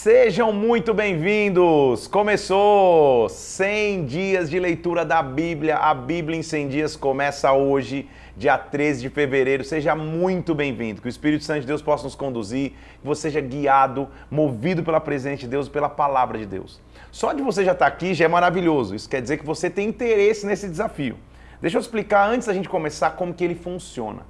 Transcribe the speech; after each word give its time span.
Sejam 0.00 0.52
muito 0.52 0.94
bem-vindos! 0.94 2.06
Começou 2.06 3.28
100 3.28 4.04
dias 4.04 4.48
de 4.48 4.56
leitura 4.56 5.04
da 5.04 5.20
Bíblia. 5.20 5.76
A 5.76 5.92
Bíblia 5.92 6.38
em 6.38 6.42
100 6.42 6.68
dias 6.68 6.94
começa 6.94 7.52
hoje, 7.52 8.08
dia 8.36 8.56
13 8.56 9.00
de 9.00 9.08
fevereiro. 9.10 9.64
Seja 9.64 9.96
muito 9.96 10.54
bem-vindo. 10.54 11.02
Que 11.02 11.08
o 11.08 11.10
Espírito 11.10 11.42
Santo 11.42 11.62
de 11.62 11.66
Deus 11.66 11.82
possa 11.82 12.04
nos 12.04 12.14
conduzir, 12.14 12.70
que 13.00 13.04
você 13.04 13.22
seja 13.22 13.40
guiado, 13.40 14.08
movido 14.30 14.84
pela 14.84 15.00
presença 15.00 15.38
de 15.38 15.48
Deus, 15.48 15.68
pela 15.68 15.88
palavra 15.88 16.38
de 16.38 16.46
Deus. 16.46 16.80
Só 17.10 17.32
de 17.32 17.42
você 17.42 17.64
já 17.64 17.72
estar 17.72 17.88
aqui 17.88 18.14
já 18.14 18.26
é 18.26 18.28
maravilhoso. 18.28 18.94
Isso 18.94 19.08
quer 19.08 19.20
dizer 19.20 19.38
que 19.38 19.44
você 19.44 19.68
tem 19.68 19.88
interesse 19.88 20.46
nesse 20.46 20.68
desafio. 20.68 21.16
Deixa 21.60 21.76
eu 21.76 21.80
explicar 21.80 22.30
antes 22.30 22.46
da 22.46 22.54
gente 22.54 22.68
começar 22.68 23.10
como 23.16 23.34
que 23.34 23.42
ele 23.42 23.56
funciona. 23.56 24.22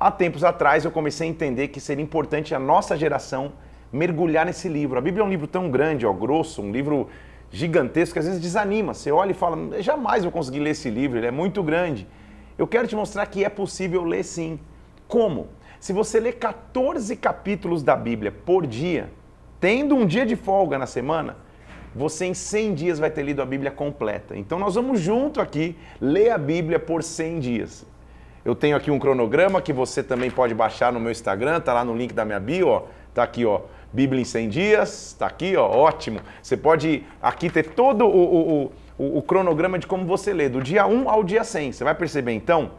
Há 0.00 0.10
tempos 0.10 0.42
atrás 0.42 0.84
eu 0.84 0.90
comecei 0.90 1.28
a 1.28 1.30
entender 1.30 1.68
que 1.68 1.80
seria 1.80 2.02
importante 2.02 2.56
a 2.56 2.58
nossa 2.58 2.96
geração 2.96 3.52
mergulhar 3.92 4.46
nesse 4.46 4.68
livro. 4.68 4.98
A 4.98 5.00
Bíblia 5.00 5.22
é 5.22 5.26
um 5.26 5.30
livro 5.30 5.46
tão 5.46 5.70
grande, 5.70 6.06
ó, 6.06 6.12
grosso, 6.12 6.62
um 6.62 6.70
livro 6.70 7.08
gigantesco 7.50 8.14
que 8.14 8.18
às 8.18 8.26
vezes 8.26 8.40
desanima. 8.40 8.94
Você 8.94 9.10
olha 9.10 9.32
e 9.32 9.34
fala, 9.34 9.82
jamais 9.82 10.22
vou 10.22 10.32
conseguir 10.32 10.60
ler 10.60 10.70
esse 10.70 10.88
livro, 10.88 11.18
ele 11.18 11.26
é 11.26 11.30
muito 11.30 11.62
grande. 11.62 12.06
Eu 12.56 12.66
quero 12.66 12.86
te 12.86 12.94
mostrar 12.94 13.26
que 13.26 13.44
é 13.44 13.48
possível 13.48 14.04
ler 14.04 14.22
sim. 14.22 14.58
Como? 15.08 15.48
Se 15.80 15.92
você 15.92 16.20
ler 16.20 16.34
14 16.34 17.16
capítulos 17.16 17.82
da 17.82 17.96
Bíblia 17.96 18.30
por 18.30 18.66
dia, 18.66 19.10
tendo 19.58 19.94
um 19.94 20.06
dia 20.06 20.26
de 20.26 20.36
folga 20.36 20.78
na 20.78 20.86
semana, 20.86 21.36
você 21.94 22.26
em 22.26 22.34
100 22.34 22.74
dias 22.74 22.98
vai 22.98 23.10
ter 23.10 23.22
lido 23.22 23.42
a 23.42 23.46
Bíblia 23.46 23.70
completa. 23.70 24.36
Então 24.36 24.58
nós 24.58 24.74
vamos 24.74 25.00
junto 25.00 25.40
aqui 25.40 25.76
ler 26.00 26.30
a 26.30 26.38
Bíblia 26.38 26.78
por 26.78 27.02
100 27.02 27.40
dias. 27.40 27.86
Eu 28.44 28.54
tenho 28.54 28.76
aqui 28.76 28.90
um 28.90 28.98
cronograma 28.98 29.60
que 29.60 29.72
você 29.72 30.02
também 30.02 30.30
pode 30.30 30.54
baixar 30.54 30.92
no 30.92 31.00
meu 31.00 31.10
Instagram, 31.10 31.60
tá 31.60 31.74
lá 31.74 31.84
no 31.84 31.94
link 31.96 32.14
da 32.14 32.24
minha 32.24 32.40
bio, 32.40 32.68
ó. 32.68 32.84
Tá 33.12 33.22
aqui, 33.22 33.44
ó. 33.44 33.62
Bíblia 33.92 34.22
em 34.22 34.24
100 34.24 34.48
dias, 34.48 35.16
tá 35.18 35.26
aqui, 35.26 35.56
ó, 35.56 35.66
ótimo. 35.66 36.20
Você 36.42 36.56
pode 36.56 37.04
aqui 37.20 37.50
ter 37.50 37.70
todo 37.70 38.06
o, 38.06 38.68
o, 38.68 38.72
o, 38.98 39.18
o 39.18 39.22
cronograma 39.22 39.78
de 39.78 39.86
como 39.86 40.06
você 40.06 40.32
lê, 40.32 40.48
do 40.48 40.62
dia 40.62 40.86
1 40.86 41.08
ao 41.08 41.24
dia 41.24 41.42
100. 41.42 41.72
Você 41.72 41.84
vai 41.84 41.94
perceber 41.94 42.32
então 42.32 42.72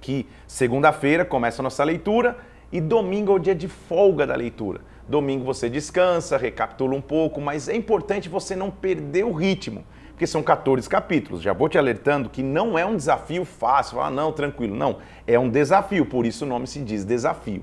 que 0.00 0.26
segunda-feira 0.46 1.24
começa 1.24 1.60
a 1.60 1.64
nossa 1.64 1.82
leitura 1.82 2.36
e 2.70 2.80
domingo 2.80 3.32
é 3.32 3.34
o 3.34 3.38
dia 3.38 3.54
de 3.54 3.66
folga 3.66 4.26
da 4.26 4.36
leitura. 4.36 4.80
Domingo 5.08 5.44
você 5.44 5.68
descansa, 5.68 6.36
recapitula 6.36 6.94
um 6.94 7.00
pouco, 7.00 7.40
mas 7.40 7.68
é 7.68 7.74
importante 7.76 8.28
você 8.28 8.54
não 8.54 8.70
perder 8.70 9.24
o 9.24 9.32
ritmo 9.32 9.84
porque 10.16 10.26
são 10.26 10.42
14 10.42 10.88
capítulos. 10.88 11.42
Já 11.42 11.52
vou 11.52 11.68
te 11.68 11.76
alertando 11.76 12.30
que 12.30 12.42
não 12.42 12.78
é 12.78 12.86
um 12.86 12.96
desafio 12.96 13.44
fácil, 13.44 14.00
ah, 14.00 14.10
não, 14.10 14.32
tranquilo. 14.32 14.74
Não, 14.74 14.96
é 15.26 15.38
um 15.38 15.48
desafio, 15.48 16.06
por 16.06 16.24
isso 16.24 16.46
o 16.46 16.48
nome 16.48 16.66
se 16.66 16.80
diz 16.80 17.04
desafio. 17.04 17.62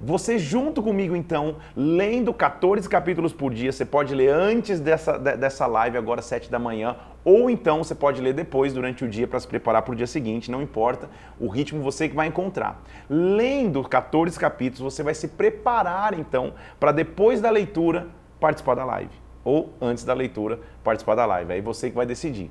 Você 0.00 0.38
junto 0.38 0.82
comigo, 0.82 1.16
então, 1.16 1.56
lendo 1.74 2.32
14 2.32 2.88
capítulos 2.88 3.32
por 3.32 3.52
dia, 3.52 3.72
você 3.72 3.84
pode 3.84 4.14
ler 4.14 4.28
antes 4.28 4.80
dessa, 4.80 5.18
dessa 5.18 5.66
live, 5.66 5.96
agora 5.96 6.20
7 6.20 6.50
da 6.50 6.58
manhã, 6.58 6.96
ou 7.24 7.48
então 7.48 7.82
você 7.82 7.94
pode 7.94 8.20
ler 8.20 8.34
depois, 8.34 8.72
durante 8.72 9.04
o 9.04 9.08
dia, 9.08 9.26
para 9.26 9.40
se 9.40 9.48
preparar 9.48 9.82
para 9.82 9.92
o 9.92 9.96
dia 9.96 10.06
seguinte, 10.06 10.50
não 10.50 10.62
importa, 10.62 11.08
o 11.40 11.48
ritmo 11.48 11.82
você 11.82 12.08
que 12.08 12.14
vai 12.14 12.26
encontrar. 12.26 12.82
Lendo 13.08 13.82
14 13.82 14.38
capítulos, 14.38 14.94
você 14.94 15.02
vai 15.02 15.14
se 15.14 15.28
preparar, 15.28 16.18
então, 16.18 16.52
para 16.78 16.92
depois 16.92 17.40
da 17.40 17.50
leitura 17.50 18.08
participar 18.38 18.74
da 18.74 18.84
live 18.84 19.26
ou 19.46 19.72
antes 19.80 20.02
da 20.02 20.12
leitura 20.12 20.58
participar 20.82 21.14
da 21.14 21.24
live. 21.24 21.52
Aí 21.52 21.60
você 21.60 21.88
que 21.88 21.96
vai 21.96 22.04
decidir. 22.04 22.50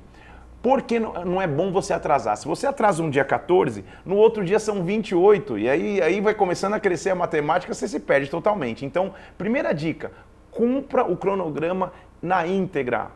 Por 0.66 0.82
que 0.82 0.98
não 0.98 1.40
é 1.40 1.46
bom 1.46 1.70
você 1.70 1.92
atrasar? 1.92 2.36
Se 2.36 2.44
você 2.44 2.66
atrasa 2.66 3.00
um 3.00 3.08
dia 3.08 3.24
14, 3.24 3.84
no 4.04 4.16
outro 4.16 4.44
dia 4.44 4.58
são 4.58 4.82
28, 4.82 5.60
e 5.60 5.68
aí, 5.68 6.02
aí 6.02 6.20
vai 6.20 6.34
começando 6.34 6.74
a 6.74 6.80
crescer 6.80 7.10
a 7.10 7.14
matemática, 7.14 7.72
você 7.72 7.86
se 7.86 8.00
perde 8.00 8.28
totalmente. 8.28 8.84
Então, 8.84 9.14
primeira 9.38 9.72
dica, 9.72 10.10
cumpra 10.50 11.04
o 11.04 11.16
cronograma 11.16 11.92
na 12.20 12.48
íntegra. 12.48 13.12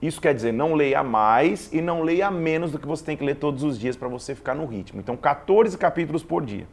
Isso 0.00 0.18
quer 0.18 0.34
dizer, 0.34 0.50
não 0.54 0.72
leia 0.72 1.02
mais 1.02 1.70
e 1.74 1.82
não 1.82 2.00
leia 2.00 2.30
menos 2.30 2.72
do 2.72 2.78
que 2.78 2.86
você 2.86 3.04
tem 3.04 3.18
que 3.18 3.24
ler 3.26 3.34
todos 3.34 3.62
os 3.62 3.78
dias 3.78 3.96
para 3.96 4.08
você 4.08 4.34
ficar 4.34 4.54
no 4.54 4.64
ritmo. 4.64 4.98
Então, 4.98 5.14
14 5.14 5.76
capítulos 5.76 6.24
por 6.24 6.42
dia. 6.42 6.66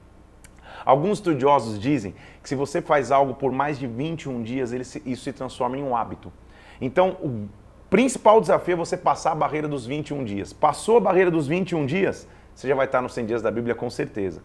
Alguns 0.86 1.18
estudiosos 1.18 1.78
dizem 1.78 2.16
que 2.41 2.47
se 2.47 2.56
você 2.56 2.81
faz 2.81 3.12
algo 3.12 3.34
por 3.34 3.52
mais 3.52 3.78
de 3.78 3.86
21 3.86 4.44
dias, 4.44 4.72
isso 4.72 5.24
se 5.25 5.34
transforma 5.34 5.75
em 5.78 5.84
um 5.84 5.94
hábito. 5.94 6.31
Então, 6.80 7.18
o 7.22 7.50
principal 7.91 8.40
desafio 8.40 8.72
é 8.72 8.78
você 8.78 8.96
passar 8.96 9.34
a 9.34 9.35
barreira 9.35 9.68
dos 9.68 9.85
21 9.85 10.24
dias. 10.24 10.53
Passou 10.53 10.96
a 10.96 11.00
barreira 11.02 11.29
dos 11.29 11.46
21 11.46 11.85
dias, 11.85 12.25
você 12.56 12.69
já 12.69 12.74
vai 12.74 12.85
estar 12.85 13.02
nos 13.02 13.13
100 13.13 13.25
dias 13.25 13.41
da 13.41 13.52
Bíblia 13.52 13.75
com 13.75 13.90
certeza. 13.90 14.41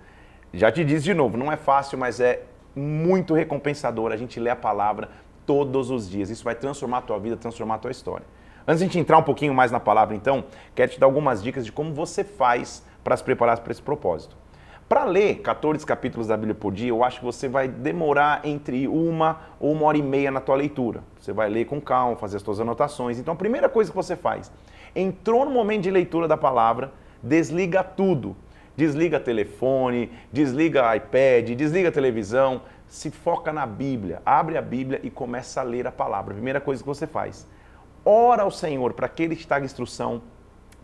Já 0.53 0.73
te 0.73 0.85
disse 0.85 1.05
de 1.05 1.15
novo, 1.15 1.37
não 1.37 1.51
é 1.53 1.57
fácil, 1.57 1.97
mas 1.97 2.19
é 2.19 2.43
muito 2.75 3.35
recompensador 3.35 4.11
a 4.11 4.17
gente 4.17 4.41
ler 4.41 4.51
a 4.51 4.57
palavra 4.57 5.11
todos 5.47 5.93
os 5.93 6.11
dias. 6.11 6.29
Isso 6.29 6.43
vai 6.43 6.57
transformar 6.57 6.99
a 6.99 7.03
tua 7.03 7.21
vida, 7.21 7.37
transformar 7.37 7.77
a 7.77 7.79
tua 7.79 7.93
história. 7.93 8.27
Antes 8.67 8.81
de 8.81 8.85
a 8.85 8.89
gente 8.89 8.99
entrar 8.99 9.17
um 9.17 9.23
pouquinho 9.23 9.55
mais 9.55 9.71
na 9.71 9.79
palavra, 9.79 10.17
então, 10.17 10.45
quero 10.75 10.91
te 10.91 10.99
dar 10.99 11.07
algumas 11.07 11.41
dicas 11.41 11.65
de 11.65 11.71
como 11.71 11.95
você 11.95 12.25
faz 12.25 12.85
para 13.05 13.17
se 13.17 13.23
preparar 13.23 13.61
para 13.61 13.71
esse 13.71 13.81
propósito. 13.81 14.37
Para 14.89 15.03
ler 15.03 15.41
14 15.41 15.85
capítulos 15.85 16.29
da 16.29 16.37
Bíblia 16.37 16.55
por 16.55 16.73
dia, 16.73 16.91
eu 16.91 17.03
acho 17.03 17.19
que 17.19 17.25
você 17.25 17.49
vai 17.49 17.67
demorar 17.67 18.43
entre 18.45 18.87
uma 18.87 19.41
ou 19.59 19.73
uma 19.73 19.85
hora 19.87 19.99
e 19.99 20.03
meia 20.03 20.31
na 20.31 20.41
tua 20.41 20.55
leitura. 20.55 21.03
Você 21.19 21.33
vai 21.33 21.49
ler 21.49 21.65
com 21.65 21.81
calma, 21.81 22.15
fazer 22.15 22.37
as 22.37 22.43
suas 22.43 22.61
anotações. 22.61 23.19
Então, 23.19 23.35
a 23.35 23.37
primeira 23.37 23.69
coisa 23.69 23.91
que 23.91 23.97
você 23.97 24.15
faz, 24.15 24.53
entrou 24.95 25.45
no 25.45 25.51
momento 25.51 25.83
de 25.83 25.91
leitura 25.91 26.29
da 26.29 26.37
palavra, 26.37 26.93
desliga 27.21 27.83
tudo. 27.83 28.37
Desliga 28.77 29.19
telefone, 29.19 30.13
desliga 30.33 30.95
iPad, 30.95 31.51
desliga 31.57 31.91
televisão, 31.91 32.63
se 32.87 33.11
foca 33.11 33.53
na 33.53 33.67
Bíblia. 33.67 34.23
Abre 34.25 34.57
a 34.57 34.63
Bíblia 34.63 35.01
e 35.03 35.11
começa 35.11 35.63
a 35.63 35.65
ler 35.65 35.89
a 35.89 35.93
palavra. 35.93 36.33
Primeira 36.33 36.61
coisa 36.61 36.81
que 36.81 36.87
você 36.87 37.09
faz. 37.09 37.49
Ora 38.05 38.45
ao 38.45 38.53
Senhor 38.53 38.93
para 38.93 39.09
que 39.09 39.25
Ele 39.25 39.35
te 39.35 39.49
traga 39.49 39.65
instrução, 39.65 40.23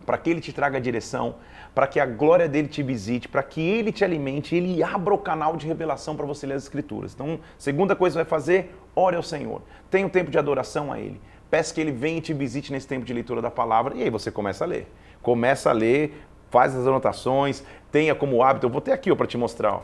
para 0.05 0.17
que 0.17 0.29
Ele 0.29 0.41
te 0.41 0.51
traga 0.51 0.81
direção, 0.81 1.35
para 1.73 1.87
que 1.87 1.99
a 1.99 2.05
glória 2.05 2.47
dele 2.47 2.67
te 2.67 2.83
visite, 2.83 3.27
para 3.27 3.41
que 3.41 3.59
ele 3.59 3.91
te 3.91 4.03
alimente, 4.03 4.55
ele 4.55 4.83
abra 4.83 5.13
o 5.13 5.17
canal 5.17 5.55
de 5.55 5.65
revelação 5.65 6.15
para 6.15 6.25
você 6.25 6.45
ler 6.45 6.55
as 6.55 6.63
escrituras. 6.63 7.13
Então, 7.13 7.39
segunda 7.57 7.95
coisa 7.95 8.13
que 8.13 8.23
vai 8.23 8.29
fazer, 8.29 8.75
ore 8.95 9.15
ao 9.15 9.23
Senhor. 9.23 9.61
Tenha 9.89 10.05
um 10.05 10.09
tempo 10.09 10.29
de 10.29 10.37
adoração 10.37 10.91
a 10.91 10.99
ele. 10.99 11.19
Peça 11.49 11.73
que 11.73 11.81
ele 11.81 11.91
venha 11.91 12.17
e 12.17 12.21
te 12.21 12.33
visite 12.33 12.71
nesse 12.71 12.87
tempo 12.87 13.05
de 13.05 13.13
leitura 13.13 13.41
da 13.41 13.51
palavra 13.51 13.95
e 13.95 14.03
aí 14.03 14.09
você 14.09 14.31
começa 14.31 14.63
a 14.63 14.67
ler. 14.67 14.87
Começa 15.21 15.69
a 15.69 15.73
ler, 15.73 16.13
faz 16.49 16.75
as 16.75 16.85
anotações, 16.85 17.63
tenha 17.91 18.13
como 18.13 18.43
hábito, 18.43 18.67
eu 18.67 18.69
vou 18.69 18.81
ter 18.81 18.91
aqui 18.91 19.13
para 19.15 19.25
te 19.25 19.37
mostrar, 19.37 19.73
ó, 19.73 19.81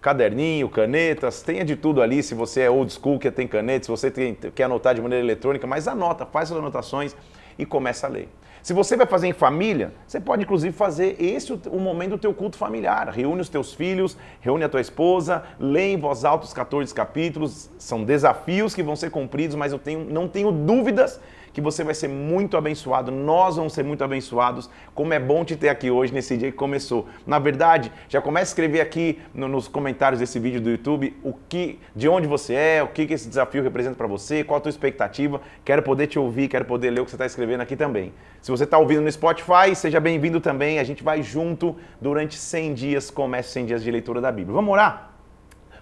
caderninho, 0.00 0.68
canetas, 0.68 1.42
tenha 1.42 1.64
de 1.64 1.74
tudo 1.76 2.02
ali. 2.02 2.22
Se 2.22 2.34
você 2.34 2.60
é 2.62 2.70
old 2.70 2.92
school, 2.92 3.18
que 3.18 3.30
tem 3.30 3.48
caneta, 3.48 3.86
se 3.86 3.90
você 3.90 4.10
tem, 4.10 4.34
quer 4.34 4.64
anotar 4.64 4.94
de 4.94 5.00
maneira 5.00 5.24
eletrônica, 5.24 5.66
mas 5.66 5.88
anota, 5.88 6.26
faz 6.26 6.52
as 6.52 6.58
anotações 6.58 7.16
e 7.58 7.64
começa 7.64 8.06
a 8.06 8.10
ler. 8.10 8.28
Se 8.64 8.72
você 8.72 8.96
vai 8.96 9.04
fazer 9.06 9.26
em 9.26 9.34
família, 9.34 9.92
você 10.06 10.18
pode 10.18 10.42
inclusive 10.42 10.74
fazer 10.74 11.16
esse 11.18 11.52
o, 11.52 11.78
momento 11.78 12.12
do 12.12 12.18
teu 12.18 12.32
culto 12.32 12.56
familiar. 12.56 13.10
Reúne 13.10 13.42
os 13.42 13.50
teus 13.50 13.74
filhos, 13.74 14.16
reúne 14.40 14.64
a 14.64 14.70
tua 14.70 14.80
esposa, 14.80 15.42
lê 15.60 15.92
em 15.92 15.98
voz 15.98 16.24
alta 16.24 16.46
os 16.46 16.54
14 16.54 16.94
capítulos. 16.94 17.68
São 17.76 18.02
desafios 18.04 18.74
que 18.74 18.82
vão 18.82 18.96
ser 18.96 19.10
cumpridos, 19.10 19.54
mas 19.54 19.70
eu 19.70 19.78
tenho, 19.78 20.06
não 20.08 20.26
tenho 20.26 20.50
dúvidas 20.50 21.20
que 21.54 21.60
você 21.60 21.84
vai 21.84 21.94
ser 21.94 22.08
muito 22.08 22.56
abençoado, 22.56 23.12
nós 23.12 23.54
vamos 23.54 23.72
ser 23.72 23.84
muito 23.84 24.02
abençoados. 24.02 24.68
Como 24.92 25.14
é 25.14 25.20
bom 25.20 25.44
te 25.44 25.54
ter 25.54 25.68
aqui 25.68 25.88
hoje, 25.88 26.12
nesse 26.12 26.36
dia 26.36 26.50
que 26.50 26.56
começou. 26.56 27.06
Na 27.24 27.38
verdade, 27.38 27.92
já 28.08 28.20
comece 28.20 28.46
a 28.46 28.50
escrever 28.50 28.80
aqui 28.80 29.20
no, 29.32 29.46
nos 29.46 29.68
comentários 29.68 30.18
desse 30.18 30.40
vídeo 30.40 30.60
do 30.60 30.68
YouTube 30.68 31.16
o 31.22 31.32
que, 31.48 31.78
de 31.94 32.08
onde 32.08 32.26
você 32.26 32.54
é, 32.54 32.82
o 32.82 32.88
que, 32.88 33.06
que 33.06 33.14
esse 33.14 33.28
desafio 33.28 33.62
representa 33.62 33.94
para 33.94 34.08
você, 34.08 34.42
qual 34.42 34.58
a 34.58 34.60
tua 34.60 34.68
expectativa. 34.68 35.40
Quero 35.64 35.80
poder 35.84 36.08
te 36.08 36.18
ouvir, 36.18 36.48
quero 36.48 36.64
poder 36.64 36.90
ler 36.90 37.02
o 37.02 37.04
que 37.04 37.12
você 37.12 37.14
está 37.14 37.26
escrevendo 37.26 37.60
aqui 37.60 37.76
também. 37.76 38.12
Se 38.42 38.50
você 38.50 38.64
está 38.64 38.76
ouvindo 38.76 39.02
no 39.02 39.12
Spotify, 39.12 39.76
seja 39.76 40.00
bem-vindo 40.00 40.40
também. 40.40 40.80
A 40.80 40.84
gente 40.84 41.04
vai 41.04 41.22
junto 41.22 41.76
durante 42.00 42.36
100 42.36 42.74
dias, 42.74 43.10
comece 43.12 43.50
100 43.50 43.66
dias 43.66 43.82
de 43.84 43.92
leitura 43.92 44.20
da 44.20 44.32
Bíblia. 44.32 44.52
Vamos 44.52 44.72
orar? 44.72 45.12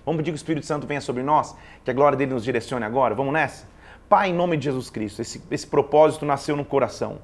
Vamos 0.04 0.18
pedir 0.18 0.32
que 0.32 0.34
o 0.34 0.36
Espírito 0.36 0.66
Santo 0.66 0.86
venha 0.86 1.00
sobre 1.00 1.22
nós, 1.22 1.56
que 1.82 1.90
a 1.90 1.94
glória 1.94 2.18
dele 2.18 2.34
nos 2.34 2.44
direcione 2.44 2.84
agora. 2.84 3.14
Vamos 3.14 3.32
nessa? 3.32 3.71
Pai, 4.12 4.28
em 4.28 4.34
nome 4.34 4.58
de 4.58 4.64
Jesus 4.64 4.90
Cristo, 4.90 5.22
esse, 5.22 5.42
esse 5.50 5.66
propósito 5.66 6.26
nasceu 6.26 6.54
no 6.54 6.66
coração. 6.66 7.16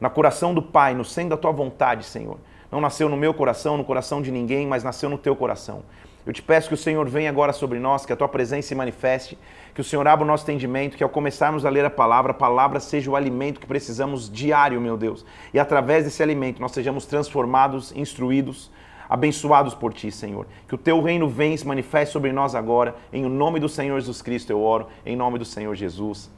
Na 0.00 0.08
coração 0.08 0.54
do 0.54 0.62
Pai, 0.62 0.94
no 0.94 1.04
centro 1.04 1.28
da 1.28 1.36
tua 1.36 1.52
vontade, 1.52 2.06
Senhor. 2.06 2.38
Não 2.70 2.80
nasceu 2.80 3.06
no 3.06 3.18
meu 3.18 3.34
coração, 3.34 3.76
no 3.76 3.84
coração 3.84 4.22
de 4.22 4.30
ninguém, 4.30 4.66
mas 4.66 4.82
nasceu 4.82 5.10
no 5.10 5.18
teu 5.18 5.36
coração. 5.36 5.82
Eu 6.24 6.32
te 6.32 6.40
peço 6.40 6.68
que 6.68 6.74
o 6.74 6.78
Senhor 6.78 7.06
venha 7.06 7.28
agora 7.28 7.52
sobre 7.52 7.78
nós, 7.78 8.06
que 8.06 8.14
a 8.14 8.16
tua 8.16 8.28
presença 8.28 8.68
se 8.68 8.74
manifeste, 8.74 9.36
que 9.74 9.82
o 9.82 9.84
Senhor 9.84 10.08
abra 10.08 10.24
o 10.24 10.26
nosso 10.26 10.44
entendimento, 10.44 10.96
que 10.96 11.04
ao 11.04 11.10
começarmos 11.10 11.66
a 11.66 11.68
ler 11.68 11.84
a 11.84 11.90
palavra, 11.90 12.30
a 12.30 12.34
palavra 12.34 12.80
seja 12.80 13.10
o 13.10 13.14
alimento 13.14 13.60
que 13.60 13.66
precisamos 13.66 14.30
diário, 14.30 14.80
meu 14.80 14.96
Deus. 14.96 15.26
E 15.52 15.58
através 15.58 16.06
desse 16.06 16.22
alimento 16.22 16.62
nós 16.62 16.72
sejamos 16.72 17.04
transformados, 17.04 17.92
instruídos, 17.94 18.70
abençoados 19.12 19.74
por 19.74 19.92
ti, 19.92 20.10
Senhor. 20.10 20.46
Que 20.66 20.74
o 20.74 20.78
teu 20.78 21.02
reino 21.02 21.28
venha 21.28 21.54
e 21.54 21.58
se 21.58 21.66
manifeste 21.66 22.14
sobre 22.14 22.32
nós 22.32 22.54
agora. 22.54 22.94
Em 23.12 23.22
nome 23.24 23.60
do 23.60 23.68
Senhor 23.68 24.00
Jesus 24.00 24.22
Cristo 24.22 24.48
eu 24.48 24.62
oro. 24.62 24.86
Em 25.04 25.14
nome 25.14 25.38
do 25.38 25.44
Senhor 25.44 25.74
Jesus. 25.74 26.30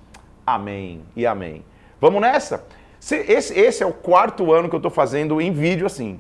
Amém 0.45 1.03
e 1.15 1.25
amém. 1.25 1.65
Vamos 2.01 2.21
nessa? 2.21 2.67
Esse, 3.01 3.57
esse 3.57 3.81
é 3.85 3.87
o 3.87 3.93
quarto 3.93 4.53
ano 4.53 4.69
que 4.69 4.75
eu 4.75 4.79
estou 4.79 4.91
fazendo 4.91 5.41
em 5.41 5.53
vídeo 5.53 5.87
assim. 5.87 6.19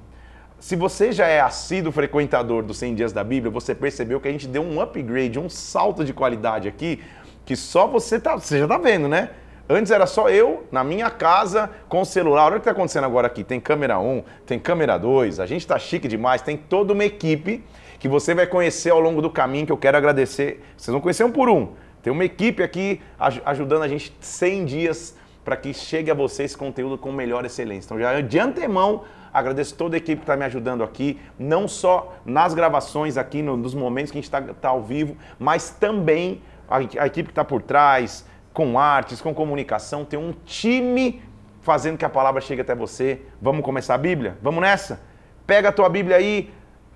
Se 0.60 0.76
você 0.76 1.10
já 1.10 1.26
é 1.26 1.40
assíduo 1.40 1.90
frequentador 1.90 2.62
dos 2.62 2.78
100 2.78 2.94
dias 2.94 3.12
da 3.12 3.24
Bíblia, 3.24 3.50
você 3.50 3.74
percebeu 3.74 4.20
que 4.20 4.28
a 4.28 4.30
gente 4.30 4.46
deu 4.46 4.62
um 4.62 4.80
upgrade, 4.80 5.40
um 5.40 5.48
salto 5.48 6.04
de 6.04 6.12
qualidade 6.12 6.68
aqui 6.68 7.02
que 7.44 7.56
só 7.56 7.88
você 7.88 8.20
tá, 8.20 8.36
você 8.36 8.60
já 8.60 8.68
tá 8.68 8.78
vendo, 8.78 9.08
né? 9.08 9.30
Antes 9.69 9.90
era 9.90 10.06
só 10.06 10.28
eu, 10.28 10.66
na 10.70 10.84
minha 10.84 11.08
casa, 11.11 11.70
com 11.88 12.02
o 12.02 12.05
celular. 12.05 12.46
Olha 12.46 12.52
o 12.52 12.55
que 12.55 12.58
está 12.61 12.72
acontecendo 12.72 13.05
agora 13.05 13.26
aqui. 13.26 13.43
Tem 13.43 13.58
câmera 13.58 13.99
1, 13.99 14.22
tem 14.44 14.58
câmera 14.58 14.99
2, 14.99 15.40
a 15.40 15.46
gente 15.46 15.62
está 15.62 15.78
chique 15.78 16.06
demais, 16.06 16.43
tem 16.43 16.56
toda 16.56 16.93
uma 16.93 17.05
equipe 17.05 17.64
que 17.99 18.06
você 18.06 18.34
vai 18.34 18.46
conhecer 18.46 18.90
ao 18.90 19.00
longo 19.00 19.22
do 19.22 19.31
caminho, 19.31 19.64
que 19.64 19.72
eu 19.72 19.78
quero 19.78 19.96
agradecer. 19.96 20.62
Vocês 20.76 20.93
vão 20.93 21.00
conhecer 21.00 21.25
um 21.25 21.32
por 21.32 21.49
um. 21.49 21.72
Tem 22.02 22.12
uma 22.12 22.25
equipe 22.25 22.62
aqui 22.62 23.00
ajudando 23.46 23.82
a 23.82 23.88
gente 23.88 24.14
100 24.20 24.64
dias 24.66 25.16
para 25.43 25.56
que 25.56 25.72
chegue 25.72 26.10
a 26.10 26.14
você 26.14 26.43
esse 26.43 26.56
conteúdo 26.56 26.99
com 26.99 27.10
melhor 27.10 27.46
excelência. 27.46 27.87
Então, 27.87 27.99
já 27.99 28.20
de 28.20 28.38
antemão, 28.38 29.05
agradeço 29.32 29.75
toda 29.75 29.96
a 29.96 29.99
equipe 29.99 30.17
que 30.17 30.22
está 30.22 30.37
me 30.37 30.44
ajudando 30.44 30.84
aqui, 30.84 31.19
não 31.38 31.67
só 31.67 32.14
nas 32.26 32.52
gravações 32.52 33.17
aqui, 33.17 33.40
no, 33.40 33.56
nos 33.56 33.75
momentos 33.75 34.10
que 34.10 34.19
a 34.19 34.20
gente 34.20 34.25
está 34.25 34.43
tá 34.43 34.69
ao 34.69 34.82
vivo, 34.82 35.17
mas 35.38 35.70
também 35.70 36.43
a, 36.69 36.76
a 36.76 37.06
equipe 37.06 37.25
que 37.25 37.32
está 37.32 37.44
por 37.44 37.62
trás, 37.62 38.26
com 38.54 38.78
artes, 38.78 39.20
com 39.20 39.34
comunicação, 39.34 40.04
tem 40.04 40.18
um 40.18 40.32
time 40.46 41.20
fazendo 41.60 41.98
que 41.98 42.04
a 42.04 42.08
palavra 42.08 42.40
chegue 42.40 42.60
até 42.60 42.74
você. 42.74 43.20
Vamos 43.42 43.64
começar 43.64 43.94
a 43.94 43.98
Bíblia? 43.98 44.38
Vamos 44.40 44.62
nessa? 44.62 45.00
Pega 45.44 45.70
a 45.70 45.72
tua 45.72 45.88
Bíblia 45.88 46.16
aí 46.16 46.50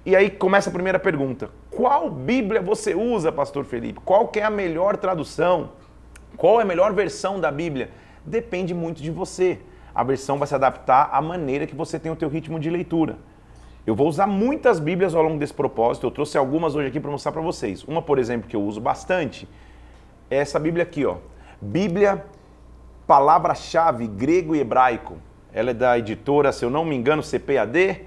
e 0.06 0.14
aí 0.14 0.31
começa 0.31 0.70
a 0.70 0.72
primeira 0.72 1.00
pergunta. 1.00 1.50
Qual 1.69 2.08
Bíblia 2.08 2.62
você 2.62 2.94
usa, 2.94 3.32
pastor 3.32 3.64
Felipe? 3.64 4.00
Qual 4.05 4.31
é 4.37 4.43
a 4.43 4.50
melhor 4.50 4.96
tradução? 4.96 5.70
Qual 6.37 6.60
é 6.60 6.62
a 6.62 6.66
melhor 6.66 6.93
versão 6.93 7.40
da 7.40 7.50
Bíblia? 7.50 7.90
Depende 8.25 8.72
muito 8.72 9.02
de 9.02 9.11
você. 9.11 9.58
A 9.93 10.04
versão 10.04 10.38
vai 10.38 10.46
se 10.46 10.54
adaptar 10.54 11.11
à 11.12 11.20
maneira 11.20 11.66
que 11.66 11.75
você 11.75 11.99
tem 11.99 12.12
o 12.12 12.16
teu 12.16 12.28
ritmo 12.28 12.61
de 12.61 12.70
leitura. 12.70 13.19
Eu 13.84 13.96
vou 13.96 14.06
usar 14.06 14.28
muitas 14.28 14.78
Bíblias 14.78 15.12
ao 15.12 15.22
longo 15.22 15.38
desse 15.38 15.54
propósito. 15.54 16.06
Eu 16.06 16.11
trouxe 16.12 16.38
algumas 16.38 16.76
hoje 16.76 16.87
aqui 16.87 17.00
para 17.00 17.11
mostrar 17.11 17.32
para 17.32 17.43
vocês. 17.43 17.82
Uma, 17.82 18.00
por 18.00 18.19
exemplo, 18.19 18.49
que 18.49 18.54
eu 18.54 18.62
uso 18.62 18.81
bastante 18.81 19.49
é 20.31 20.37
essa 20.37 20.61
Bíblia 20.61 20.84
aqui, 20.84 21.04
ó. 21.04 21.16
Bíblia, 21.60 22.25
palavra-chave 23.05 24.06
grego 24.06 24.55
e 24.55 24.60
hebraico. 24.60 25.16
Ela 25.52 25.70
é 25.70 25.75
da 25.75 25.99
editora, 25.99 26.52
se 26.52 26.64
eu 26.64 26.70
não 26.70 26.84
me 26.84 26.94
engano, 26.94 27.20
CPAD. 27.20 28.02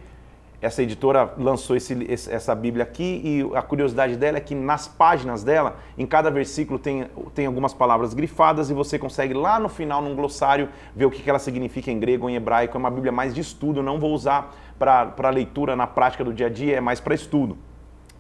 Essa 0.62 0.84
editora 0.84 1.34
lançou 1.38 1.76
esse, 1.76 2.08
essa 2.10 2.56
Bíblia 2.56 2.84
aqui 2.84 3.22
e 3.26 3.58
a 3.58 3.62
curiosidade 3.62 4.16
dela 4.16 4.38
é 4.38 4.40
que 4.40 4.56
nas 4.56 4.88
páginas 4.88 5.44
dela, 5.44 5.76
em 5.98 6.06
cada 6.06 6.32
versículo 6.32 6.80
tem, 6.80 7.08
tem 7.34 7.46
algumas 7.46 7.74
palavras 7.74 8.14
grifadas 8.14 8.70
e 8.70 8.74
você 8.74 8.98
consegue 8.98 9.34
lá 9.34 9.60
no 9.60 9.68
final, 9.68 10.02
num 10.02 10.16
glossário, 10.16 10.70
ver 10.96 11.06
o 11.06 11.12
que 11.12 11.30
ela 11.30 11.40
significa 11.40 11.92
em 11.92 12.00
grego 12.00 12.26
ou 12.26 12.30
em 12.30 12.36
hebraico. 12.36 12.78
É 12.78 12.80
uma 12.80 12.92
Bíblia 12.92 13.12
mais 13.12 13.34
de 13.34 13.42
estudo, 13.42 13.84
não 13.84 14.00
vou 14.00 14.14
usar 14.14 14.56
para 14.80 15.30
leitura 15.30 15.76
na 15.76 15.88
prática 15.88 16.24
do 16.24 16.32
dia 16.32 16.46
a 16.46 16.50
dia, 16.50 16.78
é 16.78 16.82
mais 16.82 17.02
para 17.02 17.14
estudo. 17.14 17.58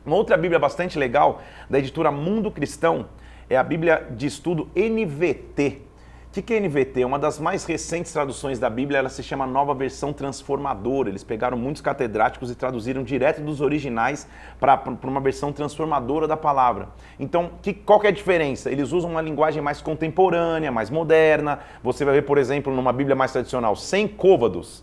Uma 0.05 0.15
outra 0.15 0.35
Bíblia 0.35 0.59
bastante 0.59 0.97
legal, 0.97 1.41
da 1.69 1.77
editora 1.77 2.11
Mundo 2.11 2.51
Cristão, 2.51 3.05
é 3.51 3.57
a 3.57 3.63
Bíblia 3.63 4.07
de 4.11 4.27
Estudo 4.27 4.69
NVT. 4.73 5.81
O 6.29 6.41
que 6.41 6.53
é 6.53 6.59
NVT? 6.61 7.03
Uma 7.03 7.19
das 7.19 7.37
mais 7.37 7.65
recentes 7.65 8.13
traduções 8.13 8.57
da 8.57 8.69
Bíblia, 8.69 8.99
ela 8.99 9.09
se 9.09 9.21
chama 9.21 9.45
Nova 9.45 9.73
Versão 9.73 10.13
Transformadora. 10.13 11.09
Eles 11.09 11.21
pegaram 11.21 11.57
muitos 11.57 11.81
catedráticos 11.81 12.49
e 12.49 12.55
traduziram 12.55 13.03
direto 13.03 13.41
dos 13.41 13.59
originais 13.59 14.25
para 14.57 14.81
uma 15.03 15.19
versão 15.19 15.51
transformadora 15.51 16.29
da 16.29 16.37
palavra. 16.37 16.87
Então, 17.19 17.51
que, 17.61 17.73
qual 17.73 17.99
que 17.99 18.07
é 18.07 18.09
a 18.09 18.13
diferença? 18.13 18.71
Eles 18.71 18.93
usam 18.93 19.11
uma 19.11 19.21
linguagem 19.21 19.61
mais 19.61 19.81
contemporânea, 19.81 20.71
mais 20.71 20.89
moderna. 20.89 21.59
Você 21.83 22.05
vai 22.05 22.13
ver, 22.13 22.21
por 22.21 22.37
exemplo, 22.37 22.73
numa 22.73 22.93
Bíblia 22.93 23.17
mais 23.17 23.33
tradicional, 23.33 23.75
sem 23.75 24.07
côvados 24.07 24.81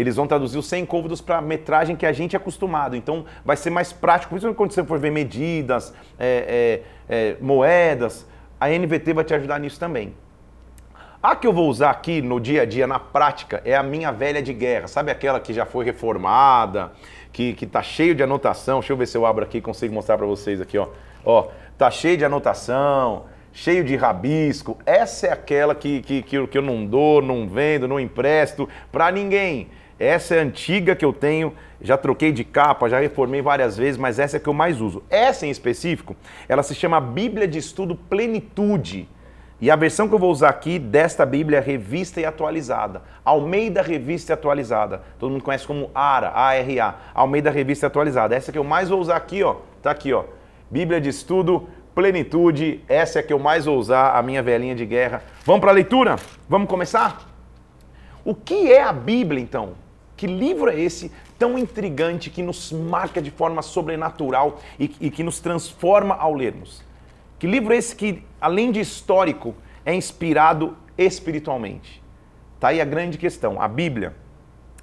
eles 0.00 0.16
vão 0.16 0.26
traduzir 0.26 0.58
os 0.58 0.66
100 0.66 0.86
côvados 0.86 1.20
para 1.20 1.38
a 1.38 1.42
metragem 1.42 1.94
que 1.94 2.06
a 2.06 2.12
gente 2.12 2.34
é 2.34 2.38
acostumado. 2.38 2.96
Então 2.96 3.24
vai 3.44 3.56
ser 3.56 3.70
mais 3.70 3.92
prático, 3.92 4.30
principalmente 4.30 4.56
quando 4.56 4.72
você 4.72 4.84
for 4.84 4.98
ver 4.98 5.10
medidas, 5.10 5.94
é, 6.18 6.82
é, 7.08 7.30
é, 7.32 7.36
moedas, 7.40 8.26
a 8.58 8.68
NVT 8.68 9.12
vai 9.12 9.24
te 9.24 9.34
ajudar 9.34 9.58
nisso 9.58 9.78
também. 9.78 10.14
A 11.22 11.36
que 11.36 11.46
eu 11.46 11.52
vou 11.52 11.68
usar 11.68 11.90
aqui 11.90 12.22
no 12.22 12.40
dia 12.40 12.62
a 12.62 12.64
dia, 12.64 12.86
na 12.86 12.98
prática, 12.98 13.60
é 13.64 13.76
a 13.76 13.82
minha 13.82 14.10
velha 14.10 14.40
de 14.40 14.54
guerra. 14.54 14.88
Sabe 14.88 15.10
aquela 15.10 15.38
que 15.38 15.52
já 15.52 15.66
foi 15.66 15.84
reformada, 15.84 16.92
que, 17.30 17.52
que 17.52 17.66
tá 17.66 17.82
cheio 17.82 18.14
de 18.14 18.22
anotação? 18.22 18.80
Deixa 18.80 18.94
eu 18.94 18.96
ver 18.96 19.06
se 19.06 19.18
eu 19.18 19.26
abro 19.26 19.44
aqui 19.44 19.58
e 19.58 19.60
consigo 19.60 19.92
mostrar 19.92 20.16
para 20.16 20.26
vocês 20.26 20.62
aqui, 20.62 20.78
ó. 20.78 20.88
Ó, 21.22 21.48
tá 21.76 21.90
cheio 21.90 22.16
de 22.16 22.24
anotação, 22.24 23.24
cheio 23.52 23.84
de 23.84 23.96
rabisco. 23.96 24.78
Essa 24.86 25.26
é 25.26 25.32
aquela 25.32 25.74
que, 25.74 26.00
que, 26.00 26.22
que, 26.22 26.58
eu 26.58 26.62
não 26.62 26.86
dou, 26.86 27.20
não 27.20 27.46
vendo, 27.46 27.86
não 27.86 28.00
empresto 28.00 28.68
para 28.90 29.10
ninguém. 29.10 29.68
Essa 30.00 30.36
é 30.36 30.38
antiga 30.38 30.96
que 30.96 31.04
eu 31.04 31.12
tenho, 31.12 31.52
já 31.78 31.94
troquei 31.98 32.32
de 32.32 32.42
capa, 32.42 32.88
já 32.88 32.98
reformei 32.98 33.42
várias 33.42 33.76
vezes, 33.76 33.98
mas 33.98 34.18
essa 34.18 34.36
é 34.36 34.38
a 34.38 34.40
que 34.40 34.48
eu 34.48 34.54
mais 34.54 34.80
uso. 34.80 35.02
Essa 35.10 35.46
em 35.46 35.50
específico, 35.50 36.16
ela 36.48 36.62
se 36.62 36.74
chama 36.74 36.98
Bíblia 36.98 37.46
de 37.46 37.58
Estudo 37.58 37.94
Plenitude. 37.94 39.06
E 39.60 39.70
a 39.70 39.76
versão 39.76 40.08
que 40.08 40.14
eu 40.14 40.18
vou 40.18 40.30
usar 40.30 40.48
aqui 40.48 40.78
desta 40.78 41.26
Bíblia 41.26 41.58
é 41.58 41.60
revista 41.60 42.18
e 42.18 42.24
atualizada. 42.24 43.02
Almeida 43.22 43.82
Revista 43.82 44.32
e 44.32 44.34
Atualizada. 44.34 45.02
Todo 45.18 45.32
mundo 45.32 45.44
conhece 45.44 45.66
como 45.66 45.90
ARA, 45.94 46.32
A-R-A. 46.34 46.94
Almeida 47.12 47.50
Revista 47.50 47.84
e 47.84 47.88
Atualizada. 47.88 48.34
Essa 48.34 48.50
que 48.50 48.56
eu 48.56 48.64
mais 48.64 48.88
vou 48.88 48.98
usar 48.98 49.16
aqui, 49.16 49.42
ó. 49.42 49.56
Tá 49.82 49.90
aqui, 49.90 50.14
ó. 50.14 50.24
Bíblia 50.70 50.98
de 50.98 51.10
Estudo 51.10 51.68
Plenitude. 51.94 52.82
Essa 52.88 53.18
é 53.18 53.20
a 53.20 53.22
que 53.22 53.34
eu 53.34 53.38
mais 53.38 53.66
vou 53.66 53.76
usar, 53.76 54.16
a 54.16 54.22
minha 54.22 54.42
velhinha 54.42 54.74
de 54.74 54.86
guerra. 54.86 55.22
Vamos 55.44 55.60
para 55.60 55.72
a 55.72 55.74
leitura? 55.74 56.16
Vamos 56.48 56.66
começar? 56.66 57.28
O 58.24 58.34
que 58.34 58.72
é 58.72 58.82
a 58.82 58.94
Bíblia, 58.94 59.42
então? 59.42 59.74
Que 60.20 60.26
livro 60.26 60.68
é 60.68 60.78
esse 60.78 61.10
tão 61.38 61.58
intrigante 61.58 62.28
que 62.28 62.42
nos 62.42 62.70
marca 62.72 63.22
de 63.22 63.30
forma 63.30 63.62
sobrenatural 63.62 64.60
e, 64.78 64.94
e 65.00 65.10
que 65.10 65.22
nos 65.22 65.40
transforma 65.40 66.14
ao 66.14 66.34
lermos? 66.34 66.84
Que 67.38 67.46
livro 67.46 67.72
é 67.72 67.78
esse 67.78 67.96
que, 67.96 68.22
além 68.38 68.70
de 68.70 68.80
histórico, 68.80 69.54
é 69.82 69.94
inspirado 69.94 70.76
espiritualmente? 70.98 72.02
Tá 72.60 72.68
aí 72.68 72.82
a 72.82 72.84
grande 72.84 73.16
questão. 73.16 73.62
A 73.62 73.66
Bíblia 73.66 74.14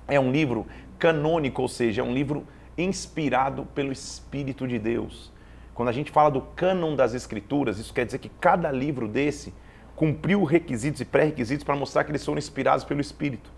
é 0.07 0.19
um 0.19 0.31
livro 0.31 0.65
canônico, 0.97 1.61
ou 1.61 1.67
seja, 1.67 2.01
é 2.01 2.03
um 2.03 2.15
livro 2.15 2.43
inspirado 2.75 3.67
pelo 3.75 3.91
Espírito 3.91 4.67
de 4.67 4.79
Deus. 4.79 5.31
Quando 5.75 5.89
a 5.89 5.93
gente 5.93 6.09
fala 6.09 6.31
do 6.31 6.41
cânon 6.41 6.95
das 6.95 7.13
Escrituras, 7.13 7.77
isso 7.77 7.93
quer 7.93 8.07
dizer 8.07 8.17
que 8.17 8.29
cada 8.41 8.71
livro 8.71 9.07
desse 9.07 9.53
cumpriu 9.95 10.43
requisitos 10.43 10.99
e 10.99 11.05
pré-requisitos 11.05 11.63
para 11.63 11.75
mostrar 11.75 12.03
que 12.05 12.09
eles 12.09 12.25
foram 12.25 12.39
inspirados 12.39 12.83
pelo 12.83 13.01
Espírito. 13.01 13.55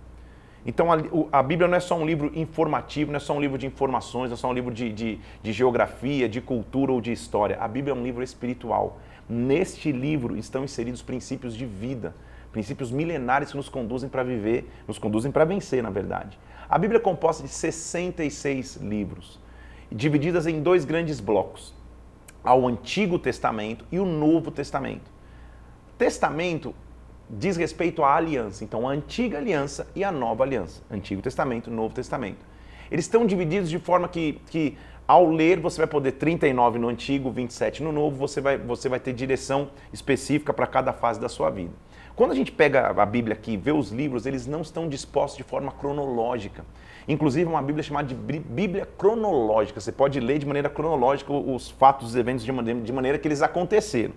Então 0.66 0.92
a, 0.92 0.98
a, 1.32 1.42
Bíblia 1.42 1.68
não 1.68 1.78
é 1.78 1.80
só 1.80 1.96
um 1.96 2.06
livro 2.06 2.32
informativo, 2.36 3.12
não 3.12 3.18
é 3.18 3.20
só 3.20 3.34
um 3.34 3.40
livro 3.40 3.58
de 3.58 3.66
informações, 3.66 4.30
não 4.30 4.36
é 4.36 4.38
só 4.38 4.50
um 4.50 4.54
livro 4.54 4.74
de, 4.74 4.92
de, 4.92 5.20
de 5.42 5.54
geografia, 5.54 6.28
de 6.28 6.42
cultura 6.42 6.92
ou 6.92 7.00
de 7.00 7.12
história. 7.12 7.58
A 7.60 7.68
Bíblia 7.68 7.94
é 7.94 7.96
um 7.96 8.04
livro 8.04 8.22
espiritual. 8.22 9.00
Neste 9.28 9.92
livro 9.92 10.36
estão 10.36 10.64
inseridos 10.64 11.02
princípios 11.02 11.56
de 11.56 11.66
vida, 11.66 12.14
princípios 12.52 12.92
milenares 12.92 13.52
que 13.52 13.58
nos 13.58 13.70
conduzem 13.70 14.10
para 14.10 14.24
viver, 14.24 14.70
nos 14.88 14.98
conduzem 14.98 15.32
para 15.32 15.46
vencer, 15.46 15.82
na 15.82 15.90
verdade. 15.90 16.38
A 16.68 16.78
Bíblia 16.78 16.98
é 16.98 17.02
composta 17.02 17.42
de 17.44 17.50
66 17.50 18.78
livros, 18.78 19.40
divididas 19.92 20.46
em 20.46 20.62
dois 20.62 20.84
grandes 20.84 21.20
blocos: 21.20 21.74
ao 22.44 22.68
Antigo 22.68 23.18
Testamento 23.18 23.86
e 23.92 24.00
o 24.00 24.06
Novo 24.06 24.52
Testamento. 24.52 25.10
Testamento 25.98 26.74
diz 27.30 27.58
respeito 27.58 28.04
à 28.04 28.16
aliança. 28.16 28.64
Então, 28.64 28.88
a 28.88 28.92
antiga 28.92 29.38
aliança 29.38 29.88
e 29.96 30.04
a 30.04 30.12
nova 30.12 30.44
aliança. 30.44 30.82
Antigo 30.90 31.22
Testamento, 31.22 31.70
Novo 31.70 31.94
Testamento. 31.94 32.46
Eles 32.92 33.06
estão 33.06 33.26
divididos 33.26 33.70
de 33.70 33.78
forma 33.78 34.08
que, 34.08 34.42
que 34.50 34.78
ao 35.08 35.30
ler, 35.30 35.60
você 35.60 35.78
vai 35.78 35.88
poder 35.88 36.14
39 36.14 36.80
no 36.80 36.88
antigo, 36.88 37.32
27 37.32 37.82
no 37.82 37.92
novo, 37.92 38.16
você 38.16 38.40
vai, 38.40 38.58
você 38.58 38.88
vai 38.88 39.00
ter 39.00 39.14
direção 39.14 39.70
específica 39.92 40.54
para 40.54 40.68
cada 40.68 40.94
fase 40.94 41.20
da 41.20 41.28
sua 41.28 41.50
vida. 41.50 41.72
Quando 42.16 42.32
a 42.32 42.36
gente 42.36 42.52
pega 42.52 42.90
a 42.90 43.06
Bíblia 43.06 43.34
aqui 43.34 43.54
e 43.54 43.58
vê 43.58 43.72
os 43.72 43.92
livros, 43.92 44.26
eles 44.26 44.46
não 44.46 44.62
estão 44.62 44.90
dispostos 44.90 45.38
de 45.38 45.44
forma 45.44 45.72
cronológica. 45.72 46.66
Inclusive, 47.08 47.50
uma 47.50 47.62
Bíblia 47.62 47.82
chamada 47.82 48.08
de 48.08 48.14
Bíblia 48.14 48.88
cronológica. 48.98 49.80
Você 49.80 49.92
pode 49.92 50.20
ler 50.20 50.38
de 50.38 50.46
maneira 50.46 50.70
cronológica 50.70 51.34
os 51.34 51.72
fatos, 51.72 52.10
os 52.10 52.16
eventos 52.16 52.46
de 52.46 52.92
maneira 52.92 53.18
que 53.18 53.28
eles 53.28 53.42
aconteceram. 53.42 54.14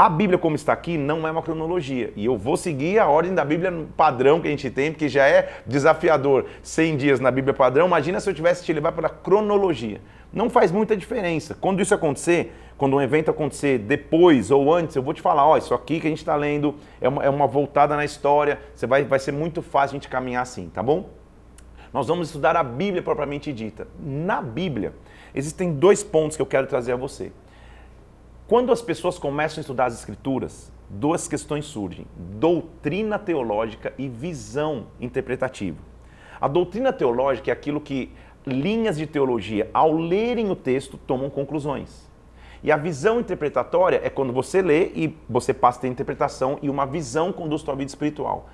A 0.00 0.08
Bíblia, 0.08 0.38
como 0.38 0.56
está 0.56 0.72
aqui, 0.72 0.96
não 0.96 1.28
é 1.28 1.30
uma 1.30 1.42
cronologia. 1.42 2.10
E 2.16 2.24
eu 2.24 2.34
vou 2.34 2.56
seguir 2.56 2.98
a 2.98 3.06
ordem 3.06 3.34
da 3.34 3.44
Bíblia 3.44 3.70
padrão 3.98 4.40
que 4.40 4.48
a 4.48 4.50
gente 4.50 4.70
tem, 4.70 4.90
porque 4.90 5.10
já 5.10 5.28
é 5.28 5.60
desafiador 5.66 6.46
100 6.62 6.96
dias 6.96 7.20
na 7.20 7.30
Bíblia 7.30 7.52
padrão. 7.52 7.86
Imagina 7.86 8.18
se 8.18 8.30
eu 8.30 8.32
tivesse 8.32 8.64
te 8.64 8.72
levar 8.72 8.92
pela 8.92 9.10
cronologia. 9.10 10.00
Não 10.32 10.48
faz 10.48 10.72
muita 10.72 10.96
diferença. 10.96 11.54
Quando 11.54 11.82
isso 11.82 11.94
acontecer, 11.94 12.50
quando 12.78 12.96
um 12.96 13.02
evento 13.02 13.30
acontecer 13.30 13.76
depois 13.76 14.50
ou 14.50 14.72
antes, 14.72 14.96
eu 14.96 15.02
vou 15.02 15.12
te 15.12 15.20
falar: 15.20 15.46
ó, 15.46 15.58
isso 15.58 15.74
aqui 15.74 16.00
que 16.00 16.06
a 16.06 16.10
gente 16.10 16.20
está 16.20 16.34
lendo 16.34 16.76
é 16.98 17.06
uma, 17.06 17.22
é 17.22 17.28
uma 17.28 17.46
voltada 17.46 17.94
na 17.94 18.02
história. 18.02 18.58
Você 18.74 18.86
vai, 18.86 19.04
vai 19.04 19.18
ser 19.18 19.32
muito 19.32 19.60
fácil 19.60 19.96
a 19.96 19.98
gente 19.98 20.08
caminhar 20.08 20.40
assim, 20.40 20.70
tá 20.70 20.82
bom? 20.82 21.10
Nós 21.92 22.06
vamos 22.06 22.28
estudar 22.28 22.56
a 22.56 22.62
Bíblia 22.62 23.02
propriamente 23.02 23.52
dita. 23.52 23.86
Na 24.02 24.40
Bíblia, 24.40 24.94
existem 25.34 25.74
dois 25.74 26.02
pontos 26.02 26.38
que 26.38 26.42
eu 26.42 26.46
quero 26.46 26.66
trazer 26.66 26.92
a 26.92 26.96
você. 26.96 27.30
Quando 28.50 28.72
as 28.72 28.82
pessoas 28.82 29.16
começam 29.16 29.58
a 29.58 29.60
estudar 29.60 29.84
as 29.84 29.94
Escrituras, 29.94 30.72
duas 30.88 31.28
questões 31.28 31.66
surgem: 31.66 32.04
doutrina 32.18 33.16
teológica 33.16 33.94
e 33.96 34.08
visão 34.08 34.88
interpretativa. 35.00 35.78
A 36.40 36.48
doutrina 36.48 36.92
teológica 36.92 37.48
é 37.48 37.52
aquilo 37.52 37.80
que 37.80 38.10
linhas 38.44 38.98
de 38.98 39.06
teologia, 39.06 39.70
ao 39.72 39.92
lerem 39.92 40.50
o 40.50 40.56
texto, 40.56 40.98
tomam 40.98 41.30
conclusões. 41.30 42.10
E 42.60 42.72
a 42.72 42.76
visão 42.76 43.20
interpretatória 43.20 44.00
é 44.02 44.10
quando 44.10 44.32
você 44.32 44.60
lê 44.60 44.86
e 44.96 45.16
você 45.28 45.54
passa 45.54 45.78
a 45.78 45.82
ter 45.82 45.88
interpretação 45.88 46.58
e 46.60 46.68
uma 46.68 46.86
visão 46.86 47.32
conduz 47.32 47.62
tua 47.62 47.76
vida 47.76 47.90
espiritual. 47.90 48.48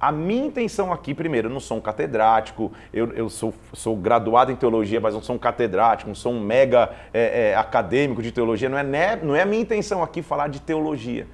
A 0.00 0.12
minha 0.12 0.46
intenção 0.46 0.92
aqui, 0.92 1.12
primeiro, 1.12 1.48
eu 1.48 1.52
não 1.52 1.58
sou 1.58 1.78
um 1.78 1.80
catedrático, 1.80 2.70
eu, 2.92 3.12
eu 3.14 3.28
sou, 3.28 3.52
sou, 3.72 3.96
graduado 3.96 4.52
em 4.52 4.56
teologia, 4.56 5.00
mas 5.00 5.12
não 5.12 5.22
sou 5.22 5.34
um 5.34 5.38
catedrático, 5.38 6.08
não 6.08 6.14
sou 6.14 6.32
um 6.32 6.40
mega 6.40 6.90
é, 7.12 7.50
é, 7.50 7.56
acadêmico 7.56 8.22
de 8.22 8.30
teologia. 8.30 8.68
Não 8.68 8.78
é, 8.78 8.84
né, 8.84 9.16
não 9.16 9.34
é 9.34 9.42
a 9.42 9.46
minha 9.46 9.60
intenção 9.60 10.00
aqui 10.02 10.22
falar 10.22 10.48
de 10.48 10.60
teologia 10.60 11.26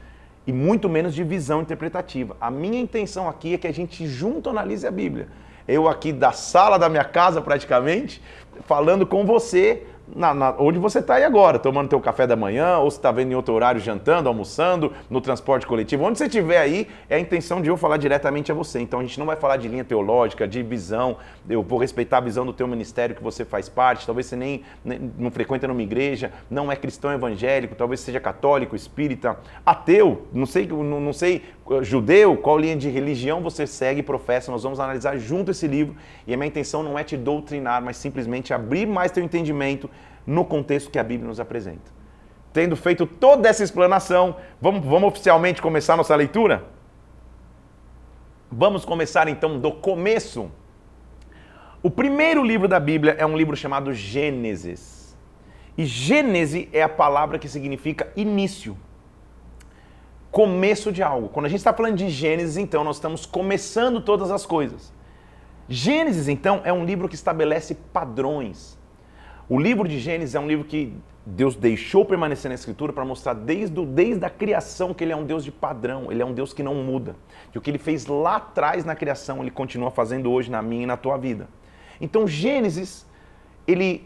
e 0.47 0.53
muito 0.53 0.89
menos 0.89 1.15
de 1.15 1.23
visão 1.23 1.61
interpretativa. 1.61 2.37
A 2.41 2.51
minha 2.51 2.81
intenção 2.81 3.29
aqui 3.29 3.55
é 3.55 3.59
que 3.59 3.67
a 3.67 3.73
gente 3.73 4.07
junto 4.07 4.49
analise 4.49 4.87
a 4.87 4.91
Bíblia. 4.91 5.29
Eu 5.69 5.89
aqui 5.89 6.13
da 6.13 6.33
sala 6.33 6.79
da 6.79 6.89
minha 6.89 7.05
casa, 7.05 7.41
praticamente, 7.41 8.23
falando 8.67 9.07
com 9.07 9.27
você 9.27 9.83
na, 10.07 10.35
na, 10.35 10.55
onde 10.59 10.79
você 10.79 10.99
está 10.99 11.15
aí 11.15 11.25
agora, 11.25 11.59
tomando 11.59 11.89
teu 11.89 12.01
café 12.01 12.27
da 12.27 12.37
manhã, 12.37 12.79
ou 12.79 12.91
se 12.91 12.99
está 12.99 13.11
vendo 13.11 13.33
em 13.33 13.35
outro 13.35 13.55
horário, 13.55 13.81
jantando, 13.81 14.29
almoçando, 14.29 14.93
no 15.09 15.21
transporte 15.21 15.67
coletivo, 15.67 16.05
onde 16.05 16.19
você 16.19 16.27
estiver 16.27 16.59
aí, 16.59 16.89
é 17.09 17.17
a 17.17 17.19
intenção 17.19 17.61
de 17.63 17.69
eu 17.69 17.77
falar 17.77 17.97
diretamente 17.97 18.53
a 18.53 18.55
você. 18.55 18.81
Então 18.81 19.01
a 19.01 19.03
gente 19.03 19.19
não 19.19 19.27
vai 19.27 19.37
falar 19.37 19.57
de 19.57 19.69
linha 19.69 19.85
teológica, 19.85 20.47
de 20.47 20.63
visão, 20.63 21.17
eu 21.49 21.63
vou 21.63 21.79
respeitar 21.79 22.19
a 22.19 22.21
visão 22.21 22.45
do 22.45 22.53
teu 22.53 22.67
ministério 22.67 23.15
que 23.15 23.23
você 23.23 23.45
faz 23.45 23.69
parte, 23.69 24.07
talvez 24.07 24.27
você 24.27 24.37
nem, 24.37 24.63
nem 24.85 25.13
não 25.19 25.31
frequenta 25.31 25.67
numa 25.67 25.83
igreja, 25.83 26.33
não 26.51 26.71
é 26.71 26.77
cristão 26.77 27.13
evangélico, 27.13 27.75
talvez 27.75 28.01
seja 28.01 28.21
católico, 28.21 28.77
espírita, 28.77 29.39
ateu, 29.65 30.27
não 30.33 30.47
sei, 30.47 30.67
não, 30.67 31.01
não 31.01 31.13
sei, 31.13 31.43
judeu, 31.83 32.37
qual 32.37 32.59
linha 32.59 32.77
de 32.77 32.89
religião 32.89 33.43
você 33.43 33.67
segue 33.67 34.01
e 34.01 34.03
professa, 34.03 34.53
nós 34.53 34.63
vamos 34.63 34.79
analisar 34.79 35.17
junto 35.17 35.51
esse 35.51 35.67
livro, 35.67 35.97
e 36.27 36.35
a 36.35 36.37
minha 36.37 36.49
intenção 36.49 36.83
não 36.83 36.99
é 36.99 37.05
te 37.05 37.17
doutrinar, 37.17 37.83
mas 37.83 37.97
simplesmente 37.97 38.53
abrir 38.53 38.87
mais 38.87 39.11
teu 39.11 39.25
entendimento 39.25 39.89
no 40.27 40.45
contexto 40.45 40.91
que 40.91 40.99
a 40.99 41.03
Bíblia 41.03 41.29
nos 41.29 41.41
apresenta. 41.41 41.93
Tendo 42.53 42.77
feito 42.77 43.07
toda 43.07 43.49
essa 43.49 43.65
explanação, 43.65 44.37
vamos, 44.61 44.85
vamos 44.85 45.09
oficialmente 45.09 45.61
começar 45.61 45.97
nossa 45.97 46.15
leitura? 46.15 46.65
Vamos 48.51 48.85
começar 48.85 49.27
então 49.27 49.59
do 49.59 49.73
começo. 49.73 50.51
O 51.83 51.91
primeiro 51.91 52.45
livro 52.45 52.69
da 52.69 52.79
Bíblia 52.79 53.17
é 53.19 53.27
um 53.27 53.37
livro 53.37 53.57
chamado 53.57 53.93
Gênesis. 53.93 55.17
E 55.77 55.85
Gênese 55.85 56.69
é 56.73 56.83
a 56.83 56.89
palavra 56.89 57.39
que 57.39 57.49
significa 57.49 58.13
início. 58.15 58.77
Começo 60.35 60.91
de 60.91 61.01
algo. 61.01 61.29
Quando 61.29 61.47
a 61.47 61.49
gente 61.49 61.61
está 61.61 61.73
falando 61.73 61.95
de 61.95 62.11
Gênesis, 62.11 62.57
então, 62.57 62.83
nós 62.83 62.97
estamos 62.97 63.25
começando 63.25 64.01
todas 64.01 64.33
as 64.33 64.45
coisas. 64.45 64.93
Gênesis, 65.69 66.27
então, 66.27 66.61
é 66.65 66.73
um 66.73 66.85
livro 66.85 67.09
que 67.09 67.15
estabelece 67.15 67.77
padrões. 67.93 68.77
O 69.49 69.61
livro 69.61 69.87
de 69.87 70.01
Gênesis 70.01 70.35
é 70.35 70.41
um 70.41 70.49
livro 70.49 70.65
que 70.65 70.93
Deus 71.25 71.55
deixou 71.55 72.05
permanecer 72.05 72.49
na 72.49 72.57
Escritura 72.57 72.93
para 72.93 73.05
mostrar 73.05 73.33
desde, 73.33 73.87
desde 73.87 74.25
a 74.25 74.29
criação 74.29 74.93
que 74.93 75.05
Ele 75.05 75.13
é 75.13 75.17
um 75.17 75.25
Deus 75.25 75.45
de 75.45 75.53
padrão, 75.53 76.11
Ele 76.11 76.21
é 76.21 76.27
um 76.27 76.35
Deus 76.35 76.53
que 76.53 76.65
não 76.65 76.75
muda. 76.75 77.15
Que 77.53 77.59
o 77.59 77.61
que 77.61 77.71
Ele 77.71 77.79
fez 77.79 78.05
lá 78.07 78.35
atrás 78.35 78.85
na 78.85 78.97
criação, 78.97 79.41
Ele 79.41 79.53
continua 79.53 79.93
fazendo 79.93 80.33
hoje 80.33 80.51
na 80.51 80.61
minha 80.61 80.83
e 80.83 80.87
na 80.87 80.97
tua 80.97 81.17
vida. 81.17 81.49
Então, 82.01 82.27
Gênesis, 82.27 83.07
ele, 83.69 84.05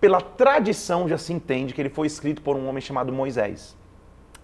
pela 0.00 0.22
tradição, 0.22 1.06
já 1.06 1.18
se 1.18 1.34
entende 1.34 1.74
que 1.74 1.82
ele 1.82 1.90
foi 1.90 2.06
escrito 2.06 2.40
por 2.40 2.56
um 2.56 2.66
homem 2.66 2.80
chamado 2.80 3.12
Moisés. 3.12 3.76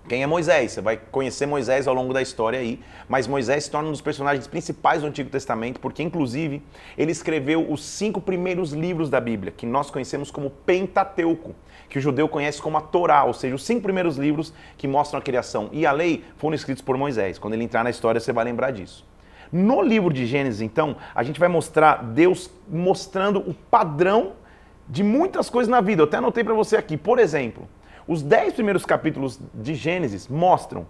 Quem 0.09 0.23
é 0.23 0.27
Moisés? 0.27 0.73
Você 0.73 0.81
vai 0.81 0.97
conhecer 0.97 1.47
Moisés 1.47 1.87
ao 1.87 1.95
longo 1.95 2.13
da 2.13 2.21
história 2.21 2.59
aí, 2.59 2.81
mas 3.09 3.27
Moisés 3.27 3.65
se 3.65 3.71
torna 3.71 3.89
um 3.89 3.93
dos 3.93 4.01
personagens 4.01 4.47
principais 4.47 5.03
do 5.03 5.07
Antigo 5.07 5.31
Testamento, 5.31 5.79
porque 5.79 6.03
inclusive 6.03 6.63
ele 6.99 7.13
escreveu 7.13 7.71
os 7.71 7.85
cinco 7.85 8.21
primeiros 8.21 8.73
livros 8.73 9.09
da 9.09 9.21
Bíblia, 9.21 9.53
que 9.57 9.67
nós 9.67 9.91
conhecemos 9.91 10.31
como 10.31 10.51
Pentateuco, 10.51 11.55
que 11.89 11.99
o 11.99 12.01
judeu 12.01 12.29
conhece 12.29 12.61
como 12.61 12.77
a 12.77 12.81
Torá, 12.81 13.25
ou 13.25 13.33
seja, 13.33 13.55
os 13.55 13.65
cinco 13.65 13.83
primeiros 13.83 14.17
livros 14.17 14.53
que 14.77 14.89
mostram 14.89 15.21
a 15.21 15.23
criação 15.23 15.69
e 15.71 15.87
a 15.87 15.93
lei 15.93 16.25
foram 16.37 16.55
escritos 16.55 16.83
por 16.83 16.97
Moisés. 16.97 17.39
Quando 17.39 17.55
ele 17.55 17.65
entrar 17.65 17.85
na 17.85 17.91
história, 17.91 18.21
você 18.21 18.33
vai 18.33 18.45
lembrar 18.45 18.73
disso. 18.73 19.07
No 19.53 19.83
livro 19.83 20.13
de 20.13 20.27
Gênesis, 20.27 20.61
então, 20.61 20.97
a 21.15 21.23
gente 21.23 21.41
vai 21.41 21.49
mostrar 21.49 22.05
Deus 22.05 22.51
mostrando 22.69 23.41
o 23.41 23.53
padrão 23.53 24.33
de 24.89 25.03
muitas 25.03 25.51
coisas 25.51 25.69
na 25.69 25.81
vida. 25.81 26.03
Eu 26.03 26.07
até 26.07 26.19
anotei 26.19 26.45
para 26.45 26.55
você 26.55 26.77
aqui. 26.77 26.97
Por 26.97 27.19
exemplo, 27.19 27.69
os 28.11 28.23
dez 28.23 28.53
primeiros 28.53 28.85
capítulos 28.85 29.39
de 29.55 29.73
Gênesis 29.73 30.27
mostram 30.27 30.85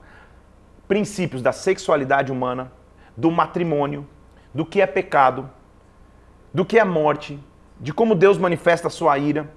princípios 0.89 1.43
da 1.43 1.53
sexualidade 1.53 2.33
humana, 2.33 2.73
do 3.15 3.31
matrimônio, 3.31 4.09
do 4.55 4.65
que 4.65 4.81
é 4.81 4.87
pecado, 4.87 5.51
do 6.55 6.65
que 6.65 6.79
é 6.79 6.85
morte, 6.85 7.39
de 7.79 7.93
como 7.93 8.15
Deus 8.15 8.39
manifesta 8.39 8.89
a 8.89 8.91
sua 8.91 9.19
ira, 9.19 9.53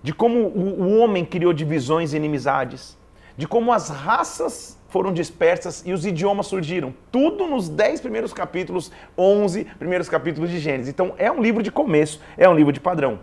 de 0.00 0.14
como 0.14 0.38
o 0.38 1.00
homem 1.00 1.24
criou 1.24 1.52
divisões 1.52 2.12
e 2.12 2.16
inimizades, 2.16 2.96
de 3.36 3.48
como 3.48 3.72
as 3.72 3.88
raças 3.88 4.78
foram 4.88 5.12
dispersas 5.12 5.82
e 5.84 5.92
os 5.92 6.06
idiomas 6.06 6.46
surgiram. 6.46 6.94
Tudo 7.10 7.44
nos 7.48 7.68
dez 7.68 8.00
primeiros 8.00 8.32
capítulos, 8.32 8.92
onze 9.18 9.64
primeiros 9.64 10.08
capítulos 10.08 10.48
de 10.48 10.60
Gênesis. 10.60 10.88
Então 10.88 11.12
é 11.18 11.28
um 11.28 11.42
livro 11.42 11.60
de 11.60 11.72
começo, 11.72 12.20
é 12.38 12.48
um 12.48 12.54
livro 12.54 12.72
de 12.72 12.78
padrão. 12.78 13.18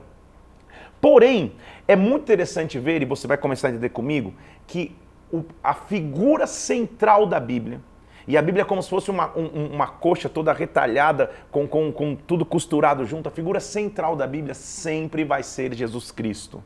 Porém, 0.99 1.53
é 1.87 1.95
muito 1.95 2.23
interessante 2.23 2.79
ver, 2.79 3.01
e 3.01 3.05
você 3.05 3.27
vai 3.27 3.37
começar 3.37 3.67
a 3.67 3.71
entender 3.71 3.89
comigo, 3.89 4.33
que 4.65 4.95
o, 5.31 5.43
a 5.63 5.73
figura 5.73 6.47
central 6.47 7.25
da 7.25 7.39
Bíblia, 7.39 7.81
e 8.27 8.37
a 8.37 8.41
Bíblia 8.41 8.63
é 8.63 8.65
como 8.65 8.83
se 8.83 8.89
fosse 8.89 9.09
uma, 9.09 9.31
um, 9.37 9.67
uma 9.73 9.87
coxa 9.87 10.27
toda 10.27 10.51
retalhada, 10.51 11.31
com, 11.49 11.65
com, 11.65 11.91
com 11.91 12.15
tudo 12.15 12.45
costurado 12.45 13.05
junto, 13.05 13.29
a 13.29 13.31
figura 13.31 13.59
central 13.59 14.15
da 14.15 14.27
Bíblia 14.27 14.53
sempre 14.53 15.23
vai 15.23 15.43
ser 15.43 15.73
Jesus 15.73 16.11
Cristo. 16.11 16.61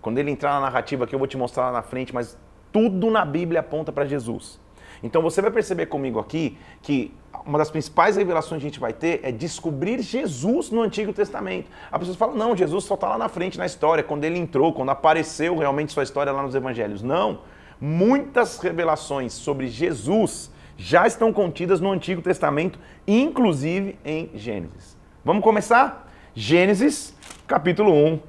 Quando 0.00 0.18
ele 0.18 0.30
entrar 0.30 0.54
na 0.54 0.60
narrativa 0.60 1.06
que 1.06 1.14
eu 1.14 1.18
vou 1.18 1.28
te 1.28 1.36
mostrar 1.36 1.66
lá 1.66 1.72
na 1.72 1.82
frente, 1.82 2.14
mas 2.14 2.38
tudo 2.72 3.10
na 3.10 3.24
Bíblia 3.24 3.60
aponta 3.60 3.92
para 3.92 4.06
Jesus. 4.06 4.58
Então 5.02 5.22
você 5.22 5.42
vai 5.42 5.50
perceber 5.50 5.86
comigo 5.86 6.18
aqui 6.18 6.56
que 6.82 7.14
uma 7.44 7.58
das 7.58 7.70
principais 7.70 8.16
revelações 8.16 8.60
que 8.60 8.66
a 8.66 8.70
gente 8.70 8.80
vai 8.80 8.92
ter 8.92 9.20
é 9.22 9.30
descobrir 9.30 10.02
Jesus 10.02 10.70
no 10.70 10.82
Antigo 10.82 11.12
Testamento. 11.12 11.70
A 11.90 11.98
pessoa 11.98 12.16
fala, 12.16 12.34
não, 12.34 12.56
Jesus 12.56 12.84
só 12.84 12.94
está 12.94 13.08
lá 13.08 13.18
na 13.18 13.28
frente 13.28 13.58
na 13.58 13.66
história, 13.66 14.02
quando 14.02 14.24
ele 14.24 14.38
entrou, 14.38 14.72
quando 14.72 14.90
apareceu 14.90 15.56
realmente 15.56 15.92
sua 15.92 16.02
história 16.02 16.32
lá 16.32 16.42
nos 16.42 16.54
Evangelhos. 16.54 17.02
Não. 17.02 17.40
Muitas 17.80 18.58
revelações 18.58 19.32
sobre 19.32 19.68
Jesus 19.68 20.50
já 20.76 21.06
estão 21.06 21.32
contidas 21.32 21.80
no 21.80 21.90
Antigo 21.90 22.20
Testamento, 22.20 22.78
inclusive 23.06 23.98
em 24.04 24.30
Gênesis. 24.34 24.96
Vamos 25.24 25.42
começar? 25.42 26.10
Gênesis, 26.34 27.14
capítulo 27.46 27.92
1. 27.92 28.20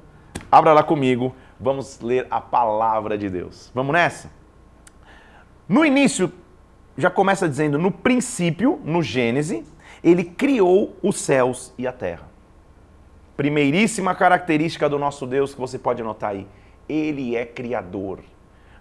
Abra 0.50 0.72
lá 0.72 0.82
comigo, 0.82 1.34
vamos 1.60 2.00
ler 2.00 2.26
a 2.30 2.40
palavra 2.40 3.18
de 3.18 3.28
Deus. 3.28 3.70
Vamos 3.74 3.92
nessa? 3.92 4.30
No 5.68 5.84
início 5.84 6.32
já 6.98 7.08
começa 7.08 7.48
dizendo: 7.48 7.78
no 7.78 7.92
princípio, 7.92 8.80
no 8.84 9.02
Gênesis, 9.02 9.64
ele 10.02 10.24
criou 10.24 10.96
os 11.00 11.16
céus 11.16 11.72
e 11.78 11.86
a 11.86 11.92
terra. 11.92 12.28
Primeiríssima 13.36 14.16
característica 14.16 14.88
do 14.88 14.98
nosso 14.98 15.24
Deus 15.24 15.54
que 15.54 15.60
você 15.60 15.78
pode 15.78 16.02
notar 16.02 16.30
aí: 16.30 16.46
ele 16.88 17.36
é 17.36 17.46
criador. 17.46 18.20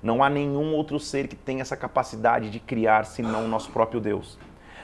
Não 0.01 0.23
há 0.23 0.29
nenhum 0.29 0.73
outro 0.73 0.99
ser 0.99 1.27
que 1.27 1.35
tenha 1.35 1.61
essa 1.61 1.77
capacidade 1.77 2.49
de 2.49 2.59
criar 2.59 3.05
senão 3.05 3.45
o 3.45 3.47
nosso 3.47 3.71
próprio 3.71 3.99
Deus. 3.99 4.37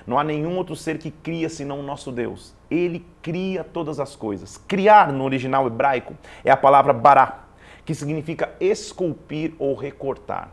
Não 0.06 0.20
há 0.20 0.24
nenhum 0.24 0.58
outro 0.58 0.76
ser 0.76 0.98
que 0.98 1.10
cria 1.10 1.50
senão 1.50 1.80
o 1.80 1.84
nosso 1.84 2.12
Deus. 2.12 2.54
Ele 2.70 3.06
cria 3.22 3.64
todas 3.64 4.00
as 4.00 4.16
coisas. 4.16 4.58
Criar 4.58 5.14
no 5.14 5.24
original 5.24 5.66
hebraico 5.66 6.16
é 6.44 6.52
a 6.52 6.58
palavra 6.58 6.92
bará, 6.92 7.46
que 7.86 7.96
significa 7.96 8.54
esculpir 8.60 9.54
ou 9.58 9.76
recortar. 9.76 10.52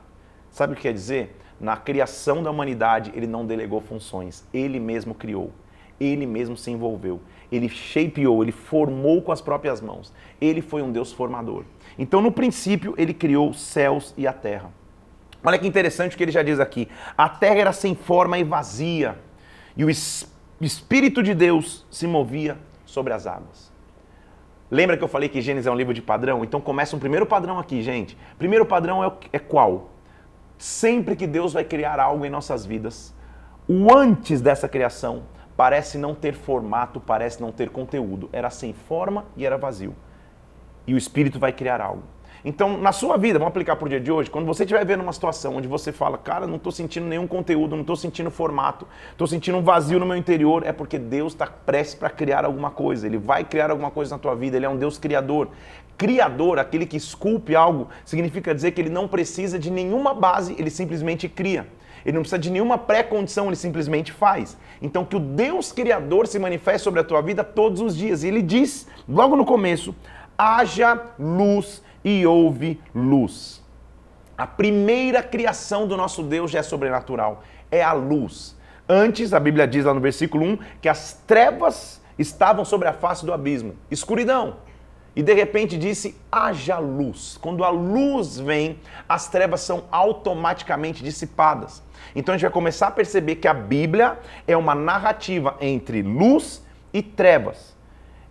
Sabe 0.50 0.72
o 0.72 0.76
que 0.76 0.82
quer 0.82 0.92
dizer? 0.92 1.39
Na 1.60 1.76
criação 1.76 2.42
da 2.42 2.50
humanidade, 2.50 3.12
ele 3.14 3.26
não 3.26 3.44
delegou 3.44 3.80
funções, 3.80 4.44
ele 4.52 4.80
mesmo 4.80 5.14
criou, 5.14 5.52
ele 6.00 6.24
mesmo 6.24 6.56
se 6.56 6.70
envolveu, 6.70 7.20
ele 7.52 7.68
shapeou, 7.68 8.42
ele 8.42 8.52
formou 8.52 9.20
com 9.20 9.30
as 9.30 9.42
próprias 9.42 9.80
mãos. 9.80 10.12
Ele 10.40 10.62
foi 10.62 10.80
um 10.80 10.90
Deus 10.90 11.12
formador. 11.12 11.64
Então, 11.98 12.22
no 12.22 12.32
princípio, 12.32 12.94
ele 12.96 13.12
criou 13.12 13.50
os 13.50 13.60
céus 13.60 14.14
e 14.16 14.26
a 14.26 14.32
terra. 14.32 14.72
Olha 15.44 15.58
que 15.58 15.66
interessante 15.66 16.14
o 16.14 16.16
que 16.16 16.24
ele 16.24 16.32
já 16.32 16.42
diz 16.42 16.60
aqui. 16.60 16.88
A 17.16 17.28
terra 17.28 17.58
era 17.58 17.72
sem 17.72 17.94
forma 17.94 18.38
e 18.38 18.44
vazia, 18.44 19.18
e 19.76 19.84
o 19.84 19.90
Espírito 20.60 21.22
de 21.22 21.34
Deus 21.34 21.86
se 21.90 22.06
movia 22.06 22.56
sobre 22.84 23.12
as 23.12 23.26
águas. 23.26 23.70
Lembra 24.70 24.96
que 24.96 25.02
eu 25.02 25.08
falei 25.08 25.28
que 25.28 25.40
Gênesis 25.40 25.66
é 25.66 25.70
um 25.70 25.74
livro 25.74 25.92
de 25.92 26.00
padrão? 26.00 26.44
Então 26.44 26.60
começa 26.60 26.94
um 26.94 26.98
primeiro 26.98 27.26
padrão 27.26 27.58
aqui, 27.58 27.82
gente. 27.82 28.16
Primeiro 28.38 28.64
padrão 28.64 29.02
é, 29.02 29.12
é 29.32 29.38
qual? 29.38 29.89
Sempre 30.60 31.16
que 31.16 31.26
Deus 31.26 31.54
vai 31.54 31.64
criar 31.64 31.98
algo 31.98 32.22
em 32.26 32.28
nossas 32.28 32.66
vidas, 32.66 33.14
o 33.66 33.96
antes 33.96 34.42
dessa 34.42 34.68
criação 34.68 35.22
parece 35.56 35.96
não 35.96 36.14
ter 36.14 36.34
formato, 36.34 37.00
parece 37.00 37.40
não 37.40 37.50
ter 37.50 37.70
conteúdo. 37.70 38.28
Era 38.30 38.50
sem 38.50 38.74
forma 38.74 39.24
e 39.38 39.46
era 39.46 39.56
vazio. 39.56 39.96
E 40.86 40.92
o 40.92 40.98
Espírito 40.98 41.38
vai 41.38 41.50
criar 41.50 41.80
algo. 41.80 42.02
Então, 42.44 42.78
na 42.78 42.90
sua 42.90 43.18
vida, 43.18 43.38
vamos 43.38 43.50
aplicar 43.50 43.76
para 43.76 43.84
o 43.84 43.88
dia 43.88 44.00
de 44.00 44.10
hoje, 44.10 44.30
quando 44.30 44.46
você 44.46 44.62
estiver 44.62 44.84
vendo 44.84 45.02
uma 45.02 45.12
situação 45.12 45.56
onde 45.56 45.68
você 45.68 45.92
fala, 45.92 46.16
cara, 46.16 46.46
não 46.46 46.56
estou 46.56 46.72
sentindo 46.72 47.06
nenhum 47.06 47.26
conteúdo, 47.26 47.76
não 47.76 47.82
estou 47.82 47.96
sentindo 47.96 48.30
formato, 48.30 48.86
estou 49.12 49.26
sentindo 49.26 49.58
um 49.58 49.62
vazio 49.62 49.98
no 49.98 50.06
meu 50.06 50.16
interior, 50.16 50.62
é 50.64 50.72
porque 50.72 50.98
Deus 50.98 51.34
está 51.34 51.46
prestes 51.46 51.94
para 51.94 52.08
criar 52.08 52.46
alguma 52.46 52.70
coisa. 52.70 53.06
Ele 53.06 53.18
vai 53.18 53.44
criar 53.44 53.70
alguma 53.70 53.90
coisa 53.90 54.14
na 54.14 54.18
tua 54.18 54.34
vida, 54.34 54.56
Ele 54.56 54.64
é 54.64 54.68
um 54.68 54.76
Deus 54.76 54.96
criador. 54.96 55.48
Criador, 56.00 56.58
aquele 56.58 56.86
que 56.86 56.96
esculpe 56.96 57.54
algo, 57.54 57.88
significa 58.06 58.54
dizer 58.54 58.70
que 58.70 58.80
ele 58.80 58.88
não 58.88 59.06
precisa 59.06 59.58
de 59.58 59.70
nenhuma 59.70 60.14
base, 60.14 60.56
ele 60.58 60.70
simplesmente 60.70 61.28
cria. 61.28 61.68
Ele 62.06 62.14
não 62.14 62.22
precisa 62.22 62.38
de 62.38 62.48
nenhuma 62.48 62.78
pré-condição, 62.78 63.48
ele 63.48 63.56
simplesmente 63.56 64.10
faz. 64.10 64.56
Então, 64.80 65.04
que 65.04 65.14
o 65.14 65.20
Deus 65.20 65.72
Criador 65.72 66.26
se 66.26 66.38
manifeste 66.38 66.84
sobre 66.84 67.00
a 67.00 67.04
tua 67.04 67.20
vida 67.20 67.44
todos 67.44 67.82
os 67.82 67.94
dias. 67.94 68.22
E 68.22 68.28
ele 68.28 68.40
diz, 68.40 68.88
logo 69.06 69.36
no 69.36 69.44
começo, 69.44 69.94
haja 70.38 70.98
luz 71.18 71.82
e 72.02 72.24
houve 72.24 72.80
luz. 72.94 73.62
A 74.38 74.46
primeira 74.46 75.22
criação 75.22 75.86
do 75.86 75.98
nosso 75.98 76.22
Deus 76.22 76.50
já 76.50 76.60
é 76.60 76.62
sobrenatural, 76.62 77.42
é 77.70 77.82
a 77.82 77.92
luz. 77.92 78.56
Antes, 78.88 79.34
a 79.34 79.38
Bíblia 79.38 79.68
diz 79.68 79.84
lá 79.84 79.92
no 79.92 80.00
versículo 80.00 80.46
1 80.46 80.58
que 80.80 80.88
as 80.88 81.22
trevas 81.26 82.00
estavam 82.18 82.64
sobre 82.64 82.88
a 82.88 82.94
face 82.94 83.26
do 83.26 83.34
abismo, 83.34 83.74
escuridão. 83.90 84.69
E 85.14 85.22
de 85.22 85.34
repente 85.34 85.76
disse: 85.76 86.16
haja 86.30 86.78
luz. 86.78 87.38
Quando 87.40 87.64
a 87.64 87.70
luz 87.70 88.38
vem, 88.38 88.78
as 89.08 89.28
trevas 89.28 89.60
são 89.60 89.84
automaticamente 89.90 91.02
dissipadas. 91.02 91.82
Então 92.14 92.34
a 92.34 92.36
gente 92.36 92.46
vai 92.46 92.52
começar 92.52 92.88
a 92.88 92.92
perceber 92.92 93.36
que 93.36 93.48
a 93.48 93.54
Bíblia 93.54 94.18
é 94.46 94.56
uma 94.56 94.74
narrativa 94.74 95.56
entre 95.60 96.02
luz 96.02 96.64
e 96.92 97.02
trevas 97.02 97.78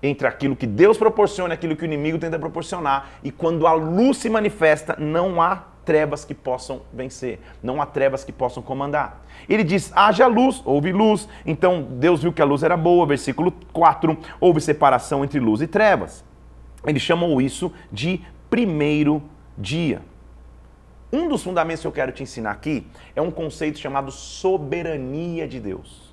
entre 0.01 0.27
aquilo 0.27 0.55
que 0.55 0.65
Deus 0.65 0.97
proporciona 0.97 1.53
e 1.53 1.55
aquilo 1.55 1.75
que 1.75 1.83
o 1.83 1.85
inimigo 1.85 2.17
tenta 2.17 2.39
proporcionar. 2.39 3.09
E 3.23 3.31
quando 3.31 3.67
a 3.67 3.73
luz 3.73 4.17
se 4.17 4.29
manifesta, 4.29 4.95
não 4.97 5.41
há 5.41 5.63
trevas 5.85 6.23
que 6.23 6.33
possam 6.33 6.81
vencer, 6.93 7.39
não 7.63 7.81
há 7.81 7.85
trevas 7.85 8.23
que 8.23 8.31
possam 8.31 8.61
comandar. 8.61 9.21
Ele 9.47 9.63
diz: 9.63 9.91
haja 9.95 10.27
luz, 10.27 10.61
houve 10.65 10.91
luz. 10.91 11.27
Então 11.45 11.81
Deus 11.81 12.21
viu 12.21 12.31
que 12.31 12.41
a 12.41 12.45
luz 12.45 12.63
era 12.63 12.77
boa, 12.77 13.05
versículo 13.05 13.53
4, 13.73 14.17
houve 14.39 14.61
separação 14.61 15.23
entre 15.23 15.39
luz 15.39 15.61
e 15.61 15.67
trevas. 15.67 16.23
Ele 16.85 16.99
chamou 16.99 17.41
isso 17.41 17.71
de 17.91 18.21
primeiro 18.49 19.21
dia. 19.57 20.01
Um 21.11 21.27
dos 21.27 21.43
fundamentos 21.43 21.81
que 21.81 21.87
eu 21.87 21.91
quero 21.91 22.11
te 22.11 22.21
ensinar 22.21 22.51
aqui 22.51 22.85
é 23.15 23.21
um 23.21 23.31
conceito 23.31 23.79
chamado 23.79 24.11
soberania 24.11 25.47
de 25.47 25.59
Deus. 25.59 26.09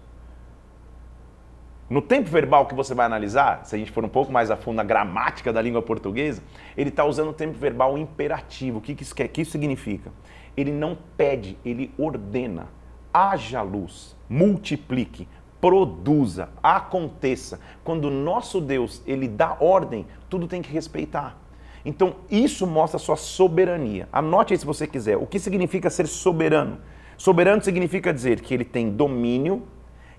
No 1.89 2.03
tempo 2.03 2.29
verbal 2.29 2.67
que 2.67 2.75
você 2.75 2.95
vai 2.95 3.07
analisar, 3.07 3.65
se 3.65 3.77
a 3.77 3.79
gente 3.79 3.93
for 3.93 4.05
um 4.05 4.09
pouco 4.09 4.33
mais 4.33 4.51
a 4.51 4.57
fundo 4.57 4.77
na 4.77 4.83
gramática 4.83 5.53
da 5.53 5.63
língua 5.63 5.81
portuguesa, 5.81 6.43
ele 6.77 6.89
está 6.89 7.05
usando 7.05 7.29
o 7.29 7.33
tempo 7.33 7.57
verbal 7.57 7.97
imperativo. 7.97 8.79
O 8.79 8.81
que, 8.81 9.01
isso 9.01 9.15
quer? 9.15 9.29
Que 9.29 9.43
isso 9.43 9.53
significa? 9.53 10.11
Ele 10.57 10.73
não 10.73 10.99
pede, 11.17 11.57
ele 11.65 11.93
ordena. 11.97 12.69
Haja 13.15 13.63
luz, 13.63 14.17
multiplique, 14.29 15.29
produza, 15.67 16.49
aconteça. 16.63 17.59
Quando 17.83 18.05
o 18.05 18.11
nosso 18.11 18.61
Deus 18.61 19.03
ele 19.05 19.27
dá 19.27 19.57
ordem, 19.59 20.07
tudo 20.31 20.47
tem 20.47 20.63
que 20.63 20.73
respeitar. 20.73 21.37
Então 21.85 22.15
isso 22.31 22.69
mostra 22.69 22.99
a 22.99 23.01
sua 23.01 23.17
soberania. 23.17 24.09
Anote 24.13 24.55
aí 24.55 24.59
se 24.61 24.65
você 24.65 24.87
quiser. 24.87 25.17
O 25.17 25.27
que 25.27 25.41
significa 25.41 25.91
ser 25.91 26.07
soberano? 26.07 26.79
Soberano 27.19 27.65
significa 27.65 28.15
dizer 28.15 28.43
que 28.43 28.55
ele 28.55 28.65
tem 28.65 28.91
domínio, 28.91 29.65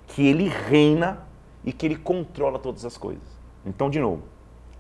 que 0.06 0.28
ele 0.28 0.50
reina 0.50 1.26
e 1.64 1.72
que 1.72 1.86
ele 1.86 1.96
controla 1.96 2.60
todas 2.60 2.84
as 2.84 2.98
coisas. 2.98 3.24
Então, 3.66 3.90
de 3.90 4.02
novo, 4.02 4.24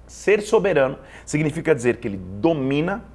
ser 0.05 0.41
soberano 0.41 0.97
significa 1.25 1.73
dizer 1.73 1.95
que 1.95 2.09
ele 2.09 2.17
domina, 2.17 3.05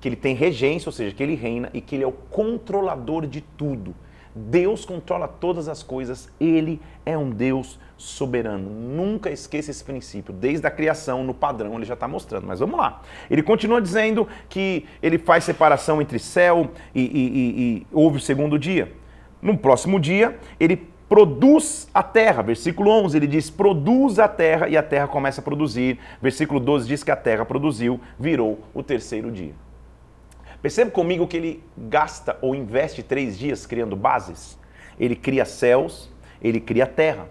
que 0.00 0.08
ele 0.08 0.16
tem 0.16 0.34
regência, 0.34 0.88
ou 0.88 0.92
seja, 0.92 1.14
que 1.14 1.22
ele 1.22 1.36
reina 1.36 1.70
e 1.72 1.80
que 1.80 1.94
ele 1.94 2.02
é 2.02 2.06
o 2.08 2.12
controlador 2.12 3.28
de 3.28 3.42
tudo. 3.42 3.94
Deus 4.36 4.84
controla 4.84 5.26
todas 5.26 5.66
as 5.66 5.82
coisas, 5.82 6.30
ele 6.38 6.78
é 7.06 7.16
um 7.16 7.30
Deus 7.30 7.80
soberano. 7.96 8.68
Nunca 8.68 9.30
esqueça 9.30 9.70
esse 9.70 9.82
princípio. 9.82 10.34
Desde 10.34 10.66
a 10.66 10.70
criação, 10.70 11.24
no 11.24 11.32
padrão, 11.32 11.74
ele 11.74 11.86
já 11.86 11.94
está 11.94 12.06
mostrando. 12.06 12.46
Mas 12.46 12.60
vamos 12.60 12.76
lá. 12.76 13.00
Ele 13.30 13.42
continua 13.42 13.80
dizendo 13.80 14.28
que 14.50 14.84
ele 15.02 15.16
faz 15.16 15.44
separação 15.44 16.02
entre 16.02 16.18
céu 16.18 16.70
e, 16.94 17.00
e, 17.00 17.06
e, 17.06 17.60
e 17.60 17.86
houve 17.90 18.18
o 18.18 18.20
segundo 18.20 18.58
dia. 18.58 18.92
No 19.40 19.56
próximo 19.56 19.98
dia, 19.98 20.38
ele 20.60 20.86
produz 21.08 21.88
a 21.94 22.02
terra. 22.02 22.42
Versículo 22.42 22.90
11 22.90 23.16
ele 23.16 23.26
diz: 23.26 23.48
produz 23.48 24.18
a 24.18 24.28
terra 24.28 24.68
e 24.68 24.76
a 24.76 24.82
terra 24.82 25.08
começa 25.08 25.40
a 25.40 25.44
produzir. 25.44 25.98
Versículo 26.20 26.60
12 26.60 26.86
diz 26.86 27.02
que 27.02 27.10
a 27.10 27.16
terra 27.16 27.46
produziu, 27.46 27.98
virou 28.18 28.60
o 28.74 28.82
terceiro 28.82 29.32
dia. 29.32 29.54
Percebe 30.66 30.90
comigo 30.90 31.28
que 31.28 31.36
ele 31.36 31.62
gasta 31.78 32.36
ou 32.42 32.52
investe 32.52 33.00
três 33.00 33.38
dias 33.38 33.64
criando 33.64 33.94
bases? 33.94 34.58
Ele 34.98 35.14
cria 35.14 35.44
céus, 35.44 36.10
ele 36.42 36.58
cria 36.58 36.88
terra. 36.88 37.28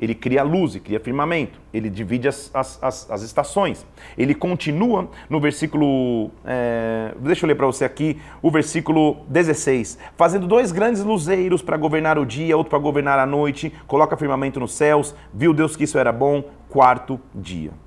Ele 0.00 0.14
cria 0.14 0.42
luz 0.42 0.74
e 0.74 0.80
cria 0.80 0.98
firmamento. 0.98 1.60
Ele 1.74 1.90
divide 1.90 2.26
as, 2.26 2.50
as, 2.54 2.82
as, 2.82 3.10
as 3.10 3.20
estações. 3.20 3.84
Ele 4.16 4.34
continua 4.34 5.10
no 5.28 5.38
versículo. 5.40 6.30
É, 6.42 7.12
deixa 7.20 7.44
eu 7.44 7.48
ler 7.48 7.54
para 7.54 7.66
você 7.66 7.84
aqui 7.84 8.18
o 8.40 8.50
versículo 8.50 9.26
16. 9.28 9.98
Fazendo 10.16 10.46
dois 10.46 10.72
grandes 10.72 11.04
luzeiros 11.04 11.60
para 11.60 11.76
governar 11.76 12.18
o 12.18 12.24
dia, 12.24 12.56
outro 12.56 12.70
para 12.70 12.78
governar 12.78 13.18
a 13.18 13.26
noite. 13.26 13.74
Coloca 13.86 14.16
firmamento 14.16 14.58
nos 14.58 14.72
céus. 14.72 15.14
Viu 15.34 15.52
Deus 15.52 15.76
que 15.76 15.84
isso 15.84 15.98
era 15.98 16.10
bom. 16.10 16.42
Quarto 16.70 17.20
dia. 17.34 17.83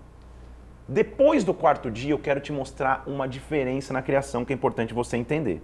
Depois 0.88 1.44
do 1.44 1.54
quarto 1.54 1.92
dia, 1.92 2.12
eu 2.12 2.20
quero 2.20 2.40
te 2.40 2.52
mostrar 2.52 3.04
uma 3.06 3.28
diferença 3.28 3.94
na 3.94 4.02
criação 4.02 4.46
que 4.46 4.54
é 4.54 4.56
importante 4.56 4.94
você 4.94 5.18
entender. 5.18 5.62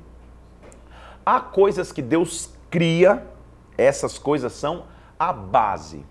Há 1.26 1.40
coisas 1.40 1.92
que 1.92 2.02
Deus 2.02 2.54
cria, 2.70 3.26
essas 3.78 4.18
coisas 4.18 4.52
são 4.54 4.86
a 5.18 5.32
base 5.32 6.06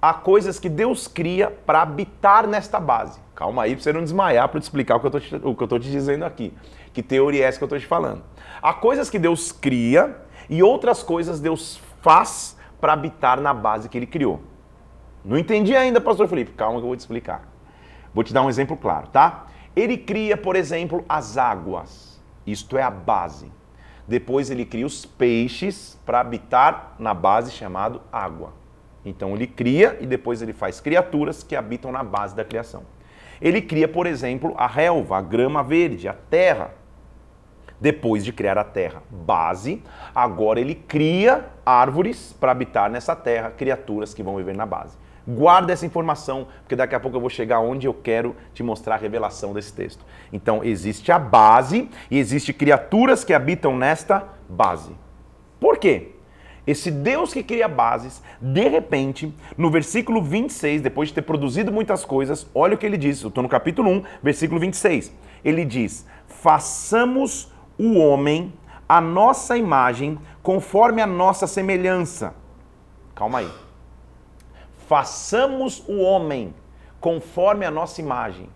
há 0.00 0.14
coisas 0.14 0.58
que 0.58 0.68
Deus 0.68 1.08
cria 1.08 1.50
para 1.50 1.82
habitar 1.82 2.46
nesta 2.46 2.78
base. 2.78 3.18
Calma 3.34 3.64
aí, 3.64 3.74
para 3.74 3.82
você 3.82 3.92
não 3.92 4.02
desmaiar 4.02 4.48
para 4.48 4.60
te 4.60 4.62
explicar 4.62 4.96
o 4.96 5.00
que 5.00 5.06
eu 5.06 5.18
estou 5.18 5.78
te, 5.78 5.86
te 5.86 5.90
dizendo 5.90 6.24
aqui. 6.24 6.54
Que 6.92 7.02
teoria 7.02 7.44
é 7.44 7.48
essa 7.48 7.58
que 7.58 7.64
eu 7.64 7.66
estou 7.66 7.78
te 7.78 7.86
falando? 7.86 8.22
Há 8.62 8.72
coisas 8.72 9.10
que 9.10 9.18
Deus 9.18 9.52
cria 9.52 10.16
e 10.48 10.62
outras 10.62 11.02
coisas 11.02 11.40
Deus 11.40 11.80
faz 12.00 12.56
para 12.80 12.92
habitar 12.92 13.40
na 13.40 13.52
base 13.52 13.88
que 13.88 13.98
ele 13.98 14.06
criou. 14.06 14.40
Não 15.24 15.36
entendi 15.36 15.76
ainda, 15.76 16.00
pastor 16.00 16.28
Felipe. 16.28 16.52
Calma 16.52 16.78
que 16.78 16.84
eu 16.84 16.88
vou 16.88 16.96
te 16.96 17.00
explicar. 17.00 17.55
Vou 18.16 18.24
te 18.24 18.32
dar 18.32 18.40
um 18.40 18.48
exemplo 18.48 18.78
claro, 18.78 19.08
tá? 19.08 19.44
Ele 19.76 19.98
cria, 19.98 20.38
por 20.38 20.56
exemplo, 20.56 21.04
as 21.06 21.36
águas. 21.36 22.18
Isto 22.46 22.78
é 22.78 22.82
a 22.82 22.90
base. 22.90 23.52
Depois 24.08 24.48
ele 24.48 24.64
cria 24.64 24.86
os 24.86 25.04
peixes 25.04 26.00
para 26.06 26.20
habitar 26.20 26.94
na 26.98 27.12
base 27.12 27.52
chamado 27.52 28.00
água. 28.10 28.54
Então 29.04 29.34
ele 29.34 29.46
cria 29.46 29.98
e 30.00 30.06
depois 30.06 30.40
ele 30.40 30.54
faz 30.54 30.80
criaturas 30.80 31.42
que 31.42 31.54
habitam 31.54 31.92
na 31.92 32.02
base 32.02 32.34
da 32.34 32.42
criação. 32.42 32.84
Ele 33.38 33.60
cria, 33.60 33.86
por 33.86 34.06
exemplo, 34.06 34.54
a 34.56 34.66
relva, 34.66 35.18
a 35.18 35.20
grama 35.20 35.62
verde, 35.62 36.08
a 36.08 36.14
terra. 36.14 36.70
Depois 37.78 38.24
de 38.24 38.32
criar 38.32 38.56
a 38.56 38.64
terra 38.64 39.02
base, 39.10 39.82
agora 40.14 40.58
ele 40.58 40.74
cria 40.74 41.50
árvores 41.66 42.32
para 42.32 42.50
habitar 42.50 42.90
nessa 42.90 43.14
terra, 43.14 43.50
criaturas 43.50 44.14
que 44.14 44.22
vão 44.22 44.36
viver 44.36 44.56
na 44.56 44.64
base. 44.64 44.96
Guarda 45.26 45.72
essa 45.72 45.84
informação, 45.84 46.46
porque 46.60 46.76
daqui 46.76 46.94
a 46.94 47.00
pouco 47.00 47.16
eu 47.16 47.20
vou 47.20 47.30
chegar 47.30 47.58
onde 47.60 47.86
eu 47.86 47.94
quero 47.94 48.36
te 48.54 48.62
mostrar 48.62 48.94
a 48.94 48.98
revelação 48.98 49.52
desse 49.52 49.72
texto. 49.72 50.04
Então, 50.32 50.62
existe 50.62 51.10
a 51.10 51.18
base 51.18 51.90
e 52.10 52.18
existe 52.18 52.52
criaturas 52.52 53.24
que 53.24 53.34
habitam 53.34 53.76
nesta 53.76 54.28
base. 54.48 54.92
Por 55.58 55.78
quê? 55.78 56.12
Esse 56.66 56.90
Deus 56.90 57.32
que 57.32 57.42
cria 57.42 57.68
bases, 57.68 58.22
de 58.40 58.68
repente, 58.68 59.32
no 59.56 59.70
versículo 59.70 60.22
26, 60.22 60.82
depois 60.82 61.08
de 61.08 61.14
ter 61.14 61.22
produzido 61.22 61.72
muitas 61.72 62.04
coisas, 62.04 62.46
olha 62.54 62.74
o 62.74 62.78
que 62.78 62.84
ele 62.84 62.96
diz. 62.96 63.22
Eu 63.22 63.28
estou 63.28 63.42
no 63.42 63.48
capítulo 63.48 63.90
1, 63.90 64.02
versículo 64.22 64.60
26. 64.60 65.12
Ele 65.44 65.64
diz: 65.64 66.06
Façamos 66.26 67.52
o 67.78 67.98
homem 67.98 68.52
a 68.88 69.00
nossa 69.00 69.56
imagem, 69.56 70.18
conforme 70.42 71.00
a 71.00 71.06
nossa 71.06 71.46
semelhança. 71.46 72.34
Calma 73.14 73.38
aí. 73.38 73.65
Façamos 74.86 75.82
o 75.88 75.98
homem 75.98 76.54
conforme 77.00 77.66
a 77.66 77.70
nossa 77.70 78.00
imagem. 78.00 78.48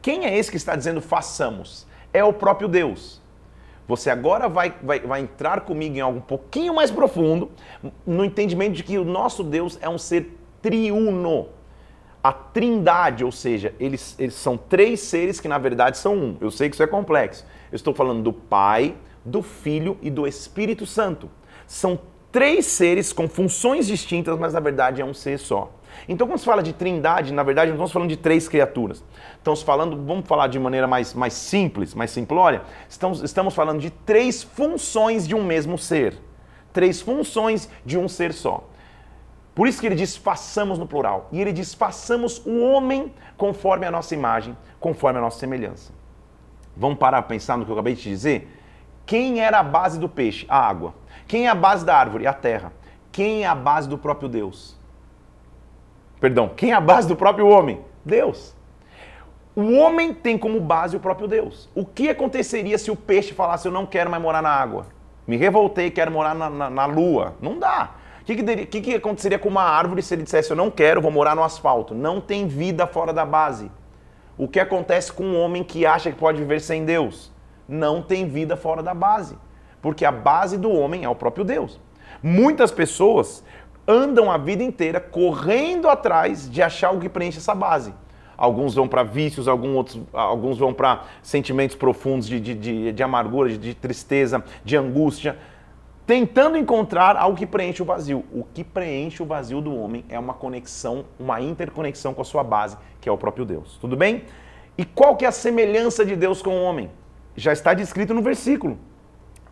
Quem 0.00 0.24
é 0.24 0.36
esse 0.36 0.50
que 0.50 0.56
está 0.56 0.74
dizendo 0.74 1.00
façamos? 1.00 1.86
É 2.12 2.24
o 2.24 2.32
próprio 2.32 2.66
Deus. 2.66 3.20
Você 3.86 4.08
agora 4.08 4.48
vai, 4.48 4.74
vai, 4.82 5.00
vai 5.00 5.20
entrar 5.20 5.60
comigo 5.60 5.96
em 5.96 6.00
algo 6.00 6.18
um 6.18 6.22
pouquinho 6.22 6.74
mais 6.74 6.90
profundo, 6.90 7.50
no 8.06 8.24
entendimento 8.24 8.72
de 8.72 8.82
que 8.82 8.98
o 8.98 9.04
nosso 9.04 9.44
Deus 9.44 9.78
é 9.80 9.88
um 9.88 9.98
ser 9.98 10.38
triuno. 10.62 11.48
A 12.24 12.32
trindade, 12.32 13.22
ou 13.22 13.30
seja, 13.30 13.74
eles, 13.78 14.16
eles 14.18 14.34
são 14.34 14.56
três 14.56 15.00
seres 15.00 15.38
que 15.38 15.46
na 15.46 15.58
verdade 15.58 15.98
são 15.98 16.16
um. 16.16 16.36
Eu 16.40 16.50
sei 16.50 16.68
que 16.68 16.74
isso 16.74 16.82
é 16.82 16.86
complexo. 16.86 17.44
Eu 17.70 17.76
estou 17.76 17.94
falando 17.94 18.22
do 18.22 18.32
Pai, 18.32 18.96
do 19.24 19.42
Filho 19.42 19.98
e 20.00 20.10
do 20.10 20.26
Espírito 20.26 20.86
Santo. 20.86 21.30
São 21.66 22.00
três 22.30 22.66
seres 22.66 23.12
com 23.12 23.28
funções 23.28 23.86
distintas, 23.86 24.38
mas 24.38 24.52
na 24.52 24.60
verdade 24.60 25.00
é 25.00 25.04
um 25.04 25.14
ser 25.14 25.38
só. 25.38 25.70
Então, 26.08 26.26
quando 26.26 26.38
se 26.38 26.44
fala 26.44 26.62
de 26.62 26.72
trindade, 26.72 27.32
na 27.32 27.42
verdade, 27.42 27.68
não 27.70 27.76
estamos 27.76 27.92
falando 27.92 28.08
de 28.08 28.16
três 28.16 28.48
criaturas. 28.48 29.02
Estamos 29.38 29.62
falando, 29.62 29.96
vamos 30.04 30.26
falar 30.26 30.46
de 30.46 30.58
maneira 30.58 30.86
mais, 30.86 31.14
mais 31.14 31.32
simples, 31.32 31.94
mais 31.94 32.10
simplória, 32.10 32.62
estamos, 32.88 33.22
estamos 33.22 33.54
falando 33.54 33.80
de 33.80 33.90
três 33.90 34.42
funções 34.42 35.26
de 35.26 35.34
um 35.34 35.44
mesmo 35.44 35.78
ser. 35.78 36.18
Três 36.72 37.00
funções 37.00 37.68
de 37.84 37.96
um 37.96 38.08
ser 38.08 38.32
só. 38.32 38.68
Por 39.54 39.66
isso 39.66 39.80
que 39.80 39.86
ele 39.86 39.94
diz 39.94 40.16
façamos 40.16 40.78
no 40.78 40.86
plural. 40.86 41.28
E 41.32 41.40
ele 41.40 41.52
diz 41.52 41.72
façamos 41.72 42.44
o 42.44 42.60
homem 42.60 43.12
conforme 43.38 43.86
a 43.86 43.90
nossa 43.90 44.14
imagem, 44.14 44.56
conforme 44.78 45.18
a 45.18 45.22
nossa 45.22 45.38
semelhança. 45.38 45.92
Vamos 46.76 46.98
parar 46.98 47.22
para 47.22 47.28
pensar 47.28 47.56
no 47.56 47.64
que 47.64 47.70
eu 47.70 47.74
acabei 47.74 47.94
de 47.94 48.02
te 48.02 48.10
dizer? 48.10 48.55
Quem 49.06 49.40
era 49.40 49.60
a 49.60 49.62
base 49.62 49.98
do 49.98 50.08
peixe? 50.08 50.44
A 50.48 50.58
água. 50.58 50.92
Quem 51.28 51.46
é 51.46 51.48
a 51.48 51.54
base 51.54 51.86
da 51.86 51.96
árvore? 51.96 52.26
A 52.26 52.32
terra. 52.32 52.72
Quem 53.12 53.44
é 53.44 53.46
a 53.46 53.54
base 53.54 53.88
do 53.88 53.96
próprio 53.96 54.28
Deus? 54.28 54.76
Perdão, 56.20 56.50
quem 56.54 56.72
é 56.72 56.74
a 56.74 56.80
base 56.80 57.06
do 57.06 57.14
próprio 57.14 57.46
homem? 57.46 57.80
Deus. 58.04 58.54
O 59.54 59.72
homem 59.78 60.12
tem 60.12 60.36
como 60.36 60.60
base 60.60 60.96
o 60.96 61.00
próprio 61.00 61.28
Deus. 61.28 61.68
O 61.74 61.84
que 61.84 62.08
aconteceria 62.08 62.76
se 62.76 62.90
o 62.90 62.96
peixe 62.96 63.32
falasse 63.32 63.66
eu 63.66 63.72
não 63.72 63.86
quero 63.86 64.10
mais 64.10 64.22
morar 64.22 64.42
na 64.42 64.50
água? 64.50 64.86
Me 65.26 65.36
revoltei, 65.36 65.90
quero 65.90 66.10
morar 66.10 66.34
na, 66.34 66.50
na, 66.50 66.68
na 66.68 66.86
lua. 66.86 67.34
Não 67.40 67.58
dá. 67.58 67.94
O 68.20 68.24
que, 68.24 68.36
que, 68.36 68.66
que, 68.66 68.80
que 68.80 68.94
aconteceria 68.94 69.38
com 69.38 69.48
uma 69.48 69.62
árvore 69.62 70.02
se 70.02 70.14
ele 70.14 70.24
dissesse 70.24 70.50
eu 70.50 70.56
não 70.56 70.70
quero, 70.70 71.00
vou 71.00 71.10
morar 71.10 71.36
no 71.36 71.44
asfalto? 71.44 71.94
Não 71.94 72.20
tem 72.20 72.46
vida 72.46 72.86
fora 72.86 73.12
da 73.12 73.24
base. 73.24 73.70
O 74.36 74.48
que 74.48 74.60
acontece 74.60 75.12
com 75.12 75.24
um 75.24 75.40
homem 75.40 75.62
que 75.62 75.86
acha 75.86 76.10
que 76.10 76.18
pode 76.18 76.38
viver 76.38 76.60
sem 76.60 76.84
Deus? 76.84 77.32
Não 77.68 78.02
tem 78.02 78.28
vida 78.28 78.56
fora 78.56 78.82
da 78.82 78.94
base. 78.94 79.36
Porque 79.82 80.04
a 80.04 80.12
base 80.12 80.56
do 80.56 80.70
homem 80.70 81.04
é 81.04 81.08
o 81.08 81.14
próprio 81.14 81.44
Deus. 81.44 81.80
Muitas 82.22 82.70
pessoas 82.70 83.44
andam 83.86 84.30
a 84.30 84.36
vida 84.36 84.62
inteira 84.62 85.00
correndo 85.00 85.88
atrás 85.88 86.50
de 86.50 86.62
achar 86.62 86.92
o 86.92 86.98
que 86.98 87.08
preenche 87.08 87.38
essa 87.38 87.54
base. 87.54 87.94
Alguns 88.36 88.74
vão 88.74 88.86
para 88.86 89.02
vícios, 89.02 89.48
alguns, 89.48 89.74
outros, 89.74 90.02
alguns 90.12 90.58
vão 90.58 90.74
para 90.74 91.04
sentimentos 91.22 91.74
profundos 91.74 92.26
de, 92.26 92.38
de, 92.38 92.54
de, 92.54 92.92
de 92.92 93.02
amargura, 93.02 93.48
de, 93.48 93.56
de 93.56 93.74
tristeza, 93.74 94.44
de 94.62 94.76
angústia, 94.76 95.38
tentando 96.06 96.56
encontrar 96.56 97.16
algo 97.16 97.36
que 97.36 97.46
preenche 97.46 97.80
o 97.80 97.84
vazio. 97.84 98.24
O 98.30 98.44
que 98.44 98.62
preenche 98.62 99.22
o 99.22 99.26
vazio 99.26 99.60
do 99.62 99.74
homem 99.74 100.04
é 100.08 100.18
uma 100.18 100.34
conexão, 100.34 101.06
uma 101.18 101.40
interconexão 101.40 102.12
com 102.12 102.20
a 102.20 102.24
sua 102.24 102.44
base, 102.44 102.76
que 103.00 103.08
é 103.08 103.12
o 103.12 103.16
próprio 103.16 103.44
Deus. 103.44 103.78
Tudo 103.80 103.96
bem? 103.96 104.24
E 104.76 104.84
qual 104.84 105.16
que 105.16 105.24
é 105.24 105.28
a 105.28 105.32
semelhança 105.32 106.04
de 106.04 106.14
Deus 106.14 106.42
com 106.42 106.50
o 106.50 106.62
homem? 106.62 106.90
Já 107.36 107.52
está 107.52 107.74
descrito 107.74 108.14
no 108.14 108.22
versículo. 108.22 108.78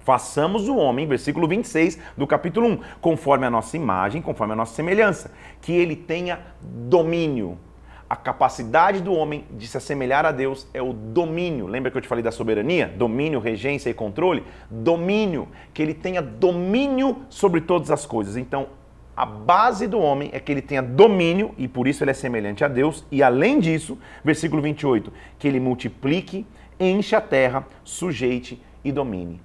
Façamos 0.00 0.68
o 0.68 0.76
homem, 0.76 1.06
versículo 1.06 1.48
26 1.48 1.98
do 2.16 2.26
capítulo 2.26 2.68
1, 2.68 2.80
conforme 3.00 3.46
a 3.46 3.50
nossa 3.50 3.76
imagem, 3.76 4.20
conforme 4.20 4.52
a 4.52 4.56
nossa 4.56 4.74
semelhança, 4.74 5.30
que 5.62 5.72
ele 5.72 5.96
tenha 5.96 6.40
domínio. 6.62 7.58
A 8.08 8.14
capacidade 8.14 9.00
do 9.00 9.14
homem 9.14 9.46
de 9.50 9.66
se 9.66 9.78
assemelhar 9.78 10.26
a 10.26 10.30
Deus 10.30 10.68
é 10.74 10.82
o 10.82 10.92
domínio. 10.92 11.66
Lembra 11.66 11.90
que 11.90 11.96
eu 11.96 12.02
te 12.02 12.08
falei 12.08 12.22
da 12.22 12.30
soberania? 12.30 12.86
Domínio, 12.86 13.40
regência 13.40 13.88
e 13.88 13.94
controle? 13.94 14.44
Domínio. 14.70 15.48
Que 15.72 15.82
ele 15.82 15.94
tenha 15.94 16.20
domínio 16.20 17.22
sobre 17.30 17.62
todas 17.62 17.90
as 17.90 18.04
coisas. 18.04 18.36
Então, 18.36 18.68
a 19.16 19.24
base 19.24 19.86
do 19.86 19.98
homem 19.98 20.28
é 20.32 20.38
que 20.38 20.52
ele 20.52 20.60
tenha 20.60 20.82
domínio 20.82 21.54
e 21.56 21.66
por 21.66 21.88
isso 21.88 22.04
ele 22.04 22.10
é 22.10 22.14
semelhante 22.14 22.62
a 22.62 22.68
Deus. 22.68 23.06
E 23.10 23.22
além 23.22 23.58
disso, 23.58 23.98
versículo 24.22 24.60
28, 24.60 25.12
que 25.38 25.48
ele 25.48 25.58
multiplique, 25.58 26.46
enche 26.78 27.14
a 27.14 27.20
terra, 27.20 27.66
sujeite 27.84 28.62
e 28.84 28.92
domine 28.92 29.40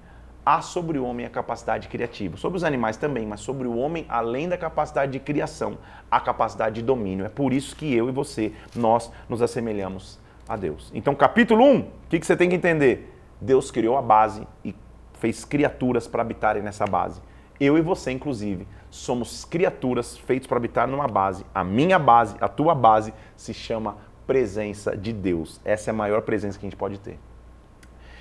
há 0.49 0.61
sobre 0.61 0.97
o 0.97 1.05
homem 1.05 1.27
a 1.27 1.29
capacidade 1.29 1.87
criativa. 1.87 2.35
Sobre 2.35 2.57
os 2.57 2.63
animais 2.63 2.97
também, 2.97 3.25
mas 3.25 3.39
sobre 3.41 3.67
o 3.67 3.77
homem, 3.77 4.05
além 4.09 4.49
da 4.49 4.57
capacidade 4.57 5.11
de 5.11 5.19
criação, 5.19 5.77
a 6.09 6.19
capacidade 6.19 6.75
de 6.75 6.81
domínio. 6.81 7.23
É 7.23 7.29
por 7.29 7.53
isso 7.53 7.75
que 7.75 7.93
eu 7.93 8.09
e 8.09 8.11
você, 8.11 8.51
nós 8.75 9.11
nos 9.27 9.43
assemelhamos 9.43 10.19
a 10.47 10.55
Deus. 10.55 10.91
Então, 10.93 11.13
capítulo 11.13 11.63
1, 11.63 11.79
o 11.79 11.85
que, 12.09 12.19
que 12.19 12.25
você 12.25 12.35
tem 12.35 12.49
que 12.49 12.55
entender? 12.55 13.15
Deus 13.39 13.69
criou 13.69 13.95
a 13.95 14.01
base 14.01 14.47
e 14.65 14.73
fez 15.19 15.45
criaturas 15.45 16.07
para 16.07 16.23
habitarem 16.23 16.63
nessa 16.63 16.85
base. 16.85 17.21
Eu 17.59 17.77
e 17.77 17.81
você, 17.81 18.11
inclusive, 18.11 18.67
somos 18.89 19.45
criaturas 19.45 20.17
feitas 20.17 20.47
para 20.47 20.57
habitar 20.57 20.87
numa 20.87 21.07
base. 21.07 21.45
A 21.53 21.63
minha 21.63 21.99
base, 21.99 22.35
a 22.41 22.47
tua 22.47 22.73
base, 22.73 23.13
se 23.35 23.53
chama 23.53 23.97
presença 24.29 24.95
de 24.95 25.11
Deus. 25.11 25.59
Essa 25.65 25.89
é 25.89 25.91
a 25.91 25.95
maior 25.95 26.21
presença 26.21 26.59
que 26.59 26.63
a 26.63 26.69
gente 26.69 26.77
pode 26.77 26.99
ter. 26.99 27.17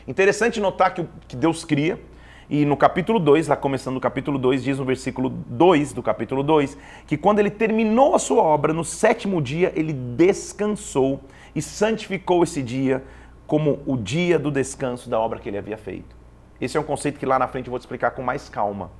Interessante 0.06 0.58
notar 0.58 0.94
que, 0.94 1.04
que 1.28 1.36
Deus 1.36 1.66
cria, 1.66 2.00
e 2.48 2.64
no 2.64 2.78
capítulo 2.78 3.18
2, 3.18 3.48
lá 3.48 3.56
começando 3.56 3.96
no 3.96 4.00
capítulo 4.00 4.38
2, 4.38 4.64
diz 4.64 4.78
no 4.78 4.86
versículo 4.86 5.28
2 5.28 5.92
do 5.92 6.02
capítulo 6.02 6.42
2, 6.42 6.78
que 7.06 7.18
quando 7.18 7.40
ele 7.40 7.50
terminou 7.50 8.14
a 8.14 8.18
sua 8.18 8.42
obra, 8.42 8.72
no 8.72 8.86
sétimo 8.86 9.42
dia, 9.42 9.70
ele 9.76 9.92
descansou 9.92 11.20
e 11.54 11.60
santificou 11.60 12.42
esse 12.42 12.62
dia 12.62 13.04
como 13.46 13.82
o 13.84 13.94
dia 13.94 14.38
do 14.38 14.50
descanso 14.50 15.10
da 15.10 15.20
obra 15.20 15.38
que 15.38 15.46
ele 15.50 15.58
havia 15.58 15.76
feito. 15.76 16.16
Esse 16.58 16.78
é 16.78 16.80
um 16.80 16.84
conceito 16.84 17.18
que 17.18 17.26
lá 17.26 17.38
na 17.38 17.46
frente 17.48 17.66
eu 17.66 17.70
vou 17.70 17.78
te 17.78 17.82
explicar 17.82 18.12
com 18.12 18.22
mais 18.22 18.48
calma. 18.48 18.90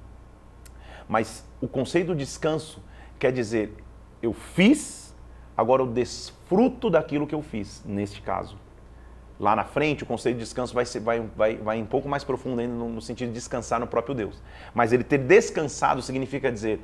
Mas 1.09 1.43
o 1.59 1.67
conceito 1.67 2.09
do 2.09 2.17
descanso 2.17 2.83
quer 3.19 3.33
dizer, 3.33 3.73
eu 4.23 4.35
fiz, 4.35 4.98
agora 5.59 5.83
eu 5.83 5.87
desfruto 5.89 6.89
daquilo 6.89 7.27
que 7.27 7.35
eu 7.35 7.43
fiz, 7.43 7.83
neste 7.85 8.23
caso. 8.23 8.57
Lá 9.41 9.57
na 9.57 9.65
frente, 9.65 10.05
o 10.05 10.07
conceito 10.07 10.37
de 10.37 10.45
descanso 10.45 10.73
vai, 10.73 10.85
ser, 10.85 11.01
vai, 11.01 11.21
vai, 11.37 11.57
vai 11.57 11.83
um 11.83 11.85
pouco 11.85 12.09
mais 12.09 12.23
profundo 12.23 12.61
ainda 12.61 12.75
no, 12.75 12.89
no 12.89 13.01
sentido 13.01 13.29
de 13.29 13.35
descansar 13.35 13.81
no 13.81 13.87
próprio 13.89 14.15
Deus. 14.15 14.41
Mas 14.73 14.93
ele 14.93 15.03
ter 15.03 15.19
descansado 15.19 16.01
significa 16.01 16.53
dizer, 16.53 16.81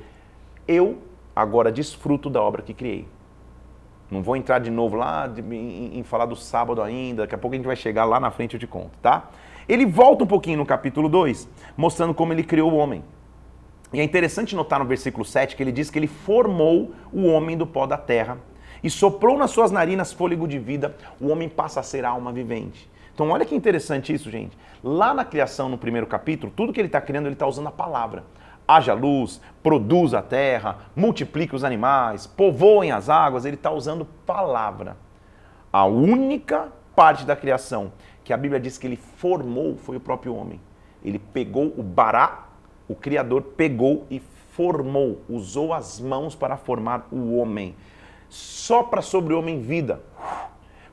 eu 0.67 0.97
agora 1.33 1.71
desfruto 1.71 2.29
da 2.29 2.41
obra 2.41 2.61
que 2.61 2.73
criei. 2.73 3.07
Não 4.11 4.21
vou 4.21 4.35
entrar 4.35 4.59
de 4.59 4.69
novo 4.69 4.97
lá 4.97 5.25
de, 5.25 5.41
em, 5.41 5.97
em, 5.97 6.03
falar 6.03 6.25
do 6.25 6.35
sábado 6.35 6.81
ainda, 6.81 7.21
daqui 7.23 7.33
a 7.33 7.37
pouco 7.37 7.55
a 7.55 7.57
gente 7.57 7.65
vai 7.65 7.77
chegar 7.77 8.03
lá 8.03 8.19
na 8.19 8.29
frente 8.29 8.55
eu 8.55 8.59
te 8.59 8.67
conto, 8.67 8.97
tá? 9.01 9.29
Ele 9.69 9.85
volta 9.85 10.25
um 10.25 10.27
pouquinho 10.27 10.57
no 10.57 10.65
capítulo 10.65 11.07
2, 11.07 11.47
mostrando 11.77 12.13
como 12.13 12.33
ele 12.33 12.43
criou 12.43 12.73
o 12.73 12.75
homem. 12.75 13.03
E 13.93 14.01
é 14.01 14.03
interessante 14.03 14.53
notar 14.53 14.79
no 14.79 14.85
versículo 14.85 15.23
7 15.23 15.55
que 15.55 15.63
ele 15.63 15.71
diz 15.71 15.89
que 15.89 15.97
ele 15.97 16.07
formou 16.07 16.91
o 17.13 17.25
homem 17.25 17.57
do 17.57 17.65
pó 17.65 17.85
da 17.85 17.97
terra 17.97 18.37
e 18.85 18.89
soprou 18.91 19.35
nas 19.35 19.49
suas 19.49 19.71
narinas 19.71 20.13
fôlego 20.13 20.47
de 20.47 20.59
vida, 20.59 20.95
o 21.19 21.29
homem 21.29 21.49
passa 21.49 21.79
a 21.79 21.83
ser 21.83 22.05
alma 22.05 22.31
vivente. 22.31 22.87
Então, 23.11 23.31
olha 23.31 23.43
que 23.43 23.55
interessante 23.55 24.13
isso, 24.13 24.29
gente. 24.29 24.55
Lá 24.83 25.11
na 25.11 25.25
criação, 25.25 25.67
no 25.67 25.75
primeiro 25.75 26.05
capítulo, 26.05 26.53
tudo 26.55 26.71
que 26.71 26.79
ele 26.79 26.87
está 26.87 27.01
criando, 27.01 27.25
ele 27.25 27.33
está 27.33 27.47
usando 27.47 27.65
a 27.65 27.71
palavra. 27.71 28.25
Haja 28.67 28.93
luz, 28.93 29.41
produza 29.63 30.19
a 30.19 30.21
terra, 30.21 30.77
multiplique 30.95 31.55
os 31.55 31.63
animais, 31.63 32.27
povoem 32.27 32.91
as 32.91 33.09
águas, 33.09 33.43
ele 33.43 33.55
está 33.55 33.71
usando 33.71 34.05
palavra. 34.23 34.97
A 35.73 35.85
única 35.85 36.71
parte 36.95 37.25
da 37.25 37.35
criação 37.35 37.91
que 38.23 38.31
a 38.31 38.37
Bíblia 38.37 38.59
diz 38.59 38.77
que 38.77 38.85
ele 38.85 38.97
formou 38.97 39.77
foi 39.77 39.97
o 39.97 39.99
próprio 39.99 40.35
homem. 40.35 40.61
Ele 41.03 41.17
pegou 41.17 41.73
o 41.75 41.81
bará, 41.81 42.49
o 42.87 42.93
Criador 42.93 43.41
pegou 43.57 44.05
e 44.11 44.21
formou, 44.51 45.23
usou 45.27 45.73
as 45.73 45.99
mãos 45.99 46.35
para 46.35 46.55
formar 46.55 47.07
o 47.11 47.35
homem 47.35 47.75
sopra 48.29 49.01
sobre 49.01 49.33
o 49.33 49.39
homem 49.39 49.61
vida. 49.61 50.01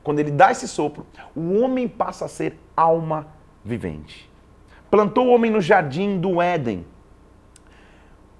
Quando 0.03 0.19
ele 0.19 0.31
dá 0.31 0.51
esse 0.51 0.67
sopro, 0.67 1.05
o 1.35 1.59
homem 1.59 1.87
passa 1.87 2.25
a 2.25 2.27
ser 2.27 2.59
alma 2.75 3.27
vivente. 3.63 4.29
Plantou 4.91 5.27
o 5.27 5.33
homem 5.33 5.49
no 5.49 5.61
jardim 5.61 6.19
do 6.19 6.41
Éden. 6.41 6.85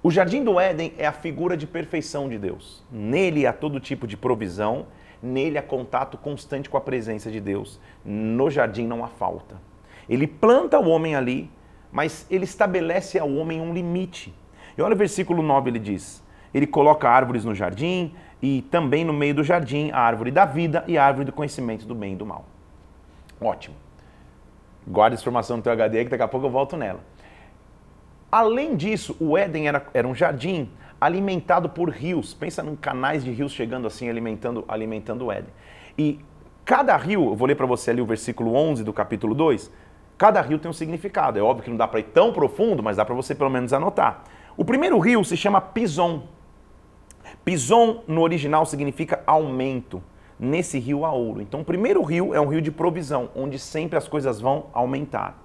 O 0.02 0.10
jardim 0.10 0.44
do 0.44 0.60
Éden 0.60 0.92
é 0.98 1.06
a 1.06 1.12
figura 1.12 1.56
de 1.56 1.66
perfeição 1.66 2.28
de 2.28 2.38
Deus. 2.38 2.84
Nele 2.92 3.46
há 3.46 3.52
todo 3.52 3.80
tipo 3.80 4.06
de 4.06 4.16
provisão, 4.16 4.86
nele 5.22 5.56
há 5.56 5.62
contato 5.62 6.18
constante 6.18 6.68
com 6.68 6.76
a 6.76 6.80
presença 6.80 7.30
de 7.30 7.40
Deus. 7.40 7.80
No 8.04 8.50
jardim 8.50 8.86
não 8.86 9.02
há 9.02 9.08
falta. 9.08 9.56
Ele 10.06 10.26
planta 10.26 10.78
o 10.78 10.88
homem 10.88 11.14
ali, 11.14 11.50
mas 11.90 12.26
ele 12.30 12.44
estabelece 12.44 13.18
ao 13.18 13.32
homem 13.32 13.60
um 13.60 13.72
limite. 13.72 14.34
E 14.76 14.82
olha 14.82 14.94
o 14.94 14.98
versículo 14.98 15.42
9, 15.42 15.70
ele 15.70 15.78
diz: 15.78 16.22
Ele 16.52 16.66
coloca 16.66 17.08
árvores 17.08 17.44
no 17.44 17.54
jardim, 17.54 18.14
e 18.44 18.60
também 18.60 19.06
no 19.06 19.12
meio 19.14 19.36
do 19.36 19.42
jardim 19.42 19.90
a 19.90 19.98
árvore 19.98 20.30
da 20.30 20.44
vida 20.44 20.84
e 20.86 20.98
a 20.98 21.06
árvore 21.06 21.24
do 21.24 21.32
conhecimento 21.32 21.86
do 21.86 21.94
bem 21.94 22.12
e 22.12 22.16
do 22.16 22.26
mal. 22.26 22.44
Ótimo. 23.40 23.74
Guarda 24.86 25.14
essa 25.14 25.22
informação 25.22 25.56
no 25.56 25.62
teu 25.62 25.72
HD 25.72 26.04
que 26.04 26.10
daqui 26.10 26.22
a 26.22 26.28
pouco 26.28 26.46
eu 26.46 26.50
volto 26.50 26.76
nela. 26.76 27.00
Além 28.30 28.76
disso, 28.76 29.16
o 29.18 29.38
Éden 29.38 29.66
era, 29.66 29.86
era 29.94 30.06
um 30.06 30.14
jardim 30.14 30.68
alimentado 31.00 31.70
por 31.70 31.88
rios. 31.88 32.34
Pensa 32.34 32.62
em 32.62 32.76
canais 32.76 33.24
de 33.24 33.30
rios 33.30 33.50
chegando 33.50 33.86
assim, 33.86 34.10
alimentando, 34.10 34.62
alimentando 34.68 35.24
o 35.24 35.32
Éden. 35.32 35.50
E 35.96 36.20
cada 36.66 36.94
rio, 36.98 37.30
eu 37.30 37.34
vou 37.34 37.48
ler 37.48 37.54
para 37.54 37.64
você 37.64 37.92
ali 37.92 38.02
o 38.02 38.06
versículo 38.06 38.54
11 38.54 38.84
do 38.84 38.92
capítulo 38.92 39.34
2, 39.34 39.72
cada 40.18 40.42
rio 40.42 40.58
tem 40.58 40.70
um 40.70 40.74
significado. 40.74 41.38
É 41.38 41.42
óbvio 41.42 41.64
que 41.64 41.70
não 41.70 41.78
dá 41.78 41.88
para 41.88 42.00
ir 42.00 42.10
tão 42.12 42.30
profundo, 42.30 42.82
mas 42.82 42.98
dá 42.98 43.06
para 43.06 43.14
você 43.14 43.34
pelo 43.34 43.48
menos 43.48 43.72
anotar. 43.72 44.24
O 44.54 44.66
primeiro 44.66 44.98
rio 44.98 45.24
se 45.24 45.34
chama 45.34 45.62
Pison. 45.62 46.33
Pison 47.44 48.02
no 48.06 48.22
original 48.22 48.64
significa 48.64 49.22
aumento. 49.26 50.02
Nesse 50.38 50.78
rio 50.78 51.04
há 51.04 51.12
ouro. 51.12 51.40
Então, 51.40 51.60
o 51.60 51.64
primeiro 51.64 52.02
rio 52.02 52.34
é 52.34 52.40
um 52.40 52.48
rio 52.48 52.60
de 52.60 52.70
provisão, 52.70 53.30
onde 53.36 53.58
sempre 53.58 53.96
as 53.96 54.08
coisas 54.08 54.40
vão 54.40 54.66
aumentar. 54.72 55.40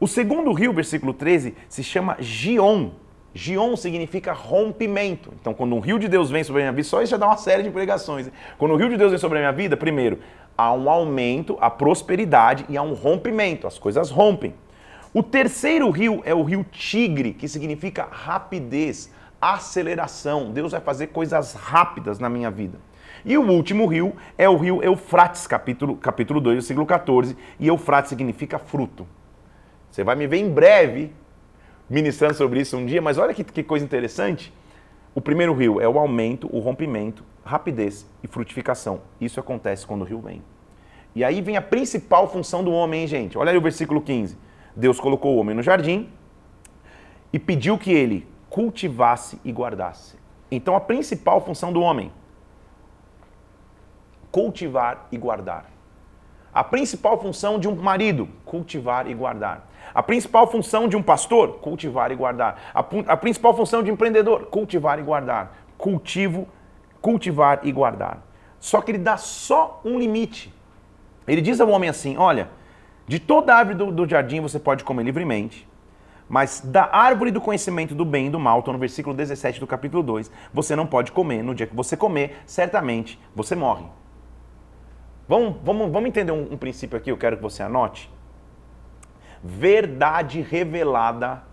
O 0.00 0.08
segundo 0.08 0.52
rio, 0.52 0.72
versículo 0.72 1.14
13, 1.14 1.54
se 1.68 1.82
chama 1.84 2.16
Gion. 2.18 2.90
Gion 3.32 3.76
significa 3.76 4.32
rompimento. 4.32 5.32
Então, 5.40 5.54
quando 5.54 5.74
um 5.74 5.80
rio 5.80 5.98
de 5.98 6.08
Deus 6.08 6.30
vem 6.30 6.42
sobre 6.42 6.62
a 6.62 6.64
minha 6.64 6.72
vida, 6.72 6.88
só 6.88 7.02
isso 7.02 7.12
já 7.12 7.16
dá 7.16 7.26
uma 7.26 7.36
série 7.36 7.62
de 7.62 7.70
pregações. 7.70 8.30
Quando 8.58 8.72
o 8.72 8.76
rio 8.76 8.88
de 8.88 8.96
Deus 8.96 9.10
vem 9.10 9.18
sobre 9.18 9.38
a 9.38 9.40
minha 9.40 9.52
vida, 9.52 9.76
primeiro, 9.76 10.18
há 10.58 10.72
um 10.72 10.90
aumento, 10.90 11.56
a 11.60 11.70
prosperidade 11.70 12.64
e 12.68 12.76
há 12.76 12.82
um 12.82 12.94
rompimento. 12.94 13.66
As 13.66 13.78
coisas 13.78 14.10
rompem. 14.10 14.54
O 15.12 15.22
terceiro 15.22 15.88
rio 15.90 16.22
é 16.24 16.34
o 16.34 16.42
rio 16.42 16.66
Tigre, 16.70 17.32
que 17.32 17.46
significa 17.48 18.08
rapidez, 18.10 19.12
aceleração. 19.52 20.50
Deus 20.50 20.72
vai 20.72 20.80
fazer 20.80 21.08
coisas 21.08 21.52
rápidas 21.52 22.18
na 22.18 22.28
minha 22.28 22.50
vida. 22.50 22.78
E 23.24 23.36
o 23.36 23.42
último 23.50 23.86
rio 23.86 24.14
é 24.36 24.48
o 24.48 24.56
rio 24.56 24.82
Eufrates, 24.82 25.46
capítulo, 25.46 25.96
capítulo 25.96 26.40
2, 26.40 26.56
versículo 26.56 26.86
14. 26.86 27.36
E 27.58 27.68
Eufrates 27.68 28.08
significa 28.08 28.58
fruto. 28.58 29.06
Você 29.90 30.02
vai 30.02 30.16
me 30.16 30.26
ver 30.26 30.38
em 30.38 30.50
breve 30.50 31.12
ministrando 31.88 32.34
sobre 32.34 32.60
isso 32.60 32.76
um 32.76 32.86
dia, 32.86 33.00
mas 33.00 33.18
olha 33.18 33.32
que, 33.32 33.44
que 33.44 33.62
coisa 33.62 33.84
interessante. 33.84 34.52
O 35.14 35.20
primeiro 35.20 35.54
rio 35.54 35.80
é 35.80 35.88
o 35.88 35.98
aumento, 35.98 36.48
o 36.54 36.58
rompimento, 36.58 37.22
rapidez 37.44 38.06
e 38.22 38.26
frutificação. 38.26 39.02
Isso 39.20 39.38
acontece 39.38 39.86
quando 39.86 40.02
o 40.02 40.04
rio 40.04 40.20
vem. 40.20 40.42
E 41.14 41.22
aí 41.22 41.40
vem 41.40 41.56
a 41.56 41.62
principal 41.62 42.28
função 42.28 42.64
do 42.64 42.72
homem, 42.72 43.02
hein, 43.02 43.06
gente? 43.06 43.38
Olha 43.38 43.52
aí 43.52 43.56
o 43.56 43.60
versículo 43.60 44.00
15. 44.00 44.36
Deus 44.74 44.98
colocou 44.98 45.36
o 45.36 45.38
homem 45.38 45.54
no 45.54 45.62
jardim 45.62 46.08
e 47.32 47.38
pediu 47.38 47.78
que 47.78 47.92
ele 47.92 48.26
cultivasse 48.54 49.40
e 49.44 49.50
guardasse. 49.50 50.16
Então 50.48 50.76
a 50.76 50.80
principal 50.80 51.40
função 51.40 51.72
do 51.72 51.80
homem, 51.80 52.12
cultivar 54.30 55.08
e 55.10 55.18
guardar. 55.18 55.64
A 56.52 56.62
principal 56.62 57.20
função 57.20 57.58
de 57.58 57.66
um 57.66 57.74
marido, 57.74 58.28
cultivar 58.44 59.08
e 59.08 59.14
guardar. 59.14 59.68
A 59.92 60.00
principal 60.04 60.48
função 60.48 60.86
de 60.86 60.96
um 60.96 61.02
pastor, 61.02 61.54
cultivar 61.54 62.12
e 62.12 62.14
guardar. 62.14 62.70
A, 62.72 62.78
a 63.08 63.16
principal 63.16 63.56
função 63.56 63.82
de 63.82 63.90
um 63.90 63.94
empreendedor, 63.94 64.46
cultivar 64.46 65.00
e 65.00 65.02
guardar. 65.02 65.58
Cultivo, 65.76 66.46
cultivar 67.02 67.58
e 67.64 67.72
guardar. 67.72 68.22
Só 68.60 68.80
que 68.80 68.92
ele 68.92 68.98
dá 68.98 69.16
só 69.16 69.80
um 69.84 69.98
limite. 69.98 70.54
Ele 71.26 71.40
diz 71.40 71.60
ao 71.60 71.68
homem 71.70 71.90
assim: 71.90 72.16
olha, 72.16 72.48
de 73.08 73.18
toda 73.18 73.52
árvore 73.52 73.76
do, 73.76 73.90
do 73.90 74.08
jardim 74.08 74.40
você 74.40 74.60
pode 74.60 74.84
comer 74.84 75.02
livremente, 75.02 75.66
mas 76.34 76.60
da 76.60 76.88
árvore 76.92 77.30
do 77.30 77.40
conhecimento 77.40 77.94
do 77.94 78.04
bem 78.04 78.26
e 78.26 78.30
do 78.30 78.40
mal, 78.40 78.58
estou 78.58 78.74
no 78.74 78.80
versículo 78.80 79.14
17 79.14 79.60
do 79.60 79.68
capítulo 79.68 80.02
2, 80.02 80.28
você 80.52 80.74
não 80.74 80.84
pode 80.84 81.12
comer. 81.12 81.44
No 81.44 81.54
dia 81.54 81.64
que 81.64 81.76
você 81.76 81.96
comer, 81.96 82.42
certamente 82.44 83.20
você 83.36 83.54
morre. 83.54 83.84
Vamos, 85.28 85.54
vamos, 85.62 85.92
vamos 85.92 86.08
entender 86.08 86.32
um, 86.32 86.52
um 86.52 86.56
princípio 86.56 86.98
aqui, 86.98 87.08
eu 87.08 87.16
quero 87.16 87.36
que 87.36 87.42
você 87.44 87.62
anote 87.62 88.10
verdade 89.44 90.40
revelada 90.40 91.44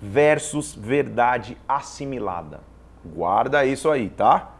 versus 0.00 0.74
verdade 0.74 1.56
assimilada. 1.68 2.62
Guarda 3.04 3.64
isso 3.64 3.88
aí, 3.88 4.08
tá? 4.08 4.56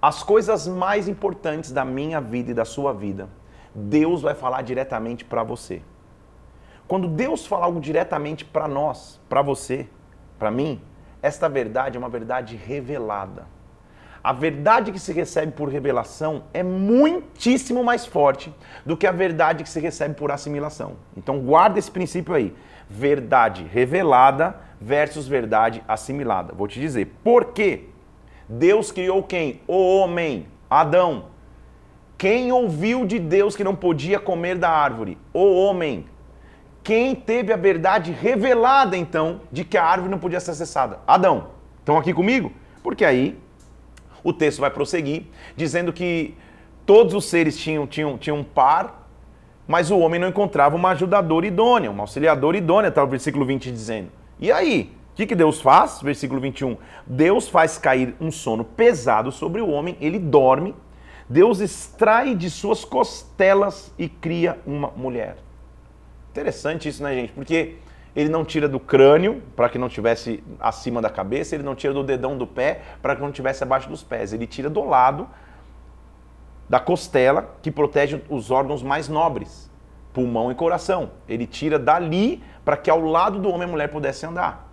As 0.00 0.22
coisas 0.22 0.66
mais 0.66 1.06
importantes 1.06 1.70
da 1.70 1.84
minha 1.84 2.18
vida 2.18 2.52
e 2.52 2.54
da 2.54 2.64
sua 2.64 2.94
vida, 2.94 3.28
Deus 3.74 4.22
vai 4.22 4.34
falar 4.34 4.62
diretamente 4.62 5.22
para 5.22 5.42
você. 5.42 5.82
Quando 6.86 7.08
Deus 7.08 7.46
fala 7.46 7.64
algo 7.64 7.80
diretamente 7.80 8.44
para 8.44 8.68
nós, 8.68 9.20
para 9.28 9.42
você, 9.42 9.88
para 10.38 10.50
mim, 10.50 10.80
esta 11.22 11.48
verdade 11.48 11.96
é 11.96 11.98
uma 11.98 12.08
verdade 12.08 12.56
revelada. 12.56 13.46
A 14.22 14.32
verdade 14.32 14.90
que 14.90 14.98
se 14.98 15.12
recebe 15.12 15.52
por 15.52 15.68
revelação 15.68 16.44
é 16.54 16.62
muitíssimo 16.62 17.84
mais 17.84 18.06
forte 18.06 18.54
do 18.84 18.96
que 18.96 19.06
a 19.06 19.12
verdade 19.12 19.62
que 19.62 19.68
se 19.68 19.78
recebe 19.80 20.14
por 20.14 20.30
assimilação. 20.30 20.96
Então 21.14 21.40
guarda 21.40 21.78
esse 21.78 21.90
princípio 21.90 22.34
aí. 22.34 22.54
Verdade 22.88 23.64
revelada 23.64 24.56
versus 24.80 25.28
verdade 25.28 25.82
assimilada. 25.86 26.54
Vou 26.54 26.66
te 26.66 26.80
dizer. 26.80 27.12
Por 27.22 27.52
quê? 27.52 27.88
Deus 28.48 28.90
criou 28.90 29.22
quem? 29.22 29.60
O 29.66 29.98
homem, 29.98 30.46
Adão. 30.70 31.26
Quem 32.16 32.52
ouviu 32.52 33.04
de 33.04 33.18
Deus 33.18 33.54
que 33.54 33.64
não 33.64 33.74
podia 33.74 34.18
comer 34.18 34.56
da 34.56 34.70
árvore? 34.70 35.18
O 35.32 35.54
homem. 35.54 36.06
Quem 36.84 37.14
teve 37.14 37.50
a 37.50 37.56
verdade 37.56 38.12
revelada, 38.12 38.94
então, 38.94 39.40
de 39.50 39.64
que 39.64 39.78
a 39.78 39.82
árvore 39.82 40.10
não 40.10 40.18
podia 40.18 40.38
ser 40.38 40.50
acessada? 40.50 41.00
Adão. 41.06 41.48
Estão 41.78 41.96
aqui 41.96 42.12
comigo? 42.12 42.52
Porque 42.82 43.06
aí 43.06 43.38
o 44.22 44.34
texto 44.34 44.60
vai 44.60 44.70
prosseguir 44.70 45.24
dizendo 45.56 45.94
que 45.94 46.34
todos 46.84 47.14
os 47.14 47.24
seres 47.24 47.56
tinham, 47.56 47.86
tinham, 47.86 48.18
tinham 48.18 48.36
um 48.36 48.44
par, 48.44 49.08
mas 49.66 49.90
o 49.90 49.98
homem 49.98 50.20
não 50.20 50.28
encontrava 50.28 50.76
uma 50.76 50.90
ajudadora 50.90 51.46
idônea, 51.46 51.90
uma 51.90 52.02
auxiliadora 52.02 52.58
idônea, 52.58 52.88
está 52.88 53.02
o 53.02 53.06
versículo 53.06 53.46
20 53.46 53.72
dizendo. 53.72 54.10
E 54.38 54.52
aí? 54.52 54.94
O 55.12 55.16
que, 55.16 55.26
que 55.26 55.34
Deus 55.34 55.62
faz? 55.62 56.02
Versículo 56.02 56.38
21. 56.38 56.76
Deus 57.06 57.48
faz 57.48 57.78
cair 57.78 58.14
um 58.20 58.30
sono 58.30 58.62
pesado 58.62 59.32
sobre 59.32 59.62
o 59.62 59.70
homem, 59.70 59.96
ele 60.02 60.18
dorme. 60.18 60.74
Deus 61.30 61.60
extrai 61.60 62.34
de 62.34 62.50
suas 62.50 62.84
costelas 62.84 63.90
e 63.98 64.06
cria 64.06 64.58
uma 64.66 64.90
mulher. 64.90 65.43
Interessante 66.34 66.88
isso, 66.88 67.00
né, 67.00 67.14
gente? 67.14 67.32
Porque 67.32 67.76
ele 68.16 68.28
não 68.28 68.44
tira 68.44 68.68
do 68.68 68.80
crânio 68.80 69.40
para 69.54 69.68
que 69.68 69.78
não 69.78 69.88
tivesse 69.88 70.42
acima 70.58 71.00
da 71.00 71.08
cabeça, 71.08 71.54
ele 71.54 71.62
não 71.62 71.76
tira 71.76 71.94
do 71.94 72.02
dedão 72.02 72.36
do 72.36 72.44
pé 72.44 72.80
para 73.00 73.14
que 73.14 73.22
não 73.22 73.30
tivesse 73.30 73.62
abaixo 73.62 73.88
dos 73.88 74.02
pés, 74.02 74.32
ele 74.32 74.44
tira 74.44 74.68
do 74.68 74.84
lado 74.84 75.28
da 76.68 76.80
costela 76.80 77.54
que 77.62 77.70
protege 77.70 78.20
os 78.28 78.50
órgãos 78.50 78.82
mais 78.82 79.08
nobres, 79.08 79.70
pulmão 80.12 80.50
e 80.50 80.56
coração. 80.56 81.12
Ele 81.28 81.46
tira 81.46 81.78
dali 81.78 82.42
para 82.64 82.76
que 82.76 82.90
ao 82.90 83.00
lado 83.00 83.38
do 83.38 83.48
homem 83.48 83.68
a 83.68 83.70
mulher 83.70 83.86
pudesse 83.86 84.26
andar. 84.26 84.68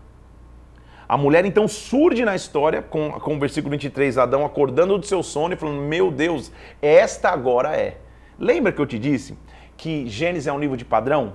A 1.07 1.15
mulher 1.15 1.45
então 1.45 1.67
surge 1.67 2.25
na 2.25 2.35
história 2.35 2.81
com, 2.81 3.11
com 3.11 3.35
o 3.35 3.39
versículo 3.39 3.69
23, 3.69 4.17
Adão 4.17 4.43
acordando 4.43 4.97
do 4.97 5.05
seu 5.05 5.21
sono 5.21 5.53
e 5.53 5.57
falando: 5.57 5.79
Meu 5.79 6.09
Deus, 6.09 6.51
esta 6.81 7.29
agora 7.29 7.77
é. 7.77 7.97
Lembra 8.39 8.71
que 8.71 8.81
eu 8.81 8.87
te 8.87 8.97
disse 8.97 9.37
que 9.77 10.07
Gênesis 10.07 10.47
é 10.47 10.51
um 10.51 10.59
livro 10.59 10.75
de 10.75 10.85
padrão? 10.85 11.33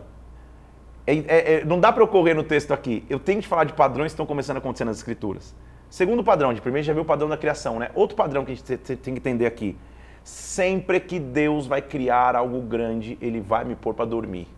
É, 1.07 1.14
é, 1.14 1.53
é, 1.55 1.64
não 1.64 1.79
dá 1.79 1.92
para 1.92 2.03
ocorrer 2.03 2.35
no 2.35 2.42
texto 2.42 2.73
aqui. 2.73 3.05
Eu 3.09 3.21
tenho 3.21 3.40
que 3.40 3.47
falar 3.47 3.64
de 3.64 3.73
padrões 3.73 4.11
que 4.11 4.14
estão 4.14 4.27
começando 4.27 4.57
a 4.57 4.59
acontecer 4.59 4.85
nas 4.85 4.97
escrituras. 4.97 5.55
Segundo 5.88 6.25
padrão, 6.25 6.53
de 6.53 6.61
primeiro 6.61 6.85
já 6.85 6.92
viu 6.92 7.03
o 7.03 7.07
padrão 7.07 7.29
da 7.29 7.37
criação, 7.37 7.79
né? 7.79 7.90
Outro 7.95 8.16
padrão 8.16 8.45
que 8.45 8.53
a 8.53 8.55
gente 8.55 8.77
tem 8.79 9.14
que 9.14 9.21
entender 9.21 9.47
aqui. 9.47 9.77
Sempre 10.25 10.99
que 10.99 11.21
Deus 11.21 11.69
vai 11.69 11.81
criar 11.81 12.35
algo 12.35 12.61
grande, 12.61 13.16
Ele 13.21 13.40
vai 13.40 13.64
me 13.64 13.77
pôr 13.77 13.95
para 13.95 14.05
dormir. 14.05 14.49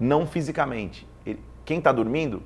Não 0.00 0.26
fisicamente. 0.26 1.06
Ele, 1.26 1.38
quem 1.66 1.78
está 1.78 1.92
dormindo, 1.92 2.42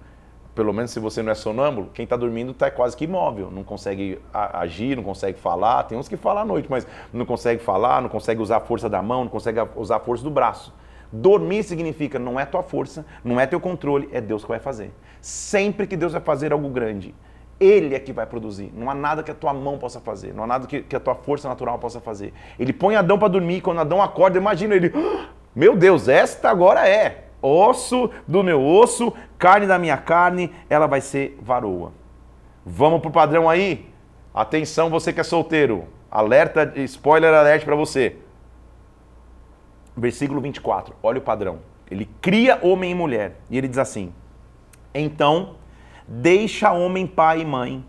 pelo 0.53 0.73
menos 0.73 0.91
se 0.91 0.99
você 0.99 1.23
não 1.23 1.31
é 1.31 1.35
sonâmbulo, 1.37 1.91
quem 1.95 2.03
está 2.03 2.17
dormindo 2.17 2.51
está 2.51 2.69
quase 2.73 2.97
que 2.97 3.05
imóvel, 3.05 3.53
não 3.53 3.63
consegue 3.63 4.21
agir, 4.33 4.97
não 4.97 5.05
consegue 5.05 5.39
falar. 5.39 5.85
Tem 5.85 5.97
uns 5.97 6.09
que 6.09 6.17
falam 6.17 6.43
à 6.43 6.45
noite, 6.45 6.67
mas 6.69 6.85
não 7.13 7.25
consegue 7.25 7.63
falar, 7.63 8.03
não 8.03 8.09
consegue 8.09 8.43
usar 8.43 8.57
a 8.57 8.61
força 8.61 8.89
da 8.89 9.01
mão, 9.01 9.23
não 9.23 9.31
consegue 9.31 9.61
usar 9.77 9.97
a 9.97 10.01
força 10.01 10.25
do 10.25 10.31
braço. 10.31 10.75
Dormir 11.13 11.65
significa 11.65 12.19
não 12.19 12.39
é 12.39 12.45
tua 12.45 12.63
força, 12.63 13.05
não 13.25 13.41
é 13.41 13.47
teu 13.47 13.61
controle, 13.61 14.09
é 14.13 14.21
Deus 14.21 14.43
que 14.43 14.49
vai 14.49 14.61
fazer. 14.61 14.93
Sempre 15.21 15.87
que 15.87 15.97
Deus 15.97 16.13
vai 16.13 16.21
fazer 16.21 16.53
algo 16.53 16.69
grande, 16.69 17.15
Ele 17.59 17.95
é 17.95 17.99
que 17.99 18.13
vai 18.13 18.27
produzir. 18.27 18.73
Não 18.75 18.89
há 18.89 18.95
nada 18.95 19.23
que 19.23 19.31
a 19.31 19.35
tua 19.35 19.53
mão 19.53 19.79
possa 19.79 20.01
fazer, 20.01 20.33
não 20.33 20.45
há 20.45 20.47
nada 20.47 20.67
que, 20.67 20.83
que 20.83 20.95
a 20.95 21.01
tua 21.01 21.15
força 21.15 21.49
natural 21.49 21.79
possa 21.79 22.01
fazer. 22.01 22.33
Ele 22.59 22.73
põe 22.73 22.95
Adão 22.95 23.19
para 23.19 23.29
dormir, 23.29 23.61
quando 23.61 23.81
Adão 23.81 24.01
acorda, 24.01 24.39
imagina 24.39 24.75
ele, 24.75 24.93
ah, 24.95 25.29
meu 25.55 25.77
Deus, 25.77 26.09
esta 26.09 26.49
agora 26.49 26.89
é 26.89 27.25
osso 27.43 28.11
do 28.27 28.43
meu 28.43 28.65
osso, 28.65 29.13
carne 29.39 29.67
da 29.67 29.79
minha 29.79 29.97
carne, 29.97 30.53
ela 30.69 30.87
vai 30.87 31.01
ser 31.01 31.39
varoa. 31.43 31.93
Vamos 32.65 33.01
pro 33.01 33.11
padrão 33.11 33.49
aí? 33.49 33.89
Atenção, 34.33 34.91
você 34.91 35.13
que 35.13 35.21
é 35.21 35.25
solteiro. 35.25 35.85
Alerta, 36.11 36.73
spoiler 36.77 37.33
alert 37.33 37.65
para 37.65 37.75
você. 37.75 38.17
Versículo 39.97 40.41
24, 40.41 40.95
olha 41.03 41.19
o 41.19 41.23
padrão. 41.23 41.59
Ele 41.91 42.09
cria 42.21 42.59
homem 42.63 42.93
e 42.93 42.95
mulher. 42.95 43.41
E 43.51 43.59
ele 43.59 43.69
diz 43.69 43.79
assim: 43.79 44.13
Então, 44.95 45.57
deixa 46.07 46.73
homem 46.73 47.07
pai 47.07 47.41
e 47.41 47.45
mãe, 47.45 47.85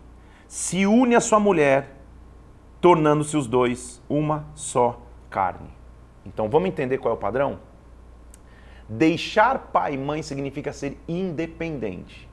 se 0.48 0.84
une 0.86 1.14
a 1.14 1.20
sua 1.20 1.38
mulher, 1.38 1.96
tornando-se 2.80 3.36
os 3.36 3.46
dois 3.46 4.02
uma 4.08 4.46
só 4.54 5.00
carne. 5.30 5.70
Então, 6.26 6.48
vamos 6.48 6.68
entender 6.68 6.98
qual 6.98 7.14
é 7.14 7.16
o 7.16 7.20
padrão? 7.20 7.58
Deixar 8.88 9.58
pai 9.58 9.94
e 9.94 9.98
mãe 9.98 10.22
significa 10.22 10.72
ser 10.72 10.98
independente. 11.08 12.28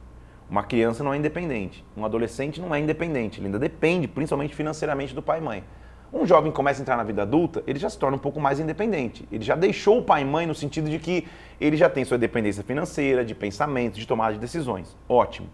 Uma 0.50 0.64
criança 0.64 1.04
não 1.04 1.14
é 1.14 1.18
independente, 1.18 1.86
um 1.96 2.04
adolescente 2.04 2.60
não 2.60 2.74
é 2.74 2.80
independente, 2.80 3.40
ele 3.40 3.46
ainda 3.46 3.60
depende, 3.60 4.08
principalmente 4.08 4.56
financeiramente, 4.56 5.14
do 5.14 5.22
pai 5.22 5.38
e 5.38 5.42
mãe. 5.42 5.64
Um 6.12 6.26
jovem 6.26 6.52
começa 6.52 6.82
a 6.82 6.84
entrar 6.84 6.98
na 6.98 7.04
vida 7.04 7.22
adulta, 7.22 7.64
ele 7.68 7.78
já 7.78 7.90
se 7.90 7.98
torna 7.98 8.18
um 8.18 8.20
pouco 8.20 8.40
mais 8.40 8.60
independente. 8.60 9.28
Ele 9.32 9.44
já 9.44 9.56
deixou 9.56 10.00
o 10.00 10.04
pai 10.04 10.24
e 10.24 10.26
mãe 10.26 10.48
no 10.48 10.56
sentido 10.56 10.90
de 10.90 10.98
que 10.98 11.28
ele 11.62 11.78
já 11.78 11.88
tem 11.90 12.04
sua 12.04 12.18
independência 12.18 12.64
financeira, 12.64 13.24
de 13.24 13.36
pensamento, 13.36 13.96
de 14.00 14.08
tomada 14.08 14.34
de 14.34 14.40
decisões. 14.40 14.98
Ótimo. 15.08 15.48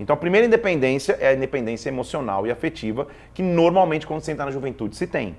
Então 0.00 0.14
a 0.14 0.16
primeira 0.16 0.46
independência 0.46 1.16
é 1.20 1.28
a 1.28 1.34
independência 1.34 1.88
emocional 1.88 2.46
e 2.46 2.50
afetiva, 2.50 3.06
que 3.32 3.42
normalmente 3.42 4.06
quando 4.06 4.20
você 4.20 4.32
entra 4.32 4.44
na 4.44 4.50
juventude 4.50 4.96
se 4.96 5.06
tem. 5.06 5.36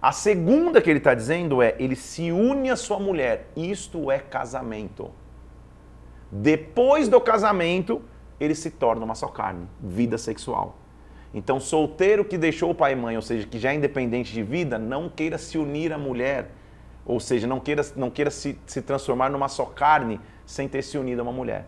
A 0.00 0.12
segunda 0.12 0.80
que 0.80 0.88
ele 0.88 0.98
está 0.98 1.12
dizendo 1.12 1.60
é 1.60 1.74
ele 1.80 1.96
se 1.96 2.30
une 2.30 2.70
à 2.70 2.76
sua 2.76 3.00
mulher. 3.00 3.50
Isto 3.56 4.12
é 4.12 4.20
casamento. 4.20 5.10
Depois 6.30 7.08
do 7.08 7.20
casamento, 7.20 8.00
eles 8.38 8.60
se 8.60 8.70
tornam 8.70 9.04
uma 9.04 9.16
só 9.16 9.26
carne, 9.26 9.66
vida 9.80 10.16
sexual. 10.16 10.77
Então, 11.32 11.60
solteiro 11.60 12.24
que 12.24 12.38
deixou 12.38 12.70
o 12.70 12.74
pai 12.74 12.92
e 12.92 12.96
mãe, 12.96 13.16
ou 13.16 13.22
seja, 13.22 13.46
que 13.46 13.58
já 13.58 13.72
é 13.72 13.74
independente 13.74 14.32
de 14.32 14.42
vida, 14.42 14.78
não 14.78 15.08
queira 15.08 15.36
se 15.36 15.58
unir 15.58 15.92
à 15.92 15.98
mulher, 15.98 16.50
ou 17.04 17.20
seja, 17.20 17.46
não 17.46 17.60
queira, 17.60 17.82
não 17.96 18.10
queira 18.10 18.30
se, 18.30 18.58
se 18.66 18.80
transformar 18.80 19.30
numa 19.30 19.48
só 19.48 19.66
carne 19.66 20.20
sem 20.46 20.66
ter 20.68 20.82
se 20.82 20.96
unido 20.96 21.20
a 21.20 21.22
uma 21.22 21.32
mulher. 21.32 21.66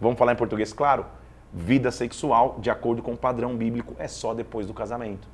Vamos 0.00 0.18
falar 0.18 0.32
em 0.32 0.36
português 0.36 0.72
claro? 0.72 1.04
Vida 1.52 1.90
sexual, 1.90 2.56
de 2.58 2.70
acordo 2.70 3.02
com 3.02 3.12
o 3.12 3.16
padrão 3.16 3.56
bíblico, 3.56 3.94
é 3.98 4.08
só 4.08 4.32
depois 4.32 4.66
do 4.66 4.72
casamento. 4.72 5.28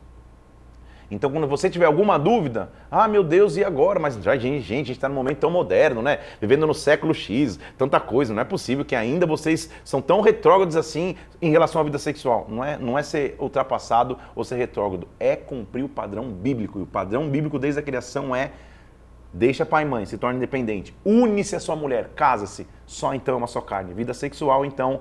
Então, 1.10 1.30
quando 1.30 1.46
você 1.46 1.70
tiver 1.70 1.84
alguma 1.86 2.18
dúvida, 2.18 2.70
ah, 2.90 3.06
meu 3.06 3.22
Deus, 3.22 3.56
e 3.56 3.64
agora? 3.64 4.00
Mas, 4.00 4.16
já, 4.16 4.36
gente, 4.36 4.58
a 4.58 4.60
gente 4.60 4.92
está 4.92 5.08
num 5.08 5.14
momento 5.14 5.38
tão 5.38 5.50
moderno, 5.50 6.02
né? 6.02 6.18
Vivendo 6.40 6.66
no 6.66 6.74
século 6.74 7.14
X, 7.14 7.58
tanta 7.78 8.00
coisa. 8.00 8.34
Não 8.34 8.42
é 8.42 8.44
possível 8.44 8.84
que 8.84 8.96
ainda 8.96 9.24
vocês 9.24 9.70
são 9.84 10.02
tão 10.02 10.20
retrógrados 10.20 10.76
assim 10.76 11.14
em 11.40 11.50
relação 11.50 11.80
à 11.80 11.84
vida 11.84 11.98
sexual. 11.98 12.46
Não 12.48 12.64
é, 12.64 12.76
não 12.76 12.98
é 12.98 13.02
ser 13.02 13.36
ultrapassado 13.38 14.18
ou 14.34 14.42
ser 14.42 14.56
retrógrado, 14.56 15.06
é 15.20 15.36
cumprir 15.36 15.84
o 15.84 15.88
padrão 15.88 16.28
bíblico. 16.28 16.80
E 16.80 16.82
o 16.82 16.86
padrão 16.86 17.28
bíblico 17.28 17.58
desde 17.58 17.78
a 17.78 17.82
criação 17.82 18.34
é 18.34 18.50
deixa 19.32 19.66
pai 19.66 19.82
e 19.82 19.86
mãe, 19.86 20.06
se 20.06 20.16
torna 20.16 20.38
independente, 20.38 20.96
une-se 21.04 21.54
a 21.54 21.60
sua 21.60 21.76
mulher, 21.76 22.10
casa-se, 22.16 22.66
só 22.86 23.14
então 23.14 23.34
é 23.34 23.38
uma 23.38 23.46
só 23.46 23.60
carne. 23.60 23.92
Vida 23.92 24.14
sexual, 24.14 24.64
então, 24.64 25.00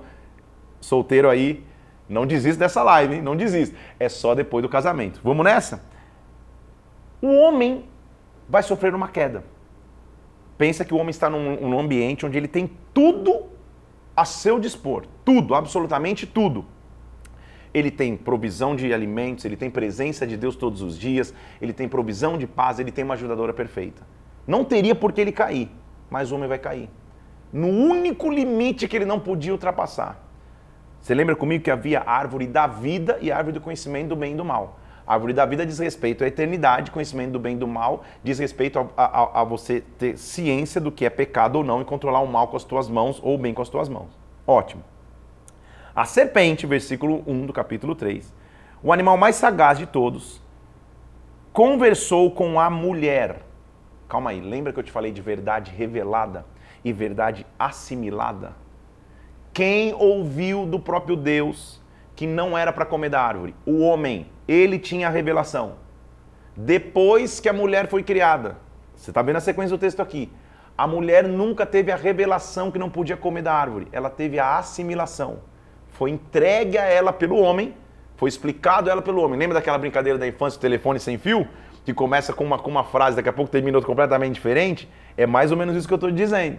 solteiro 0.78 1.30
aí, 1.30 1.64
não 2.08 2.26
desista 2.26 2.60
dessa 2.60 2.82
live, 2.82 3.16
hein? 3.16 3.22
não 3.22 3.34
desista. 3.34 3.74
É 3.98 4.08
só 4.08 4.34
depois 4.34 4.62
do 4.62 4.68
casamento. 4.68 5.20
Vamos 5.24 5.44
nessa? 5.44 5.82
O 7.20 7.28
homem 7.28 7.84
vai 8.48 8.62
sofrer 8.62 8.94
uma 8.94 9.08
queda. 9.08 9.44
Pensa 10.58 10.84
que 10.84 10.94
o 10.94 10.96
homem 10.96 11.10
está 11.10 11.28
num, 11.28 11.68
num 11.68 11.78
ambiente 11.78 12.24
onde 12.24 12.38
ele 12.38 12.48
tem 12.48 12.70
tudo 12.94 13.46
a 14.16 14.24
seu 14.24 14.58
dispor. 14.58 15.04
Tudo, 15.24 15.54
absolutamente 15.54 16.26
tudo. 16.26 16.64
Ele 17.74 17.90
tem 17.90 18.16
provisão 18.16 18.74
de 18.74 18.92
alimentos, 18.94 19.44
ele 19.44 19.56
tem 19.56 19.70
presença 19.70 20.26
de 20.26 20.36
Deus 20.36 20.56
todos 20.56 20.80
os 20.80 20.98
dias, 20.98 21.34
ele 21.60 21.74
tem 21.74 21.86
provisão 21.86 22.38
de 22.38 22.46
paz, 22.46 22.78
ele 22.78 22.90
tem 22.90 23.04
uma 23.04 23.14
ajudadora 23.14 23.52
perfeita. 23.52 24.02
Não 24.46 24.64
teria 24.64 24.94
por 24.94 25.12
que 25.12 25.20
ele 25.20 25.32
cair, 25.32 25.70
mas 26.08 26.32
o 26.32 26.36
homem 26.36 26.48
vai 26.48 26.58
cair. 26.58 26.88
No 27.52 27.68
único 27.68 28.30
limite 28.30 28.88
que 28.88 28.96
ele 28.96 29.04
não 29.04 29.20
podia 29.20 29.52
ultrapassar. 29.52 30.24
Você 31.00 31.14
lembra 31.14 31.36
comigo 31.36 31.62
que 31.62 31.70
havia 31.70 32.00
a 32.00 32.10
árvore 32.10 32.46
da 32.46 32.66
vida 32.66 33.18
e 33.20 33.30
a 33.30 33.36
árvore 33.36 33.54
do 33.54 33.60
conhecimento 33.60 34.08
do 34.08 34.16
bem 34.16 34.32
e 34.32 34.36
do 34.36 34.44
mal. 34.44 34.80
A 35.06 35.14
árvore 35.14 35.32
da 35.32 35.46
vida 35.46 35.64
diz 35.64 35.78
respeito 35.78 36.24
à 36.24 36.26
eternidade, 36.26 36.90
conhecimento 36.90 37.32
do 37.32 37.38
bem 37.38 37.54
e 37.54 37.58
do 37.58 37.68
mal, 37.68 38.02
diz 38.24 38.38
respeito 38.40 38.90
a, 38.96 39.04
a, 39.04 39.40
a, 39.40 39.44
você 39.44 39.80
ter 39.98 40.18
ciência 40.18 40.80
do 40.80 40.90
que 40.90 41.04
é 41.04 41.10
pecado 41.10 41.56
ou 41.56 41.64
não 41.64 41.80
e 41.80 41.84
controlar 41.84 42.20
o 42.20 42.26
mal 42.26 42.48
com 42.48 42.56
as 42.56 42.64
tuas 42.64 42.88
mãos 42.88 43.20
ou 43.22 43.36
o 43.36 43.38
bem 43.38 43.54
com 43.54 43.62
as 43.62 43.68
tuas 43.68 43.88
mãos. 43.88 44.08
Ótimo. 44.44 44.82
A 45.94 46.04
serpente, 46.04 46.66
versículo 46.66 47.22
1 47.26 47.46
do 47.46 47.52
capítulo 47.52 47.94
3, 47.94 48.34
o 48.82 48.92
animal 48.92 49.16
mais 49.16 49.36
sagaz 49.36 49.78
de 49.78 49.86
todos, 49.86 50.42
conversou 51.52 52.32
com 52.32 52.58
a 52.58 52.68
mulher. 52.68 53.42
Calma 54.08 54.30
aí, 54.30 54.40
lembra 54.40 54.72
que 54.72 54.78
eu 54.78 54.84
te 54.84 54.92
falei 54.92 55.12
de 55.12 55.22
verdade 55.22 55.70
revelada 55.70 56.44
e 56.84 56.92
verdade 56.92 57.46
assimilada? 57.58 58.54
Quem 59.54 59.94
ouviu 59.94 60.66
do 60.66 60.78
próprio 60.78 61.16
Deus 61.16 61.80
que 62.16 62.26
não 62.26 62.56
era 62.56 62.72
para 62.72 62.86
comer 62.86 63.10
da 63.10 63.20
árvore? 63.20 63.54
O 63.64 63.80
homem 63.80 64.26
ele 64.48 64.78
tinha 64.78 65.06
a 65.06 65.10
revelação. 65.10 65.74
Depois 66.56 67.38
que 67.38 67.48
a 67.48 67.52
mulher 67.52 67.86
foi 67.88 68.02
criada, 68.02 68.56
você 68.94 69.10
está 69.10 69.20
vendo 69.20 69.36
a 69.36 69.40
sequência 69.40 69.76
do 69.76 69.80
texto 69.80 70.00
aqui. 70.00 70.32
A 70.76 70.86
mulher 70.86 71.24
nunca 71.24 71.66
teve 71.66 71.92
a 71.92 71.96
revelação 71.96 72.70
que 72.70 72.78
não 72.78 72.88
podia 72.88 73.16
comer 73.16 73.42
da 73.42 73.52
árvore, 73.52 73.86
ela 73.92 74.08
teve 74.08 74.38
a 74.38 74.58
assimilação. 74.58 75.38
Foi 75.90 76.10
entregue 76.10 76.78
a 76.78 76.84
ela 76.84 77.12
pelo 77.12 77.36
homem, 77.36 77.74
foi 78.16 78.28
explicado 78.28 78.88
a 78.88 78.92
ela 78.92 79.02
pelo 79.02 79.22
homem. 79.22 79.38
Lembra 79.38 79.54
daquela 79.54 79.78
brincadeira 79.78 80.18
da 80.18 80.26
infância, 80.26 80.58
o 80.58 80.60
telefone 80.60 80.98
sem 80.98 81.18
fio? 81.18 81.46
Que 81.84 81.94
começa 81.94 82.32
com 82.32 82.44
uma, 82.44 82.58
com 82.58 82.70
uma 82.70 82.84
frase, 82.84 83.16
daqui 83.16 83.28
a 83.28 83.32
pouco 83.32 83.50
termina 83.50 83.76
outra 83.76 83.86
completamente 83.86 84.34
diferente? 84.34 84.88
É 85.16 85.26
mais 85.26 85.50
ou 85.50 85.56
menos 85.56 85.76
isso 85.76 85.86
que 85.86 85.94
eu 85.94 85.96
estou 85.96 86.10
dizendo. 86.10 86.58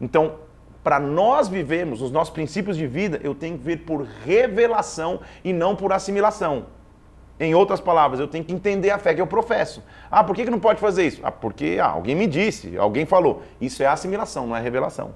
Então, 0.00 0.36
para 0.82 0.98
nós 0.98 1.48
vivermos 1.48 2.02
os 2.02 2.10
nossos 2.10 2.32
princípios 2.32 2.76
de 2.76 2.86
vida, 2.86 3.20
eu 3.22 3.34
tenho 3.34 3.56
que 3.56 3.64
ver 3.64 3.78
por 3.78 4.02
revelação 4.24 5.20
e 5.44 5.52
não 5.52 5.76
por 5.76 5.92
assimilação. 5.92 6.66
Em 7.38 7.54
outras 7.54 7.80
palavras, 7.80 8.20
eu 8.20 8.28
tenho 8.28 8.44
que 8.44 8.52
entender 8.52 8.90
a 8.90 8.98
fé 8.98 9.14
que 9.14 9.20
eu 9.20 9.26
professo. 9.26 9.82
Ah, 10.10 10.22
por 10.22 10.34
que, 10.34 10.44
que 10.44 10.50
não 10.50 10.60
pode 10.60 10.80
fazer 10.80 11.06
isso? 11.06 11.20
Ah, 11.24 11.30
porque 11.30 11.78
ah, 11.80 11.86
alguém 11.86 12.14
me 12.14 12.26
disse, 12.26 12.76
alguém 12.76 13.06
falou. 13.06 13.42
Isso 13.60 13.82
é 13.82 13.86
assimilação, 13.86 14.46
não 14.46 14.56
é 14.56 14.60
revelação. 14.60 15.14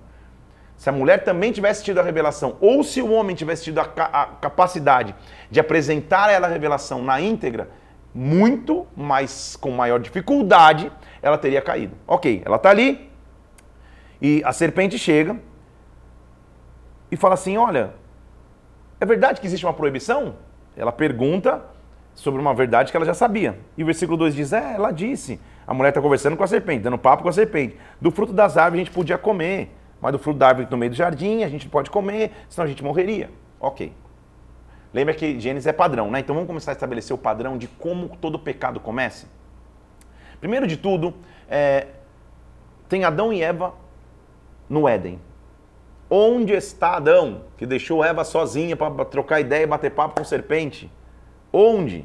Se 0.76 0.88
a 0.88 0.92
mulher 0.92 1.24
também 1.24 1.52
tivesse 1.52 1.82
tido 1.82 1.98
a 1.98 2.02
revelação, 2.02 2.56
ou 2.60 2.84
se 2.84 3.00
o 3.00 3.10
homem 3.10 3.34
tivesse 3.34 3.64
tido 3.64 3.80
a, 3.80 3.82
a 3.82 4.26
capacidade 4.26 5.14
de 5.50 5.58
apresentar 5.58 6.28
a 6.28 6.32
ela 6.32 6.46
a 6.46 6.50
revelação 6.50 7.02
na 7.02 7.20
íntegra, 7.20 7.70
muito, 8.14 8.86
mas 8.96 9.56
com 9.56 9.70
maior 9.70 9.98
dificuldade, 10.00 10.92
ela 11.22 11.38
teria 11.38 11.62
caído. 11.62 11.96
Ok, 12.06 12.42
ela 12.44 12.56
está 12.56 12.70
ali, 12.70 13.10
e 14.20 14.42
a 14.44 14.52
serpente 14.52 14.98
chega 14.98 15.36
e 17.10 17.16
fala 17.16 17.34
assim: 17.34 17.56
Olha, 17.56 17.94
é 19.00 19.06
verdade 19.06 19.40
que 19.40 19.46
existe 19.46 19.64
uma 19.64 19.72
proibição? 19.72 20.36
Ela 20.76 20.92
pergunta 20.92 21.62
sobre 22.14 22.40
uma 22.40 22.54
verdade 22.54 22.90
que 22.90 22.96
ela 22.96 23.06
já 23.06 23.14
sabia. 23.14 23.58
E 23.76 23.82
o 23.82 23.86
versículo 23.86 24.16
2 24.16 24.34
diz: 24.34 24.52
É, 24.52 24.74
ela 24.74 24.90
disse. 24.90 25.40
A 25.66 25.74
mulher 25.74 25.88
está 25.88 26.00
conversando 26.00 26.36
com 26.36 26.44
a 26.44 26.46
serpente, 26.46 26.84
dando 26.84 26.96
papo 26.96 27.24
com 27.24 27.28
a 27.28 27.32
serpente. 27.32 27.76
Do 28.00 28.12
fruto 28.12 28.32
das 28.32 28.56
árvores 28.56 28.82
a 28.82 28.84
gente 28.84 28.94
podia 28.94 29.18
comer, 29.18 29.74
mas 30.00 30.12
do 30.12 30.18
fruto 30.18 30.38
da 30.38 30.48
árvore 30.48 30.68
no 30.70 30.76
meio 30.76 30.90
do 30.90 30.96
jardim 30.96 31.42
a 31.42 31.48
gente 31.48 31.64
não 31.64 31.70
pode 31.70 31.90
comer, 31.90 32.30
senão 32.48 32.64
a 32.64 32.68
gente 32.68 32.84
morreria. 32.84 33.30
Ok. 33.58 33.92
Lembra 34.94 35.12
que 35.12 35.38
Gênesis 35.40 35.66
é 35.66 35.72
padrão, 35.72 36.10
né? 36.10 36.20
Então 36.20 36.34
vamos 36.34 36.46
começar 36.46 36.70
a 36.70 36.74
estabelecer 36.74 37.12
o 37.14 37.18
padrão 37.18 37.58
de 37.58 37.66
como 37.66 38.16
todo 38.16 38.38
pecado 38.38 38.78
começa? 38.78 39.26
Primeiro 40.40 40.66
de 40.66 40.76
tudo, 40.76 41.12
é, 41.48 41.88
tem 42.88 43.04
Adão 43.04 43.32
e 43.32 43.42
Eva 43.42 43.74
no 44.68 44.88
Éden. 44.88 45.18
Onde 46.08 46.52
está 46.52 46.96
Adão, 46.96 47.42
que 47.56 47.66
deixou 47.66 48.04
Eva 48.04 48.24
sozinha 48.24 48.76
para 48.76 49.04
trocar 49.04 49.40
ideia 49.40 49.64
e 49.64 49.66
bater 49.66 49.90
papo 49.90 50.20
com 50.20 50.24
serpente? 50.24 50.90
Onde? 51.52 52.04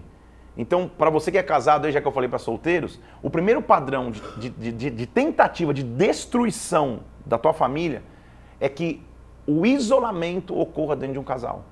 Então, 0.57 0.89
para 0.97 1.09
você 1.09 1.31
que 1.31 1.37
é 1.37 1.43
casado, 1.43 1.89
já 1.91 2.01
que 2.01 2.07
eu 2.07 2.11
falei 2.11 2.27
para 2.27 2.39
solteiros, 2.39 2.99
o 3.21 3.29
primeiro 3.29 3.61
padrão 3.61 4.11
de, 4.11 4.49
de, 4.49 4.71
de, 4.71 4.89
de, 4.89 5.05
tentativa 5.05 5.73
de 5.73 5.83
destruição 5.83 7.01
da 7.25 7.37
tua 7.37 7.53
família 7.53 8.03
é 8.59 8.67
que 8.67 9.01
o 9.47 9.65
isolamento 9.65 10.57
ocorra 10.57 10.95
dentro 10.95 11.13
de 11.13 11.19
um 11.19 11.23
casal. 11.23 11.63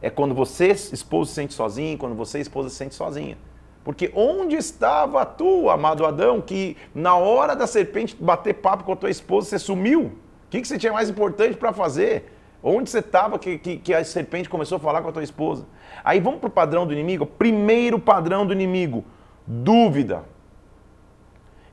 É 0.00 0.10
quando 0.10 0.34
você, 0.34 0.68
esposo, 0.68 1.30
se 1.30 1.34
sente 1.34 1.54
sozinho, 1.54 1.98
quando 1.98 2.14
você, 2.14 2.40
esposa, 2.40 2.70
se 2.70 2.76
sente 2.76 2.94
sozinha. 2.94 3.36
Porque 3.84 4.10
onde 4.14 4.56
estava 4.56 5.24
tu, 5.24 5.70
amado 5.70 6.04
Adão, 6.04 6.40
que 6.40 6.76
na 6.94 7.16
hora 7.16 7.54
da 7.54 7.66
serpente 7.66 8.16
bater 8.18 8.54
papo 8.54 8.84
com 8.84 8.92
a 8.92 8.96
tua 8.96 9.10
esposa, 9.10 9.48
você 9.48 9.58
sumiu? 9.58 10.12
O 10.48 10.50
que, 10.50 10.62
que 10.62 10.66
você 10.66 10.78
tinha 10.78 10.92
mais 10.92 11.10
importante 11.10 11.58
para 11.58 11.74
fazer? 11.74 12.32
Onde 12.62 12.88
você 12.88 13.00
estava 13.00 13.38
que, 13.38 13.58
que, 13.58 13.76
que, 13.76 13.92
a 13.92 14.02
serpente 14.02 14.48
começou 14.48 14.76
a 14.76 14.80
falar 14.80 15.02
com 15.02 15.10
a 15.10 15.12
tua 15.12 15.22
esposa? 15.22 15.66
Aí 16.02 16.20
vamos 16.20 16.40
para 16.40 16.48
o 16.48 16.50
padrão 16.50 16.86
do 16.86 16.92
inimigo. 16.94 17.26
Primeiro 17.26 17.98
padrão 17.98 18.46
do 18.46 18.52
inimigo: 18.54 19.04
dúvida. 19.46 20.24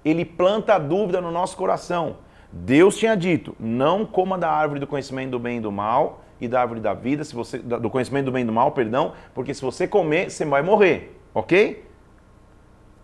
Ele 0.03 0.25
planta 0.25 0.75
a 0.75 0.77
dúvida 0.77 1.21
no 1.21 1.31
nosso 1.31 1.55
coração. 1.55 2.17
Deus 2.51 2.97
tinha 2.97 3.15
dito: 3.15 3.55
não 3.57 4.05
coma 4.05 4.37
da 4.37 4.51
árvore 4.51 4.81
do 4.81 4.87
conhecimento 4.87 5.31
do 5.31 5.39
bem 5.39 5.57
e 5.59 5.61
do 5.61 5.71
mal 5.71 6.21
e 6.39 6.47
da 6.49 6.59
árvore 6.59 6.81
da 6.81 6.93
vida, 6.93 7.23
se 7.23 7.33
você, 7.33 7.57
do 7.59 7.89
conhecimento 7.89 8.25
do 8.25 8.31
bem 8.33 8.43
e 8.43 8.45
do 8.45 8.51
mal, 8.51 8.73
perdão, 8.73 9.13
porque 9.33 9.53
se 9.53 9.61
você 9.61 9.87
comer, 9.87 10.29
você 10.29 10.43
vai 10.43 10.61
morrer, 10.61 11.17
ok? 11.33 11.87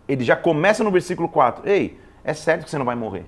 Ele 0.06 0.22
já 0.26 0.36
começa 0.36 0.84
no 0.84 0.92
versículo 0.92 1.30
4. 1.30 1.68
Ei, 1.68 1.98
é 2.26 2.34
certo 2.34 2.66
que 2.66 2.70
você 2.70 2.78
não 2.78 2.86
vai 2.86 2.96
morrer. 2.96 3.26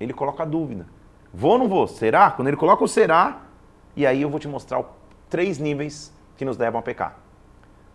Ele 0.00 0.12
coloca 0.12 0.42
a 0.42 0.46
dúvida. 0.46 0.86
Vou 1.36 1.52
ou 1.52 1.58
não 1.58 1.68
vou? 1.68 1.88
Será? 1.88 2.30
Quando 2.30 2.46
ele 2.46 2.56
coloca 2.56 2.84
o 2.84 2.88
será, 2.88 3.40
e 3.96 4.06
aí 4.06 4.22
eu 4.22 4.30
vou 4.30 4.38
te 4.38 4.46
mostrar 4.46 4.84
três 5.28 5.58
níveis 5.58 6.14
que 6.36 6.44
nos 6.44 6.56
levam 6.56 6.78
a 6.78 6.82
pecar. 6.82 7.18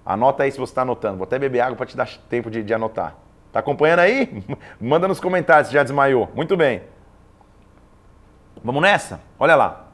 Anota 0.06 0.44
aí 0.44 0.52
se 0.52 0.58
você 0.58 0.72
está 0.72 0.82
anotando. 0.82 1.18
Vou 1.18 1.24
até 1.24 1.40
beber 1.40 1.62
água 1.62 1.78
para 1.78 1.86
te 1.86 1.96
dar 1.96 2.10
tempo 2.30 2.52
de, 2.52 2.62
de 2.62 2.74
anotar. 2.74 3.16
Está 3.48 3.60
acompanhando 3.60 4.00
aí? 4.00 4.44
Manda 4.80 5.08
nos 5.08 5.22
comentários 5.22 5.68
se 5.68 5.74
já 5.74 5.84
desmaiou. 5.84 6.30
Muito 6.36 6.58
bem. 6.58 6.84
Vamos 8.62 8.82
nessa? 8.82 9.22
Olha 9.40 9.56
lá. 9.56 9.88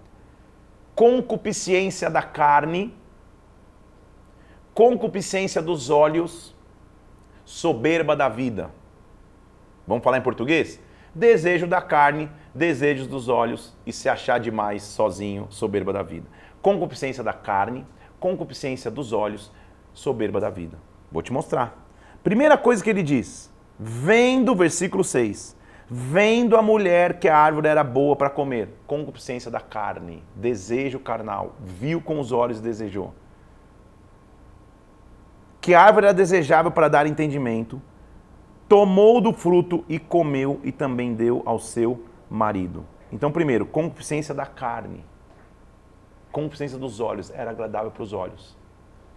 Concupiscência 0.96 2.10
da 2.10 2.24
carne, 2.24 2.96
concupiscência 4.74 5.62
dos 5.62 5.90
olhos, 5.90 6.56
soberba 7.44 8.16
da 8.16 8.28
vida. 8.28 8.72
Vamos 9.86 10.04
falar 10.04 10.18
em 10.18 10.22
português? 10.22 10.80
Desejo 11.14 11.68
da 11.68 11.82
carne, 11.82 12.30
desejos 12.56 13.06
dos 13.06 13.28
olhos 13.28 13.76
e 13.86 13.92
se 13.92 14.08
achar 14.08 14.40
demais 14.40 14.82
sozinho, 14.82 15.48
soberba 15.50 15.92
da 15.92 16.02
vida. 16.02 16.26
Concupiscência 16.62 17.24
da 17.24 17.34
carne, 17.34 17.86
concupiscência 18.20 18.90
dos 18.90 19.12
olhos, 19.12 19.52
soberba 19.94 20.40
da 20.40 20.50
vida. 20.50 20.78
Vou 21.12 21.22
te 21.22 21.34
mostrar. 21.34 21.86
Primeira 22.24 22.58
coisa 22.58 22.84
que 22.84 22.90
ele 22.90 23.04
diz, 23.04 23.54
vendo, 23.78 24.56
versículo 24.56 25.04
6, 25.04 25.56
Vendo 25.88 26.58
a 26.58 26.64
mulher 26.64 27.20
que 27.20 27.30
a 27.30 27.38
árvore 27.38 27.68
era 27.68 27.84
boa 27.84 28.16
para 28.16 28.28
comer, 28.28 28.70
concupiscência 28.88 29.52
da 29.52 29.60
carne, 29.60 30.24
desejo 30.36 30.98
carnal, 30.98 31.54
viu 31.60 32.02
com 32.02 32.20
os 32.20 32.32
olhos 32.32 32.58
e 32.58 32.64
desejou. 32.64 33.14
Que 35.62 35.76
a 35.76 35.82
árvore 35.82 36.08
era 36.08 36.14
desejável 36.14 36.72
para 36.72 36.88
dar 36.88 37.06
entendimento, 37.06 37.80
tomou 38.68 39.22
do 39.22 39.32
fruto 39.32 39.86
e 39.88 40.00
comeu 40.00 40.60
e 40.64 40.72
também 40.72 41.14
deu 41.14 41.44
ao 41.46 41.60
seu 41.60 42.04
marido. 42.30 42.86
Então, 43.12 43.32
primeiro, 43.32 43.66
concupiscência 43.66 44.34
da 44.34 44.46
carne, 44.46 45.06
concupiscência 46.32 46.78
dos 46.78 47.00
olhos, 47.00 47.32
era 47.32 47.52
agradável 47.52 47.92
para 47.92 48.04
os 48.04 48.14
olhos. 48.14 48.58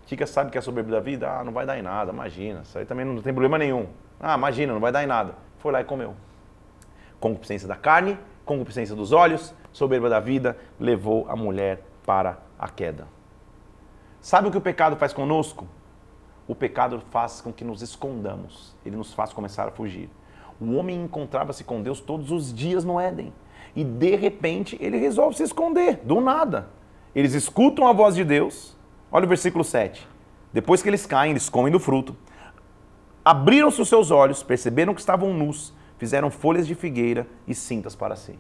Kika 0.07 0.27
sabe 0.27 0.51
que 0.51 0.59
é 0.59 0.61
soberbo 0.61 0.91
da 0.91 1.01
vida? 1.01 1.31
Ah, 1.31 1.45
não 1.45 1.53
vai 1.53 1.67
dar 1.67 1.79
em 1.79 1.83
nada, 1.83 2.13
imagina. 2.13 2.63
Isso 2.63 2.79
aí 2.79 2.87
também 2.87 3.05
não 3.05 3.21
tem 3.21 3.33
problema 3.33 3.59
nenhum. 3.59 3.87
Ah, 4.19 4.35
imagina, 4.35 4.73
não 4.73 4.81
vai 4.81 4.91
dar 4.91 5.05
em 5.05 5.07
nada. 5.07 5.35
Foi 5.59 5.71
lá 5.71 5.81
e 5.81 5.85
comeu 5.85 6.15
concupiscência 7.21 7.67
da 7.67 7.77
carne, 7.77 8.19
concupiscência 8.45 8.95
dos 8.95 9.13
olhos, 9.13 9.55
soberba 9.73 10.09
da 10.09 10.21
vida, 10.21 10.57
levou 10.79 11.27
a 11.29 11.37
mulher 11.37 11.83
para 12.07 12.39
a 12.59 12.69
queda. 12.69 13.07
Sabe 14.21 14.49
o 14.49 14.51
que 14.51 14.59
o 14.59 14.61
pecado 14.61 14.97
faz 14.97 15.13
conosco? 15.13 15.67
O 16.47 16.55
pecado 16.55 17.03
faz 17.11 17.41
com 17.41 17.53
que 17.53 17.65
nos 17.65 17.83
escondamos, 17.83 18.75
ele 18.85 18.97
nos 18.97 19.13
faz 19.13 19.33
começar 19.33 19.69
a 19.69 19.71
fugir. 19.71 20.09
O 20.61 20.75
homem 20.75 21.05
encontrava-se 21.05 21.65
com 21.65 21.83
Deus 21.83 22.01
todos 22.01 22.31
os 22.31 22.53
dias 22.53 22.85
no 22.85 22.99
Éden 22.99 23.33
e 23.77 23.85
de 23.85 24.17
repente 24.17 24.77
ele 24.81 24.97
resolve 24.97 25.37
se 25.37 25.43
esconder, 25.43 26.01
do 26.05 26.21
nada. 26.21 26.69
Eles 27.15 27.35
escutam 27.35 27.87
a 27.87 27.93
voz 27.93 28.15
de 28.15 28.25
Deus, 28.25 28.77
olha 29.11 29.25
o 29.25 29.29
versículo 29.29 29.65
7. 29.65 30.07
Depois 30.53 30.83
que 30.83 30.89
eles 30.89 31.07
caem, 31.07 31.31
eles 31.31 31.49
comem 31.49 31.73
do 31.73 31.79
fruto. 31.79 32.17
Abriram-se 33.25 33.81
os 33.81 33.89
seus 33.89 34.11
olhos, 34.11 34.43
perceberam 34.43 34.95
que 34.95 35.01
estavam 35.01 35.33
nus 35.33 35.77
fizeram 35.99 36.31
folhas 36.31 36.67
de 36.67 36.75
figueira 36.75 37.27
e 37.47 37.55
cintas 37.55 37.95
para 37.95 38.17
si. 38.17 38.39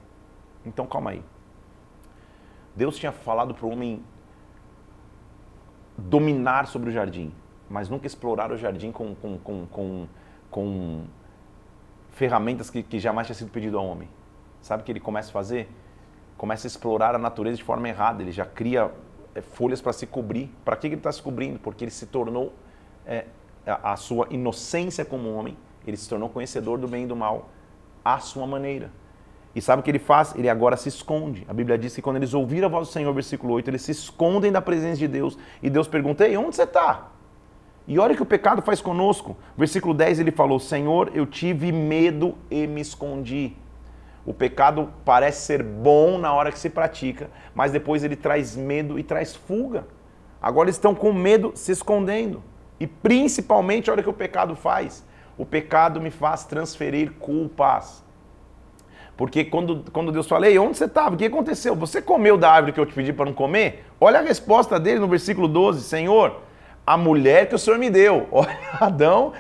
Então 0.65 0.87
calma 0.87 1.11
aí. 1.11 1.23
Deus 2.75 2.97
tinha 2.97 3.11
falado 3.11 3.53
para 3.53 3.67
o 3.67 3.71
homem 3.71 4.03
dominar 5.97 6.69
sobre 6.69 6.91
o 6.91 6.93
jardim, 6.93 7.35
mas 7.69 7.89
nunca 7.89 8.07
explorar 8.07 8.53
o 8.53 8.57
jardim 8.57 8.93
com, 8.93 9.15
com, 9.17 9.37
com, 9.39 9.67
com, 9.67 10.09
com 10.49 11.05
ferramentas 12.19 12.69
que, 12.69 12.83
que 12.83 12.99
jamais 12.99 13.27
tinha 13.27 13.35
sido 13.35 13.51
pedido 13.51 13.79
ao 13.79 13.87
homem. 13.87 14.09
Sabe 14.61 14.83
o 14.83 14.85
que 14.85 14.93
ele 14.93 15.01
começa 15.01 15.31
a 15.31 15.33
fazer? 15.33 15.69
Começa 16.37 16.67
a 16.67 16.69
explorar 16.69 17.15
a 17.15 17.19
natureza 17.19 17.57
de 17.57 17.65
forma 17.65 17.89
errada. 17.89 18.23
Ele 18.23 18.33
já 18.33 18.45
cria 18.45 18.91
é, 19.35 19.41
folhas 19.41 19.81
para 19.81 19.93
se 19.93 20.07
cobrir. 20.07 20.51
Para 20.65 20.77
que 20.77 20.87
ele 20.87 20.97
está 20.97 21.11
se 21.11 21.23
cobrindo? 21.23 21.59
Porque 21.59 21.85
ele 21.85 21.91
se 21.91 22.07
tornou 22.07 22.53
é, 23.07 23.25
a, 23.67 23.93
a 23.93 23.97
sua 23.97 24.27
inocência 24.31 25.05
como 25.05 25.33
homem 25.33 25.57
ele 25.89 25.97
se 25.97 26.09
tornou 26.09 26.29
conhecedor 26.29 26.79
do 26.79 26.87
bem 26.87 27.05
e 27.05 27.07
do 27.07 27.17
mal 27.17 27.49
à 28.05 28.19
sua 28.19 28.47
maneira. 28.47 28.91
E 29.55 29.63
sabe 29.63 29.81
o 29.81 29.83
que 29.83 29.91
ele 29.91 29.99
faz? 29.99 30.35
Ele 30.37 30.49
agora 30.49 30.77
se 30.77 30.89
esconde. 30.89 31.47
A 31.49 31.55
Bíblia 31.55 31.79
diz 31.79 31.95
que 31.95 32.03
quando 32.03 32.17
eles 32.17 32.35
ouviram 32.35 32.69
a 32.69 32.71
voz 32.71 32.89
do 32.89 32.93
Senhor, 32.93 33.13
versículo 33.15 33.55
8, 33.55 33.71
eles 33.71 33.83
se 33.83 33.93
escondem 33.93 34.53
da 34.53 34.61
presença 34.61 34.99
de 34.99 35.09
Deus. 35.09 35.39
E 35.63 35.71
Deus 35.71 35.89
pergunta: 35.89 36.27
Ei, 36.27 36.37
onde 36.37 36.55
você 36.55 36.65
está? 36.65 37.11
E 37.89 37.99
olha 37.99 38.13
o 38.13 38.17
que 38.17 38.23
o 38.23 38.27
pecado 38.27 38.63
faz 38.63 38.81
conosco. 38.81 39.37
Versículo 39.57 39.93
10 39.93 40.21
ele 40.21 40.31
falou: 40.31 40.61
Senhor, 40.61 41.11
eu 41.13 41.27
tive 41.27 41.73
medo 41.73 42.37
e 42.49 42.65
me 42.69 42.81
escondi. 42.81 43.57
O 44.25 44.33
pecado 44.33 44.91
parece 45.05 45.41
ser 45.41 45.63
bom 45.63 46.19
na 46.19 46.33
hora 46.33 46.53
que 46.53 46.59
se 46.59 46.71
pratica, 46.71 47.29
mas 47.53 47.73
depois 47.73 48.05
ele 48.05 48.15
traz 48.15 48.55
medo 48.55 48.97
e 48.97 49.03
traz 49.03 49.35
fuga. 49.35 49.87
Agora 50.41 50.67
eles 50.69 50.77
estão 50.77 50.95
com 50.95 51.13
medo 51.13 51.51
se 51.57 51.73
escondendo. 51.73 52.41
E 52.79 52.87
principalmente, 52.87 53.91
olha 53.91 54.01
o 54.01 54.05
que 54.05 54.11
o 54.11 54.13
pecado 54.13 54.55
faz 54.55 55.09
o 55.39 55.47
pecado 55.47 56.01
me 56.01 56.11
faz 56.11 56.45
transferir 56.45 57.13
culpas. 57.13 58.05
Porque 59.17 59.45
quando, 59.45 59.85
quando 59.93 60.13
Deus 60.13 60.27
fala, 60.27 60.49
ei, 60.49 60.59
onde 60.59 60.77
você 60.77 60.85
estava? 60.85 61.15
O 61.15 61.19
que 61.19 61.25
aconteceu? 61.25 61.75
Você 61.77 62.03
comeu 62.03 62.37
da 62.37 62.51
árvore 62.51 62.73
que 62.73 62.81
eu 62.81 62.87
te 62.87 62.93
pedi 62.93 63.13
para 63.13 63.27
não 63.27 63.33
comer? 63.33 63.85
Olha 64.01 64.19
a 64.19 64.23
resposta 64.23 64.79
dele 64.79 64.99
no 64.99 65.09
versículo 65.09 65.49
12: 65.49 65.83
Senhor, 65.83 66.41
a 66.89 66.97
mulher 66.97 67.47
que 67.47 67.55
o 67.55 67.59
Senhor 67.59 67.79
me 67.79 67.91
deu. 67.91 68.27
Olha, 68.33 68.59
Adão 68.81 69.35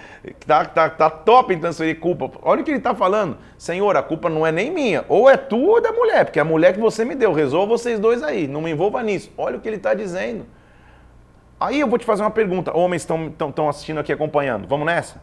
tá, 0.46 0.66
tá, 0.66 0.90
tá 0.90 1.08
top 1.08 1.54
em 1.54 1.58
transferir 1.58 1.98
culpa. 1.98 2.30
Olha 2.42 2.60
o 2.60 2.64
que 2.64 2.70
ele 2.70 2.76
está 2.76 2.94
falando. 2.94 3.38
Senhor, 3.56 3.96
a 3.96 4.02
culpa 4.02 4.28
não 4.28 4.46
é 4.46 4.52
nem 4.52 4.70
minha. 4.70 5.02
Ou 5.08 5.30
é 5.30 5.36
tua 5.38 5.70
ou 5.70 5.78
é 5.78 5.80
da 5.80 5.90
mulher, 5.90 6.26
porque 6.26 6.38
é 6.38 6.42
a 6.42 6.44
mulher 6.44 6.74
que 6.74 6.78
você 6.78 7.06
me 7.06 7.14
deu. 7.14 7.32
Resolva 7.32 7.78
vocês 7.78 7.98
dois 7.98 8.22
aí. 8.22 8.46
Não 8.46 8.60
me 8.60 8.70
envolva 8.70 9.02
nisso. 9.02 9.32
Olha 9.38 9.56
o 9.56 9.60
que 9.62 9.66
ele 9.66 9.76
está 9.76 9.94
dizendo. 9.94 10.44
Aí 11.58 11.80
eu 11.80 11.88
vou 11.88 11.98
te 11.98 12.04
fazer 12.04 12.22
uma 12.22 12.30
pergunta. 12.30 12.76
Homens 12.76 13.08
estão 13.08 13.66
assistindo 13.66 13.98
aqui, 13.98 14.12
acompanhando. 14.12 14.68
Vamos 14.68 14.84
nessa? 14.84 15.22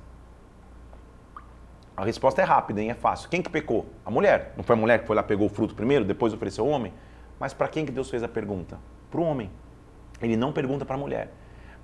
A 1.96 2.04
resposta 2.04 2.42
é 2.42 2.44
rápida, 2.44 2.82
hein? 2.82 2.90
É 2.90 2.96
fácil. 2.96 3.30
Quem 3.30 3.40
que 3.40 3.52
pecou? 3.52 3.86
A 4.04 4.10
mulher. 4.10 4.52
Não 4.58 4.64
foi 4.64 4.76
a 4.76 4.80
mulher 4.80 5.00
que 5.00 5.06
foi 5.06 5.16
lá 5.16 5.22
pegou 5.22 5.46
o 5.46 5.50
fruto 5.50 5.76
primeiro, 5.76 6.04
depois 6.04 6.34
ofereceu 6.34 6.66
ao 6.66 6.72
homem? 6.72 6.92
Mas 7.40 7.54
para 7.54 7.68
quem 7.68 7.86
que 7.86 7.92
Deus 7.92 8.10
fez 8.10 8.24
a 8.24 8.28
pergunta? 8.28 8.80
Para 9.12 9.22
o 9.22 9.24
homem. 9.24 9.52
Ele 10.20 10.36
não 10.36 10.52
pergunta 10.52 10.86
para 10.86 10.96
a 10.96 10.98
mulher, 10.98 11.30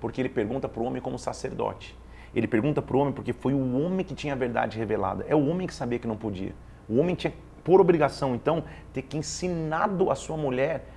porque 0.02 0.20
ele 0.20 0.28
pergunta 0.28 0.68
para 0.68 0.82
o 0.82 0.84
homem 0.84 1.00
como 1.00 1.16
sacerdote. 1.16 1.96
Ele 2.34 2.48
pergunta 2.48 2.82
para 2.82 2.96
o 2.96 2.98
homem 2.98 3.14
porque 3.14 3.32
foi 3.32 3.54
o 3.54 3.78
homem 3.78 4.04
que 4.04 4.16
tinha 4.16 4.32
a 4.32 4.36
verdade 4.36 4.76
revelada. 4.76 5.24
É 5.28 5.36
o 5.36 5.46
homem 5.46 5.64
que 5.64 5.72
sabia 5.72 5.96
que 5.96 6.08
não 6.08 6.16
podia. 6.16 6.52
O 6.88 6.98
homem 6.98 7.14
tinha, 7.14 7.32
por 7.62 7.80
obrigação, 7.80 8.34
então, 8.34 8.64
ter 8.92 9.02
que 9.02 9.16
ensinado 9.16 10.10
a 10.10 10.16
sua 10.16 10.36
mulher 10.36 10.88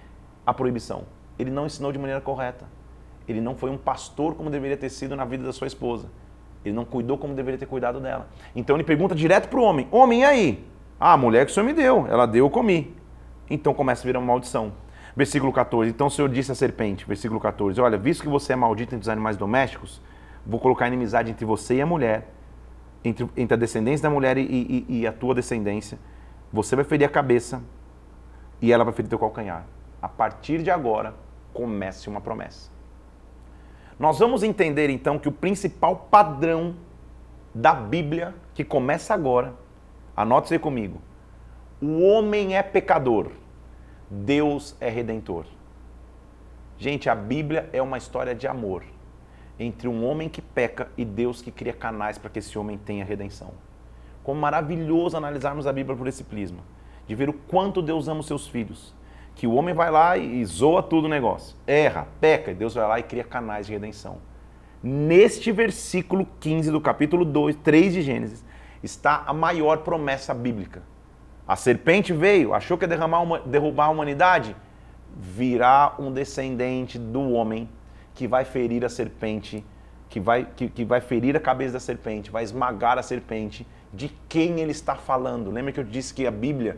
a 0.44 0.52
proibição. 0.52 1.04
Ele 1.38 1.52
não 1.52 1.68
ensinou 1.68 1.92
de 1.92 2.00
maneira 2.00 2.20
correta. 2.20 2.66
Ele 3.28 3.40
não 3.40 3.56
foi 3.56 3.70
um 3.70 3.78
pastor 3.78 4.34
como 4.34 4.50
deveria 4.50 4.76
ter 4.76 4.90
sido 4.90 5.16
na 5.16 5.24
vida 5.24 5.44
da 5.44 5.54
sua 5.54 5.68
esposa. 5.68 6.10
Ele 6.66 6.74
não 6.74 6.84
cuidou 6.84 7.16
como 7.16 7.36
deveria 7.36 7.60
ter 7.60 7.68
cuidado 7.68 8.00
dela. 8.00 8.28
Então 8.56 8.76
ele 8.76 8.84
pergunta 8.84 9.14
direto 9.14 9.50
para 9.50 9.60
o 9.60 9.64
homem: 9.64 9.88
Homem, 9.92 10.22
e 10.22 10.26
aí? 10.26 10.68
Ah, 11.00 11.14
a 11.14 11.18
mulher 11.18 11.46
que 11.46 11.52
o 11.52 11.54
senhor 11.54 11.68
me 11.68 11.74
deu. 11.74 12.08
Ela 12.08 12.26
deu, 12.26 12.46
eu 12.46 12.50
comi. 12.50 12.96
Então 13.48 13.72
começa 13.72 14.02
a 14.02 14.06
virar 14.06 14.18
uma 14.18 14.26
maldição. 14.26 14.74
Versículo 15.16 15.54
14. 15.54 15.90
Então 15.90 16.08
o 16.08 16.12
Senhor 16.12 16.28
disse 16.28 16.52
à 16.52 16.56
serpente, 16.56 17.06
versículo 17.06 17.40
14: 17.40 17.80
Olha, 17.80 17.98
visto 17.98 18.22
que 18.22 18.30
você 18.30 18.54
é 18.54 18.56
maldito 18.56 18.94
entre 18.94 19.04
os 19.04 19.10
animais 19.10 19.38
domésticos, 19.38 20.02
vou 20.46 20.60
colocar 20.60 20.88
inimizade 20.88 21.32
entre 21.32 21.46
você 21.46 21.76
e 21.76 21.82
a 21.82 21.86
mulher, 21.86 22.30
entre, 23.04 23.30
entre 23.38 23.54
a 23.54 23.58
descendência 23.58 24.04
da 24.04 24.14
mulher 24.14 24.38
e, 24.38 24.44
e, 24.44 24.86
e 25.00 25.08
a 25.08 25.14
tua 25.14 25.34
descendência. 25.34 25.98
Você 26.52 26.76
vai 26.76 26.84
ferir 26.84 27.06
a 27.06 27.10
cabeça 27.10 27.64
e 28.62 28.72
ela 28.72 28.84
vai 28.84 28.94
ferir 28.94 29.08
teu 29.08 29.20
calcanhar. 29.20 29.66
A 30.02 30.10
partir 30.10 30.62
de 30.62 30.70
agora, 30.70 31.16
comece 31.54 32.10
uma 32.10 32.20
promessa. 32.20 32.70
Nós 33.98 34.20
vamos 34.20 34.44
entender 34.44 34.90
então 34.90 35.18
que 35.18 35.30
o 35.30 35.32
principal 35.32 36.08
padrão 36.12 36.76
da 37.54 37.74
Bíblia, 37.74 38.36
que 38.54 38.66
começa 38.66 39.14
agora, 39.14 39.54
anote 40.16 40.54
aí 40.54 40.60
comigo. 40.60 41.02
O 41.82 42.02
homem 42.04 42.58
é 42.58 42.62
pecador, 42.62 43.32
Deus 44.10 44.76
é 44.80 44.90
redentor. 44.90 45.46
Gente, 46.78 47.10
a 47.10 47.16
Bíblia 47.16 47.70
é 47.72 47.82
uma 47.82 47.98
história 47.98 48.36
de 48.36 48.48
amor 48.48 48.84
entre 49.58 49.88
um 49.88 50.06
homem 50.06 50.28
que 50.28 50.42
peca 50.42 50.90
e 50.98 51.06
Deus 51.06 51.42
que 51.42 51.52
cria 51.52 51.74
canais 51.74 52.18
para 52.18 52.30
que 52.30 52.40
esse 52.40 52.58
homem 52.60 52.78
tenha 52.78 53.06
redenção. 53.06 53.52
Como 54.24 54.40
maravilhoso 54.40 55.16
analisarmos 55.16 55.66
a 55.66 55.74
Bíblia 55.74 55.96
por 55.96 56.08
esse 56.08 56.24
prisma, 56.24 56.60
de 57.08 57.16
ver 57.16 57.30
o 57.30 57.34
quanto 57.34 57.82
Deus 57.82 58.08
ama 58.08 58.20
os 58.20 58.28
seus 58.28 58.48
filhos 58.48 58.94
que 59.36 59.46
o 59.46 59.54
homem 59.54 59.76
vai 59.76 59.92
lá 59.92 60.18
e 60.18 60.44
zoa 60.46 60.82
tudo 60.82 61.06
o 61.06 61.10
negócio. 61.10 61.56
Erra, 61.68 62.08
peca, 62.22 62.52
e 62.52 62.56
Deus 62.56 62.74
vai 62.74 62.88
lá 62.88 63.00
e 63.00 63.04
cria 63.04 63.24
canais 63.24 63.68
de 63.68 63.74
redenção. 63.74 64.18
Neste 64.82 65.52
versículo 65.52 66.26
15 66.40 66.72
do 66.72 66.80
capítulo 66.80 67.26
2, 67.26 67.58
3 67.58 67.94
de 67.94 68.02
Gênesis, 68.02 68.46
está 68.82 69.24
a 69.28 69.34
maior 69.34 69.80
promessa 69.80 70.34
bíblica. 70.34 70.84
A 71.48 71.56
serpente 71.56 72.12
veio, 72.14 72.54
achou 72.54 72.78
que 72.78 72.84
ia 72.84 72.88
derramar 72.88 73.42
derrubar 73.46 73.86
a 73.86 73.90
humanidade? 73.90 74.56
Virá 75.16 75.96
um 76.00 76.12
descendente 76.12 76.98
do 76.98 77.32
homem 77.32 77.70
que 78.14 78.28
vai 78.28 78.44
ferir 78.46 78.84
a 78.84 78.90
serpente, 78.90 79.64
que 80.10 80.20
vai, 80.20 80.48
que, 80.56 80.68
que 80.68 80.84
vai 80.84 81.02
ferir 81.02 81.36
a 81.36 81.40
cabeça 81.40 81.74
da 81.74 81.80
serpente, 81.80 82.32
vai 82.32 82.44
esmagar 82.44 82.98
a 82.98 83.04
serpente. 83.04 83.66
De 83.94 84.12
quem 84.28 84.60
ele 84.60 84.72
está 84.72 84.96
falando? 84.96 85.52
Lembra 85.52 85.72
que 85.72 85.80
eu 85.80 85.84
disse 85.84 86.14
que 86.14 86.28
a 86.28 86.32
Bíblia 86.32 86.78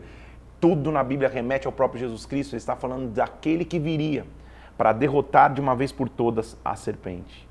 tudo 0.60 0.90
na 0.90 1.02
Bíblia 1.02 1.28
remete 1.28 1.66
ao 1.66 1.72
próprio 1.72 2.00
Jesus 2.00 2.26
Cristo, 2.26 2.52
ele 2.52 2.58
está 2.58 2.74
falando 2.74 3.08
daquele 3.08 3.64
que 3.64 3.78
viria 3.78 4.24
para 4.76 4.92
derrotar 4.92 5.52
de 5.52 5.60
uma 5.60 5.74
vez 5.74 5.92
por 5.92 6.08
todas 6.08 6.56
a 6.64 6.74
serpente. 6.76 7.48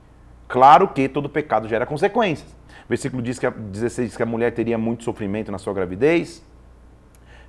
Claro 0.47 0.88
que 0.88 1.09
todo 1.09 1.30
pecado 1.30 1.68
gera 1.68 1.86
consequências. 1.86 2.49
O 2.86 2.89
versículo 2.89 3.22
diz 3.22 3.38
que 3.38 3.45
a, 3.45 3.49
16 3.49 4.09
diz 4.09 4.18
que 4.18 4.24
a 4.24 4.26
mulher 4.26 4.53
teria 4.53 4.78
muito 4.78 5.03
sofrimento 5.03 5.51
na 5.51 5.57
sua 5.57 5.74
gravidez, 5.74 6.43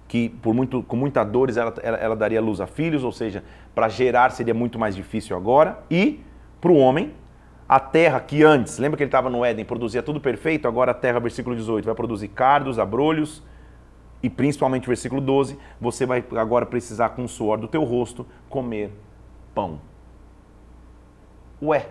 que 0.09 0.31
por 0.31 0.55
muito, 0.55 0.83
com 0.83 0.97
muita 0.97 1.23
dores 1.23 1.59
ela, 1.59 1.75
ela, 1.83 1.99
ela 1.99 2.17
daria 2.17 2.41
luz 2.41 2.61
a 2.61 2.67
filhos, 2.67 3.05
ou 3.05 3.13
seja, 3.13 3.45
para 3.75 3.89
gerar 3.89 4.31
seria 4.31 4.55
muito 4.55 4.79
mais 4.79 4.97
difícil 4.97 5.37
agora. 5.37 5.79
E 5.91 6.21
para 6.61 6.73
o 6.73 6.77
homem, 6.77 7.13
a 7.69 7.79
terra 7.79 8.19
que 8.19 8.43
antes, 8.43 8.79
lembra 8.79 8.97
que 8.97 9.03
ele 9.03 9.09
estava 9.09 9.29
no 9.29 9.45
Éden, 9.45 9.65
produzia 9.65 10.03
tudo 10.03 10.19
perfeito, 10.19 10.67
agora 10.67 10.93
a 10.93 10.95
terra, 10.95 11.21
versículo 11.21 11.55
18, 11.55 11.85
vai 11.85 11.95
produzir 11.95 12.29
cardos, 12.29 12.79
abrolhos, 12.79 13.43
e 14.23 14.31
principalmente 14.31 14.89
versículo 14.89 15.21
12, 15.21 15.59
você 15.81 16.07
vai 16.07 16.25
agora 16.37 16.65
precisar 16.65 17.11
com 17.11 17.23
o 17.23 17.29
suor 17.29 17.59
do 17.59 17.69
teu 17.69 17.85
rosto 17.85 18.27
comer 18.49 18.91
pão. 19.55 19.81
Ué, 21.63 21.87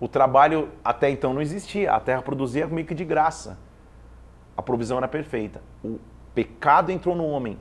o 0.00 0.06
trabalho 0.06 0.68
até 0.84 1.10
então 1.10 1.34
não 1.34 1.42
existia, 1.42 1.92
a 1.92 2.00
terra 2.00 2.22
produzia 2.22 2.66
meio 2.68 2.86
que 2.86 2.94
de 2.94 3.04
graça. 3.04 3.58
A 4.56 4.62
provisão 4.62 4.98
era 4.98 5.08
perfeita. 5.08 5.60
O, 5.84 5.98
Pecado 6.38 6.92
entrou 6.92 7.16
no 7.16 7.26
homem. 7.26 7.58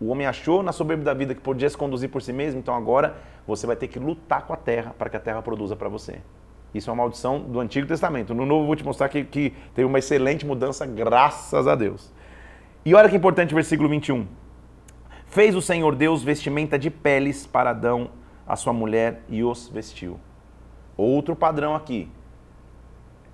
O 0.00 0.08
homem 0.08 0.26
achou 0.26 0.62
na 0.62 0.72
soberba 0.72 1.04
da 1.04 1.12
vida 1.12 1.34
que 1.34 1.42
podia 1.42 1.68
se 1.68 1.76
conduzir 1.76 2.08
por 2.08 2.22
si 2.22 2.32
mesmo, 2.32 2.58
então 2.58 2.74
agora 2.74 3.16
você 3.46 3.66
vai 3.66 3.76
ter 3.76 3.86
que 3.86 3.98
lutar 3.98 4.46
com 4.46 4.54
a 4.54 4.56
terra 4.56 4.94
para 4.96 5.10
que 5.10 5.16
a 5.18 5.20
terra 5.20 5.42
produza 5.42 5.76
para 5.76 5.90
você. 5.90 6.22
Isso 6.72 6.88
é 6.88 6.92
uma 6.94 7.02
maldição 7.02 7.38
do 7.38 7.60
Antigo 7.60 7.86
Testamento. 7.86 8.32
No 8.32 8.46
Novo, 8.46 8.64
vou 8.64 8.74
te 8.76 8.82
mostrar 8.82 9.10
que, 9.10 9.24
que 9.24 9.50
teve 9.74 9.84
uma 9.84 9.98
excelente 9.98 10.46
mudança, 10.46 10.86
graças 10.86 11.68
a 11.68 11.74
Deus. 11.74 12.10
E 12.82 12.94
olha 12.94 13.10
que 13.10 13.16
importante 13.16 13.52
o 13.52 13.56
versículo 13.56 13.90
21. 13.90 14.26
Fez 15.26 15.54
o 15.54 15.60
Senhor 15.60 15.94
Deus 15.94 16.22
vestimenta 16.22 16.78
de 16.78 16.88
peles 16.88 17.46
para 17.46 17.68
Adão, 17.72 18.08
a 18.46 18.56
sua 18.56 18.72
mulher, 18.72 19.20
e 19.28 19.44
os 19.44 19.68
vestiu. 19.68 20.18
Outro 20.96 21.36
padrão 21.36 21.74
aqui. 21.74 22.10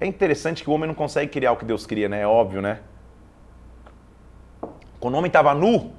É 0.00 0.06
interessante 0.06 0.64
que 0.64 0.68
o 0.68 0.72
homem 0.72 0.88
não 0.88 0.96
consegue 0.96 1.30
criar 1.30 1.52
o 1.52 1.56
que 1.56 1.64
Deus 1.64 1.86
cria, 1.86 2.08
né? 2.08 2.22
É 2.22 2.26
óbvio, 2.26 2.60
né? 2.60 2.80
Quando 5.00 5.14
o 5.14 5.18
homem 5.18 5.28
estava 5.28 5.54
nu, 5.54 5.92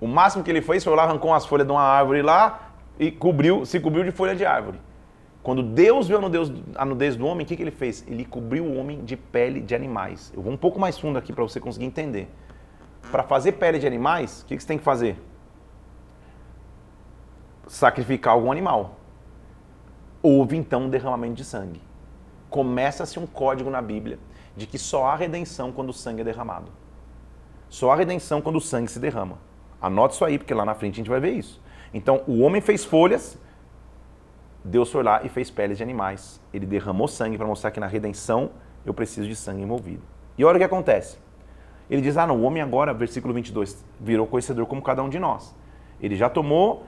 o 0.00 0.06
máximo 0.06 0.42
que 0.42 0.50
ele 0.50 0.60
fez 0.60 0.84
foi 0.84 0.94
lá, 0.94 1.04
arrancou 1.04 1.30
umas 1.30 1.46
folhas 1.46 1.66
de 1.66 1.72
uma 1.72 1.82
árvore 1.82 2.22
lá 2.22 2.72
e 2.98 3.10
cobriu, 3.10 3.64
se 3.64 3.78
cobriu 3.78 4.04
de 4.04 4.10
folha 4.10 4.34
de 4.34 4.44
árvore. 4.44 4.80
Quando 5.42 5.62
Deus 5.62 6.08
viu 6.08 6.18
a 6.18 6.20
nudez, 6.20 6.52
a 6.74 6.84
nudez 6.84 7.16
do 7.16 7.24
homem, 7.24 7.44
o 7.44 7.48
que, 7.48 7.56
que 7.56 7.62
ele 7.62 7.70
fez? 7.70 8.04
Ele 8.06 8.24
cobriu 8.24 8.64
o 8.64 8.76
homem 8.76 9.04
de 9.04 9.16
pele 9.16 9.60
de 9.60 9.74
animais. 9.74 10.32
Eu 10.36 10.42
vou 10.42 10.52
um 10.52 10.56
pouco 10.56 10.78
mais 10.78 10.98
fundo 10.98 11.18
aqui 11.18 11.32
para 11.32 11.42
você 11.42 11.60
conseguir 11.60 11.86
entender. 11.86 12.28
Para 13.10 13.22
fazer 13.22 13.52
pele 13.52 13.78
de 13.78 13.86
animais, 13.86 14.42
o 14.42 14.46
que, 14.46 14.56
que 14.56 14.62
você 14.62 14.68
tem 14.68 14.76
que 14.76 14.84
fazer? 14.84 15.16
Sacrificar 17.66 18.34
algum 18.34 18.50
animal. 18.50 18.96
Houve 20.20 20.56
então 20.56 20.82
um 20.82 20.90
derramamento 20.90 21.34
de 21.34 21.44
sangue. 21.44 21.80
Começa-se 22.50 23.18
um 23.18 23.26
código 23.26 23.70
na 23.70 23.80
Bíblia 23.80 24.18
de 24.56 24.66
que 24.66 24.78
só 24.78 25.06
há 25.06 25.14
redenção 25.14 25.70
quando 25.70 25.90
o 25.90 25.94
sangue 25.94 26.22
é 26.22 26.24
derramado. 26.24 26.70
Só 27.68 27.90
há 27.90 27.96
redenção 27.96 28.40
quando 28.40 28.56
o 28.56 28.60
sangue 28.60 28.90
se 28.90 28.98
derrama. 28.98 29.38
Anote 29.80 30.14
isso 30.14 30.24
aí, 30.24 30.38
porque 30.38 30.54
lá 30.54 30.64
na 30.64 30.74
frente 30.74 30.94
a 30.94 30.96
gente 30.96 31.10
vai 31.10 31.20
ver 31.20 31.32
isso. 31.32 31.60
Então, 31.92 32.22
o 32.26 32.40
homem 32.40 32.60
fez 32.60 32.84
folhas, 32.84 33.38
Deus 34.64 34.90
foi 34.90 35.02
lá 35.02 35.22
e 35.22 35.28
fez 35.28 35.50
peles 35.50 35.76
de 35.76 35.82
animais. 35.82 36.40
Ele 36.52 36.66
derramou 36.66 37.08
sangue 37.08 37.36
para 37.36 37.46
mostrar 37.46 37.70
que 37.70 37.80
na 37.80 37.86
redenção 37.86 38.50
eu 38.84 38.92
preciso 38.92 39.28
de 39.28 39.36
sangue 39.36 39.62
envolvido. 39.62 40.02
E 40.36 40.44
olha 40.44 40.56
o 40.56 40.58
que 40.58 40.64
acontece. 40.64 41.18
Ele 41.90 42.02
diz: 42.02 42.16
Ah, 42.16 42.26
não, 42.26 42.38
o 42.38 42.42
homem 42.42 42.62
agora, 42.62 42.92
versículo 42.92 43.32
22, 43.32 43.84
virou 44.00 44.26
conhecedor 44.26 44.66
como 44.66 44.82
cada 44.82 45.02
um 45.02 45.08
de 45.08 45.18
nós. 45.18 45.54
Ele 46.00 46.16
já 46.16 46.28
tomou 46.28 46.84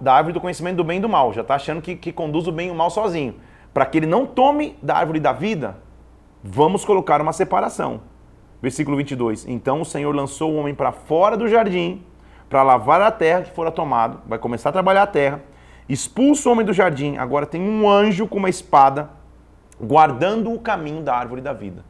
da 0.00 0.14
árvore 0.14 0.34
do 0.34 0.40
conhecimento 0.40 0.76
do 0.76 0.84
bem 0.84 0.98
e 0.98 1.00
do 1.00 1.08
mal, 1.08 1.32
já 1.32 1.40
está 1.40 1.54
achando 1.54 1.80
que, 1.80 1.96
que 1.96 2.12
conduz 2.12 2.46
o 2.46 2.52
bem 2.52 2.68
e 2.68 2.70
o 2.70 2.74
mal 2.74 2.90
sozinho. 2.90 3.34
Para 3.72 3.86
que 3.86 3.98
ele 3.98 4.06
não 4.06 4.26
tome 4.26 4.76
da 4.82 4.96
árvore 4.96 5.20
da 5.20 5.32
vida, 5.32 5.78
vamos 6.42 6.84
colocar 6.84 7.20
uma 7.20 7.32
separação. 7.32 8.02
Versículo 8.60 8.96
22. 8.96 9.46
Então 9.46 9.80
o 9.80 9.84
Senhor 9.84 10.14
lançou 10.14 10.52
o 10.52 10.56
homem 10.56 10.74
para 10.74 10.92
fora 10.92 11.36
do 11.36 11.48
jardim, 11.48 12.04
para 12.48 12.62
lavar 12.62 13.00
a 13.00 13.10
terra 13.10 13.42
que 13.42 13.50
fora 13.52 13.70
tomado, 13.70 14.20
vai 14.26 14.38
começar 14.38 14.70
a 14.70 14.72
trabalhar 14.72 15.04
a 15.04 15.06
terra, 15.06 15.40
expulsa 15.88 16.48
o 16.48 16.52
homem 16.52 16.66
do 16.66 16.72
jardim, 16.72 17.16
agora 17.16 17.46
tem 17.46 17.60
um 17.60 17.88
anjo 17.88 18.26
com 18.26 18.38
uma 18.38 18.48
espada 18.48 19.10
guardando 19.80 20.52
o 20.52 20.58
caminho 20.58 21.02
da 21.02 21.14
árvore 21.14 21.40
da 21.40 21.52
vida. 21.52 21.84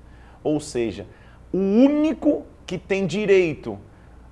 Ou 0.44 0.60
seja, 0.60 1.06
o 1.52 1.58
único 1.58 2.44
que 2.66 2.78
tem 2.78 3.06
direito 3.06 3.78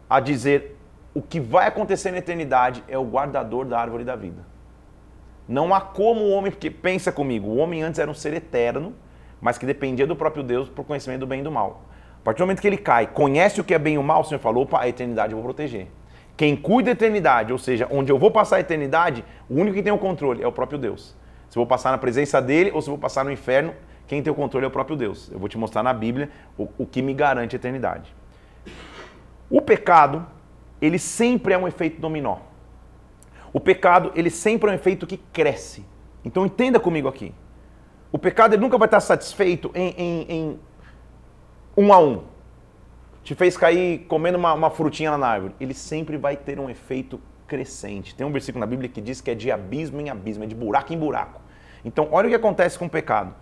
a 0.09 0.20
dizer 0.20 0.76
o 1.14 1.20
que 1.20 1.41
vai 1.41 1.66
acontecer 1.66 2.12
na 2.12 2.18
eternidade 2.18 2.84
é 2.86 2.97
o 2.97 3.05
guardador 3.05 3.64
da 3.64 3.80
árvore 3.80 4.05
da 4.05 4.14
vida. 4.14 4.47
Não 5.49 5.74
há 5.74 5.80
como 5.80 6.20
o 6.20 6.30
homem, 6.30 6.53
porque 6.53 6.70
pensa 6.70 7.11
comigo, 7.11 7.49
o 7.49 7.57
homem 7.57 7.82
antes 7.82 7.99
era 7.99 8.11
um 8.11 8.14
ser 8.14 8.34
eterno, 8.34 8.95
mas 9.41 9.59
que 9.59 9.66
dependia 9.66 10.07
do 10.07 10.14
próprio 10.14 10.43
Deus 10.43 10.68
por 10.68 10.84
conhecimento 10.84 11.20
do 11.20 11.26
bem 11.26 11.41
e 11.41 11.43
do 11.43 11.51
mal. 11.51 11.82
A 12.20 12.24
partir 12.24 12.38
do 12.38 12.46
momento 12.46 12.60
que 12.60 12.66
ele 12.66 12.76
cai, 12.76 13.06
conhece 13.06 13.60
o 13.60 13.64
que 13.64 13.72
é 13.72 13.78
bem 13.78 13.94
e 13.94 13.98
o 13.98 14.02
mal, 14.02 14.20
o 14.20 14.24
Senhor 14.24 14.40
falou, 14.40 14.64
opa, 14.64 14.80
a 14.80 14.88
eternidade 14.88 15.32
eu 15.32 15.38
vou 15.38 15.44
proteger. 15.44 15.86
Quem 16.36 16.54
cuida 16.54 16.86
da 16.86 16.92
eternidade, 16.92 17.52
ou 17.52 17.58
seja, 17.58 17.88
onde 17.90 18.12
eu 18.12 18.18
vou 18.18 18.30
passar 18.30 18.56
a 18.56 18.60
eternidade, 18.60 19.24
o 19.48 19.54
único 19.54 19.76
que 19.76 19.82
tem 19.82 19.92
o 19.92 19.98
controle 19.98 20.42
é 20.42 20.46
o 20.46 20.52
próprio 20.52 20.78
Deus. 20.78 21.16
Se 21.48 21.58
eu 21.58 21.60
vou 21.60 21.66
passar 21.66 21.90
na 21.90 21.98
presença 21.98 22.40
dele 22.40 22.70
ou 22.72 22.80
se 22.80 22.88
eu 22.88 22.92
vou 22.92 23.00
passar 23.00 23.24
no 23.24 23.32
inferno, 23.32 23.74
quem 24.06 24.22
tem 24.22 24.32
o 24.32 24.36
controle 24.36 24.64
é 24.64 24.68
o 24.68 24.70
próprio 24.70 24.96
Deus. 24.96 25.30
Eu 25.32 25.38
vou 25.38 25.48
te 25.48 25.58
mostrar 25.58 25.82
na 25.82 25.92
Bíblia 25.92 26.30
o, 26.56 26.68
o 26.78 26.86
que 26.86 27.02
me 27.02 27.12
garante 27.12 27.56
a 27.56 27.58
eternidade. 27.58 28.14
O 29.50 29.60
pecado, 29.60 30.26
ele 30.80 30.98
sempre 30.98 31.54
é 31.54 31.58
um 31.58 31.66
efeito 31.66 32.00
dominó. 32.00 32.38
O 33.52 33.58
pecado, 33.58 34.12
ele 34.14 34.30
sempre 34.30 34.70
é 34.70 34.72
um 34.72 34.74
efeito 34.76 35.06
que 35.06 35.16
cresce. 35.16 35.84
Então 36.24 36.46
entenda 36.46 36.78
comigo 36.78 37.08
aqui. 37.08 37.34
O 38.12 38.18
pecado 38.18 38.54
ele 38.54 38.62
nunca 38.62 38.78
vai 38.78 38.86
estar 38.86 39.00
satisfeito 39.00 39.70
em, 39.74 39.94
em, 39.96 40.26
em 40.28 40.60
um 41.79 41.93
a 41.93 42.01
um. 42.01 42.24
Te 43.22 43.37
fez 43.37 43.57
cair 43.57 44.01
comendo 44.09 44.37
uma, 44.37 44.53
uma 44.53 44.68
frutinha 44.68 45.16
na 45.16 45.29
árvore. 45.29 45.55
Ele 45.61 45.72
sempre 45.72 46.16
vai 46.16 46.37
ter 46.37 46.59
um 46.59 46.68
efeito 46.68 47.20
crescente. 47.47 48.16
Tem 48.16 48.26
um 48.26 48.33
versículo 48.33 48.59
na 48.59 48.66
Bíblia 48.66 48.89
que 48.89 49.01
diz 49.01 49.20
que 49.20 49.31
é 49.31 49.35
de 49.35 49.53
abismo 49.53 50.01
em 50.01 50.11
abismo, 50.11 50.43
é 50.43 50.47
de 50.47 50.57
buraco 50.57 50.93
em 50.93 50.99
buraco. 50.99 51.41
Então, 51.85 52.09
olha 52.11 52.26
o 52.26 52.31
que 52.31 52.35
acontece 52.35 52.76
com 52.76 52.87
o 52.87 52.91
pecado. 52.91 53.33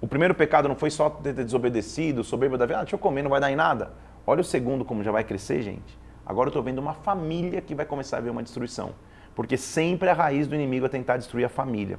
O 0.00 0.08
primeiro 0.08 0.34
pecado 0.34 0.68
não 0.68 0.74
foi 0.74 0.90
só 0.90 1.10
ter 1.10 1.34
desobedecido, 1.34 2.24
soberba 2.24 2.56
da 2.56 2.64
vida, 2.64 2.78
ah, 2.78 2.82
deixa 2.82 2.96
eu 2.96 2.98
comer, 2.98 3.22
não 3.22 3.30
vai 3.30 3.40
dar 3.40 3.50
em 3.50 3.56
nada. 3.56 3.92
Olha 4.26 4.40
o 4.40 4.44
segundo 4.44 4.84
como 4.84 5.02
já 5.02 5.12
vai 5.12 5.22
crescer, 5.22 5.60
gente. 5.60 5.98
Agora 6.24 6.48
eu 6.48 6.50
estou 6.50 6.62
vendo 6.62 6.78
uma 6.78 6.94
família 6.94 7.60
que 7.60 7.74
vai 7.74 7.84
começar 7.84 8.16
a 8.16 8.20
ver 8.20 8.30
uma 8.30 8.42
destruição. 8.42 8.94
Porque 9.34 9.58
sempre 9.58 10.08
a 10.08 10.14
raiz 10.14 10.48
do 10.48 10.54
inimigo 10.54 10.86
é 10.86 10.88
tentar 10.88 11.18
destruir 11.18 11.44
a 11.44 11.48
família. 11.48 11.98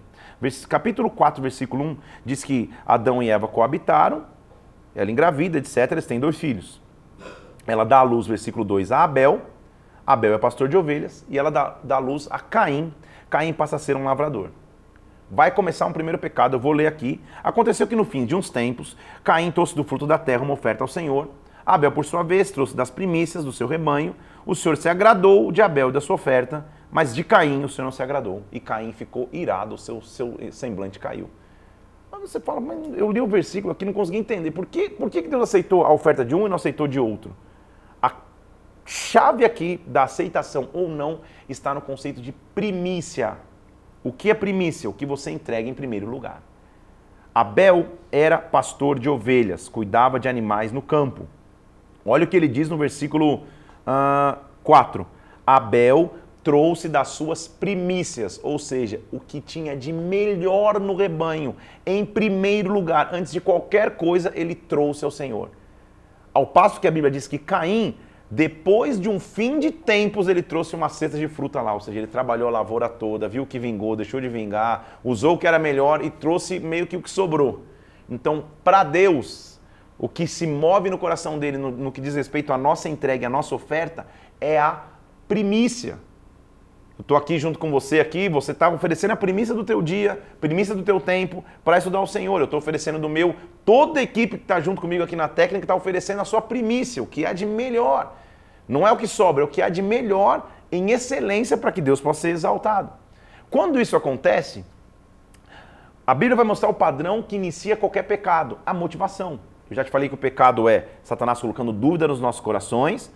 Capítulo 0.68 1.10
4, 1.10 1.40
versículo 1.40 1.84
1 1.84 1.98
diz 2.26 2.44
que 2.44 2.74
Adão 2.86 3.22
e 3.22 3.30
Eva 3.30 3.48
coabitaram, 3.48 4.26
ela 4.98 5.10
engravida, 5.10 5.58
etc. 5.58 5.91
Eles 5.91 6.06
têm 6.06 6.20
dois 6.20 6.38
filhos. 6.38 6.82
Ela 7.66 7.86
dá 7.86 8.00
à 8.00 8.04
luz, 8.04 8.28
versículo 8.28 8.66
2, 8.66 8.91
a 8.91 9.04
Abel. 9.04 9.41
Abel 10.06 10.34
é 10.34 10.38
pastor 10.38 10.68
de 10.68 10.76
ovelhas. 10.76 11.26
E 11.30 11.38
ela 11.38 11.50
dá, 11.50 11.78
dá 11.84 11.98
luz 12.00 12.28
a 12.30 12.39
Caim. 12.39 12.93
Caim 13.30 13.54
passa 13.54 13.78
a 13.78 13.80
ser 13.80 13.95
um 13.95 14.04
lavrador. 14.04 14.50
Vai 15.30 15.52
começar 15.52 15.86
um 15.86 15.93
primeiro 15.93 16.18
pecado, 16.18 16.56
eu 16.56 16.60
vou 16.60 16.72
ler 16.74 16.88
aqui. 16.88 17.22
Aconteceu 17.43 17.88
que 17.88 17.95
no 17.95 18.04
fim 18.04 18.26
de 18.26 18.36
uns 18.36 18.50
tempos, 18.50 18.98
Caim 19.24 19.52
trouxe 19.52 19.76
do 19.76 19.84
fruto 19.84 20.06
da 20.08 20.18
terra 20.18 20.43
uma 20.43 20.54
oferta 20.54 20.84
ao 20.84 20.88
Senhor. 20.88 21.30
Abel, 21.66 21.91
por 21.91 22.06
sua 22.06 22.24
vez, 22.24 22.50
trouxe 22.52 22.76
das 22.76 22.89
primícias 22.89 23.45
do 23.45 23.54
seu 23.54 23.68
rebanho. 23.68 24.16
O 24.45 24.56
Senhor 24.56 24.78
se 24.78 24.89
agradou 24.89 25.52
de 25.52 25.62
Abel 25.62 25.89
e 25.89 25.91
da 25.93 26.02
sua 26.02 26.16
oferta 26.16 26.66
mas 26.91 27.14
de 27.14 27.24
Caim 27.24 27.64
o 27.64 27.70
Senhor 27.70 27.86
não 27.86 27.91
se 27.91 28.02
agradou. 28.02 28.43
E 28.52 28.60
Caim 28.60 28.91
ficou 28.91 29.30
irado, 29.32 29.76
o 29.76 29.78
seu, 29.78 30.02
seu 30.02 30.38
semblante 30.52 31.00
caiu. 31.00 31.30
Você 32.22 32.39
fala, 32.39 32.59
mas 32.59 32.78
eu 32.97 33.11
li 33.11 33.22
o 33.22 33.28
versículo 33.28 33.72
aqui 33.72 33.86
não 33.86 33.93
consegui 33.93 34.18
entender. 34.18 34.51
Por 34.51 34.65
que, 34.65 34.89
por 34.89 35.09
que 35.09 35.22
Deus 35.22 35.43
aceitou 35.43 35.86
a 35.86 35.91
oferta 35.91 36.26
de 36.26 36.36
um 36.36 36.45
e 36.45 36.49
não 36.49 36.55
aceitou 36.55 36.88
de 36.88 36.99
outro? 36.99 37.36
A 38.01 38.11
chave 38.86 39.45
aqui 39.45 39.80
da 39.86 40.03
aceitação 40.03 40.70
ou 40.74 40.89
não 40.89 41.22
está 41.47 41.74
no 41.74 41.82
conceito 41.82 42.22
de 42.22 42.32
primícia. 42.53 43.38
O 44.03 44.11
que 44.11 44.30
é 44.30 44.34
primícia? 44.34 44.89
O 44.89 44.93
que 44.93 45.05
você 45.05 45.32
entrega 45.32 45.70
em 45.70 45.74
primeiro 45.74 46.07
lugar. 46.09 46.41
Abel 47.34 47.86
era 48.11 48.38
pastor 48.38 48.97
de 48.97 49.07
ovelhas, 49.07 49.70
cuidava 49.70 50.20
de 50.20 50.28
animais 50.28 50.72
no 50.72 50.82
campo. 50.82 51.28
Olha 52.05 52.24
o 52.24 52.28
que 52.28 52.36
ele 52.36 52.47
diz 52.47 52.70
no 52.70 52.78
versículo 52.78 53.36
uh, 53.36 53.43
ah, 53.86 54.38
4. 54.63 55.05
Abel 55.45 56.15
trouxe 56.48 56.88
das 56.88 57.10
suas 57.10 57.45
primícias, 57.45 58.39
ou 58.41 58.58
seja, 58.58 59.02
o 59.12 59.20
que 59.20 59.41
tinha 59.41 59.76
de 59.76 59.91
melhor 59.91 60.80
no 60.80 60.95
rebanho, 60.95 61.58
em 61.86 62.06
primeiro 62.06 62.72
lugar, 62.72 63.10
antes 63.12 63.34
de 63.34 63.41
qualquer 63.41 63.98
coisa, 63.98 64.32
ele 64.34 64.56
trouxe 64.56 65.04
ao 65.04 65.12
Senhor. 65.12 65.50
Ao 66.34 66.48
passo 66.48 66.80
que 66.80 66.88
a 66.88 66.91
Bíblia 66.91 67.12
diz 67.12 67.28
que 67.28 67.38
Caim, 67.38 67.98
depois 68.32 68.98
de 68.98 69.10
um 69.10 69.20
fim 69.20 69.60
de 69.60 69.72
tempos, 69.72 70.30
ele 70.30 70.41
trouxe 70.41 70.74
uma 70.74 70.88
cesta 70.88 71.18
de 71.18 71.28
fruta 71.28 71.62
lá, 71.62 71.74
ou 71.74 71.82
seja, 71.82 71.98
ele 71.98 72.08
trabalhou 72.08 72.48
a 72.48 72.52
lavoura 72.52 72.88
toda, 72.88 73.28
viu 73.28 73.43
o 73.43 73.45
que 73.45 73.60
vingou, 73.60 73.98
deixou 73.98 74.22
de 74.22 74.30
vingar, 74.30 75.02
usou 75.04 75.36
o 75.36 75.38
que 75.38 75.48
era 75.48 75.60
melhor 75.60 76.02
e 76.02 76.10
trouxe 76.10 76.62
meio 76.62 76.88
que 76.88 76.95
o 76.95 77.02
que 77.02 77.10
sobrou. 77.10 77.66
Então, 78.10 78.45
para 78.64 78.86
Deus, 78.86 79.60
o 80.00 80.08
que 80.08 80.26
se 80.26 80.48
move 80.48 80.89
no 80.89 80.98
coração 80.98 81.38
dele 81.38 81.58
no, 81.58 81.72
no 81.72 81.91
que 81.91 82.00
diz 82.00 82.16
respeito 82.16 82.54
à 82.54 82.58
nossa 82.58 82.88
entrega, 82.88 83.28
à 83.28 83.30
nossa 83.30 83.54
oferta, 83.54 84.08
é 84.39 84.58
a 84.58 84.84
primícia. 85.28 86.07
Eu 86.98 87.04
estou 87.04 87.16
aqui 87.16 87.38
junto 87.38 87.60
com 87.60 87.70
você 87.70 88.00
aqui, 88.00 88.28
você 88.28 88.54
está 88.54 88.68
oferecendo 88.70 89.12
a 89.12 89.16
premissa 89.16 89.54
do 89.54 89.64
teu 89.64 89.84
dia, 89.84 90.20
premissa 90.41 90.74
do 90.74 90.82
teu 90.82 91.00
tempo 91.00 91.45
para 91.64 91.78
estudar 91.78 92.02
o 92.02 92.08
Senhor. 92.08 92.39
Eu 92.39 92.45
estou 92.45 92.58
oferecendo 92.58 92.98
do 92.98 93.08
meu, 93.08 93.36
toda 93.64 94.00
a 94.00 94.04
equipe 94.04 94.38
que 94.38 94.43
está 94.43 94.60
junto 94.60 94.82
comigo 94.82 95.04
aqui 95.04 95.16
na 95.16 95.28
técnica 95.28 95.64
está 95.64 95.76
oferecendo 95.76 96.22
a 96.22 96.26
sua 96.26 96.41
primícia, 96.41 97.04
o 97.04 97.06
que 97.06 97.24
há 97.24 97.34
de 97.34 97.45
melhor. 97.45 98.16
Não 98.68 98.88
é 98.88 98.91
o 98.91 98.98
que 98.98 99.08
sobra, 99.08 99.43
é 99.43 99.45
o 99.45 99.48
que 99.48 99.62
há 99.62 99.70
de 99.70 99.82
melhor 99.82 100.50
em 100.72 100.89
excelência 100.89 101.56
para 101.56 101.72
que 101.72 101.82
Deus 101.82 102.02
possa 102.02 102.22
ser 102.22 102.30
exaltado. 102.30 102.91
Quando 103.48 103.80
isso 103.80 103.95
acontece, 103.95 104.66
a 106.06 106.16
Bíblia 106.16 106.36
vai 106.36 106.45
mostrar 106.45 106.68
o 106.68 106.74
padrão 106.74 107.22
que 107.22 107.36
inicia 107.36 107.78
qualquer 107.78 108.04
pecado, 108.04 108.58
a 108.66 108.74
motivação. 108.74 109.39
Eu 109.70 109.76
já 109.76 109.84
te 109.84 109.91
falei 109.91 110.10
que 110.10 110.16
o 110.16 110.18
pecado 110.18 110.68
é 110.68 110.88
Satanás 111.04 111.39
colocando 111.39 111.72
dúvida 111.72 112.08
nos 112.08 112.20
nossos 112.20 112.41
corações, 112.41 113.14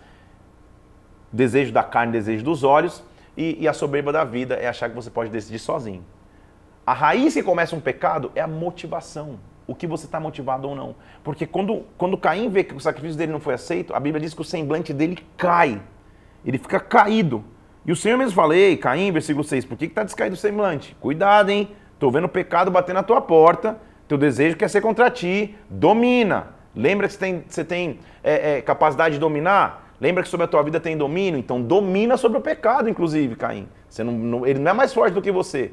desejo 1.32 1.72
da 1.72 1.82
carne, 1.82 2.12
desejo 2.12 2.44
dos 2.44 2.62
olhos, 2.62 3.02
e, 3.42 3.62
e 3.62 3.68
a 3.68 3.72
soberba 3.72 4.12
da 4.12 4.24
vida 4.24 4.54
é 4.54 4.68
achar 4.68 4.88
que 4.88 4.94
você 4.94 5.10
pode 5.10 5.30
decidir 5.30 5.58
sozinho. 5.58 6.04
A 6.86 6.92
raiz 6.92 7.34
que 7.34 7.42
começa 7.42 7.74
um 7.74 7.80
pecado 7.80 8.30
é 8.34 8.40
a 8.40 8.46
motivação. 8.46 9.38
o 9.64 9.74
que 9.76 9.86
você 9.86 10.06
está 10.06 10.18
motivado 10.18 10.68
ou 10.68 10.74
não. 10.74 10.94
Porque 11.22 11.46
quando, 11.46 11.84
quando 11.96 12.18
Caim 12.18 12.48
vê 12.50 12.64
que 12.64 12.74
o 12.74 12.80
sacrifício 12.80 13.16
dele 13.16 13.30
não 13.32 13.38
foi 13.40 13.54
aceito, 13.54 13.94
a 13.94 14.00
Bíblia 14.00 14.20
diz 14.20 14.34
que 14.34 14.40
o 14.40 14.44
semblante 14.44 14.92
dele 14.92 15.16
cai. 15.36 15.80
Ele 16.44 16.58
fica 16.58 16.80
caído. 16.80 17.44
E 17.86 17.92
o 17.92 17.96
Senhor 17.96 18.18
mesmo 18.18 18.34
fala, 18.34 18.56
ei, 18.56 18.76
Caim, 18.76 19.12
versículo 19.12 19.44
6, 19.44 19.64
por 19.64 19.78
que 19.78 19.84
está 19.86 20.02
descaído 20.02 20.34
o 20.34 20.38
semblante? 20.38 20.96
Cuidado, 21.00 21.50
hein? 21.50 21.70
Estou 21.94 22.10
vendo 22.10 22.24
o 22.24 22.28
pecado 22.28 22.70
bater 22.70 22.92
na 22.92 23.04
tua 23.04 23.20
porta, 23.20 23.78
teu 24.08 24.18
desejo 24.18 24.56
quer 24.56 24.68
ser 24.68 24.80
contra 24.80 25.08
ti, 25.10 25.56
domina. 25.70 26.48
Lembra 26.74 27.06
que 27.06 27.14
você 27.14 27.20
tem, 27.20 27.44
você 27.48 27.64
tem 27.64 28.00
é, 28.22 28.58
é, 28.58 28.62
capacidade 28.62 29.14
de 29.14 29.20
dominar? 29.20 29.81
Lembra 30.02 30.24
que 30.24 30.28
sobre 30.28 30.42
a 30.46 30.48
tua 30.48 30.64
vida 30.64 30.80
tem 30.80 30.98
domínio? 30.98 31.38
Então 31.38 31.62
domina 31.62 32.16
sobre 32.16 32.36
o 32.36 32.40
pecado, 32.40 32.88
inclusive, 32.88 33.36
Caim. 33.36 33.68
Você 33.88 34.02
não, 34.02 34.12
não, 34.12 34.44
ele 34.44 34.58
não 34.58 34.72
é 34.72 34.74
mais 34.74 34.92
forte 34.92 35.14
do 35.14 35.22
que 35.22 35.30
você. 35.30 35.72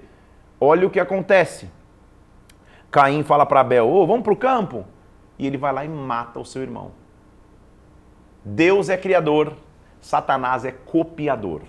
Olha 0.62 0.86
o 0.86 0.90
que 0.92 1.00
acontece. 1.00 1.68
Caim 2.92 3.24
fala 3.24 3.44
para 3.44 3.62
Abel, 3.62 3.88
ô, 3.88 4.04
oh, 4.04 4.06
vamos 4.06 4.22
para 4.22 4.32
o 4.32 4.36
campo. 4.36 4.86
E 5.40 5.48
ele 5.48 5.58
vai 5.58 5.74
lá 5.74 5.84
e 5.84 5.90
mata 5.90 6.40
o 6.40 6.46
seu 6.46 6.62
irmão. 6.62 6.92
Deus 8.46 8.88
é 8.88 8.96
criador, 8.96 9.54
Satanás 10.00 10.64
é 10.64 10.72
copiador. 10.72 11.62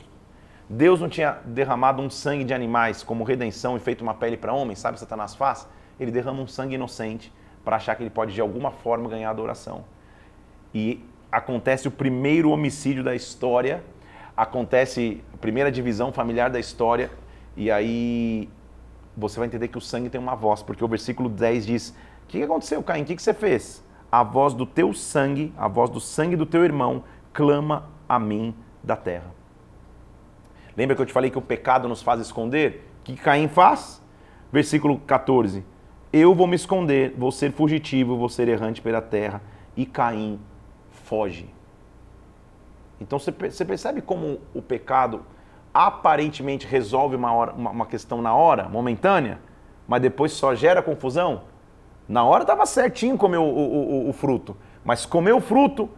Deus 0.68 1.00
não 1.00 1.08
tinha 1.08 1.38
derramado 1.46 2.02
um 2.02 2.10
sangue 2.10 2.44
de 2.44 2.52
animais 2.52 3.02
como 3.02 3.24
redenção 3.24 3.74
e 3.74 3.80
feito 3.80 4.02
uma 4.02 4.12
pele 4.12 4.36
para 4.36 4.52
homem, 4.52 4.76
sabe 4.76 4.92
o 4.92 4.94
que 4.96 5.00
Satanás 5.00 5.34
faz? 5.34 5.66
Ele 5.98 6.10
derrama 6.10 6.42
um 6.42 6.46
sangue 6.46 6.74
inocente 6.74 7.32
para 7.64 7.76
achar 7.76 7.94
que 7.94 8.02
ele 8.02 8.10
pode 8.10 8.34
de 8.34 8.40
alguma 8.42 8.70
forma 8.70 9.08
ganhar 9.08 9.30
adoração. 9.30 9.82
E 10.74 11.02
acontece 11.30 11.88
o 11.88 11.90
primeiro 11.90 12.50
homicídio 12.50 13.04
da 13.04 13.14
história, 13.14 13.82
acontece 14.36 15.22
a 15.32 15.36
primeira 15.36 15.70
divisão 15.70 16.12
familiar 16.12 16.50
da 16.50 16.58
história, 16.58 17.10
e 17.56 17.70
aí 17.70 18.48
você 19.16 19.38
vai 19.38 19.46
entender 19.46 19.68
que 19.68 19.78
o 19.78 19.80
sangue 19.80 20.08
tem 20.08 20.20
uma 20.20 20.34
voz, 20.34 20.62
porque 20.62 20.84
o 20.84 20.88
versículo 20.88 21.28
10 21.28 21.66
diz: 21.66 21.90
O 22.24 22.28
que 22.28 22.42
aconteceu, 22.42 22.82
Caim? 22.82 23.02
O 23.02 23.04
que 23.04 23.20
você 23.20 23.34
fez? 23.34 23.84
A 24.10 24.22
voz 24.22 24.54
do 24.54 24.66
teu 24.66 24.92
sangue, 24.92 25.52
a 25.56 25.68
voz 25.68 25.90
do 25.90 26.00
sangue 26.00 26.36
do 26.36 26.46
teu 26.46 26.64
irmão, 26.64 27.04
clama 27.32 27.88
a 28.08 28.18
mim 28.18 28.54
da 28.82 28.96
terra. 28.96 29.32
Lembra 30.76 30.96
que 30.96 31.02
eu 31.02 31.06
te 31.06 31.12
falei 31.12 31.30
que 31.30 31.38
o 31.38 31.42
pecado 31.42 31.88
nos 31.88 32.02
faz 32.02 32.20
esconder? 32.20 32.86
O 33.00 33.04
que 33.04 33.16
Caim 33.16 33.48
faz? 33.48 34.02
Versículo 34.52 34.98
14. 34.98 35.64
Eu 36.12 36.34
vou 36.34 36.46
me 36.46 36.56
esconder, 36.56 37.14
vou 37.16 37.30
ser 37.30 37.52
fugitivo, 37.52 38.16
vou 38.16 38.28
ser 38.28 38.48
errante 38.48 38.80
pela 38.80 39.00
terra. 39.00 39.40
E 39.76 39.86
Caim 39.86 40.40
foge. 41.10 41.52
Então 43.00 43.18
você 43.18 43.64
percebe 43.64 44.00
como 44.00 44.38
o 44.54 44.62
pecado 44.62 45.24
aparentemente 45.74 46.68
resolve 46.68 47.16
uma, 47.16 47.32
hora, 47.32 47.52
uma, 47.52 47.86
questão 47.86 48.22
na 48.22 48.32
hora, 48.32 48.68
momentânea, 48.68 49.40
mas 49.88 50.00
depois 50.00 50.30
só 50.30 50.54
gera 50.54 50.80
confusão? 50.80 51.42
Na 52.08 52.24
hora 52.24 52.44
estava 52.44 52.64
certinho 52.64 53.18
comer 53.18 53.38
o, 53.38 53.42
o, 53.42 54.06
o, 54.06 54.08
o 54.10 54.12
fruto, 54.12 54.56
mas 54.84 55.04
comeu 55.04 55.38
o 55.38 55.40
fruto, 55.40 55.90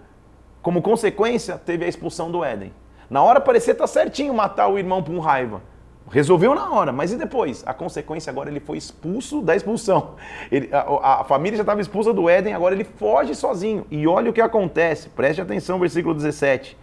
como 0.62 0.80
consequência, 0.80 1.58
teve 1.58 1.84
a 1.84 1.88
expulsão 1.88 2.30
do 2.30 2.42
Éden. 2.42 2.72
Na 3.10 3.22
hora 3.22 3.40
parecia 3.40 3.72
estar 3.72 3.84
tá 3.84 3.88
certinho 3.88 4.32
matar 4.32 4.68
o 4.68 4.78
irmão 4.78 5.02
por 5.02 5.18
raiva. 5.18 5.60
Resolveu 6.10 6.54
na 6.54 6.70
hora, 6.70 6.92
mas 6.92 7.12
e 7.12 7.16
depois? 7.16 7.62
A 7.66 7.72
consequência 7.72 8.30
agora 8.30 8.50
ele 8.50 8.60
foi 8.60 8.76
expulso 8.76 9.40
da 9.40 9.56
expulsão. 9.56 10.16
Ele, 10.50 10.68
a, 10.72 11.20
a, 11.20 11.24
família 11.24 11.56
já 11.56 11.62
estava 11.62 11.80
expulsa 11.80 12.12
do 12.12 12.28
Éden, 12.28 12.54
agora 12.54 12.74
ele 12.74 12.84
foge 12.84 13.34
sozinho. 13.34 13.86
E 13.90 14.06
olha 14.06 14.30
o 14.30 14.32
que 14.32 14.40
acontece, 14.40 15.08
preste 15.08 15.40
atenção, 15.40 15.78
versículo 15.78 16.14
17. 16.14 16.76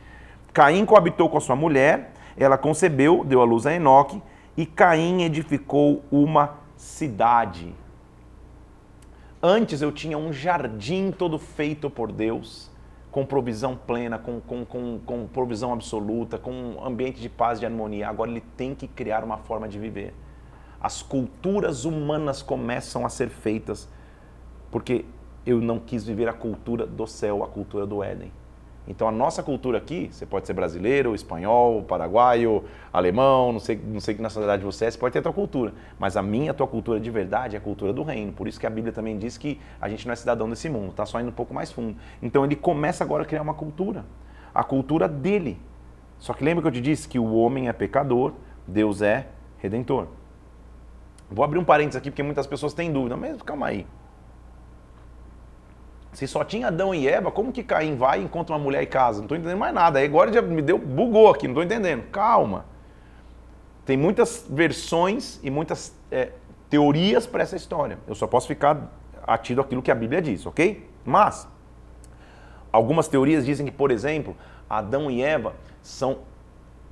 Caim 0.54 0.86
coabitou 0.86 1.30
com 1.30 1.38
a 1.38 1.42
sua 1.42 1.56
mulher, 1.56 2.14
ela 2.36 2.58
concebeu, 2.58 3.24
deu 3.24 3.42
à 3.42 3.44
luz 3.44 3.68
a 3.68 3.74
Enoque, 3.74 4.22
e 4.58 4.66
Caim 4.66 5.22
edificou 5.22 6.04
uma 6.12 6.56
cidade. 6.76 7.76
Antes 9.42 9.82
eu 9.82 9.92
tinha 9.92 10.18
um 10.18 10.34
jardim 10.34 11.12
todo 11.12 11.38
feito 11.38 11.90
por 11.90 12.12
Deus 12.12 12.69
com 13.12 13.26
provisão 13.26 13.76
plena, 13.76 14.20
com, 14.20 14.40
com, 14.40 14.64
com, 14.66 15.00
com 15.06 15.28
provisão 15.28 15.74
absoluta, 15.74 16.38
com 16.38 16.52
um 16.52 16.86
ambiente 16.86 17.20
de 17.20 17.30
paz 17.30 17.58
e 17.58 17.62
de 17.62 17.66
harmonia. 17.66 18.08
Agora 18.08 18.30
ele 18.30 18.44
tem 18.56 18.76
que 18.76 18.88
criar 18.88 19.24
uma 19.24 19.38
forma 19.38 19.68
de 19.68 19.80
viver. 19.80 20.14
As 20.80 21.02
culturas 21.02 21.86
humanas 21.86 22.42
começam 22.42 23.06
a 23.06 23.10
ser 23.10 23.30
feitas 23.30 23.90
porque 24.72 25.06
eu 25.46 25.60
não 25.60 25.80
quis 25.80 26.06
viver 26.06 26.30
a 26.30 26.34
cultura 26.34 26.86
do 26.86 27.08
céu, 27.08 27.44
a 27.44 27.48
cultura 27.48 27.86
do 27.86 28.04
Éden. 28.04 28.32
Então 28.90 29.08
a 29.08 29.12
nossa 29.12 29.44
cultura 29.44 29.78
aqui, 29.78 30.10
você 30.12 30.26
pode 30.26 30.48
ser 30.48 30.54
brasileiro, 30.54 31.14
espanhol, 31.14 31.84
paraguaio, 31.84 32.64
alemão, 32.92 33.54
não 33.54 33.60
sei, 33.60 33.80
não 33.86 34.00
sei 34.00 34.16
que 34.16 34.22
nacionalidade 34.22 34.64
você 34.64 34.86
é, 34.86 34.92
você 34.92 34.98
pode 34.98 35.14
ter 35.14 35.20
a 35.20 35.22
tua 35.22 35.32
cultura. 35.32 35.72
Mas 36.00 36.18
a 36.18 36.24
minha, 36.24 36.50
a 36.50 36.54
tua 36.56 36.66
cultura 36.66 37.00
de 37.00 37.12
verdade 37.12 37.56
é 37.56 37.60
a 37.60 37.62
cultura 37.62 37.94
do 37.94 38.02
reino. 38.02 38.34
Por 38.34 38.48
isso 38.48 38.60
que 38.60 38.66
a 38.66 38.70
Bíblia 38.70 38.92
também 38.92 39.16
diz 39.20 39.38
que 39.38 39.62
a 39.80 39.88
gente 39.88 40.08
não 40.08 40.14
é 40.14 40.16
cidadão 40.16 40.50
desse 40.50 40.68
mundo, 40.68 40.90
está 40.90 41.06
só 41.06 41.22
indo 41.22 41.30
um 41.30 41.34
pouco 41.34 41.54
mais 41.54 41.72
fundo. 41.72 41.96
Então 42.20 42.44
ele 42.44 42.56
começa 42.56 43.04
agora 43.04 43.22
a 43.22 43.26
criar 43.28 43.44
uma 43.44 43.54
cultura. 43.54 44.04
A 44.56 44.64
cultura 44.64 45.08
dele. 45.08 45.62
Só 46.18 46.34
que 46.34 46.44
lembra 46.44 46.64
que 46.64 46.68
eu 46.70 46.72
te 46.72 46.82
disse 46.82 47.08
que 47.08 47.20
o 47.20 47.36
homem 47.36 47.70
é 47.70 47.74
pecador, 47.74 48.34
Deus 48.68 49.04
é 49.04 49.28
redentor. 49.60 50.08
Vou 51.30 51.46
abrir 51.46 51.60
um 51.60 51.64
parênteses 51.64 51.98
aqui 51.98 52.10
porque 52.10 52.24
muitas 52.24 52.48
pessoas 52.48 52.74
têm 52.74 52.92
dúvida, 52.92 53.16
mas 53.16 53.40
calma 53.44 53.68
aí. 53.68 53.86
Se 56.14 56.28
só 56.28 56.44
tinha 56.44 56.68
Adão 56.68 56.94
e 56.94 57.08
Eva, 57.08 57.32
como 57.32 57.52
que 57.52 57.64
Caim 57.64 57.96
vai 57.96 58.22
e 58.22 58.24
encontra 58.24 58.56
uma 58.56 58.62
mulher 58.62 58.82
e 58.82 58.88
casa? 58.88 59.20
Não 59.20 59.26
estou 59.26 59.38
entendendo 59.38 59.60
mais 59.60 59.74
nada. 59.74 60.00
Aí 60.00 60.06
agora 60.06 60.34
já 60.34 60.42
me 60.42 60.62
deu, 60.62 60.78
bugou 60.78 61.30
aqui, 61.30 61.48
não 61.48 61.54
estou 61.54 61.64
entendendo. 61.64 62.10
Calma. 62.12 62.66
Tem 63.86 63.96
muitas 63.96 64.46
versões 64.50 65.40
e 65.44 65.50
muitas 65.50 65.96
é, 66.12 66.30
teorias 66.70 67.28
para 67.28 67.44
essa 67.44 67.56
história. 67.56 68.00
Eu 68.08 68.16
só 68.16 68.28
posso 68.28 68.48
ficar 68.48 68.92
atido 69.26 69.62
aquilo 69.62 69.82
que 69.82 69.92
a 69.92 69.96
Bíblia 69.96 70.22
diz, 70.22 70.46
ok? 70.46 70.88
Mas, 71.06 71.48
algumas 72.72 73.08
teorias 73.08 73.46
dizem 73.46 73.66
que, 73.66 73.72
por 73.72 73.92
exemplo, 73.92 74.36
Adão 74.70 75.10
e 75.10 75.22
Eva 75.22 75.54
são 75.82 76.20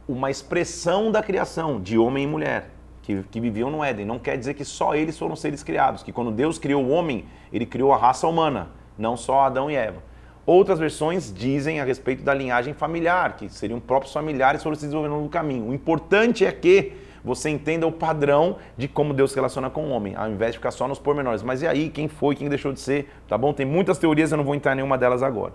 uma 0.07 0.31
expressão 0.31 1.11
da 1.11 1.21
criação 1.21 1.81
de 1.81 1.97
homem 1.97 2.23
e 2.23 2.27
mulher. 2.27 2.71
Que, 3.01 3.23
que, 3.23 3.39
viviam 3.39 3.71
no 3.71 3.81
Éden. 3.81 4.05
Não 4.05 4.19
quer 4.19 4.37
dizer 4.37 4.53
que 4.53 4.65
só 4.65 4.93
eles 4.93 5.17
foram 5.17 5.33
seres 5.33 5.63
criados, 5.63 6.03
que 6.03 6.11
quando 6.11 6.29
Deus 6.29 6.59
criou 6.59 6.83
o 6.83 6.89
homem, 6.89 7.25
ele 7.53 7.65
criou 7.65 7.93
a 7.93 7.97
raça 7.97 8.27
humana 8.27 8.67
não 8.97 9.17
só 9.17 9.41
Adão 9.41 9.69
e 9.69 9.75
Eva. 9.75 10.01
Outras 10.45 10.79
versões 10.79 11.33
dizem 11.33 11.81
a 11.81 11.83
respeito 11.83 12.23
da 12.23 12.33
linhagem 12.33 12.73
familiar, 12.73 13.35
que 13.35 13.49
seriam 13.49 13.79
próprios 13.79 14.13
familiares 14.13 14.63
foram 14.63 14.75
se 14.75 14.85
desenvolvendo 14.85 15.21
no 15.21 15.27
caminho. 15.27 15.69
O 15.69 15.73
importante 15.73 16.45
é 16.45 16.51
que 16.51 16.93
você 17.23 17.49
entenda 17.49 17.85
o 17.85 17.91
padrão 17.91 18.55
de 18.77 18.87
como 18.87 19.13
Deus 19.13 19.31
se 19.31 19.35
relaciona 19.35 19.69
com 19.69 19.87
o 19.87 19.89
homem, 19.89 20.15
ao 20.15 20.29
invés 20.29 20.53
de 20.53 20.59
ficar 20.59 20.71
só 20.71 20.87
nos 20.87 20.99
pormenores. 20.99 21.43
Mas 21.43 21.61
e 21.61 21.67
aí, 21.67 21.89
quem 21.89 22.07
foi, 22.07 22.33
quem 22.33 22.47
deixou 22.47 22.71
de 22.71 22.79
ser? 22.79 23.11
Tá 23.27 23.37
bom? 23.37 23.51
Tem 23.51 23.65
muitas 23.65 23.97
teorias, 23.97 24.31
eu 24.31 24.37
não 24.37 24.45
vou 24.45 24.55
entrar 24.55 24.71
em 24.71 24.75
nenhuma 24.75 24.97
delas 24.97 25.21
agora. 25.21 25.53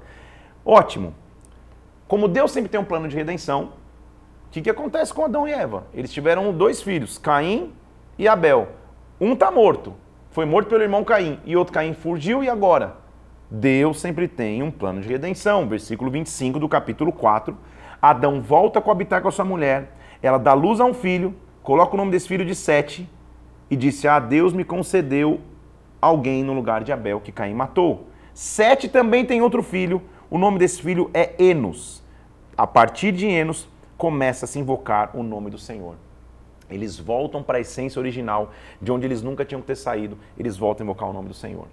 Ótimo. 0.63 1.15
Como 2.07 2.29
Deus 2.29 2.53
sempre 2.53 2.69
tem 2.69 2.79
um 2.79 2.85
plano 2.85 3.09
de 3.09 3.17
redenção, 3.17 3.73
o 4.49 4.51
que, 4.51 4.61
que 4.61 4.69
acontece 4.69 5.15
com 5.15 5.25
Adão 5.25 5.49
e 5.49 5.53
Eva? 5.53 5.87
Eles 5.95 6.13
tiveram 6.13 6.53
dois 6.53 6.83
filhos, 6.83 7.17
Caim 7.17 7.73
e 8.19 8.29
Abel. 8.29 8.69
Um 9.19 9.33
está 9.33 9.51
morto, 9.51 9.95
foi 10.31 10.45
morto 10.45 10.69
pelo 10.69 10.83
irmão 10.83 11.03
Caim, 11.03 11.41
e 11.47 11.57
outro 11.57 11.73
Caim 11.73 11.95
fugiu, 11.95 12.45
e 12.45 12.51
agora? 12.51 13.02
Deus 13.55 14.01
sempre 14.01 14.27
tem 14.27 14.63
um 14.63 14.71
plano 14.71 15.03
de 15.03 15.09
redenção. 15.09 15.69
Versículo 15.69 16.11
25 16.11 16.59
do 16.59 16.67
capítulo 16.67 17.13
4. 17.13 17.55
Adão 18.01 18.41
volta 18.41 18.79
a 18.79 18.83
coabitar 18.83 19.21
com 19.21 19.29
a 19.29 19.31
sua 19.31 19.45
mulher, 19.45 19.93
ela 20.23 20.39
dá 20.39 20.55
luz 20.55 20.81
a 20.81 20.87
um 20.87 20.95
filho, 20.95 21.35
coloca 21.63 21.93
o 21.93 21.97
nome 21.99 22.11
desse 22.11 22.27
filho 22.27 22.47
de 22.47 22.55
Sete 22.55 23.07
e 23.71 23.77
disse: 23.77 24.09
Ah, 24.09 24.19
Deus 24.19 24.55
me 24.55 24.65
concedeu 24.65 25.39
alguém 26.01 26.43
no 26.43 26.55
lugar 26.55 26.83
de 26.83 26.93
Abel 26.93 27.21
que 27.21 27.31
Caim 27.31 27.53
matou. 27.53 28.07
Sete 28.33 28.89
também 28.89 29.27
tem 29.27 29.43
outro 29.43 29.63
filho, 29.63 30.01
o 30.31 30.39
nome 30.39 30.59
desse 30.59 30.81
filho 30.81 31.11
é 31.13 31.35
Enos. 31.39 32.03
A 32.57 32.67
partir 32.67 33.13
de 33.13 33.27
Enos 33.27 33.69
começa 33.99 34.47
a 34.47 34.49
se 34.49 34.59
invocar 34.59 35.15
o 35.15 35.23
nome 35.23 35.51
do 35.51 35.59
Senhor. 35.59 35.97
Eles 36.71 36.99
voltam 36.99 37.43
para 37.43 37.59
a 37.59 37.61
essência 37.61 38.01
original, 38.01 38.51
de 38.81 38.91
onde 38.91 39.07
eles 39.07 39.23
nunca 39.23 39.45
tinham 39.45 39.61
que 39.61 39.67
ter 39.67 39.77
saído, 39.77 40.17
eles 40.39 40.57
voltam 40.57 40.85
a 40.85 40.87
invocar 40.87 41.11
o 41.11 41.13
nome 41.13 41.29
do 41.29 41.35
Senhor. 41.35 41.67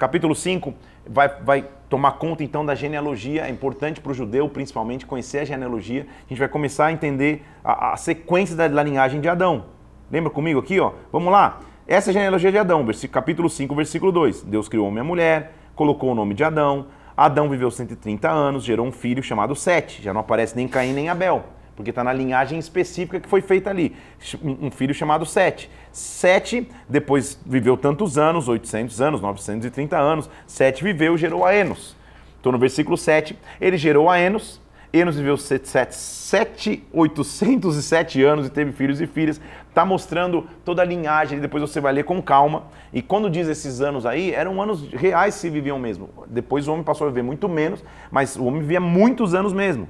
Capítulo 0.00 0.34
5 0.34 0.72
vai, 1.06 1.28
vai 1.28 1.68
tomar 1.90 2.12
conta 2.12 2.42
então 2.42 2.64
da 2.64 2.74
genealogia. 2.74 3.42
É 3.42 3.50
importante 3.50 4.00
para 4.00 4.12
o 4.12 4.14
judeu, 4.14 4.48
principalmente, 4.48 5.04
conhecer 5.04 5.40
a 5.40 5.44
genealogia. 5.44 6.06
A 6.24 6.28
gente 6.30 6.38
vai 6.38 6.48
começar 6.48 6.86
a 6.86 6.92
entender 6.92 7.44
a, 7.62 7.92
a 7.92 7.96
sequência 7.98 8.56
da, 8.56 8.66
da, 8.66 8.82
linhagem 8.82 9.20
de 9.20 9.28
Adão. 9.28 9.66
Lembra 10.10 10.30
comigo 10.30 10.58
aqui? 10.58 10.80
Ó? 10.80 10.92
Vamos 11.12 11.30
lá. 11.30 11.60
Essa 11.86 12.08
é 12.08 12.12
a 12.12 12.14
genealogia 12.14 12.50
de 12.50 12.56
Adão, 12.56 12.86
capítulo 13.12 13.50
5, 13.50 13.74
versículo 13.74 14.10
2. 14.10 14.44
Deus 14.44 14.70
criou 14.70 14.88
homem 14.88 15.04
e 15.04 15.06
mulher, 15.06 15.52
colocou 15.74 16.12
o 16.12 16.14
nome 16.14 16.32
de 16.32 16.44
Adão. 16.44 16.86
Adão 17.14 17.50
viveu 17.50 17.70
130 17.70 18.26
anos, 18.26 18.64
gerou 18.64 18.86
um 18.86 18.92
filho 18.92 19.22
chamado 19.22 19.54
Sete. 19.54 20.00
Já 20.00 20.14
não 20.14 20.22
aparece 20.22 20.56
nem 20.56 20.66
Caim 20.66 20.94
nem 20.94 21.10
Abel 21.10 21.44
porque 21.76 21.90
está 21.90 22.04
na 22.04 22.12
linhagem 22.12 22.58
específica 22.58 23.20
que 23.20 23.28
foi 23.28 23.40
feita 23.40 23.70
ali. 23.70 23.96
Um 24.42 24.70
filho 24.70 24.94
chamado 24.94 25.24
Sete. 25.24 25.70
Sete, 25.92 26.68
depois 26.88 27.38
viveu 27.44 27.76
tantos 27.76 28.18
anos, 28.18 28.48
800 28.48 29.00
anos, 29.00 29.20
930 29.20 29.96
anos. 29.96 30.30
Sete 30.46 30.84
viveu, 30.84 31.16
gerou 31.16 31.44
a 31.44 31.54
Enos. 31.54 31.96
Estou 32.36 32.52
no 32.52 32.58
versículo 32.58 32.96
7. 32.96 33.38
Ele 33.60 33.76
gerou 33.76 34.08
a 34.08 34.18
Enos. 34.18 34.60
Enos 34.92 35.16
viveu 35.16 35.36
7, 35.36 36.84
807 36.92 38.24
anos 38.24 38.48
e 38.48 38.50
teve 38.50 38.72
filhos 38.72 39.00
e 39.00 39.06
filhas. 39.06 39.40
Está 39.68 39.84
mostrando 39.84 40.48
toda 40.64 40.82
a 40.82 40.84
linhagem, 40.84 41.38
depois 41.38 41.60
você 41.60 41.80
vai 41.80 41.92
ler 41.92 42.04
com 42.04 42.20
calma. 42.20 42.64
E 42.92 43.00
quando 43.00 43.30
diz 43.30 43.46
esses 43.46 43.80
anos 43.80 44.04
aí, 44.04 44.34
eram 44.34 44.60
anos 44.60 44.88
reais 44.90 45.34
se 45.36 45.48
viviam 45.48 45.78
mesmo. 45.78 46.10
Depois 46.26 46.66
o 46.66 46.72
homem 46.72 46.82
passou 46.82 47.06
a 47.06 47.10
viver 47.10 47.22
muito 47.22 47.48
menos, 47.48 47.84
mas 48.10 48.34
o 48.34 48.44
homem 48.44 48.62
vivia 48.62 48.80
muitos 48.80 49.32
anos 49.32 49.52
mesmo. 49.52 49.88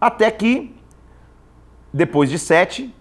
Até 0.00 0.30
que, 0.30 0.72
depois 1.92 2.30
de 2.30 2.38
Sete, 2.38 2.94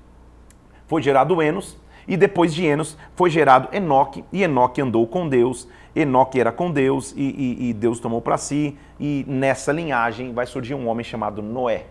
foi 0.88 1.02
gerado 1.02 1.42
Enos, 1.42 1.78
e 2.08 2.16
depois 2.16 2.54
de 2.54 2.66
Enos 2.66 2.98
foi 3.16 3.30
gerado 3.30 3.68
Enoque, 3.76 4.24
e 4.32 4.44
Enoque 4.44 4.82
andou 4.82 5.06
com 5.06 5.28
Deus, 5.28 5.68
Enoque 5.96 6.40
era 6.40 6.52
com 6.52 6.72
Deus, 6.72 7.14
e, 7.16 7.22
e, 7.22 7.70
e 7.70 7.74
Deus 7.74 8.00
tomou 8.00 8.22
para 8.22 8.38
si, 8.38 8.78
e 9.00 9.26
nessa 9.28 9.72
linhagem 9.72 10.34
vai 10.34 10.46
surgir 10.46 10.74
um 10.74 10.88
homem 10.88 11.04
chamado 11.04 11.42
Noé. 11.42 11.88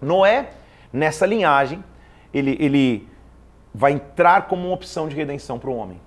Noé, 0.00 0.50
nessa 0.92 1.24
linhagem, 1.24 1.82
ele, 2.32 2.56
ele 2.60 3.08
vai 3.74 3.92
entrar 3.92 4.48
como 4.48 4.66
uma 4.66 4.74
opção 4.74 5.08
de 5.08 5.16
redenção 5.16 5.58
para 5.58 5.70
o 5.70 5.76
homem. 5.76 6.00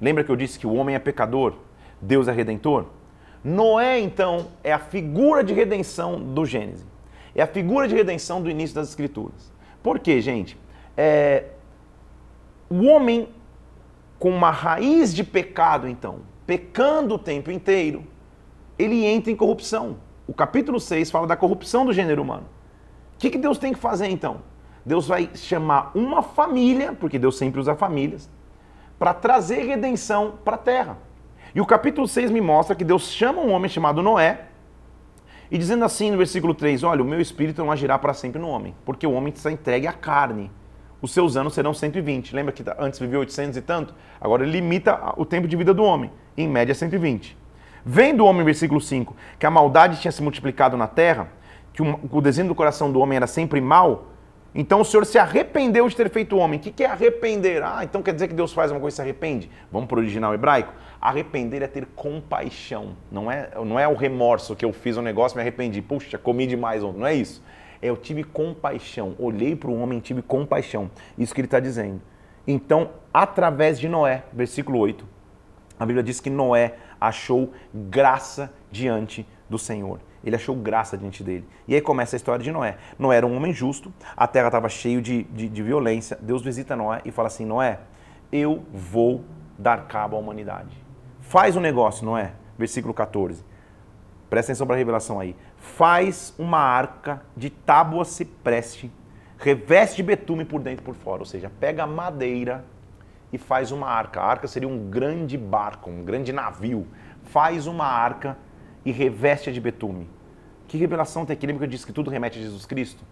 Lembra 0.00 0.22
que 0.22 0.30
eu 0.30 0.36
disse 0.36 0.58
que 0.58 0.66
o 0.66 0.74
homem 0.74 0.94
é 0.94 0.98
pecador, 0.98 1.54
Deus 2.00 2.28
é 2.28 2.32
redentor? 2.32 2.86
Noé, 3.42 3.98
então, 3.98 4.48
é 4.62 4.72
a 4.72 4.78
figura 4.78 5.42
de 5.42 5.54
redenção 5.54 6.20
do 6.20 6.44
Gênesis. 6.44 6.86
É 7.34 7.42
a 7.42 7.46
figura 7.46 7.86
de 7.86 7.94
redenção 7.94 8.42
do 8.42 8.50
início 8.50 8.74
das 8.74 8.88
Escrituras. 8.88 9.52
Por 9.82 9.98
quê, 9.98 10.20
gente? 10.20 10.58
É, 10.96 11.44
o 12.68 12.84
homem 12.84 13.28
com 14.18 14.30
uma 14.30 14.50
raiz 14.50 15.14
de 15.14 15.22
pecado, 15.22 15.88
então, 15.88 16.20
pecando 16.46 17.14
o 17.14 17.18
tempo 17.18 17.50
inteiro, 17.50 18.04
ele 18.78 19.04
entra 19.04 19.30
em 19.30 19.36
corrupção. 19.36 19.96
O 20.26 20.34
capítulo 20.34 20.80
6 20.80 21.10
fala 21.10 21.26
da 21.26 21.36
corrupção 21.36 21.86
do 21.86 21.92
gênero 21.92 22.22
humano. 22.22 22.46
O 23.14 23.18
que, 23.18 23.30
que 23.30 23.38
Deus 23.38 23.58
tem 23.58 23.72
que 23.72 23.78
fazer 23.78 24.08
então? 24.08 24.42
Deus 24.84 25.06
vai 25.06 25.30
chamar 25.34 25.92
uma 25.94 26.22
família, 26.22 26.92
porque 26.92 27.18
Deus 27.18 27.36
sempre 27.36 27.60
usa 27.60 27.74
famílias, 27.74 28.28
para 28.98 29.14
trazer 29.14 29.66
redenção 29.66 30.34
para 30.44 30.56
a 30.56 30.58
terra. 30.58 30.98
E 31.54 31.60
o 31.60 31.66
capítulo 31.66 32.06
6 32.06 32.30
me 32.30 32.40
mostra 32.40 32.74
que 32.74 32.84
Deus 32.84 33.10
chama 33.10 33.40
um 33.40 33.52
homem 33.52 33.68
chamado 33.68 34.02
Noé, 34.02 34.47
e 35.50 35.58
dizendo 35.58 35.84
assim 35.84 36.10
no 36.10 36.16
versículo 36.16 36.54
3: 36.54 36.82
Olha, 36.82 37.02
o 37.02 37.06
meu 37.06 37.20
espírito 37.20 37.62
não 37.62 37.72
agirá 37.72 37.98
para 37.98 38.14
sempre 38.14 38.40
no 38.40 38.48
homem, 38.48 38.74
porque 38.84 39.06
o 39.06 39.12
homem 39.12 39.32
está 39.32 39.50
entregue 39.50 39.86
à 39.86 39.92
carne 39.92 40.50
os 41.00 41.12
seus 41.12 41.36
anos 41.36 41.54
serão 41.54 41.72
120. 41.72 42.34
Lembra 42.34 42.52
que 42.52 42.64
antes 42.78 42.98
vivia 42.98 43.18
800 43.18 43.56
e 43.56 43.62
tanto? 43.62 43.94
Agora 44.20 44.42
ele 44.42 44.52
limita 44.52 45.14
o 45.16 45.24
tempo 45.24 45.46
de 45.46 45.56
vida 45.56 45.72
do 45.72 45.84
homem, 45.84 46.10
em 46.36 46.48
média 46.48 46.74
120. 46.74 47.36
Vendo 47.84 48.24
o 48.24 48.26
homem, 48.26 48.44
versículo 48.44 48.80
5, 48.80 49.14
que 49.38 49.46
a 49.46 49.50
maldade 49.50 50.00
tinha 50.00 50.10
se 50.10 50.22
multiplicado 50.22 50.76
na 50.76 50.86
terra, 50.86 51.28
que 51.72 51.82
o 51.82 52.20
desenho 52.20 52.48
do 52.48 52.54
coração 52.54 52.90
do 52.90 52.98
homem 52.98 53.16
era 53.16 53.26
sempre 53.26 53.60
mal, 53.60 54.06
então 54.54 54.80
o 54.80 54.84
Senhor 54.84 55.04
se 55.04 55.18
arrependeu 55.18 55.88
de 55.88 55.94
ter 55.94 56.10
feito 56.10 56.36
homem. 56.36 56.58
O 56.58 56.62
que 56.62 56.82
é 56.82 56.86
arrepender? 56.86 57.62
Ah, 57.62 57.80
então 57.82 58.02
quer 58.02 58.14
dizer 58.14 58.28
que 58.28 58.34
Deus 58.34 58.52
faz 58.52 58.70
uma 58.70 58.80
coisa 58.80 58.94
e 58.94 58.96
se 58.96 59.02
arrepende? 59.02 59.50
Vamos 59.70 59.88
para 59.88 59.96
o 59.96 59.98
original 60.00 60.34
hebraico? 60.34 60.72
Arrepender 61.00 61.62
é 61.62 61.66
ter 61.66 61.86
compaixão. 61.94 62.96
Não 63.10 63.30
é, 63.30 63.50
não 63.64 63.78
é 63.78 63.86
o 63.86 63.94
remorso 63.94 64.56
que 64.56 64.64
eu 64.64 64.72
fiz 64.72 64.96
um 64.96 65.02
negócio 65.02 65.36
e 65.36 65.38
me 65.38 65.42
arrependi. 65.42 65.80
Puxa, 65.82 66.18
comi 66.18 66.46
demais 66.46 66.82
ontem. 66.82 66.98
Não 66.98 67.06
é 67.06 67.14
isso 67.14 67.42
eu 67.82 67.96
tive 67.96 68.24
compaixão. 68.24 69.14
Olhei 69.18 69.54
para 69.54 69.70
o 69.70 69.80
homem 69.80 69.98
e 69.98 70.02
tive 70.02 70.22
compaixão. 70.22 70.90
Isso 71.16 71.34
que 71.34 71.40
ele 71.40 71.46
está 71.46 71.60
dizendo. 71.60 72.00
Então, 72.46 72.90
através 73.12 73.78
de 73.78 73.88
Noé, 73.88 74.24
versículo 74.32 74.78
8, 74.78 75.06
a 75.78 75.86
Bíblia 75.86 76.02
diz 76.02 76.20
que 76.20 76.30
Noé 76.30 76.74
achou 77.00 77.52
graça 77.72 78.52
diante 78.70 79.26
do 79.48 79.58
Senhor. 79.58 80.00
Ele 80.24 80.36
achou 80.36 80.54
graça 80.54 80.96
diante 80.96 81.22
dele. 81.22 81.46
E 81.66 81.74
aí 81.74 81.80
começa 81.80 82.16
a 82.16 82.18
história 82.18 82.42
de 82.42 82.50
Noé. 82.50 82.76
Noé 82.98 83.18
era 83.18 83.26
um 83.26 83.36
homem 83.36 83.52
justo, 83.52 83.92
a 84.16 84.26
terra 84.26 84.48
estava 84.48 84.68
cheia 84.68 85.00
de, 85.00 85.24
de, 85.24 85.48
de 85.48 85.62
violência. 85.62 86.18
Deus 86.20 86.42
visita 86.42 86.74
Noé 86.74 87.00
e 87.04 87.10
fala 87.10 87.28
assim: 87.28 87.44
Noé, 87.44 87.80
eu 88.32 88.64
vou 88.72 89.24
dar 89.58 89.86
cabo 89.86 90.16
à 90.16 90.18
humanidade. 90.18 90.76
Faz 91.20 91.56
um 91.56 91.60
negócio, 91.60 92.04
Noé. 92.04 92.32
Versículo 92.58 92.92
14. 92.92 93.44
Presta 94.28 94.52
atenção 94.52 94.66
para 94.66 94.76
a 94.76 94.78
revelação 94.78 95.18
aí 95.20 95.34
faz 95.58 96.34
uma 96.38 96.58
arca 96.58 97.22
de 97.36 97.50
tábua 97.50 98.04
cipreste, 98.04 98.90
reveste 99.38 99.96
de 99.96 100.02
betume 100.02 100.44
por 100.44 100.60
dentro 100.60 100.82
e 100.82 100.84
por 100.84 100.94
fora, 100.94 101.20
ou 101.20 101.26
seja, 101.26 101.50
pega 101.60 101.86
madeira 101.86 102.64
e 103.32 103.38
faz 103.38 103.70
uma 103.70 103.88
arca. 103.88 104.20
A 104.20 104.26
arca 104.26 104.48
seria 104.48 104.68
um 104.68 104.88
grande 104.88 105.36
barco, 105.36 105.90
um 105.90 106.02
grande 106.04 106.32
navio. 106.32 106.86
Faz 107.24 107.66
uma 107.66 107.84
arca 107.84 108.38
e 108.84 108.92
reveste 108.92 109.52
de 109.52 109.60
betume. 109.60 110.08
Que 110.66 110.76
revelação 110.76 111.26
eu 111.28 111.66
disse 111.66 111.86
que 111.86 111.92
tudo 111.92 112.10
remete 112.10 112.38
a 112.38 112.42
Jesus 112.42 112.66
Cristo? 112.66 113.02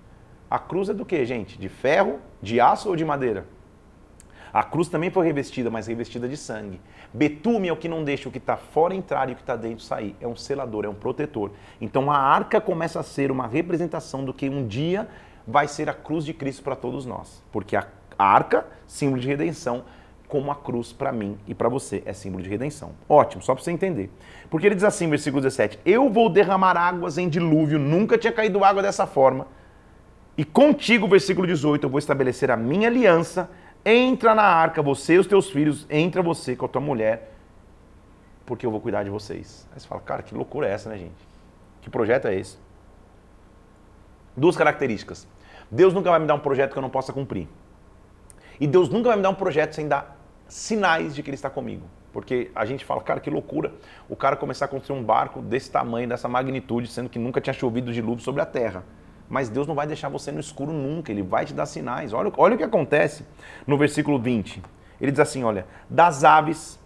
A 0.50 0.58
cruz 0.58 0.88
é 0.88 0.94
do 0.94 1.04
que, 1.04 1.24
gente? 1.24 1.58
De 1.58 1.68
ferro, 1.68 2.20
de 2.40 2.60
aço 2.60 2.88
ou 2.88 2.96
de 2.96 3.04
madeira? 3.04 3.46
A 4.52 4.62
cruz 4.62 4.88
também 4.88 5.10
foi 5.10 5.26
revestida, 5.26 5.70
mas 5.70 5.86
revestida 5.86 6.28
de 6.28 6.36
sangue. 6.36 6.80
Betume 7.12 7.68
é 7.68 7.72
o 7.72 7.76
que 7.76 7.88
não 7.88 8.04
deixa 8.04 8.28
o 8.28 8.32
que 8.32 8.38
está 8.38 8.56
fora 8.56 8.94
entrar 8.94 9.28
e 9.28 9.32
o 9.32 9.34
que 9.34 9.42
está 9.42 9.56
dentro 9.56 9.84
sair. 9.84 10.16
É 10.20 10.26
um 10.26 10.36
selador, 10.36 10.84
é 10.84 10.88
um 10.88 10.94
protetor. 10.94 11.50
Então 11.80 12.10
a 12.10 12.16
arca 12.16 12.60
começa 12.60 13.00
a 13.00 13.02
ser 13.02 13.30
uma 13.30 13.46
representação 13.46 14.24
do 14.24 14.32
que 14.32 14.48
um 14.48 14.66
dia 14.66 15.08
vai 15.46 15.68
ser 15.68 15.88
a 15.90 15.94
cruz 15.94 16.24
de 16.24 16.32
Cristo 16.32 16.62
para 16.62 16.74
todos 16.74 17.04
nós. 17.04 17.42
Porque 17.52 17.76
a 17.76 17.86
arca, 18.18 18.66
símbolo 18.86 19.20
de 19.20 19.28
redenção, 19.28 19.84
como 20.28 20.50
a 20.50 20.54
cruz 20.54 20.92
para 20.92 21.12
mim 21.12 21.38
e 21.46 21.54
para 21.54 21.68
você 21.68 22.02
é 22.04 22.12
símbolo 22.12 22.42
de 22.42 22.50
redenção. 22.50 22.92
Ótimo, 23.08 23.42
só 23.42 23.54
para 23.54 23.62
você 23.62 23.70
entender. 23.70 24.10
Porque 24.50 24.66
ele 24.66 24.74
diz 24.74 24.84
assim, 24.84 25.08
versículo 25.08 25.42
17: 25.42 25.78
Eu 25.84 26.10
vou 26.10 26.28
derramar 26.28 26.76
águas 26.76 27.18
em 27.18 27.28
dilúvio, 27.28 27.78
nunca 27.78 28.18
tinha 28.18 28.32
caído 28.32 28.64
água 28.64 28.82
dessa 28.82 29.06
forma. 29.06 29.46
E 30.36 30.44
contigo, 30.44 31.08
versículo 31.08 31.46
18, 31.46 31.84
eu 31.84 31.90
vou 31.90 31.98
estabelecer 31.98 32.50
a 32.50 32.56
minha 32.56 32.88
aliança 32.88 33.48
Entra 33.88 34.34
na 34.34 34.42
arca, 34.42 34.82
você 34.82 35.14
e 35.14 35.18
os 35.18 35.28
teus 35.28 35.48
filhos, 35.48 35.86
entra 35.88 36.20
você 36.20 36.56
com 36.56 36.66
a 36.66 36.68
tua 36.68 36.80
mulher, 36.80 37.30
porque 38.44 38.66
eu 38.66 38.70
vou 38.72 38.80
cuidar 38.80 39.04
de 39.04 39.10
vocês. 39.10 39.64
Aí 39.72 39.78
você 39.78 39.86
fala, 39.86 40.00
cara, 40.00 40.24
que 40.24 40.34
loucura 40.34 40.66
é 40.66 40.72
essa, 40.72 40.88
né, 40.90 40.98
gente? 40.98 41.14
Que 41.80 41.88
projeto 41.88 42.26
é 42.26 42.34
esse? 42.34 42.58
Duas 44.36 44.56
características. 44.56 45.28
Deus 45.70 45.94
nunca 45.94 46.10
vai 46.10 46.18
me 46.18 46.26
dar 46.26 46.34
um 46.34 46.40
projeto 46.40 46.72
que 46.72 46.78
eu 46.78 46.82
não 46.82 46.90
possa 46.90 47.12
cumprir. 47.12 47.46
E 48.58 48.66
Deus 48.66 48.88
nunca 48.88 49.10
vai 49.10 49.16
me 49.16 49.22
dar 49.22 49.30
um 49.30 49.36
projeto 49.36 49.72
sem 49.72 49.86
dar 49.86 50.15
sinais 50.48 51.14
de 51.14 51.22
que 51.22 51.30
Ele 51.30 51.34
está 51.34 51.50
comigo. 51.50 51.86
Porque 52.12 52.50
a 52.54 52.64
gente 52.64 52.84
fala, 52.84 53.02
cara, 53.02 53.20
que 53.20 53.28
loucura 53.28 53.72
o 54.08 54.16
cara 54.16 54.36
começar 54.36 54.64
a 54.64 54.68
construir 54.68 54.98
um 54.98 55.04
barco 55.04 55.42
desse 55.42 55.70
tamanho, 55.70 56.08
dessa 56.08 56.28
magnitude, 56.28 56.88
sendo 56.88 57.10
que 57.10 57.18
nunca 57.18 57.40
tinha 57.40 57.52
chovido 57.52 57.92
dilúvio 57.92 58.24
sobre 58.24 58.40
a 58.40 58.46
terra. 58.46 58.84
Mas 59.28 59.48
Deus 59.48 59.66
não 59.66 59.74
vai 59.74 59.86
deixar 59.86 60.08
você 60.08 60.32
no 60.32 60.40
escuro 60.40 60.72
nunca, 60.72 61.12
Ele 61.12 61.22
vai 61.22 61.44
te 61.44 61.52
dar 61.52 61.66
sinais. 61.66 62.12
Olha, 62.12 62.32
olha 62.36 62.54
o 62.54 62.58
que 62.58 62.64
acontece 62.64 63.26
no 63.66 63.76
versículo 63.76 64.18
20. 64.18 64.62
Ele 65.00 65.10
diz 65.10 65.20
assim: 65.20 65.44
olha, 65.44 65.66
das 65.90 66.24
aves, 66.24 66.78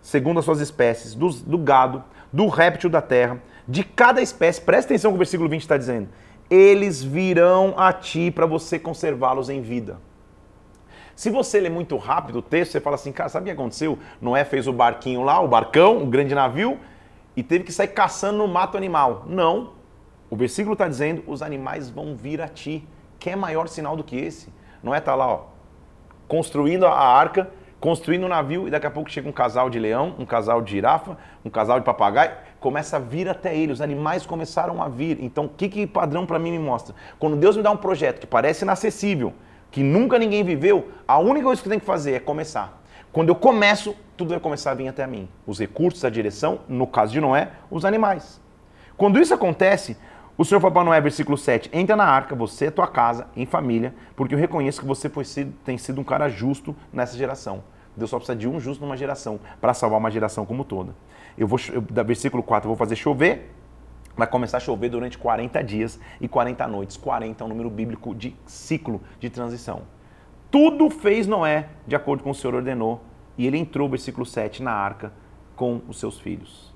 segundo 0.00 0.38
as 0.38 0.44
suas 0.44 0.60
espécies, 0.60 1.14
do, 1.14 1.28
do 1.28 1.58
gado, 1.58 2.02
do 2.32 2.46
réptil 2.46 2.88
da 2.88 3.02
terra, 3.02 3.42
de 3.66 3.84
cada 3.84 4.22
espécie, 4.22 4.60
presta 4.60 4.92
atenção 4.92 5.10
que 5.10 5.16
o 5.16 5.18
versículo 5.18 5.48
20 5.48 5.60
está 5.60 5.76
dizendo. 5.76 6.08
Eles 6.48 7.02
virão 7.02 7.74
a 7.76 7.92
ti 7.92 8.30
para 8.30 8.46
você 8.46 8.78
conservá-los 8.78 9.48
em 9.48 9.60
vida. 9.60 9.98
Se 11.22 11.30
você 11.30 11.60
lê 11.60 11.70
muito 11.70 11.96
rápido 11.98 12.40
o 12.40 12.42
texto, 12.42 12.72
você 12.72 12.80
fala 12.80 12.96
assim, 12.96 13.12
cara, 13.12 13.28
sabe 13.28 13.44
o 13.44 13.46
que 13.46 13.52
aconteceu? 13.52 13.96
Noé 14.20 14.44
fez 14.44 14.66
o 14.66 14.72
barquinho 14.72 15.22
lá, 15.22 15.40
o 15.40 15.46
barcão, 15.46 16.02
o 16.02 16.06
grande 16.06 16.34
navio, 16.34 16.80
e 17.36 17.44
teve 17.44 17.62
que 17.62 17.70
sair 17.70 17.86
caçando 17.86 18.38
no 18.38 18.48
mato 18.48 18.76
animal. 18.76 19.22
Não, 19.28 19.70
o 20.28 20.34
versículo 20.34 20.72
está 20.72 20.88
dizendo: 20.88 21.22
os 21.28 21.40
animais 21.40 21.88
vão 21.88 22.16
vir 22.16 22.42
a 22.42 22.48
ti. 22.48 22.84
Quer 23.20 23.36
maior 23.36 23.68
sinal 23.68 23.96
do 23.96 24.02
que 24.02 24.16
esse? 24.16 24.52
Não 24.82 24.92
é 24.92 24.98
estar 24.98 25.12
tá 25.12 25.16
lá, 25.16 25.28
ó, 25.28 25.42
construindo 26.26 26.86
a 26.86 26.98
arca, 26.98 27.48
construindo 27.78 28.24
o 28.24 28.26
um 28.26 28.28
navio 28.28 28.66
e 28.66 28.70
daqui 28.72 28.88
a 28.88 28.90
pouco 28.90 29.08
chega 29.08 29.28
um 29.28 29.32
casal 29.32 29.70
de 29.70 29.78
leão, 29.78 30.16
um 30.18 30.26
casal 30.26 30.60
de 30.60 30.72
girafa, 30.72 31.16
um 31.44 31.50
casal 31.50 31.78
de 31.78 31.86
papagaio, 31.86 32.32
começa 32.58 32.96
a 32.96 32.98
vir 32.98 33.28
até 33.28 33.56
ele. 33.56 33.70
Os 33.70 33.80
animais 33.80 34.26
começaram 34.26 34.82
a 34.82 34.88
vir. 34.88 35.18
Então, 35.22 35.44
o 35.44 35.48
que, 35.48 35.68
que 35.68 35.86
padrão 35.86 36.26
para 36.26 36.40
mim 36.40 36.50
me 36.50 36.58
mostra? 36.58 36.96
Quando 37.20 37.36
Deus 37.36 37.56
me 37.56 37.62
dá 37.62 37.70
um 37.70 37.76
projeto 37.76 38.18
que 38.18 38.26
parece 38.26 38.64
inacessível, 38.64 39.32
que 39.72 39.82
nunca 39.82 40.18
ninguém 40.18 40.44
viveu, 40.44 40.92
a 41.08 41.18
única 41.18 41.46
coisa 41.46 41.60
que 41.60 41.68
tenho 41.68 41.80
que 41.80 41.86
fazer 41.86 42.12
é 42.12 42.20
começar. 42.20 42.80
Quando 43.10 43.30
eu 43.30 43.34
começo, 43.34 43.96
tudo 44.16 44.28
vai 44.28 44.38
começar 44.38 44.70
a 44.70 44.74
vir 44.74 44.86
até 44.86 45.06
mim. 45.06 45.28
Os 45.46 45.58
recursos, 45.58 46.04
a 46.04 46.10
direção, 46.10 46.60
no 46.68 46.86
caso 46.86 47.12
de 47.12 47.20
Noé, 47.20 47.50
os 47.70 47.84
animais. 47.84 48.40
Quando 48.96 49.18
isso 49.18 49.34
acontece, 49.34 49.96
o 50.36 50.44
Senhor 50.44 50.60
para 50.60 50.84
Noé, 50.84 51.00
versículo 51.00 51.36
7, 51.36 51.70
entra 51.72 51.96
na 51.96 52.04
arca, 52.04 52.34
você 52.34 52.70
tua 52.70 52.86
casa, 52.86 53.26
em 53.34 53.46
família, 53.46 53.94
porque 54.14 54.34
eu 54.34 54.38
reconheço 54.38 54.80
que 54.80 54.86
você 54.86 55.08
foi, 55.08 55.24
tem 55.64 55.76
sido 55.78 56.00
um 56.00 56.04
cara 56.04 56.28
justo 56.28 56.76
nessa 56.92 57.16
geração. 57.16 57.64
Deus 57.96 58.10
só 58.10 58.16
precisa 58.16 58.36
de 58.36 58.48
um 58.48 58.60
justo 58.60 58.82
numa 58.82 58.96
geração 58.96 59.40
para 59.60 59.74
salvar 59.74 59.98
uma 59.98 60.10
geração 60.10 60.46
como 60.46 60.64
toda. 60.64 60.94
Eu 61.36 61.46
vou, 61.46 61.58
eu, 61.72 61.80
da 61.80 62.02
versículo 62.02 62.42
4, 62.42 62.66
eu 62.66 62.70
vou 62.70 62.76
fazer 62.76 62.96
chover, 62.96 63.50
vai 64.22 64.26
começar 64.28 64.58
a 64.58 64.60
chover 64.60 64.88
durante 64.88 65.18
40 65.18 65.64
dias 65.64 65.98
e 66.20 66.28
40 66.28 66.68
noites. 66.68 66.96
40 66.96 67.42
é 67.42 67.44
um 67.44 67.48
número 67.48 67.68
bíblico 67.68 68.14
de 68.14 68.36
ciclo 68.46 69.00
de 69.18 69.28
transição. 69.28 69.82
Tudo 70.48 70.88
fez 70.90 71.26
Noé 71.26 71.68
de 71.88 71.96
acordo 71.96 72.22
com 72.22 72.30
o 72.30 72.34
Senhor 72.34 72.54
ordenou, 72.54 73.00
e 73.36 73.46
ele 73.46 73.58
entrou, 73.58 73.88
versículo 73.88 74.24
7, 74.24 74.62
na 74.62 74.72
arca 74.72 75.12
com 75.56 75.80
os 75.88 75.98
seus 75.98 76.20
filhos. 76.20 76.72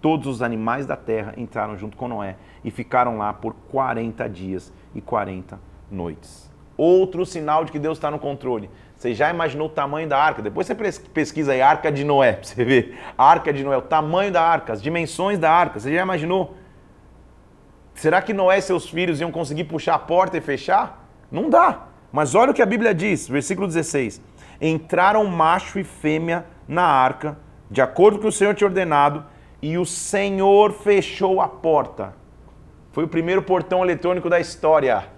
todos 0.00 0.26
os 0.26 0.42
animais 0.42 0.86
da 0.86 0.96
terra 0.96 1.34
entraram 1.36 1.76
junto 1.76 1.96
com 1.96 2.08
Noé 2.08 2.36
e 2.64 2.70
ficaram 2.70 3.18
lá 3.18 3.32
por 3.32 3.54
40 3.70 4.28
dias 4.28 4.72
e 4.94 5.00
40 5.00 5.58
noites. 5.90 6.50
Outro 6.76 7.26
sinal 7.26 7.64
de 7.64 7.72
que 7.72 7.78
Deus 7.78 7.98
está 7.98 8.10
no 8.10 8.18
controle. 8.18 8.70
Você 8.94 9.12
já 9.14 9.30
imaginou 9.30 9.66
o 9.66 9.70
tamanho 9.70 10.08
da 10.08 10.18
arca? 10.18 10.42
Depois 10.42 10.66
você 10.66 10.74
pesquisa 10.74 11.52
aí, 11.52 11.60
Arca 11.60 11.90
de 11.90 12.04
Noé, 12.04 12.32
pra 12.34 12.44
você 12.44 12.64
ver. 12.64 12.98
Arca 13.16 13.52
de 13.52 13.62
Noé, 13.64 13.76
o 13.76 13.82
tamanho 13.82 14.32
da 14.32 14.42
arca, 14.42 14.72
as 14.72 14.82
dimensões 14.82 15.38
da 15.38 15.50
arca. 15.50 15.78
Você 15.78 15.92
já 15.92 16.02
imaginou? 16.02 16.54
Será 17.98 18.22
que 18.22 18.32
Noé 18.32 18.58
e 18.58 18.62
seus 18.62 18.88
filhos 18.88 19.20
iam 19.20 19.32
conseguir 19.32 19.64
puxar 19.64 19.96
a 19.96 19.98
porta 19.98 20.38
e 20.38 20.40
fechar? 20.40 21.04
Não 21.32 21.50
dá. 21.50 21.88
Mas 22.12 22.32
olha 22.32 22.52
o 22.52 22.54
que 22.54 22.62
a 22.62 22.66
Bíblia 22.66 22.94
diz, 22.94 23.26
versículo 23.26 23.66
16. 23.66 24.22
Entraram 24.60 25.24
macho 25.24 25.80
e 25.80 25.84
fêmea 25.84 26.46
na 26.68 26.84
arca, 26.84 27.36
de 27.68 27.82
acordo 27.82 28.20
com 28.20 28.28
o 28.28 28.32
Senhor 28.32 28.54
tinha 28.54 28.68
ordenado, 28.68 29.24
e 29.60 29.76
o 29.76 29.84
Senhor 29.84 30.74
fechou 30.74 31.40
a 31.40 31.48
porta. 31.48 32.14
Foi 32.92 33.02
o 33.02 33.08
primeiro 33.08 33.42
portão 33.42 33.82
eletrônico 33.82 34.30
da 34.30 34.38
história. 34.38 35.08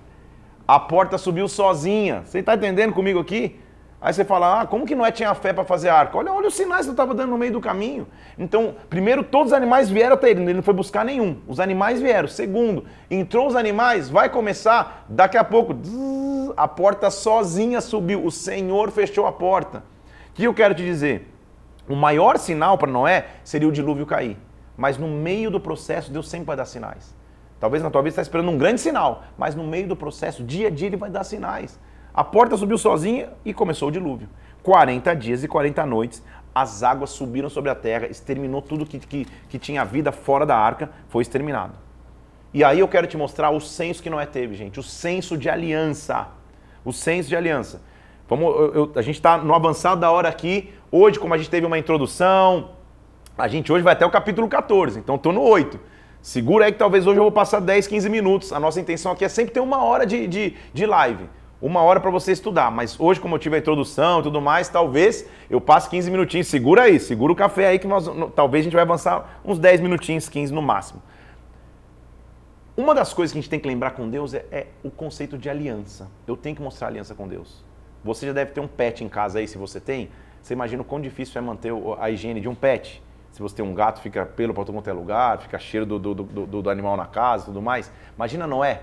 A 0.66 0.80
porta 0.80 1.18
subiu 1.18 1.48
sozinha. 1.48 2.22
Você 2.24 2.38
está 2.38 2.54
entendendo 2.54 2.94
comigo 2.94 3.20
aqui? 3.20 3.59
Aí 4.02 4.14
você 4.14 4.24
fala, 4.24 4.62
ah, 4.62 4.66
como 4.66 4.86
que 4.86 4.94
Noé 4.94 5.12
tinha 5.12 5.34
fé 5.34 5.52
para 5.52 5.62
fazer 5.62 5.90
arca? 5.90 6.16
Olha, 6.16 6.32
olha 6.32 6.48
os 6.48 6.54
sinais 6.54 6.86
que 6.86 6.88
eu 6.88 6.92
estava 6.92 7.14
dando 7.14 7.30
no 7.30 7.36
meio 7.36 7.52
do 7.52 7.60
caminho. 7.60 8.06
Então, 8.38 8.74
primeiro, 8.88 9.22
todos 9.22 9.48
os 9.48 9.52
animais 9.52 9.90
vieram 9.90 10.14
até 10.14 10.30
ele, 10.30 10.40
ele 10.40 10.54
não 10.54 10.62
foi 10.62 10.72
buscar 10.72 11.04
nenhum. 11.04 11.36
Os 11.46 11.60
animais 11.60 12.00
vieram. 12.00 12.26
Segundo, 12.26 12.86
entrou 13.10 13.46
os 13.46 13.54
animais, 13.54 14.08
vai 14.08 14.30
começar, 14.30 15.04
daqui 15.06 15.36
a 15.36 15.44
pouco, 15.44 15.76
a 16.56 16.66
porta 16.66 17.10
sozinha 17.10 17.82
subiu. 17.82 18.24
O 18.24 18.30
Senhor 18.30 18.90
fechou 18.90 19.26
a 19.26 19.32
porta. 19.32 19.84
O 20.30 20.32
que 20.32 20.44
eu 20.44 20.54
quero 20.54 20.74
te 20.74 20.82
dizer? 20.82 21.30
O 21.86 21.94
maior 21.94 22.38
sinal 22.38 22.78
para 22.78 22.90
Noé 22.90 23.26
seria 23.44 23.68
o 23.68 23.72
dilúvio 23.72 24.06
cair. 24.06 24.38
Mas 24.78 24.96
no 24.96 25.08
meio 25.08 25.50
do 25.50 25.60
processo, 25.60 26.10
Deus 26.10 26.30
sempre 26.30 26.46
vai 26.46 26.56
dar 26.56 26.64
sinais. 26.64 27.14
Talvez 27.58 27.82
na 27.82 27.90
tua 27.90 28.00
vida 28.00 28.14
você 28.14 28.20
está 28.20 28.22
esperando 28.22 28.50
um 28.50 28.56
grande 28.56 28.80
sinal, 28.80 29.24
mas 29.36 29.54
no 29.54 29.64
meio 29.64 29.86
do 29.86 29.94
processo, 29.94 30.42
dia 30.42 30.68
a 30.68 30.70
dia, 30.70 30.86
ele 30.86 30.96
vai 30.96 31.10
dar 31.10 31.22
sinais. 31.22 31.78
A 32.14 32.24
porta 32.24 32.56
subiu 32.56 32.76
sozinha 32.76 33.30
e 33.44 33.54
começou 33.54 33.88
o 33.88 33.92
dilúvio. 33.92 34.28
40 34.62 35.14
dias 35.14 35.44
e 35.44 35.48
40 35.48 35.86
noites, 35.86 36.22
as 36.54 36.82
águas 36.82 37.10
subiram 37.10 37.48
sobre 37.48 37.70
a 37.70 37.74
terra, 37.74 38.06
exterminou 38.06 38.60
tudo 38.60 38.84
que, 38.84 38.98
que, 38.98 39.26
que 39.48 39.58
tinha 39.58 39.84
vida 39.84 40.10
fora 40.12 40.44
da 40.44 40.56
arca, 40.56 40.90
foi 41.08 41.22
exterminado. 41.22 41.74
E 42.52 42.64
aí 42.64 42.80
eu 42.80 42.88
quero 42.88 43.06
te 43.06 43.16
mostrar 43.16 43.50
o 43.50 43.60
senso 43.60 44.02
que 44.02 44.10
Noé 44.10 44.26
teve, 44.26 44.54
gente, 44.54 44.80
o 44.80 44.82
senso 44.82 45.38
de 45.38 45.48
aliança. 45.48 46.28
O 46.84 46.92
senso 46.92 47.28
de 47.28 47.36
aliança. 47.36 47.80
Vamos, 48.28 48.46
eu, 48.54 48.74
eu, 48.74 48.92
a 48.96 49.02
gente 49.02 49.16
está 49.16 49.38
no 49.38 49.54
avançado 49.54 50.00
da 50.00 50.10
hora 50.10 50.28
aqui. 50.28 50.72
Hoje, 50.90 51.18
como 51.18 51.32
a 51.32 51.38
gente 51.38 51.50
teve 51.50 51.64
uma 51.66 51.78
introdução, 51.78 52.70
a 53.38 53.46
gente 53.46 53.72
hoje 53.72 53.84
vai 53.84 53.92
até 53.92 54.04
o 54.04 54.10
capítulo 54.10 54.48
14, 54.48 54.98
então 54.98 55.14
estou 55.14 55.32
no 55.32 55.42
8. 55.42 55.78
Segura 56.20 56.66
aí 56.66 56.72
que 56.72 56.78
talvez 56.78 57.06
hoje 57.06 57.18
eu 57.18 57.22
vou 57.22 57.32
passar 57.32 57.60
10, 57.60 57.86
15 57.86 58.08
minutos. 58.08 58.52
A 58.52 58.58
nossa 58.58 58.80
intenção 58.80 59.12
aqui 59.12 59.24
é 59.24 59.28
sempre 59.28 59.54
ter 59.54 59.60
uma 59.60 59.84
hora 59.84 60.04
de, 60.04 60.26
de, 60.26 60.56
de 60.72 60.86
live 60.86 61.28
uma 61.60 61.82
hora 61.82 62.00
para 62.00 62.10
você 62.10 62.32
estudar. 62.32 62.70
Mas 62.70 62.98
hoje, 62.98 63.20
como 63.20 63.34
eu 63.34 63.38
tive 63.38 63.56
a 63.56 63.58
introdução 63.58 64.20
e 64.20 64.22
tudo 64.22 64.40
mais, 64.40 64.68
talvez 64.68 65.28
eu 65.48 65.60
passe 65.60 65.88
15 65.90 66.10
minutinhos. 66.10 66.46
Segura 66.46 66.82
aí, 66.82 66.98
segura 66.98 67.32
o 67.32 67.36
café 67.36 67.68
aí 67.68 67.78
que 67.78 67.86
nós, 67.86 68.06
talvez 68.34 68.62
a 68.62 68.64
gente 68.64 68.72
vai 68.72 68.82
avançar 68.82 69.40
uns 69.44 69.58
10 69.58 69.80
minutinhos, 69.80 70.28
15 70.28 70.52
no 70.52 70.62
máximo. 70.62 71.02
Uma 72.76 72.94
das 72.94 73.12
coisas 73.12 73.32
que 73.32 73.38
a 73.38 73.42
gente 73.42 73.50
tem 73.50 73.60
que 73.60 73.68
lembrar 73.68 73.90
com 73.90 74.08
Deus 74.08 74.32
é, 74.32 74.44
é 74.50 74.66
o 74.82 74.90
conceito 74.90 75.36
de 75.36 75.50
aliança. 75.50 76.08
Eu 76.26 76.36
tenho 76.36 76.56
que 76.56 76.62
mostrar 76.62 76.88
aliança 76.88 77.14
com 77.14 77.28
Deus. 77.28 77.62
Você 78.02 78.26
já 78.26 78.32
deve 78.32 78.52
ter 78.52 78.60
um 78.60 78.68
pet 78.68 79.04
em 79.04 79.08
casa 79.08 79.38
aí, 79.38 79.46
se 79.46 79.58
você 79.58 79.78
tem. 79.78 80.08
Você 80.40 80.54
imagina 80.54 80.80
o 80.80 80.84
quão 80.84 81.00
difícil 81.00 81.38
é 81.38 81.44
manter 81.44 81.72
a 81.98 82.10
higiene 82.10 82.40
de 82.40 82.48
um 82.48 82.54
pet. 82.54 83.02
Se 83.32 83.40
você 83.40 83.56
tem 83.56 83.64
um 83.64 83.74
gato, 83.74 84.00
fica 84.00 84.24
pelo 84.24 84.54
para 84.54 84.64
todo 84.64 84.74
quanto 84.74 84.88
é 84.88 84.92
lugar, 84.92 85.38
fica 85.38 85.58
cheiro 85.58 85.84
do, 85.84 85.98
do, 85.98 86.14
do, 86.14 86.62
do 86.62 86.70
animal 86.70 86.96
na 86.96 87.06
casa 87.06 87.46
tudo 87.46 87.60
mais. 87.60 87.92
Imagina 88.16 88.46
Noé, 88.46 88.82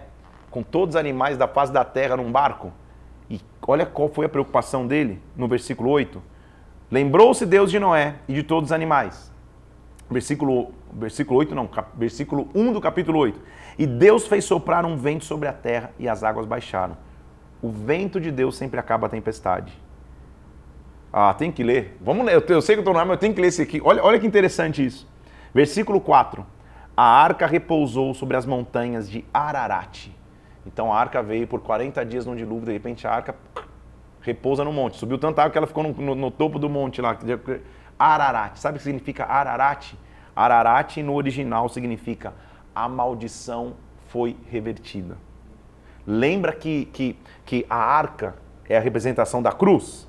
com 0.57 0.63
todos 0.63 0.95
os 0.95 0.99
animais 0.99 1.37
da 1.37 1.47
face 1.47 1.71
da 1.71 1.85
terra 1.85 2.17
num 2.17 2.31
barco. 2.31 2.73
E 3.29 3.39
olha 3.67 3.85
qual 3.85 4.09
foi 4.09 4.25
a 4.25 4.29
preocupação 4.29 4.87
dele 4.87 5.21
no 5.35 5.47
versículo 5.47 5.91
8. 5.91 6.19
Lembrou-se 6.89 7.45
Deus 7.45 7.69
de 7.69 7.77
Noé 7.77 8.15
e 8.27 8.33
de 8.33 8.41
todos 8.41 8.69
os 8.69 8.71
animais. 8.71 9.31
Versículo, 10.09 10.71
versículo 10.91 11.37
8, 11.37 11.53
não, 11.53 11.67
cap, 11.67 11.91
versículo 11.95 12.49
1 12.55 12.73
do 12.73 12.81
capítulo 12.81 13.19
8. 13.19 13.39
E 13.77 13.85
Deus 13.85 14.25
fez 14.25 14.45
soprar 14.45 14.83
um 14.83 14.97
vento 14.97 15.25
sobre 15.25 15.47
a 15.47 15.53
terra 15.53 15.91
e 15.99 16.09
as 16.09 16.23
águas 16.23 16.47
baixaram. 16.47 16.97
O 17.61 17.69
vento 17.69 18.19
de 18.19 18.31
Deus 18.31 18.57
sempre 18.57 18.79
acaba 18.79 19.05
a 19.05 19.09
tempestade. 19.11 19.79
Ah, 21.13 21.35
tem 21.35 21.51
que 21.51 21.63
ler. 21.63 21.95
Vamos 22.01 22.25
ler. 22.25 22.33
Eu, 22.33 22.41
eu 22.47 22.61
sei 22.63 22.73
que 22.73 22.79
eu 22.79 22.81
estou 22.81 22.95
no 22.95 22.99
ar, 22.99 23.05
mas 23.05 23.17
eu 23.17 23.19
tenho 23.19 23.33
que 23.35 23.41
ler 23.41 23.49
esse 23.49 23.61
aqui. 23.61 23.79
Olha, 23.83 24.03
olha 24.03 24.19
que 24.19 24.25
interessante 24.25 24.83
isso. 24.83 25.07
Versículo 25.53 26.01
4. 26.01 26.43
A 26.95 27.03
arca 27.03 27.45
repousou 27.45 28.15
sobre 28.15 28.35
as 28.35 28.45
montanhas 28.47 29.07
de 29.07 29.23
Ararat. 29.31 30.16
Então 30.67 30.93
a 30.93 30.99
arca 30.99 31.23
veio 31.23 31.47
por 31.47 31.61
40 31.61 32.05
dias 32.05 32.25
no 32.25 32.35
dilúvio, 32.35 32.65
de 32.65 32.73
repente 32.73 33.07
a 33.07 33.11
arca 33.11 33.35
repousa 34.21 34.63
no 34.63 34.73
monte. 34.73 34.97
Subiu 34.97 35.17
tanta 35.17 35.41
água 35.41 35.51
que 35.51 35.57
ela 35.57 35.67
ficou 35.67 35.83
no, 35.83 35.93
no, 35.93 36.13
no 36.13 36.29
topo 36.29 36.59
do 36.59 36.69
monte 36.69 37.01
lá. 37.01 37.17
Ararat. 37.97 38.57
Sabe 38.57 38.75
o 38.75 38.77
que 38.77 38.83
significa 38.83 39.25
Ararat? 39.25 39.93
Ararat 40.35 40.97
no 40.97 41.15
original 41.15 41.69
significa 41.69 42.33
a 42.75 42.87
maldição 42.87 43.73
foi 44.09 44.37
revertida. 44.49 45.17
Lembra 46.05 46.53
que, 46.53 46.85
que, 46.85 47.17
que 47.45 47.65
a 47.69 47.77
arca 47.77 48.35
é 48.69 48.77
a 48.77 48.81
representação 48.81 49.41
da 49.41 49.51
cruz? 49.51 50.07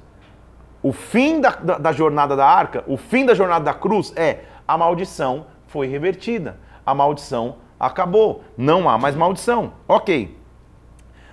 O 0.82 0.92
fim 0.92 1.40
da, 1.40 1.50
da, 1.50 1.78
da 1.78 1.92
jornada 1.92 2.36
da 2.36 2.46
arca, 2.46 2.84
o 2.86 2.96
fim 2.96 3.24
da 3.24 3.34
jornada 3.34 3.64
da 3.64 3.74
cruz 3.74 4.12
é 4.16 4.44
a 4.66 4.76
maldição 4.76 5.46
foi 5.66 5.86
revertida. 5.86 6.58
A 6.84 6.94
maldição 6.94 7.56
acabou. 7.78 8.44
Não 8.56 8.88
há 8.88 8.98
mais 8.98 9.16
maldição. 9.16 9.72
Ok. 9.86 10.37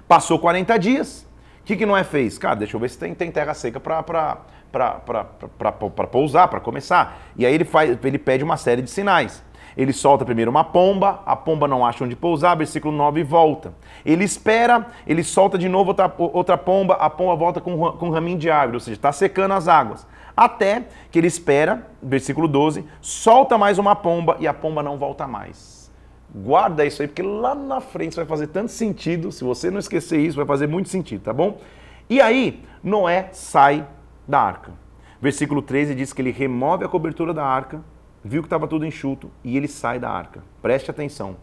Passou 0.08 0.38
40 0.40 0.78
dias. 0.78 1.28
O 1.62 1.66
que, 1.66 1.76
que 1.76 1.86
Noé 1.86 2.04
fez? 2.04 2.38
Cara, 2.38 2.56
deixa 2.56 2.76
eu 2.76 2.80
ver 2.80 2.90
se 2.90 2.98
tem, 2.98 3.16
tem 3.16 3.32
terra 3.32 3.54
seca 3.54 3.80
para 3.80 4.38
pousar, 6.12 6.48
para 6.48 6.60
começar. 6.60 7.18
E 7.36 7.46
aí 7.46 7.54
ele, 7.54 7.66
faz, 7.66 7.98
ele 8.04 8.20
pede 8.20 8.44
uma 8.44 8.56
série 8.56 8.84
de 8.84 8.90
sinais. 8.90 9.44
Ele 9.76 9.92
solta 9.92 10.24
primeiro 10.24 10.50
uma 10.52 10.64
pomba, 10.64 11.22
a 11.26 11.36
pomba 11.36 11.68
não 11.68 11.86
acha 11.86 12.04
onde 12.04 12.16
pousar, 12.16 12.56
versículo 12.56 12.96
9 12.96 13.24
volta. 13.24 13.74
Ele 14.06 14.24
espera, 14.24 14.88
ele 15.06 15.24
solta 15.24 15.58
de 15.58 15.68
novo 15.68 15.90
outra, 15.90 16.14
outra 16.18 16.58
pomba, 16.58 16.94
a 16.94 17.10
pomba 17.10 17.36
volta 17.36 17.60
com, 17.60 17.92
com 17.94 18.08
um 18.08 18.12
raminho 18.12 18.38
de 18.38 18.50
árvore, 18.50 18.78
ou 18.78 18.80
seja, 18.80 18.96
está 18.96 19.12
secando 19.12 19.54
as 19.54 19.68
águas. 19.68 20.08
Até 20.38 20.84
que 21.12 21.20
ele 21.20 21.28
espera, 21.28 21.88
versículo 22.02 22.48
12, 22.48 22.86
solta 23.02 23.58
mais 23.58 23.78
uma 23.78 23.96
pomba 23.96 24.38
e 24.40 24.48
a 24.48 24.54
pomba 24.54 24.82
não 24.82 24.98
volta 24.98 25.28
mais. 25.28 25.75
Guarda 26.34 26.86
isso 26.86 27.02
aí, 27.02 27.08
porque 27.08 27.22
lá 27.22 27.56
na 27.56 27.80
frente 27.80 28.16
vai 28.16 28.26
fazer 28.26 28.48
tanto 28.48 28.72
sentido. 28.72 29.32
Se 29.32 29.44
você 29.44 29.72
não 29.72 29.80
esquecer 29.80 30.20
isso, 30.20 30.38
vai 30.38 30.46
fazer 30.46 30.68
muito 30.68 30.90
sentido, 30.90 31.22
tá 31.22 31.34
bom? 31.34 31.60
E 32.10 32.22
aí, 32.22 32.64
Noé 32.84 33.30
sai 33.32 33.88
da 34.28 34.40
arca. 34.40 34.74
Versículo 35.22 35.62
13 35.62 35.96
diz 35.96 36.14
que 36.14 36.22
ele 36.22 36.32
remove 36.32 36.86
a 36.86 36.90
cobertura 36.90 37.34
da 37.34 37.46
arca, 37.46 37.82
viu 38.24 38.42
que 38.42 38.48
estava 38.48 38.68
tudo 38.68 38.86
enxuto 38.86 39.32
e 39.44 39.56
ele 39.56 39.68
sai 39.68 39.98
da 39.98 40.10
arca. 40.10 40.44
Preste 40.62 40.92
atenção. 40.92 41.38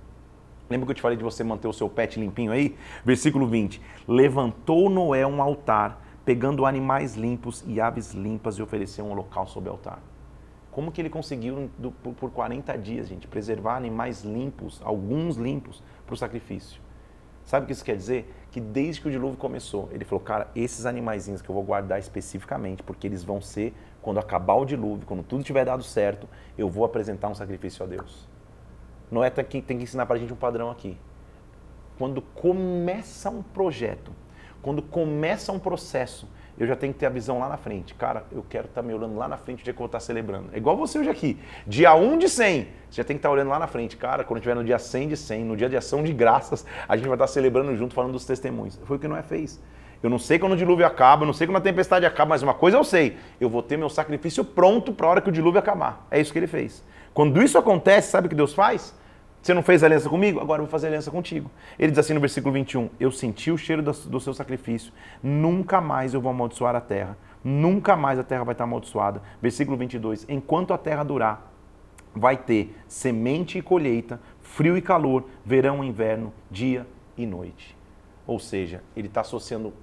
Lembra 0.68 0.87
que 0.87 0.93
eu 0.93 0.97
te 0.97 1.03
falei 1.03 1.16
de 1.16 1.24
você 1.24 1.43
manter 1.43 1.68
o 1.68 1.72
seu 1.72 1.89
pet 1.89 2.18
limpinho 2.18 2.53
aí? 2.53 2.76
Versículo 3.05 3.47
20. 3.47 3.80
Levantou 4.07 4.89
Noé 4.89 5.26
um 5.26 5.43
altar, 5.43 6.01
pegando 6.24 6.64
animais 6.64 7.14
limpos 7.14 7.64
e 7.66 7.80
aves 7.80 8.12
limpas 8.12 8.57
e 8.57 8.62
ofereceu 8.62 9.05
um 9.05 9.14
local 9.14 9.47
sobre 9.47 9.68
o 9.68 9.72
altar. 9.72 9.99
Como 10.72 10.90
que 10.90 11.00
ele 11.00 11.10
conseguiu, 11.10 11.70
do, 11.78 11.92
por, 11.92 12.14
por 12.14 12.30
40 12.30 12.76
dias, 12.78 13.06
gente, 13.06 13.28
preservar 13.28 13.76
animais 13.76 14.24
limpos, 14.24 14.80
alguns 14.82 15.36
limpos, 15.36 15.82
para 16.06 16.14
o 16.14 16.16
sacrifício? 16.16 16.80
Sabe 17.44 17.64
o 17.64 17.66
que 17.66 17.72
isso 17.72 17.84
quer 17.84 17.96
dizer? 17.96 18.34
Que 18.50 18.58
desde 18.58 19.02
que 19.02 19.08
o 19.08 19.10
dilúvio 19.10 19.36
começou, 19.36 19.90
ele 19.92 20.04
falou, 20.04 20.24
cara, 20.24 20.50
esses 20.56 20.86
animaizinhos 20.86 21.42
que 21.42 21.48
eu 21.50 21.54
vou 21.54 21.62
guardar 21.62 21.98
especificamente, 21.98 22.82
porque 22.82 23.06
eles 23.06 23.22
vão 23.22 23.40
ser, 23.40 23.74
quando 24.00 24.18
acabar 24.18 24.54
o 24.54 24.64
dilúvio, 24.64 25.06
quando 25.06 25.22
tudo 25.22 25.44
tiver 25.44 25.66
dado 25.66 25.82
certo, 25.82 26.26
eu 26.56 26.70
vou 26.70 26.84
apresentar 26.84 27.28
um 27.28 27.34
sacrifício 27.34 27.84
a 27.84 27.86
Deus. 27.86 28.26
Noé 29.10 29.28
tem 29.28 29.44
que, 29.44 29.60
tem 29.60 29.76
que 29.76 29.84
ensinar 29.84 30.06
para 30.06 30.16
a 30.16 30.18
gente 30.18 30.32
um 30.32 30.36
padrão 30.36 30.70
aqui. 30.70 30.96
Quando 31.98 32.22
começa 32.22 33.28
um 33.28 33.42
projeto, 33.42 34.10
quando 34.62 34.80
começa 34.80 35.52
um 35.52 35.58
processo, 35.58 36.26
eu 36.59 36.66
já 36.66 36.76
tenho 36.76 36.92
que 36.92 36.98
ter 36.98 37.07
a 37.07 37.11
visão 37.11 37.38
lá 37.38 37.48
na 37.48 37.57
frente. 37.57 37.94
Cara, 37.94 38.24
eu 38.30 38.44
quero 38.48 38.66
estar 38.66 38.82
tá 38.82 38.86
me 38.86 38.92
olhando 38.92 39.16
lá 39.16 39.26
na 39.26 39.36
frente 39.36 39.61
o 39.61 39.64
dia 39.64 39.72
que 39.72 39.78
eu 39.78 39.82
vou 39.82 39.86
estar 39.86 39.98
tá 39.98 40.05
celebrando. 40.05 40.50
É 40.53 40.59
igual 40.59 40.76
você 40.76 40.98
hoje 40.98 41.09
aqui. 41.09 41.38
Dia 41.66 41.94
1 41.94 42.18
de 42.18 42.28
100, 42.28 42.62
você 42.62 42.68
já 42.90 43.05
tem 43.05 43.16
que 43.16 43.18
estar 43.18 43.28
tá 43.28 43.32
olhando 43.32 43.48
lá 43.48 43.59
na 43.59 43.66
frente. 43.66 43.96
Cara, 43.96 44.22
quando 44.24 44.40
tiver 44.40 44.55
no 44.55 44.64
dia 44.64 44.78
100 44.78 45.09
de 45.09 45.16
100, 45.16 45.44
no 45.44 45.57
dia 45.57 45.68
de 45.68 45.76
ação 45.76 46.03
de 46.03 46.12
graças, 46.12 46.66
a 46.88 46.96
gente 46.96 47.07
vai 47.07 47.14
estar 47.14 47.26
celebrando 47.26 47.74
junto, 47.76 47.94
falando 47.94 48.12
dos 48.12 48.24
testemunhos. 48.24 48.78
Foi 48.84 48.96
o 48.96 49.00
que 49.00 49.09
Noé 49.09 49.22
fez. 49.22 49.61
Eu 50.03 50.11
não 50.11 50.18
sei 50.18 50.38
quando 50.38 50.53
o 50.53 50.57
dilúvio 50.57 50.84
acaba, 50.84 51.22
eu 51.22 51.26
não 51.26 51.32
sei 51.32 51.46
quando 51.46 51.59
a 51.59 51.61
tempestade 51.61 52.05
acaba, 52.05 52.30
mas 52.30 52.42
uma 52.42 52.55
coisa 52.55 52.76
eu 52.76 52.82
sei. 52.82 53.16
Eu 53.40 53.48
vou 53.48 53.62
ter 53.62 53.76
meu 53.76 53.88
sacrifício 53.88 54.44
pronto 54.44 54.92
para 54.92 55.07
a 55.07 55.11
hora 55.11 55.20
que 55.20 55.28
o 55.28 55.32
dilúvio 55.32 55.61
acabar. 55.61 56.07
É 56.11 56.20
isso 56.20 56.32
que 56.32 56.38
ele 56.38 56.48
fez. 56.48 56.82
Quando 57.14 57.40
isso 57.40 57.57
acontece, 57.57 58.11
sabe 58.11 58.26
o 58.26 58.30
que 58.30 58.34
Deus 58.34 58.53
faz? 58.53 58.94
Você 59.43 59.53
não 59.53 59.62
fez 59.62 59.82
aliança 59.82 60.09
comigo? 60.09 60.38
Agora 60.38 60.61
eu 60.62 60.66
vou 60.66 60.70
fazer 60.70 60.86
aliança 60.86 61.11
contigo. 61.11 61.51
Ele 61.76 61.90
diz 61.90 61.99
assim 61.99 62.14
no 62.14 62.20
versículo 62.20 62.55
21: 62.55 62.88
Eu 63.01 63.11
senti 63.11 63.51
o 63.51 63.59
cheiro 63.59 63.82
do 63.82 64.20
seu 64.20 64.32
sacrifício, 64.32 64.93
nunca 65.20 65.80
mais 65.80 66.14
eu 66.14 66.20
vou 66.20 66.30
amaldiçoar 66.30 66.76
a 66.76 66.80
terra, 66.80 67.18
nunca 67.43 67.97
mais 67.97 68.20
a 68.20 68.22
terra 68.22 68.45
vai 68.45 68.53
estar 68.53 68.64
amaldiçoada. 68.64 69.20
Versículo 69.43 69.76
22: 69.76 70.26
Enquanto 70.28 70.72
a 70.72 70.78
terra 70.78 71.03
durar, 71.03 71.53
vai 72.14 72.36
ter 72.36 72.76
semente 72.86 73.59
e 73.59 73.62
colheita, 73.62 74.20
frio 74.40 74.76
e 74.76 74.80
calor, 74.80 75.24
verão 75.45 75.82
e 75.82 75.88
inverno, 75.88 76.32
dia 76.49 76.86
e 77.16 77.26
noite. 77.26 77.76
Ou 78.24 78.38
seja, 78.38 78.80
ele 78.95 79.09
está 79.09 79.22
associando 79.22 79.74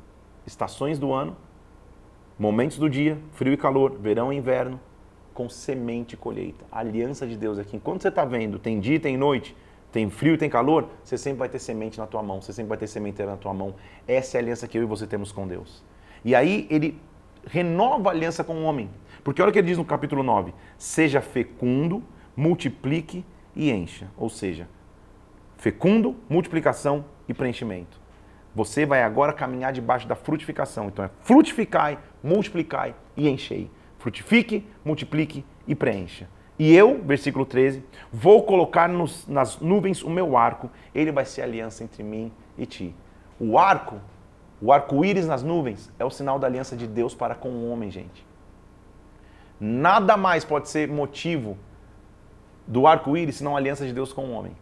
estações 0.45 0.97
do 0.97 1.11
ano, 1.11 1.35
momentos 2.37 2.77
do 2.77 2.89
dia, 2.89 3.17
frio 3.33 3.51
e 3.51 3.57
calor, 3.57 3.97
verão 3.99 4.31
e 4.31 4.37
inverno, 4.37 4.79
com 5.39 5.47
semente 5.47 6.15
e 6.15 6.17
colheita. 6.17 6.65
A 6.69 6.79
aliança 6.79 7.25
de 7.25 7.37
Deus 7.37 7.57
aqui. 7.57 7.77
Enquanto 7.77 8.01
você 8.01 8.09
está 8.09 8.25
vendo, 8.25 8.59
tem 8.59 8.77
dia 8.77 8.95
e 8.95 8.99
tem 8.99 9.15
noite, 9.15 9.55
tem 9.89 10.09
frio 10.09 10.33
e 10.33 10.37
tem 10.37 10.49
calor, 10.49 10.89
você 11.01 11.17
sempre 11.17 11.39
vai 11.39 11.47
ter 11.47 11.59
semente 11.59 11.97
na 11.97 12.05
tua 12.05 12.21
mão, 12.21 12.41
você 12.41 12.51
sempre 12.51 12.67
vai 12.67 12.77
ter 12.77 12.87
sementeira 12.87 13.31
na 13.31 13.37
tua 13.37 13.53
mão. 13.53 13.73
Essa 14.05 14.35
é 14.35 14.37
a 14.37 14.43
aliança 14.43 14.67
que 14.67 14.77
eu 14.77 14.81
e 14.81 14.85
você 14.85 15.07
temos 15.07 15.31
com 15.31 15.47
Deus. 15.47 15.81
E 16.25 16.35
aí 16.35 16.67
ele 16.69 16.99
renova 17.47 18.09
a 18.09 18.11
aliança 18.11 18.43
com 18.43 18.53
o 18.53 18.63
homem. 18.65 18.89
Porque 19.23 19.41
olha 19.41 19.47
o 19.47 19.53
que 19.53 19.59
ele 19.59 19.67
diz 19.69 19.77
no 19.77 19.85
capítulo 19.85 20.23
9: 20.23 20.53
seja 20.77 21.21
fecundo, 21.21 22.03
multiplique 22.35 23.23
e 23.55 23.71
encha. 23.71 24.09
Ou 24.17 24.27
seja, 24.27 24.67
fecundo, 25.55 26.17
multiplicação 26.27 27.05
e 27.29 27.33
preenchimento. 27.33 27.97
Você 28.53 28.85
vai 28.85 29.03
agora 29.03 29.31
caminhar 29.31 29.71
debaixo 29.71 30.05
da 30.05 30.15
frutificação. 30.15 30.87
Então 30.87 31.05
é 31.05 31.09
frutificai, 31.21 31.97
multiplicai 32.21 32.93
e 33.15 33.29
enchei. 33.29 33.71
Frutifique, 33.99 34.65
multiplique 34.83 35.45
e 35.67 35.75
preencha. 35.75 36.27
E 36.57 36.75
eu, 36.75 37.01
versículo 37.03 37.45
13, 37.45 37.83
vou 38.11 38.43
colocar 38.43 38.89
nos, 38.89 39.27
nas 39.27 39.59
nuvens 39.59 40.03
o 40.03 40.09
meu 40.09 40.35
arco, 40.35 40.69
ele 40.95 41.11
vai 41.11 41.25
ser 41.25 41.41
aliança 41.41 41.83
entre 41.83 42.01
mim 42.01 42.31
e 42.57 42.65
ti. 42.65 42.95
O 43.39 43.57
arco, 43.57 43.99
o 44.61 44.73
arco-íris 44.73 45.27
nas 45.27 45.43
nuvens, 45.43 45.91
é 45.99 46.03
o 46.03 46.09
sinal 46.09 46.39
da 46.39 46.47
aliança 46.47 46.75
de 46.75 46.87
Deus 46.87 47.13
para 47.13 47.35
com 47.35 47.49
o 47.49 47.69
homem, 47.69 47.91
gente. 47.91 48.25
Nada 49.59 50.17
mais 50.17 50.43
pode 50.43 50.69
ser 50.69 50.87
motivo 50.87 51.57
do 52.65 52.87
arco-íris 52.87 53.35
senão 53.35 53.55
a 53.55 53.59
aliança 53.59 53.85
de 53.85 53.93
Deus 53.93 54.11
com 54.11 54.25
o 54.25 54.31
homem. 54.31 54.53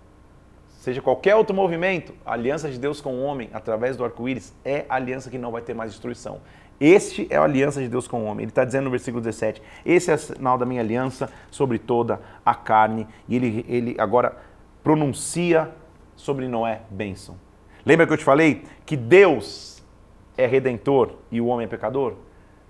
Seja 0.78 1.02
qualquer 1.02 1.36
outro 1.36 1.56
movimento, 1.56 2.14
a 2.24 2.34
aliança 2.34 2.70
de 2.70 2.78
Deus 2.78 3.02
com 3.02 3.16
o 3.16 3.24
homem 3.24 3.50
através 3.52 3.98
do 3.98 4.06
arco-íris 4.06 4.54
é 4.64 4.86
a 4.88 4.96
aliança 4.96 5.30
que 5.30 5.38
não 5.38 5.52
vai 5.52 5.62
ter 5.62 5.74
mais 5.74 5.92
destruição. 5.92 6.40
Este 6.80 7.28
é 7.32 7.36
a 7.36 7.44
aliança 7.44 7.82
de 7.82 7.90
Deus 7.90 8.08
com 8.08 8.22
o 8.22 8.26
homem. 8.26 8.44
Ele 8.44 8.52
está 8.52 8.64
dizendo 8.64 8.86
no 8.86 8.92
versículo 8.92 9.20
17: 9.20 9.62
Esse 9.84 10.12
é 10.12 10.14
o 10.14 10.18
sinal 10.18 10.56
da 10.56 10.68
minha 10.68 10.80
aliança 10.80 11.32
sobre 11.50 11.80
toda 11.80 12.22
a 12.46 12.54
carne. 12.54 13.08
E 13.28 13.36
ele, 13.36 13.66
ele 13.68 13.96
agora 13.98 14.38
pronuncia 14.84 15.72
sobre 16.16 16.48
Noé 16.48 16.82
bênção. 16.92 17.36
Lembra 17.84 18.06
que 18.06 18.14
eu 18.14 18.18
te 18.18 18.24
falei 18.24 18.64
que 18.86 18.96
Deus 18.96 19.84
é 20.38 20.46
redentor 20.46 21.16
e 21.32 21.42
o 21.42 21.48
homem 21.48 21.66
é 21.66 21.68
pecador? 21.68 22.14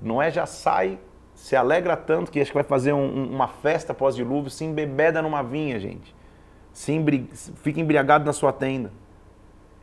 Noé 0.02 0.32
já 0.32 0.46
sai, 0.46 0.98
se 1.36 1.58
alegra 1.58 1.98
tanto 1.98 2.32
que 2.32 2.40
acho 2.40 2.52
que 2.52 2.58
vai 2.58 2.64
fazer 2.64 2.94
um, 2.94 3.30
uma 3.30 3.50
festa 3.50 3.94
pós-dilúvio, 3.94 4.50
se 4.50 4.64
embebeda 4.64 5.22
numa 5.22 5.44
vinha, 5.44 5.78
gente. 5.78 6.16
Se 6.78 6.92
embri... 6.92 7.28
Fica 7.64 7.82
embriagado 7.82 8.24
na 8.24 8.32
sua 8.32 8.54
tenda. 8.54 8.92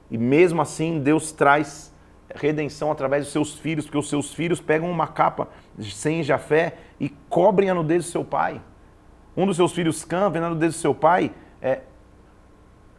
E 0.08 0.16
mesmo 0.16 0.62
assim, 0.62 1.00
Deus 1.00 1.32
traz 1.32 1.92
redenção 2.32 2.92
através 2.92 3.24
dos 3.24 3.32
seus 3.32 3.58
filhos, 3.58 3.84
porque 3.84 3.98
os 3.98 4.08
seus 4.08 4.32
filhos 4.32 4.60
pegam 4.60 4.88
uma 4.88 5.08
capa 5.08 5.48
sem 5.76 6.22
Jafé 6.22 6.76
e 7.00 7.08
cobrem 7.28 7.68
a 7.68 7.74
nudez 7.74 8.04
do 8.04 8.10
seu 8.12 8.24
pai. 8.24 8.62
Um 9.36 9.44
dos 9.44 9.56
seus 9.56 9.72
filhos, 9.72 10.04
Cã, 10.04 10.30
vendo 10.30 10.46
a 10.46 10.50
nudez 10.50 10.74
do 10.74 10.78
seu 10.78 10.94
pai, 10.94 11.32
é, 11.60 11.80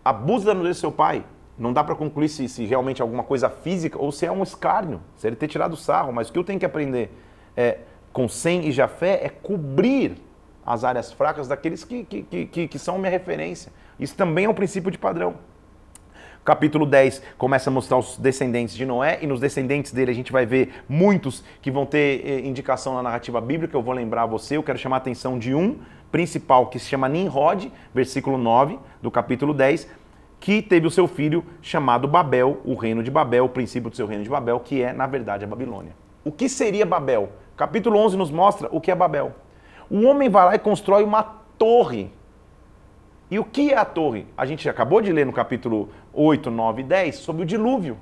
abusa 0.04 0.48
da 0.48 0.54
nudez 0.54 0.76
do 0.76 0.82
seu 0.82 0.92
pai. 0.92 1.24
Não 1.58 1.72
dá 1.72 1.82
para 1.82 1.96
concluir 1.96 2.28
se, 2.28 2.50
se 2.50 2.66
realmente 2.66 3.02
é 3.02 3.04
alguma 3.04 3.24
coisa 3.24 3.50
física 3.50 3.98
ou 3.98 4.12
se 4.12 4.26
é 4.26 4.32
um 4.32 4.44
escárnio, 4.44 5.02
se 5.16 5.26
ele 5.26 5.38
ter 5.38 5.48
tirado 5.48 5.72
o 5.72 5.78
sarro. 5.78 6.12
Mas 6.12 6.28
o 6.28 6.34
que 6.34 6.40
eu 6.40 6.44
tenho 6.44 6.60
que 6.60 6.66
aprender 6.66 7.18
é, 7.56 7.78
com 8.12 8.28
Sem 8.28 8.68
e 8.68 8.74
Jafé 8.74 9.22
é 9.24 9.30
cobrir 9.30 10.18
as 10.66 10.84
áreas 10.84 11.14
fracas 11.14 11.48
daqueles 11.48 11.86
que, 11.86 12.04
que, 12.04 12.46
que, 12.46 12.68
que 12.68 12.80
são 12.80 12.98
minha 12.98 13.10
referência. 13.10 13.72
Isso 14.00 14.16
também 14.16 14.46
é 14.46 14.50
um 14.50 14.54
princípio 14.54 14.92
de 14.92 14.98
padrão 14.98 15.36
capítulo 16.46 16.86
10 16.86 17.24
começa 17.40 17.72
a 17.72 17.74
mostrar 17.74 17.98
os 17.98 18.20
descendentes 18.20 18.76
de 18.76 18.86
Noé 18.86 19.18
e 19.20 19.26
nos 19.26 19.40
descendentes 19.40 19.92
dele 19.92 20.12
a 20.12 20.14
gente 20.14 20.32
vai 20.32 20.46
ver 20.46 20.72
muitos 20.88 21.44
que 21.60 21.72
vão 21.72 21.88
ter 21.88 22.22
eh, 22.24 22.40
indicação 22.42 22.94
na 22.94 23.02
narrativa 23.02 23.42
bíblica. 23.42 23.76
Eu 23.76 23.82
vou 23.82 23.96
lembrar 23.96 24.28
você, 24.28 24.56
eu 24.56 24.62
quero 24.62 24.78
chamar 24.78 24.98
a 24.98 25.00
atenção 25.00 25.40
de 25.40 25.56
um 25.56 25.80
principal 26.12 26.68
que 26.68 26.78
se 26.78 26.86
chama 26.86 27.10
Nimrod, 27.10 27.72
versículo 27.94 28.38
9 28.38 28.78
do 29.02 29.10
capítulo 29.10 29.56
10, 29.56 29.90
que 30.40 30.62
teve 30.62 30.86
o 30.86 30.92
seu 30.92 31.08
filho 31.08 31.44
chamado 31.64 32.08
Babel, 32.08 32.62
o 32.64 32.76
reino 32.76 33.02
de 33.02 33.10
Babel, 33.10 33.46
o 33.46 33.50
princípio 33.50 33.90
do 33.90 33.96
seu 33.96 34.06
reino 34.06 34.24
de 34.24 34.30
Babel, 34.30 34.60
que 34.60 34.84
é, 34.84 34.94
na 34.94 35.08
verdade, 35.08 35.44
a 35.44 35.48
Babilônia. 35.48 35.94
O 36.24 36.32
que 36.32 36.48
seria 36.48 36.86
Babel? 36.86 37.32
Capítulo 37.58 37.98
11 37.98 38.18
nos 38.18 38.30
mostra 38.30 38.70
o 38.72 38.80
que 38.80 38.92
é 38.92 38.96
Babel. 38.96 39.34
O 39.90 40.06
homem 40.06 40.30
vai 40.30 40.46
lá 40.46 40.56
e 40.56 40.60
constrói 40.60 41.04
uma 41.04 41.24
torre 41.58 42.12
e 43.30 43.40
o 43.40 43.44
que 43.44 43.72
é 43.72 43.78
a 43.78 43.86
torre? 43.86 44.28
A 44.38 44.46
gente 44.46 44.70
acabou 44.70 45.02
de 45.02 45.12
ler 45.12 45.26
no 45.26 45.34
capítulo 45.34 45.90
8, 46.14 46.52
9 46.52 46.82
e 46.82 46.86
10 46.86 47.16
sobre 47.16 47.42
o 47.42 47.46
dilúvio. 47.46 47.98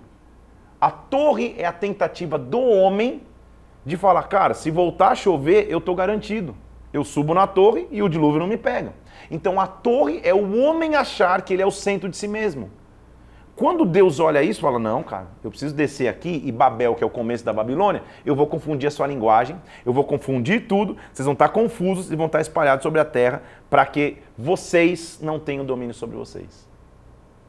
A 0.79 0.91
torre 0.91 1.55
é 1.57 1.65
a 1.65 1.71
tentativa 1.71 2.37
do 2.37 2.59
homem 2.59 3.21
de 3.85 3.95
falar, 3.95 4.23
cara, 4.23 4.53
se 4.53 4.69
voltar 4.69 5.09
a 5.09 5.15
chover, 5.15 5.67
eu 5.69 5.77
estou 5.77 5.95
garantido. 5.95 6.55
Eu 6.91 7.03
subo 7.03 7.33
na 7.33 7.47
torre 7.47 7.87
e 7.89 8.03
o 8.03 8.09
dilúvio 8.09 8.39
não 8.39 8.47
me 8.47 8.57
pega. 8.57 8.93
Então 9.31 9.59
a 9.59 9.65
torre 9.65 10.19
é 10.23 10.33
o 10.33 10.59
homem 10.59 10.95
achar 10.95 11.41
que 11.41 11.53
ele 11.53 11.61
é 11.61 11.65
o 11.65 11.71
centro 11.71 12.09
de 12.09 12.17
si 12.17 12.27
mesmo. 12.27 12.69
Quando 13.63 13.85
Deus 13.85 14.19
olha 14.19 14.43
isso, 14.43 14.59
fala: 14.59 14.77
Não, 14.77 15.01
cara, 15.01 15.27
eu 15.41 15.49
preciso 15.49 15.73
descer 15.73 16.09
aqui 16.09 16.43
e 16.43 16.51
Babel, 16.51 16.95
que 16.95 17.01
é 17.01 17.07
o 17.07 17.09
começo 17.09 17.45
da 17.45 17.53
Babilônia, 17.53 18.03
eu 18.25 18.35
vou 18.35 18.45
confundir 18.45 18.87
a 18.87 18.91
sua 18.91 19.07
linguagem, 19.07 19.55
eu 19.85 19.93
vou 19.93 20.03
confundir 20.03 20.67
tudo, 20.67 20.97
vocês 21.13 21.25
vão 21.25 21.31
estar 21.31 21.47
confusos 21.47 22.11
e 22.11 22.15
vão 22.17 22.25
estar 22.25 22.41
espalhados 22.41 22.83
sobre 22.83 22.99
a 22.99 23.05
terra 23.05 23.41
para 23.69 23.85
que 23.85 24.17
vocês 24.37 25.17
não 25.21 25.39
tenham 25.39 25.63
domínio 25.63 25.93
sobre 25.93 26.17
vocês. 26.17 26.67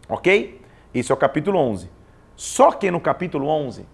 Ok? 0.08 0.62
Isso 0.94 1.12
é 1.12 1.14
o 1.14 1.16
capítulo 1.16 1.58
11. 1.58 1.90
Só 2.36 2.70
que 2.70 2.92
no 2.92 3.00
capítulo 3.00 3.48
11, 3.48 3.84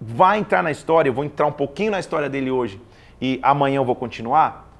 vai 0.00 0.38
entrar 0.38 0.62
na 0.62 0.70
história, 0.70 1.10
eu 1.10 1.14
vou 1.14 1.24
entrar 1.24 1.48
um 1.48 1.52
pouquinho 1.52 1.90
na 1.90 1.98
história 1.98 2.30
dele 2.30 2.52
hoje 2.52 2.80
e 3.20 3.40
amanhã 3.42 3.78
eu 3.78 3.84
vou 3.84 3.96
continuar. 3.96 4.72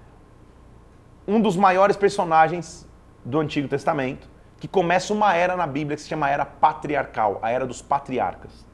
Um 1.26 1.40
dos 1.40 1.56
maiores 1.56 1.96
personagens 1.96 2.88
do 3.24 3.40
Antigo 3.40 3.66
Testamento 3.66 4.30
que 4.62 4.68
começa 4.68 5.12
uma 5.12 5.34
era 5.34 5.56
na 5.56 5.66
Bíblia 5.66 5.96
que 5.96 6.02
se 6.04 6.08
chama 6.08 6.30
era 6.30 6.46
patriarcal, 6.46 7.40
a 7.42 7.50
era 7.50 7.66
dos 7.66 7.82
patriarcas. 7.82 8.64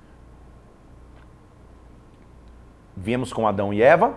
Viemos 2.95 3.33
com 3.33 3.49
Adão 3.49 3.73
e 3.73 3.81
Eva, 3.81 4.15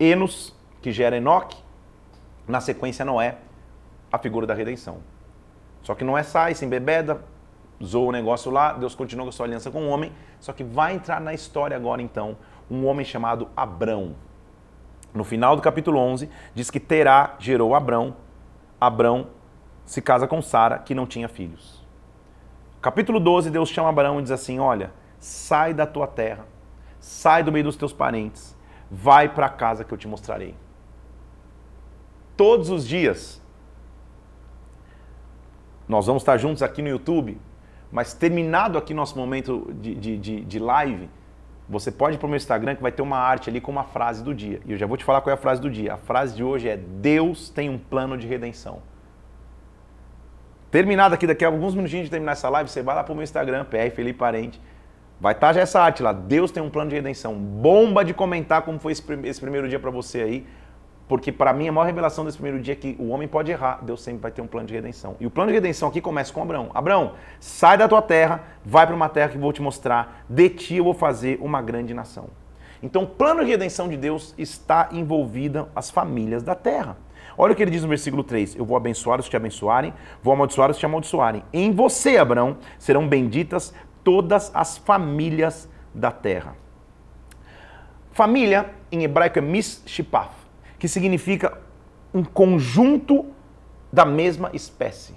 Enos, 0.00 0.56
que 0.80 0.92
gera 0.92 1.18
Enoque, 1.18 1.58
na 2.46 2.58
sequência 2.58 3.04
Noé, 3.04 3.36
a 4.10 4.16
figura 4.16 4.46
da 4.46 4.54
redenção. 4.54 5.02
Só 5.82 5.94
que 5.94 6.04
Noé 6.04 6.22
sai, 6.22 6.54
se 6.54 6.64
embebeda, 6.64 7.22
zoa 7.84 8.08
o 8.08 8.12
negócio 8.12 8.50
lá, 8.50 8.72
Deus 8.72 8.94
continua 8.94 9.26
com 9.26 9.28
a 9.28 9.32
sua 9.32 9.44
aliança 9.44 9.70
com 9.70 9.82
o 9.82 9.90
homem, 9.90 10.10
só 10.40 10.54
que 10.54 10.64
vai 10.64 10.94
entrar 10.94 11.20
na 11.20 11.34
história 11.34 11.76
agora 11.76 12.00
então 12.00 12.34
um 12.70 12.86
homem 12.86 13.04
chamado 13.04 13.50
Abrão. 13.54 14.16
No 15.12 15.22
final 15.22 15.54
do 15.54 15.60
capítulo 15.60 15.98
11, 15.98 16.30
diz 16.54 16.70
que 16.70 16.80
Terá 16.80 17.34
gerou 17.38 17.74
Abrão, 17.74 18.16
Abrão 18.80 19.36
se 19.88 20.02
casa 20.02 20.28
com 20.28 20.42
Sara, 20.42 20.78
que 20.78 20.94
não 20.94 21.06
tinha 21.06 21.30
filhos. 21.30 21.82
Capítulo 22.78 23.18
12, 23.18 23.50
Deus 23.50 23.70
chama 23.70 23.88
Abraão 23.88 24.20
e 24.20 24.22
diz 24.22 24.30
assim: 24.30 24.58
Olha, 24.58 24.90
sai 25.18 25.72
da 25.72 25.86
tua 25.86 26.06
terra, 26.06 26.44
sai 27.00 27.42
do 27.42 27.50
meio 27.50 27.64
dos 27.64 27.74
teus 27.74 27.90
parentes, 27.90 28.54
vai 28.90 29.30
para 29.30 29.46
a 29.46 29.48
casa 29.48 29.84
que 29.84 29.92
eu 29.92 29.96
te 29.96 30.06
mostrarei. 30.06 30.54
Todos 32.36 32.68
os 32.68 32.86
dias, 32.86 33.40
nós 35.88 36.06
vamos 36.06 36.20
estar 36.20 36.36
juntos 36.36 36.62
aqui 36.62 36.82
no 36.82 36.88
YouTube, 36.88 37.40
mas 37.90 38.12
terminado 38.12 38.76
aqui 38.76 38.92
nosso 38.92 39.16
momento 39.16 39.72
de, 39.80 39.94
de, 39.94 40.18
de, 40.18 40.40
de 40.42 40.58
live, 40.58 41.08
você 41.66 41.90
pode 41.90 42.16
ir 42.16 42.18
para 42.18 42.26
o 42.26 42.28
meu 42.28 42.36
Instagram 42.36 42.76
que 42.76 42.82
vai 42.82 42.92
ter 42.92 43.00
uma 43.00 43.16
arte 43.16 43.48
ali 43.48 43.58
com 43.58 43.72
uma 43.72 43.84
frase 43.84 44.22
do 44.22 44.34
dia. 44.34 44.60
E 44.66 44.72
eu 44.72 44.76
já 44.76 44.86
vou 44.86 44.98
te 44.98 45.04
falar 45.04 45.22
qual 45.22 45.30
é 45.30 45.34
a 45.34 45.40
frase 45.40 45.62
do 45.62 45.70
dia. 45.70 45.94
A 45.94 45.96
frase 45.96 46.36
de 46.36 46.44
hoje 46.44 46.68
é: 46.68 46.76
Deus 46.76 47.48
tem 47.48 47.70
um 47.70 47.78
plano 47.78 48.18
de 48.18 48.26
redenção. 48.26 48.82
Terminado 50.70 51.14
aqui, 51.14 51.26
daqui 51.26 51.44
a 51.44 51.48
alguns 51.48 51.74
minutinhos 51.74 52.04
de 52.04 52.10
terminar 52.10 52.32
essa 52.32 52.48
live, 52.48 52.68
você 52.68 52.82
vai 52.82 52.94
lá 52.94 53.02
pro 53.02 53.14
meu 53.14 53.24
Instagram, 53.24 53.64
PR 53.64 53.90
Felipe 53.94 54.18
Parente. 54.18 54.60
Vai 55.20 55.32
estar 55.32 55.48
tá 55.48 55.52
já 55.54 55.60
essa 55.62 55.80
arte 55.80 56.02
lá. 56.02 56.12
Deus 56.12 56.50
tem 56.50 56.62
um 56.62 56.68
plano 56.68 56.90
de 56.90 56.96
redenção. 56.96 57.34
Bomba 57.34 58.04
de 58.04 58.12
comentar 58.12 58.62
como 58.62 58.78
foi 58.78 58.92
esse, 58.92 59.02
esse 59.24 59.40
primeiro 59.40 59.68
dia 59.68 59.80
para 59.80 59.90
você 59.90 60.20
aí. 60.20 60.46
Porque 61.08 61.32
para 61.32 61.54
mim 61.54 61.66
a 61.68 61.72
maior 61.72 61.86
revelação 61.86 62.22
desse 62.22 62.36
primeiro 62.36 62.60
dia 62.60 62.74
é 62.74 62.76
que 62.76 62.94
o 62.98 63.08
homem 63.08 63.26
pode 63.26 63.50
errar, 63.50 63.82
Deus 63.82 64.02
sempre 64.02 64.20
vai 64.20 64.30
ter 64.30 64.42
um 64.42 64.46
plano 64.46 64.66
de 64.66 64.74
redenção. 64.74 65.16
E 65.18 65.26
o 65.26 65.30
plano 65.30 65.48
de 65.50 65.54
redenção 65.54 65.88
aqui 65.88 66.02
começa 66.02 66.30
com 66.34 66.42
Abraão. 66.42 66.70
Abraão, 66.74 67.14
sai 67.40 67.78
da 67.78 67.88
tua 67.88 68.02
terra, 68.02 68.42
vai 68.62 68.86
para 68.86 68.94
uma 68.94 69.08
terra 69.08 69.30
que 69.30 69.38
vou 69.38 69.50
te 69.50 69.62
mostrar. 69.62 70.22
De 70.28 70.50
ti 70.50 70.76
eu 70.76 70.84
vou 70.84 70.92
fazer 70.92 71.38
uma 71.40 71.62
grande 71.62 71.94
nação. 71.94 72.28
Então, 72.82 73.02
o 73.02 73.06
plano 73.06 73.44
de 73.44 73.50
redenção 73.50 73.88
de 73.88 73.96
Deus 73.96 74.34
está 74.38 74.90
envolvido 74.92 75.68
as 75.74 75.90
famílias 75.90 76.42
da 76.42 76.54
terra. 76.54 76.96
Olha 77.40 77.52
o 77.52 77.56
que 77.56 77.62
ele 77.62 77.70
diz 77.70 77.82
no 77.82 77.88
versículo 77.88 78.24
3: 78.24 78.56
Eu 78.56 78.64
vou 78.64 78.76
abençoar 78.76 79.20
os 79.20 79.26
que 79.26 79.30
te 79.30 79.36
abençoarem, 79.36 79.94
vou 80.20 80.34
amaldiçoar 80.34 80.70
os 80.70 80.76
que 80.76 80.80
te 80.80 80.86
amaldiçoarem. 80.86 81.44
Em 81.52 81.70
você, 81.70 82.16
Abraão, 82.16 82.56
serão 82.80 83.06
benditas 83.06 83.72
todas 84.02 84.50
as 84.52 84.76
famílias 84.76 85.68
da 85.94 86.10
terra. 86.10 86.56
Família, 88.10 88.74
em 88.90 89.04
hebraico, 89.04 89.38
é 89.38 89.42
mishpaf, 89.42 90.34
que 90.80 90.88
significa 90.88 91.56
um 92.12 92.24
conjunto 92.24 93.26
da 93.92 94.04
mesma 94.04 94.50
espécie. 94.52 95.14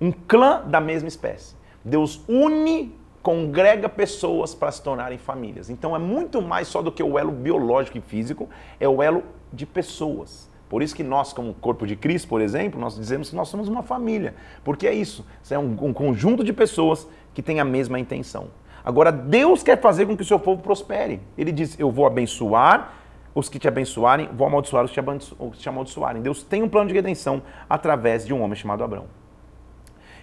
Um 0.00 0.10
clã 0.10 0.62
da 0.66 0.80
mesma 0.80 1.06
espécie. 1.06 1.56
Deus 1.84 2.24
une, 2.28 2.92
congrega 3.22 3.88
pessoas 3.88 4.54
para 4.54 4.72
se 4.72 4.82
tornarem 4.82 5.18
famílias. 5.18 5.70
Então 5.70 5.94
é 5.94 5.98
muito 6.00 6.42
mais 6.42 6.66
só 6.66 6.82
do 6.82 6.90
que 6.90 7.02
o 7.02 7.16
elo 7.16 7.30
biológico 7.30 7.98
e 7.98 8.00
físico, 8.00 8.48
é 8.80 8.88
o 8.88 9.00
elo 9.00 9.22
de 9.52 9.64
pessoas. 9.64 10.47
Por 10.68 10.82
isso 10.82 10.94
que 10.94 11.02
nós, 11.02 11.32
como 11.32 11.54
corpo 11.54 11.86
de 11.86 11.96
Cristo, 11.96 12.28
por 12.28 12.40
exemplo, 12.40 12.78
nós 12.80 12.96
dizemos 12.96 13.30
que 13.30 13.36
nós 13.36 13.48
somos 13.48 13.68
uma 13.68 13.82
família. 13.82 14.34
Porque 14.62 14.86
é 14.86 14.92
isso. 14.92 15.24
É 15.50 15.58
um, 15.58 15.76
um 15.80 15.92
conjunto 15.92 16.44
de 16.44 16.52
pessoas 16.52 17.08
que 17.32 17.42
tem 17.42 17.58
a 17.58 17.64
mesma 17.64 17.98
intenção. 17.98 18.48
Agora, 18.84 19.10
Deus 19.10 19.62
quer 19.62 19.80
fazer 19.80 20.06
com 20.06 20.16
que 20.16 20.22
o 20.22 20.26
seu 20.26 20.38
povo 20.38 20.62
prospere. 20.62 21.20
Ele 21.36 21.52
diz: 21.52 21.78
Eu 21.78 21.90
vou 21.90 22.06
abençoar 22.06 22.94
os 23.34 23.48
que 23.48 23.58
te 23.58 23.68
abençoarem, 23.68 24.28
vou 24.32 24.46
amaldiçoar 24.46 24.84
os 24.84 24.90
que 24.90 25.58
te 25.58 25.68
amaldiçoarem. 25.68 26.22
Deus 26.22 26.42
tem 26.42 26.62
um 26.62 26.68
plano 26.68 26.88
de 26.88 26.94
redenção 26.94 27.42
através 27.68 28.26
de 28.26 28.34
um 28.34 28.42
homem 28.42 28.56
chamado 28.56 28.82
Abraão. 28.82 29.06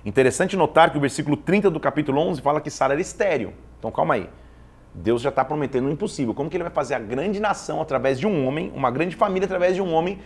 Interessante 0.05 0.55
notar 0.55 0.91
que 0.91 0.97
o 0.97 1.01
versículo 1.01 1.35
30 1.35 1.71
do 1.71 1.79
capítulo 1.79 2.21
11 2.21 2.41
fala 2.41 2.61
que 2.61 2.69
Sara 2.69 2.93
era 2.93 3.01
estéreo. 3.01 3.53
Então 3.79 3.91
calma 3.91 4.15
aí. 4.15 4.29
Deus 4.95 5.21
já 5.21 5.29
está 5.29 5.43
prometendo 5.43 5.87
o 5.87 5.91
impossível. 5.91 6.33
Como 6.33 6.49
que 6.49 6.57
ele 6.57 6.63
vai 6.63 6.71
fazer 6.71 6.95
a 6.95 6.99
grande 6.99 7.39
nação 7.39 7.81
através 7.81 8.19
de 8.19 8.25
um 8.25 8.47
homem, 8.47 8.71
uma 8.75 8.89
grande 8.89 9.15
família 9.15 9.45
através 9.45 9.75
de 9.75 9.81
um 9.81 9.93
homem 9.93 10.19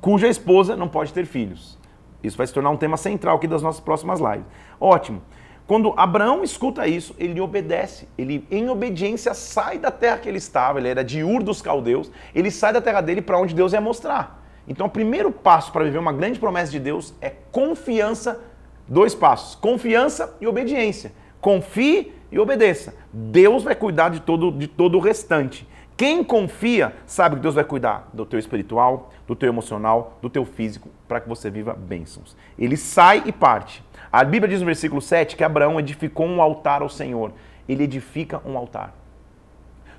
cuja 0.00 0.28
esposa 0.28 0.76
não 0.76 0.88
pode 0.88 1.12
ter 1.12 1.26
filhos? 1.26 1.78
Isso 2.22 2.36
vai 2.36 2.46
se 2.46 2.52
tornar 2.52 2.70
um 2.70 2.76
tema 2.76 2.96
central 2.96 3.36
aqui 3.36 3.46
das 3.46 3.62
nossas 3.62 3.80
próximas 3.80 4.20
lives. 4.20 4.46
Ótimo. 4.80 5.22
Quando 5.66 5.94
Abraão 5.96 6.44
escuta 6.44 6.86
isso, 6.86 7.14
ele 7.18 7.40
obedece. 7.40 8.08
Ele, 8.16 8.46
em 8.50 8.68
obediência, 8.68 9.34
sai 9.34 9.78
da 9.78 9.90
terra 9.90 10.18
que 10.18 10.28
ele 10.28 10.38
estava. 10.38 10.78
Ele 10.78 10.88
era 10.88 11.02
de 11.02 11.24
Ur 11.24 11.42
dos 11.42 11.60
caldeus. 11.60 12.10
Ele 12.34 12.50
sai 12.50 12.72
da 12.72 12.80
terra 12.80 13.00
dele 13.00 13.20
para 13.20 13.38
onde 13.38 13.54
Deus 13.54 13.72
ia 13.72 13.80
mostrar. 13.80 14.44
Então, 14.68 14.86
o 14.86 14.90
primeiro 14.90 15.32
passo 15.32 15.72
para 15.72 15.84
viver 15.84 15.98
uma 15.98 16.12
grande 16.12 16.38
promessa 16.38 16.70
de 16.70 16.78
Deus 16.78 17.14
é 17.20 17.30
confiança 17.30 18.40
Dois 18.88 19.14
passos: 19.14 19.54
confiança 19.56 20.36
e 20.40 20.46
obediência. 20.46 21.12
Confie 21.40 22.12
e 22.36 22.38
obedeça. 22.38 22.94
Deus 23.12 23.64
vai 23.64 23.74
cuidar 23.74 24.10
de 24.10 24.20
todo, 24.20 24.52
de 24.52 24.66
todo 24.66 24.96
o 24.98 25.00
restante. 25.00 25.66
Quem 25.96 26.22
confia 26.22 26.94
sabe 27.06 27.36
que 27.36 27.42
Deus 27.42 27.54
vai 27.54 27.64
cuidar 27.64 28.10
do 28.12 28.26
teu 28.26 28.38
espiritual, 28.38 29.10
do 29.26 29.34
teu 29.34 29.48
emocional, 29.48 30.18
do 30.20 30.28
teu 30.28 30.44
físico, 30.44 30.90
para 31.08 31.20
que 31.20 31.28
você 31.28 31.50
viva 31.50 31.72
bênçãos. 31.72 32.36
Ele 32.58 32.76
sai 32.76 33.22
e 33.24 33.32
parte. 33.32 33.82
A 34.12 34.22
Bíblia 34.22 34.48
diz 34.48 34.60
no 34.60 34.66
versículo 34.66 35.00
7 35.00 35.34
que 35.34 35.42
Abraão 35.42 35.80
edificou 35.80 36.26
um 36.26 36.42
altar 36.42 36.82
ao 36.82 36.90
Senhor. 36.90 37.32
Ele 37.66 37.84
edifica 37.84 38.42
um 38.44 38.58
altar. 38.58 38.94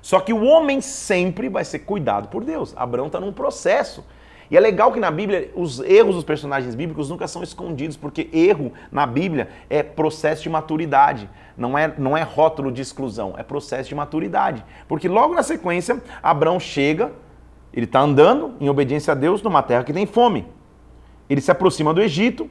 Só 0.00 0.20
que 0.20 0.32
o 0.32 0.44
homem 0.44 0.80
sempre 0.80 1.48
vai 1.48 1.64
ser 1.64 1.80
cuidado 1.80 2.28
por 2.28 2.44
Deus. 2.44 2.72
Abraão 2.76 3.08
está 3.08 3.18
num 3.18 3.32
processo. 3.32 4.04
E 4.50 4.56
é 4.56 4.60
legal 4.60 4.92
que 4.92 4.98
na 4.98 5.10
Bíblia 5.10 5.50
os 5.54 5.80
erros 5.80 6.14
dos 6.14 6.24
personagens 6.24 6.74
bíblicos 6.74 7.10
nunca 7.10 7.28
são 7.28 7.42
escondidos, 7.42 7.96
porque 7.96 8.30
erro 8.32 8.72
na 8.90 9.06
Bíblia 9.06 9.48
é 9.68 9.82
processo 9.82 10.42
de 10.42 10.48
maturidade, 10.48 11.28
não 11.56 11.76
é, 11.76 11.92
não 11.98 12.16
é 12.16 12.22
rótulo 12.22 12.72
de 12.72 12.80
exclusão, 12.80 13.34
é 13.36 13.42
processo 13.42 13.88
de 13.88 13.94
maturidade. 13.94 14.64
Porque 14.86 15.08
logo 15.08 15.34
na 15.34 15.42
sequência, 15.42 16.02
Abraão 16.22 16.58
chega, 16.58 17.12
ele 17.72 17.84
está 17.84 18.00
andando 18.00 18.54
em 18.58 18.68
obediência 18.68 19.12
a 19.12 19.14
Deus 19.14 19.42
numa 19.42 19.62
terra 19.62 19.84
que 19.84 19.92
tem 19.92 20.06
fome. 20.06 20.46
Ele 21.28 21.40
se 21.40 21.50
aproxima 21.50 21.92
do 21.92 22.00
Egito 22.00 22.48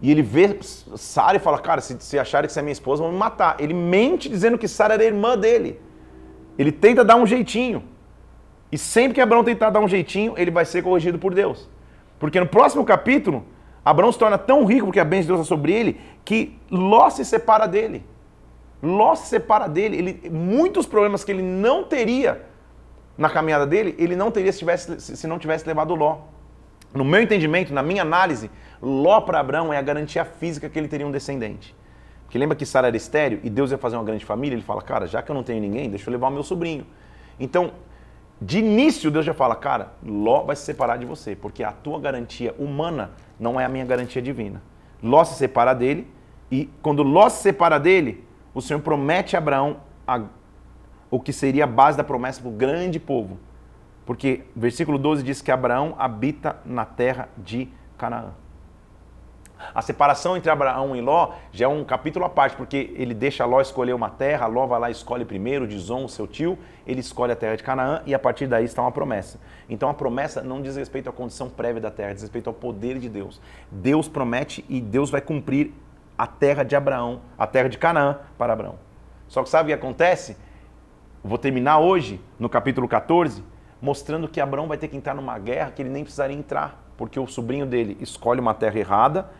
e 0.00 0.10
ele 0.10 0.22
vê 0.22 0.58
Sara 0.62 1.36
e 1.36 1.40
fala: 1.40 1.58
Cara, 1.58 1.80
se, 1.80 1.96
se 2.00 2.18
acharem 2.18 2.46
que 2.46 2.52
você 2.52 2.60
é 2.60 2.62
minha 2.62 2.72
esposa, 2.72 3.02
vão 3.02 3.12
me 3.12 3.18
matar. 3.18 3.56
Ele 3.58 3.74
mente 3.74 4.28
dizendo 4.28 4.56
que 4.56 4.66
Sara 4.66 4.94
era 4.94 5.04
irmã 5.04 5.36
dele. 5.36 5.78
Ele 6.58 6.72
tenta 6.72 7.04
dar 7.04 7.16
um 7.16 7.26
jeitinho. 7.26 7.82
E 8.74 8.78
sempre 8.78 9.14
que 9.14 9.20
Abraão 9.20 9.44
tentar 9.44 9.70
dar 9.70 9.78
um 9.78 9.86
jeitinho, 9.86 10.34
ele 10.36 10.50
vai 10.50 10.64
ser 10.64 10.82
corrigido 10.82 11.16
por 11.16 11.32
Deus. 11.32 11.70
Porque 12.18 12.40
no 12.40 12.46
próximo 12.46 12.84
capítulo, 12.84 13.44
Abraão 13.84 14.10
se 14.10 14.18
torna 14.18 14.36
tão 14.36 14.64
rico, 14.64 14.86
porque 14.86 14.98
a 14.98 15.04
bênção 15.04 15.22
de 15.22 15.28
Deus 15.28 15.40
é 15.42 15.44
sobre 15.44 15.72
ele, 15.72 16.00
que 16.24 16.58
Ló 16.68 17.08
se 17.08 17.24
separa 17.24 17.68
dele. 17.68 18.04
Ló 18.82 19.14
se 19.14 19.28
separa 19.28 19.68
dele. 19.68 19.96
Ele, 19.96 20.28
muitos 20.28 20.86
problemas 20.86 21.22
que 21.22 21.30
ele 21.30 21.40
não 21.40 21.84
teria 21.84 22.42
na 23.16 23.30
caminhada 23.30 23.64
dele, 23.64 23.94
ele 23.96 24.16
não 24.16 24.32
teria 24.32 24.50
se, 24.50 24.58
tivesse, 24.58 25.00
se 25.00 25.26
não 25.28 25.38
tivesse 25.38 25.64
levado 25.68 25.94
Ló. 25.94 26.22
No 26.92 27.04
meu 27.04 27.22
entendimento, 27.22 27.72
na 27.72 27.80
minha 27.80 28.02
análise, 28.02 28.50
Ló 28.82 29.20
para 29.20 29.38
Abraão 29.38 29.72
é 29.72 29.78
a 29.78 29.82
garantia 29.82 30.24
física 30.24 30.68
que 30.68 30.76
ele 30.76 30.88
teria 30.88 31.06
um 31.06 31.12
descendente. 31.12 31.76
Porque 32.24 32.36
lembra 32.36 32.56
que 32.56 32.66
Sara 32.66 32.88
era 32.88 32.96
estéreo 32.96 33.38
e 33.44 33.48
Deus 33.48 33.70
ia 33.70 33.78
fazer 33.78 33.94
uma 33.94 34.04
grande 34.04 34.24
família? 34.24 34.56
Ele 34.56 34.64
fala, 34.64 34.82
cara, 34.82 35.06
já 35.06 35.22
que 35.22 35.30
eu 35.30 35.34
não 35.34 35.44
tenho 35.44 35.60
ninguém, 35.60 35.88
deixa 35.88 36.10
eu 36.10 36.12
levar 36.12 36.26
o 36.26 36.32
meu 36.32 36.42
sobrinho. 36.42 36.84
Então, 37.38 37.70
de 38.44 38.58
início, 38.58 39.10
Deus 39.10 39.24
já 39.24 39.32
fala, 39.32 39.56
cara, 39.56 39.94
Ló 40.04 40.42
vai 40.42 40.54
se 40.54 40.62
separar 40.62 40.98
de 40.98 41.06
você, 41.06 41.34
porque 41.34 41.64
a 41.64 41.72
tua 41.72 41.98
garantia 41.98 42.54
humana 42.58 43.12
não 43.40 43.58
é 43.58 43.64
a 43.64 43.68
minha 43.70 43.86
garantia 43.86 44.20
divina. 44.20 44.60
Ló 45.02 45.24
se 45.24 45.38
separa 45.38 45.72
dele, 45.72 46.06
e 46.50 46.68
quando 46.82 47.02
Ló 47.02 47.26
se 47.30 47.42
separa 47.42 47.80
dele, 47.80 48.22
o 48.52 48.60
Senhor 48.60 48.80
promete 48.80 49.34
a 49.34 49.38
Abraão 49.38 49.78
a, 50.06 50.20
o 51.10 51.18
que 51.18 51.32
seria 51.32 51.64
a 51.64 51.66
base 51.66 51.96
da 51.96 52.04
promessa 52.04 52.42
para 52.42 52.50
o 52.50 52.52
grande 52.52 53.00
povo. 53.00 53.38
Porque 54.04 54.44
versículo 54.54 54.98
12 54.98 55.22
diz 55.22 55.40
que 55.40 55.50
Abraão 55.50 55.94
habita 55.98 56.56
na 56.66 56.84
terra 56.84 57.30
de 57.38 57.68
Canaã. 57.96 58.32
A 59.74 59.80
separação 59.82 60.36
entre 60.36 60.50
Abraão 60.50 60.94
e 60.94 61.00
Ló 61.00 61.32
já 61.52 61.64
é 61.64 61.68
um 61.68 61.84
capítulo 61.84 62.24
à 62.24 62.28
parte, 62.28 62.56
porque 62.56 62.92
ele 62.96 63.14
deixa 63.14 63.44
Ló 63.44 63.60
escolher 63.60 63.92
uma 63.92 64.10
terra, 64.10 64.46
Ló 64.46 64.66
vai 64.66 64.80
lá 64.80 64.88
e 64.88 64.92
escolhe 64.92 65.24
primeiro, 65.24 65.66
Dizon, 65.66 66.06
seu 66.08 66.26
tio, 66.26 66.58
ele 66.86 67.00
escolhe 67.00 67.32
a 67.32 67.36
terra 67.36 67.56
de 67.56 67.62
Canaã 67.62 68.02
e 68.04 68.14
a 68.14 68.18
partir 68.18 68.46
daí 68.46 68.64
está 68.64 68.82
uma 68.82 68.92
promessa. 68.92 69.38
Então 69.68 69.88
a 69.88 69.94
promessa 69.94 70.42
não 70.42 70.60
diz 70.60 70.76
respeito 70.76 71.08
à 71.08 71.12
condição 71.12 71.48
prévia 71.48 71.80
da 71.80 71.90
terra, 71.90 72.12
diz 72.12 72.22
respeito 72.22 72.48
ao 72.48 72.54
poder 72.54 72.98
de 72.98 73.08
Deus. 73.08 73.40
Deus 73.70 74.08
promete 74.08 74.64
e 74.68 74.80
Deus 74.80 75.10
vai 75.10 75.20
cumprir 75.20 75.72
a 76.16 76.26
terra 76.26 76.62
de 76.62 76.76
Abraão, 76.76 77.22
a 77.38 77.46
terra 77.46 77.68
de 77.68 77.78
Canaã 77.78 78.18
para 78.38 78.52
Abraão. 78.52 78.78
Só 79.28 79.42
que 79.42 79.48
sabe 79.48 79.72
o 79.72 79.76
que 79.76 79.80
acontece? 79.80 80.36
Vou 81.22 81.38
terminar 81.38 81.78
hoje, 81.78 82.20
no 82.38 82.48
capítulo 82.48 82.86
14, 82.86 83.42
mostrando 83.80 84.28
que 84.28 84.40
Abraão 84.40 84.68
vai 84.68 84.76
ter 84.76 84.88
que 84.88 84.96
entrar 84.96 85.14
numa 85.14 85.38
guerra 85.38 85.70
que 85.70 85.82
ele 85.82 85.88
nem 85.88 86.04
precisaria 86.04 86.36
entrar, 86.36 86.84
porque 86.96 87.18
o 87.18 87.26
sobrinho 87.26 87.66
dele 87.66 87.96
escolhe 88.00 88.40
uma 88.40 88.54
terra 88.54 88.78
errada, 88.78 89.30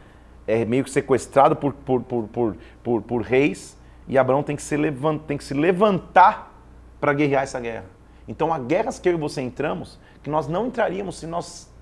é 0.47 0.65
meio 0.65 0.85
que 0.85 0.91
sequestrado 0.91 1.57
por, 1.57 1.73
por, 1.73 2.03
por, 2.03 2.57
por, 2.83 3.03
por, 3.03 3.23
reis 3.23 3.77
e 4.07 4.19
Abraão 4.19 4.43
tem 4.43 4.57
que 4.57 4.63
se, 4.63 4.77
levant, 4.77 5.21
tem 5.23 5.39
que 5.39 5.45
se 5.45 5.55
levantar 5.55 6.53
para 7.01 7.13
guerrear 7.13 7.43
essa 7.43 7.59
guerra. 7.61 7.87
Então 8.29 8.53
há 8.53 8.59
guerras 8.59 8.99
que 8.99 9.09
eu 9.09 9.15
e 9.15 9.17
você 9.17 9.41
entramos 9.41 9.99
que 10.23 10.31
nós 10.31 10.49
não 10.49 10.67
entraríamos 10.67 11.19
se 11.19 11.27
nós 11.27 11.73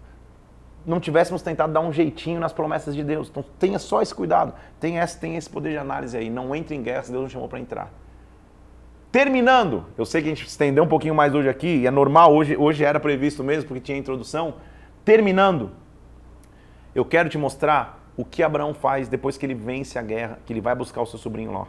não 0.85 0.99
tivéssemos 0.99 1.43
tentado 1.43 1.73
dar 1.73 1.81
um 1.81 1.93
jeitinho 1.93 2.41
nas 2.41 2.53
promessas 2.53 2.95
de 2.95 3.05
Deus. 3.05 3.29
Então 3.29 3.45
tenha 3.59 3.79
só 3.79 4.03
esse 4.03 4.15
cuidado, 4.15 4.53
tenha 4.81 5.03
esse, 5.03 5.19
tenha 5.19 5.39
esse 5.39 5.49
poder 5.49 5.71
de 5.71 5.79
análise 5.79 6.17
aí. 6.17 6.29
Não 6.29 6.55
entre 6.55 6.75
em 6.75 6.83
guerra 6.83 7.05
se 7.05 7.13
Deus 7.13 7.23
não 7.23 7.31
chamou 7.31 7.49
para 7.49 7.61
entrar. 7.61 7.93
Terminando, 9.13 9.85
eu 9.97 10.07
sei 10.07 10.23
que 10.23 10.29
a 10.29 10.35
gente 10.35 10.47
estendeu 10.47 10.85
um 10.85 10.89
pouquinho 10.89 11.15
mais 11.15 11.35
hoje 11.35 11.47
aqui, 11.47 11.67
e 11.67 11.87
é 11.87 11.91
normal, 11.91 12.35
hoje, 12.35 12.57
hoje 12.57 12.83
era 12.83 12.99
previsto 12.99 13.45
mesmo, 13.45 13.69
porque 13.69 13.81
tinha 13.81 13.99
introdução. 13.99 14.55
Terminando, 15.05 15.71
eu 16.95 17.05
quero 17.05 17.29
te 17.29 17.37
mostrar 17.37 18.02
o 18.17 18.25
que 18.25 18.43
Abraão 18.43 18.75
faz 18.75 19.09
depois 19.09 19.37
que 19.37 19.47
ele 19.47 19.55
vence 19.55 19.99
a 19.99 20.03
guerra, 20.03 20.39
que 20.45 20.53
ele 20.53 20.61
vai 20.61 20.75
buscar 20.75 21.03
o 21.03 21.07
seu 21.07 21.19
sobrinho 21.19 21.53
Ló. 21.53 21.67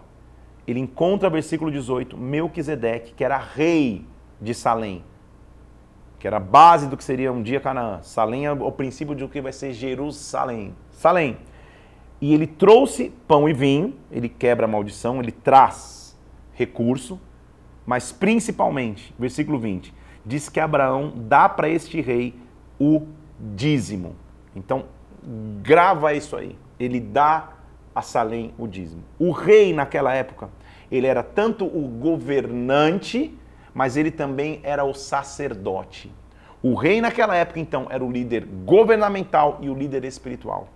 Ele 0.68 0.80
encontra, 0.80 1.30
versículo 1.30 1.72
18, 1.72 2.18
Melquisedeque, 2.18 3.14
que 3.14 3.24
era 3.24 3.38
rei 3.38 4.06
de 4.42 4.54
Salém, 4.54 5.04
que 6.20 6.28
era 6.28 6.38
a 6.38 6.40
base 6.40 6.88
do 6.88 6.96
que 6.96 7.04
seria 7.04 7.32
um 7.32 7.42
dia 7.42 7.60
Canaã. 7.60 8.02
Salém 8.02 8.46
é 8.46 8.52
o 8.52 8.72
princípio 8.72 9.16
de 9.16 9.24
o 9.24 9.30
que 9.30 9.42
vai 9.42 9.52
ser 9.52 9.74
Jerusalém. 9.74 10.74
Salém. 10.92 11.38
E 12.22 12.34
ele 12.34 12.48
trouxe 12.48 13.12
pão 13.28 13.50
e 13.50 13.54
vinho, 13.54 13.96
ele 14.10 14.30
quebra 14.30 14.66
a 14.66 14.70
maldição, 14.70 15.20
ele 15.20 15.32
traz 15.32 16.18
recurso, 16.54 17.20
mas 17.86 18.14
principalmente, 18.14 19.14
versículo 19.20 19.60
20, 19.60 19.94
diz 20.26 20.48
que 20.48 20.60
Abraão 20.60 21.12
dá 21.14 21.50
para 21.50 21.68
este 21.68 22.00
rei 22.00 22.34
o 22.80 23.06
dízimo. 23.38 24.16
Então, 24.56 24.86
grava 25.62 26.14
isso 26.14 26.36
aí. 26.36 26.58
Ele 26.80 27.00
dá 27.00 27.50
a 27.96 28.02
Salém 28.02 28.54
o 28.58 28.68
dízimo. 28.68 29.04
O 29.20 29.32
rei 29.32 29.74
naquela 29.74 30.14
época, 30.14 30.50
ele 30.92 31.08
era 31.08 31.24
tanto 31.24 31.66
o 31.66 31.88
governante, 31.88 33.38
mas 33.74 33.98
ele 33.98 34.12
também 34.12 34.60
era 34.64 34.84
o 34.84 34.94
sacerdote. 34.94 36.12
O 36.62 36.76
rei 36.76 37.02
naquela 37.02 37.36
época, 37.36 37.60
então, 37.60 37.88
era 37.90 38.04
o 38.04 38.12
líder 38.12 38.46
governamental 38.46 39.60
e 39.62 39.70
o 39.70 39.74
líder 39.74 40.06
espiritual. 40.06 40.70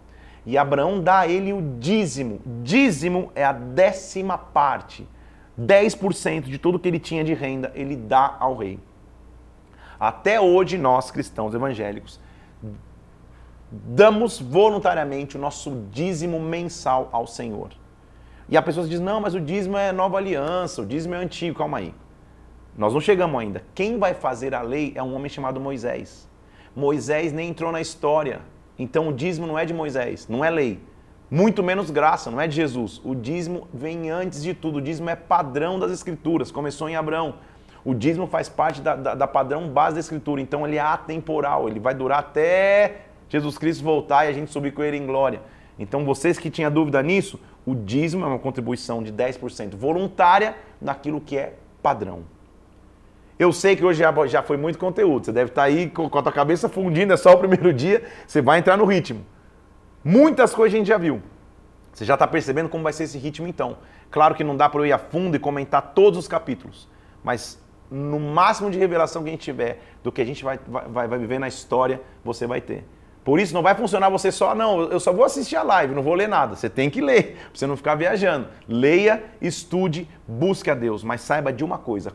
E 0.45 0.57
Abraão 0.57 1.01
dá 1.01 1.19
a 1.19 1.27
ele 1.27 1.53
o 1.53 1.61
dízimo. 1.79 2.41
Dízimo 2.63 3.31
é 3.35 3.43
a 3.43 3.51
décima 3.51 4.37
parte. 4.37 5.07
10% 5.59 6.41
de 6.41 6.57
tudo 6.57 6.77
que 6.77 6.87
ele 6.87 6.99
tinha 6.99 7.23
de 7.23 7.33
renda, 7.33 7.71
ele 7.73 7.95
dá 7.95 8.35
ao 8.39 8.55
rei. 8.55 8.79
Até 9.99 10.39
hoje, 10.39 10.77
nós 10.77 11.09
cristãos 11.09 11.53
evangélicos 11.53 12.19
damos 13.71 14.39
voluntariamente 14.39 15.37
o 15.37 15.39
nosso 15.39 15.83
dízimo 15.91 16.39
mensal 16.39 17.09
ao 17.11 17.27
Senhor. 17.27 17.69
E 18.49 18.55
a 18.55 18.61
pessoa 18.61 18.87
diz: 18.87 18.99
não, 18.99 19.19
mas 19.19 19.33
o 19.33 19.41
dízimo 19.41 19.77
é 19.77 19.91
nova 19.91 20.17
aliança, 20.17 20.81
o 20.81 20.85
dízimo 20.85 21.15
é 21.15 21.17
antigo. 21.17 21.57
Calma 21.57 21.79
aí. 21.79 21.93
Nós 22.77 22.93
não 22.93 23.01
chegamos 23.01 23.39
ainda. 23.41 23.63
Quem 23.73 23.97
vai 23.97 24.13
fazer 24.13 24.53
a 24.53 24.61
lei 24.61 24.93
é 24.95 25.01
um 25.01 25.15
homem 25.15 25.29
chamado 25.29 25.59
Moisés. 25.59 26.29
Moisés 26.75 27.33
nem 27.33 27.49
entrou 27.49 27.71
na 27.71 27.81
história. 27.81 28.41
Então 28.77 29.07
o 29.09 29.13
dízimo 29.13 29.47
não 29.47 29.57
é 29.57 29.65
de 29.65 29.73
Moisés, 29.73 30.27
não 30.27 30.45
é 30.45 30.49
lei. 30.49 30.79
Muito 31.29 31.61
menos 31.63 31.89
graça, 31.89 32.31
não 32.31 32.39
é 32.39 32.47
de 32.47 32.55
Jesus. 32.55 33.01
O 33.03 33.13
dízimo 33.15 33.67
vem 33.73 34.09
antes 34.09 34.43
de 34.43 34.53
tudo. 34.53 34.77
O 34.77 34.81
dízimo 34.81 35.09
é 35.09 35.15
padrão 35.15 35.77
das 35.77 35.91
Escrituras. 35.91 36.51
Começou 36.51 36.87
em 36.87 36.95
Abraão. 36.95 37.35
O 37.83 37.93
dízimo 37.93 38.27
faz 38.27 38.47
parte 38.47 38.79
da, 38.81 38.95
da, 38.95 39.15
da 39.15 39.27
padrão 39.27 39.67
base 39.67 39.95
da 39.95 39.99
Escritura. 39.99 40.39
Então 40.39 40.65
ele 40.65 40.77
é 40.77 40.79
atemporal. 40.79 41.67
Ele 41.67 41.79
vai 41.79 41.93
durar 41.93 42.19
até 42.19 43.06
Jesus 43.29 43.57
Cristo 43.57 43.83
voltar 43.83 44.25
e 44.25 44.29
a 44.29 44.33
gente 44.33 44.51
subir 44.51 44.71
com 44.73 44.83
ele 44.83 44.97
em 44.97 45.05
glória. 45.05 45.41
Então 45.77 46.05
vocês 46.05 46.37
que 46.37 46.49
tinham 46.49 46.71
dúvida 46.71 47.01
nisso, 47.03 47.39
o 47.65 47.75
dízimo 47.75 48.25
é 48.25 48.27
uma 48.27 48.39
contribuição 48.39 49.03
de 49.03 49.11
10% 49.11 49.75
voluntária 49.75 50.55
naquilo 50.81 51.21
que 51.21 51.37
é 51.37 51.53
padrão. 51.81 52.23
Eu 53.37 53.53
sei 53.53 53.75
que 53.75 53.85
hoje 53.85 54.01
já, 54.27 54.41
foi 54.41 54.57
muito 54.57 54.79
conteúdo. 54.79 55.25
Você 55.25 55.31
deve 55.31 55.51
estar 55.51 55.63
aí 55.63 55.89
com 55.89 56.05
a 56.05 56.23
tua 56.23 56.31
cabeça 56.31 56.67
fundindo, 56.67 57.13
é 57.13 57.17
só 57.17 57.33
o 57.33 57.37
primeiro 57.37 57.71
dia, 57.73 58.03
você 58.25 58.41
vai 58.41 58.59
entrar 58.59 58.77
no 58.77 58.85
ritmo. 58.85 59.23
Muitas 60.03 60.55
coisas 60.55 60.73
a 60.73 60.77
gente 60.77 60.87
já 60.87 60.97
viu. 60.97 61.21
Você 61.93 62.05
já 62.05 62.13
está 62.13 62.27
percebendo 62.27 62.69
como 62.69 62.83
vai 62.83 62.93
ser 62.93 63.03
esse 63.03 63.17
ritmo 63.17 63.47
então. 63.47 63.77
Claro 64.09 64.33
que 64.33 64.43
não 64.43 64.55
dá 64.55 64.69
para 64.69 64.81
eu 64.81 64.85
ir 64.85 64.93
a 64.93 64.97
fundo 64.97 65.35
e 65.35 65.39
comentar 65.39 65.93
todos 65.93 66.17
os 66.17 66.27
capítulos, 66.27 66.87
mas 67.23 67.61
no 67.89 68.19
máximo 68.19 68.69
de 68.69 68.77
revelação 68.77 69.23
que 69.23 69.29
a 69.29 69.31
gente 69.31 69.41
tiver 69.41 69.81
do 70.03 70.11
que 70.11 70.21
a 70.21 70.25
gente 70.25 70.43
vai, 70.43 70.59
vai, 70.67 71.07
vai 71.07 71.19
viver 71.19 71.39
na 71.39 71.47
história, 71.47 72.01
você 72.23 72.45
vai 72.47 72.61
ter. 72.61 72.85
Por 73.27 73.41
isso 73.41 73.53
não 73.53 73.61
vai 73.61 73.75
funcionar 73.75 74.07
você 74.07 74.31
só, 74.31 74.55
não, 74.55 74.83
eu 74.83 75.01
só 75.01 75.11
vou 75.11 75.25
assistir 75.25 75.57
a 75.57 75.61
live, 75.61 75.93
não 75.93 76.01
vou 76.01 76.13
ler 76.13 76.29
nada. 76.29 76.55
Você 76.55 76.69
tem 76.69 76.89
que 76.89 77.01
ler, 77.01 77.33
para 77.33 77.49
você 77.53 77.67
não 77.67 77.75
ficar 77.75 77.93
viajando. 77.95 78.47
Leia, 78.65 79.21
estude, 79.41 80.07
busque 80.25 80.71
a 80.71 80.73
Deus, 80.73 81.03
mas 81.03 81.19
saiba 81.19 81.51
de 81.51 81.61
uma 81.61 81.77
coisa: 81.77 82.13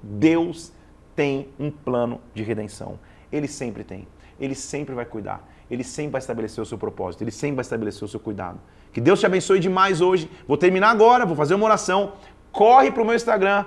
Deus 0.00 0.72
tem 1.16 1.48
um 1.58 1.68
plano 1.68 2.20
de 2.32 2.44
redenção. 2.44 2.96
Ele 3.32 3.48
sempre 3.48 3.82
tem. 3.82 4.06
Ele 4.38 4.54
sempre 4.54 4.94
vai 4.94 5.04
cuidar. 5.04 5.44
Ele 5.68 5.82
sempre 5.82 6.12
vai 6.12 6.20
estabelecer 6.20 6.62
o 6.62 6.64
seu 6.64 6.78
propósito. 6.78 7.22
Ele 7.22 7.32
sempre 7.32 7.56
vai 7.56 7.62
estabelecer 7.62 8.04
o 8.04 8.08
seu 8.08 8.20
cuidado. 8.20 8.60
Que 8.92 9.00
Deus 9.00 9.18
te 9.18 9.26
abençoe 9.26 9.58
demais 9.58 10.00
hoje. 10.00 10.30
Vou 10.46 10.56
terminar 10.56 10.90
agora, 10.90 11.26
vou 11.26 11.34
fazer 11.34 11.54
uma 11.54 11.64
oração. 11.64 12.12
Corre 12.52 12.92
para 12.92 13.02
o 13.02 13.04
meu 13.04 13.16
Instagram, 13.16 13.64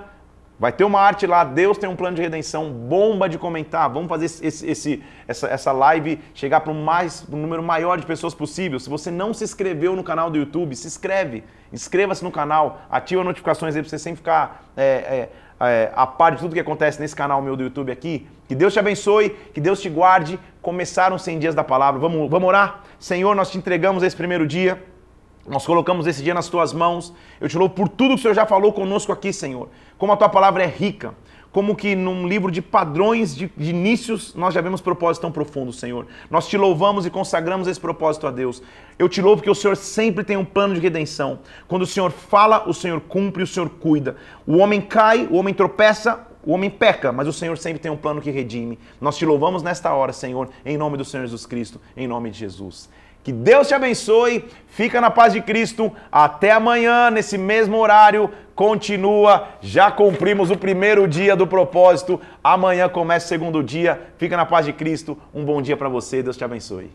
Vai 0.58 0.72
ter 0.72 0.84
uma 0.84 0.98
arte 1.00 1.26
lá, 1.26 1.44
Deus 1.44 1.76
tem 1.76 1.88
um 1.88 1.94
plano 1.94 2.16
de 2.16 2.22
redenção, 2.22 2.70
bomba 2.70 3.28
de 3.28 3.36
comentar. 3.36 3.90
Vamos 3.90 4.08
fazer 4.08 4.24
esse, 4.24 4.66
esse, 4.66 5.02
essa, 5.28 5.46
essa 5.48 5.70
live 5.70 6.18
chegar 6.32 6.60
para 6.60 6.72
um, 6.72 6.82
mais, 6.82 7.28
número 7.28 7.62
maior 7.62 7.98
de 7.98 8.06
pessoas 8.06 8.34
possível. 8.34 8.80
Se 8.80 8.88
você 8.88 9.10
não 9.10 9.34
se 9.34 9.44
inscreveu 9.44 9.94
no 9.94 10.02
canal 10.02 10.30
do 10.30 10.38
YouTube, 10.38 10.74
se 10.74 10.86
inscreve. 10.86 11.44
Inscreva-se 11.70 12.24
no 12.24 12.30
canal, 12.30 12.80
ativa 12.90 13.20
as 13.20 13.26
notificações 13.26 13.76
aí 13.76 13.82
para 13.82 13.90
você 13.90 13.98
sempre 13.98 14.18
ficar 14.18 14.64
é, 14.74 15.28
é, 15.60 15.66
é, 15.66 15.92
a 15.94 16.06
par 16.06 16.32
de 16.32 16.38
tudo 16.38 16.54
que 16.54 16.60
acontece 16.60 17.00
nesse 17.02 17.14
canal 17.14 17.42
meu 17.42 17.54
do 17.54 17.62
YouTube 17.62 17.92
aqui. 17.92 18.26
Que 18.48 18.54
Deus 18.54 18.72
te 18.72 18.78
abençoe, 18.78 19.30
que 19.52 19.60
Deus 19.60 19.82
te 19.82 19.90
guarde. 19.90 20.40
Começaram 20.62 21.18
100 21.18 21.38
dias 21.38 21.54
da 21.54 21.64
palavra. 21.64 22.00
Vamos, 22.00 22.30
vamos 22.30 22.48
orar? 22.48 22.82
Senhor, 22.98 23.34
nós 23.36 23.50
te 23.50 23.58
entregamos 23.58 24.02
esse 24.02 24.16
primeiro 24.16 24.46
dia. 24.46 24.82
Nós 25.48 25.64
colocamos 25.64 26.06
esse 26.06 26.22
dia 26.22 26.34
nas 26.34 26.48
tuas 26.48 26.72
mãos. 26.72 27.12
Eu 27.40 27.48
te 27.48 27.56
louvo 27.56 27.74
por 27.74 27.88
tudo 27.88 28.14
que 28.14 28.20
o 28.20 28.22
Senhor 28.22 28.34
já 28.34 28.46
falou 28.46 28.72
conosco 28.72 29.12
aqui, 29.12 29.32
Senhor. 29.32 29.68
Como 29.96 30.12
a 30.12 30.16
tua 30.16 30.28
palavra 30.28 30.64
é 30.64 30.66
rica. 30.66 31.14
Como 31.52 31.74
que 31.74 31.94
num 31.94 32.28
livro 32.28 32.50
de 32.50 32.60
padrões 32.60 33.34
de, 33.34 33.50
de 33.56 33.70
inícios 33.70 34.34
nós 34.34 34.52
já 34.52 34.60
vemos 34.60 34.80
propósitos 34.80 35.22
tão 35.22 35.32
profundos, 35.32 35.78
Senhor. 35.78 36.06
Nós 36.30 36.46
te 36.46 36.58
louvamos 36.58 37.06
e 37.06 37.10
consagramos 37.10 37.66
esse 37.66 37.80
propósito 37.80 38.26
a 38.26 38.30
Deus. 38.30 38.62
Eu 38.98 39.08
te 39.08 39.22
louvo 39.22 39.36
porque 39.36 39.50
o 39.50 39.54
Senhor 39.54 39.76
sempre 39.76 40.22
tem 40.22 40.36
um 40.36 40.44
plano 40.44 40.74
de 40.74 40.80
redenção. 40.80 41.38
Quando 41.66 41.82
o 41.82 41.86
Senhor 41.86 42.10
fala, 42.10 42.68
o 42.68 42.74
Senhor 42.74 43.00
cumpre, 43.00 43.42
o 43.42 43.46
Senhor 43.46 43.70
cuida. 43.70 44.16
O 44.46 44.58
homem 44.58 44.82
cai, 44.82 45.26
o 45.30 45.36
homem 45.36 45.54
tropeça, 45.54 46.26
o 46.44 46.52
homem 46.52 46.68
peca, 46.68 47.10
mas 47.10 47.26
o 47.26 47.32
Senhor 47.32 47.56
sempre 47.56 47.78
tem 47.78 47.90
um 47.90 47.96
plano 47.96 48.20
que 48.20 48.30
redime. 48.30 48.78
Nós 49.00 49.16
te 49.16 49.24
louvamos 49.24 49.62
nesta 49.62 49.92
hora, 49.94 50.12
Senhor, 50.12 50.48
em 50.64 50.76
nome 50.76 50.96
do 50.96 51.04
Senhor 51.04 51.24
Jesus 51.24 51.46
Cristo, 51.46 51.80
em 51.96 52.06
nome 52.06 52.30
de 52.30 52.38
Jesus. 52.38 52.88
Que 53.26 53.32
Deus 53.32 53.66
te 53.66 53.74
abençoe. 53.74 54.44
Fica 54.68 55.00
na 55.00 55.10
paz 55.10 55.32
de 55.32 55.40
Cristo. 55.40 55.92
Até 56.12 56.52
amanhã, 56.52 57.10
nesse 57.10 57.36
mesmo 57.36 57.76
horário. 57.76 58.30
Continua. 58.54 59.48
Já 59.60 59.90
cumprimos 59.90 60.48
o 60.48 60.56
primeiro 60.56 61.08
dia 61.08 61.34
do 61.34 61.44
propósito. 61.44 62.20
Amanhã 62.44 62.88
começa 62.88 63.26
o 63.26 63.28
segundo 63.28 63.64
dia. 63.64 64.00
Fica 64.16 64.36
na 64.36 64.46
paz 64.46 64.64
de 64.64 64.72
Cristo. 64.72 65.18
Um 65.34 65.44
bom 65.44 65.60
dia 65.60 65.76
para 65.76 65.88
você. 65.88 66.22
Deus 66.22 66.36
te 66.36 66.44
abençoe. 66.44 66.88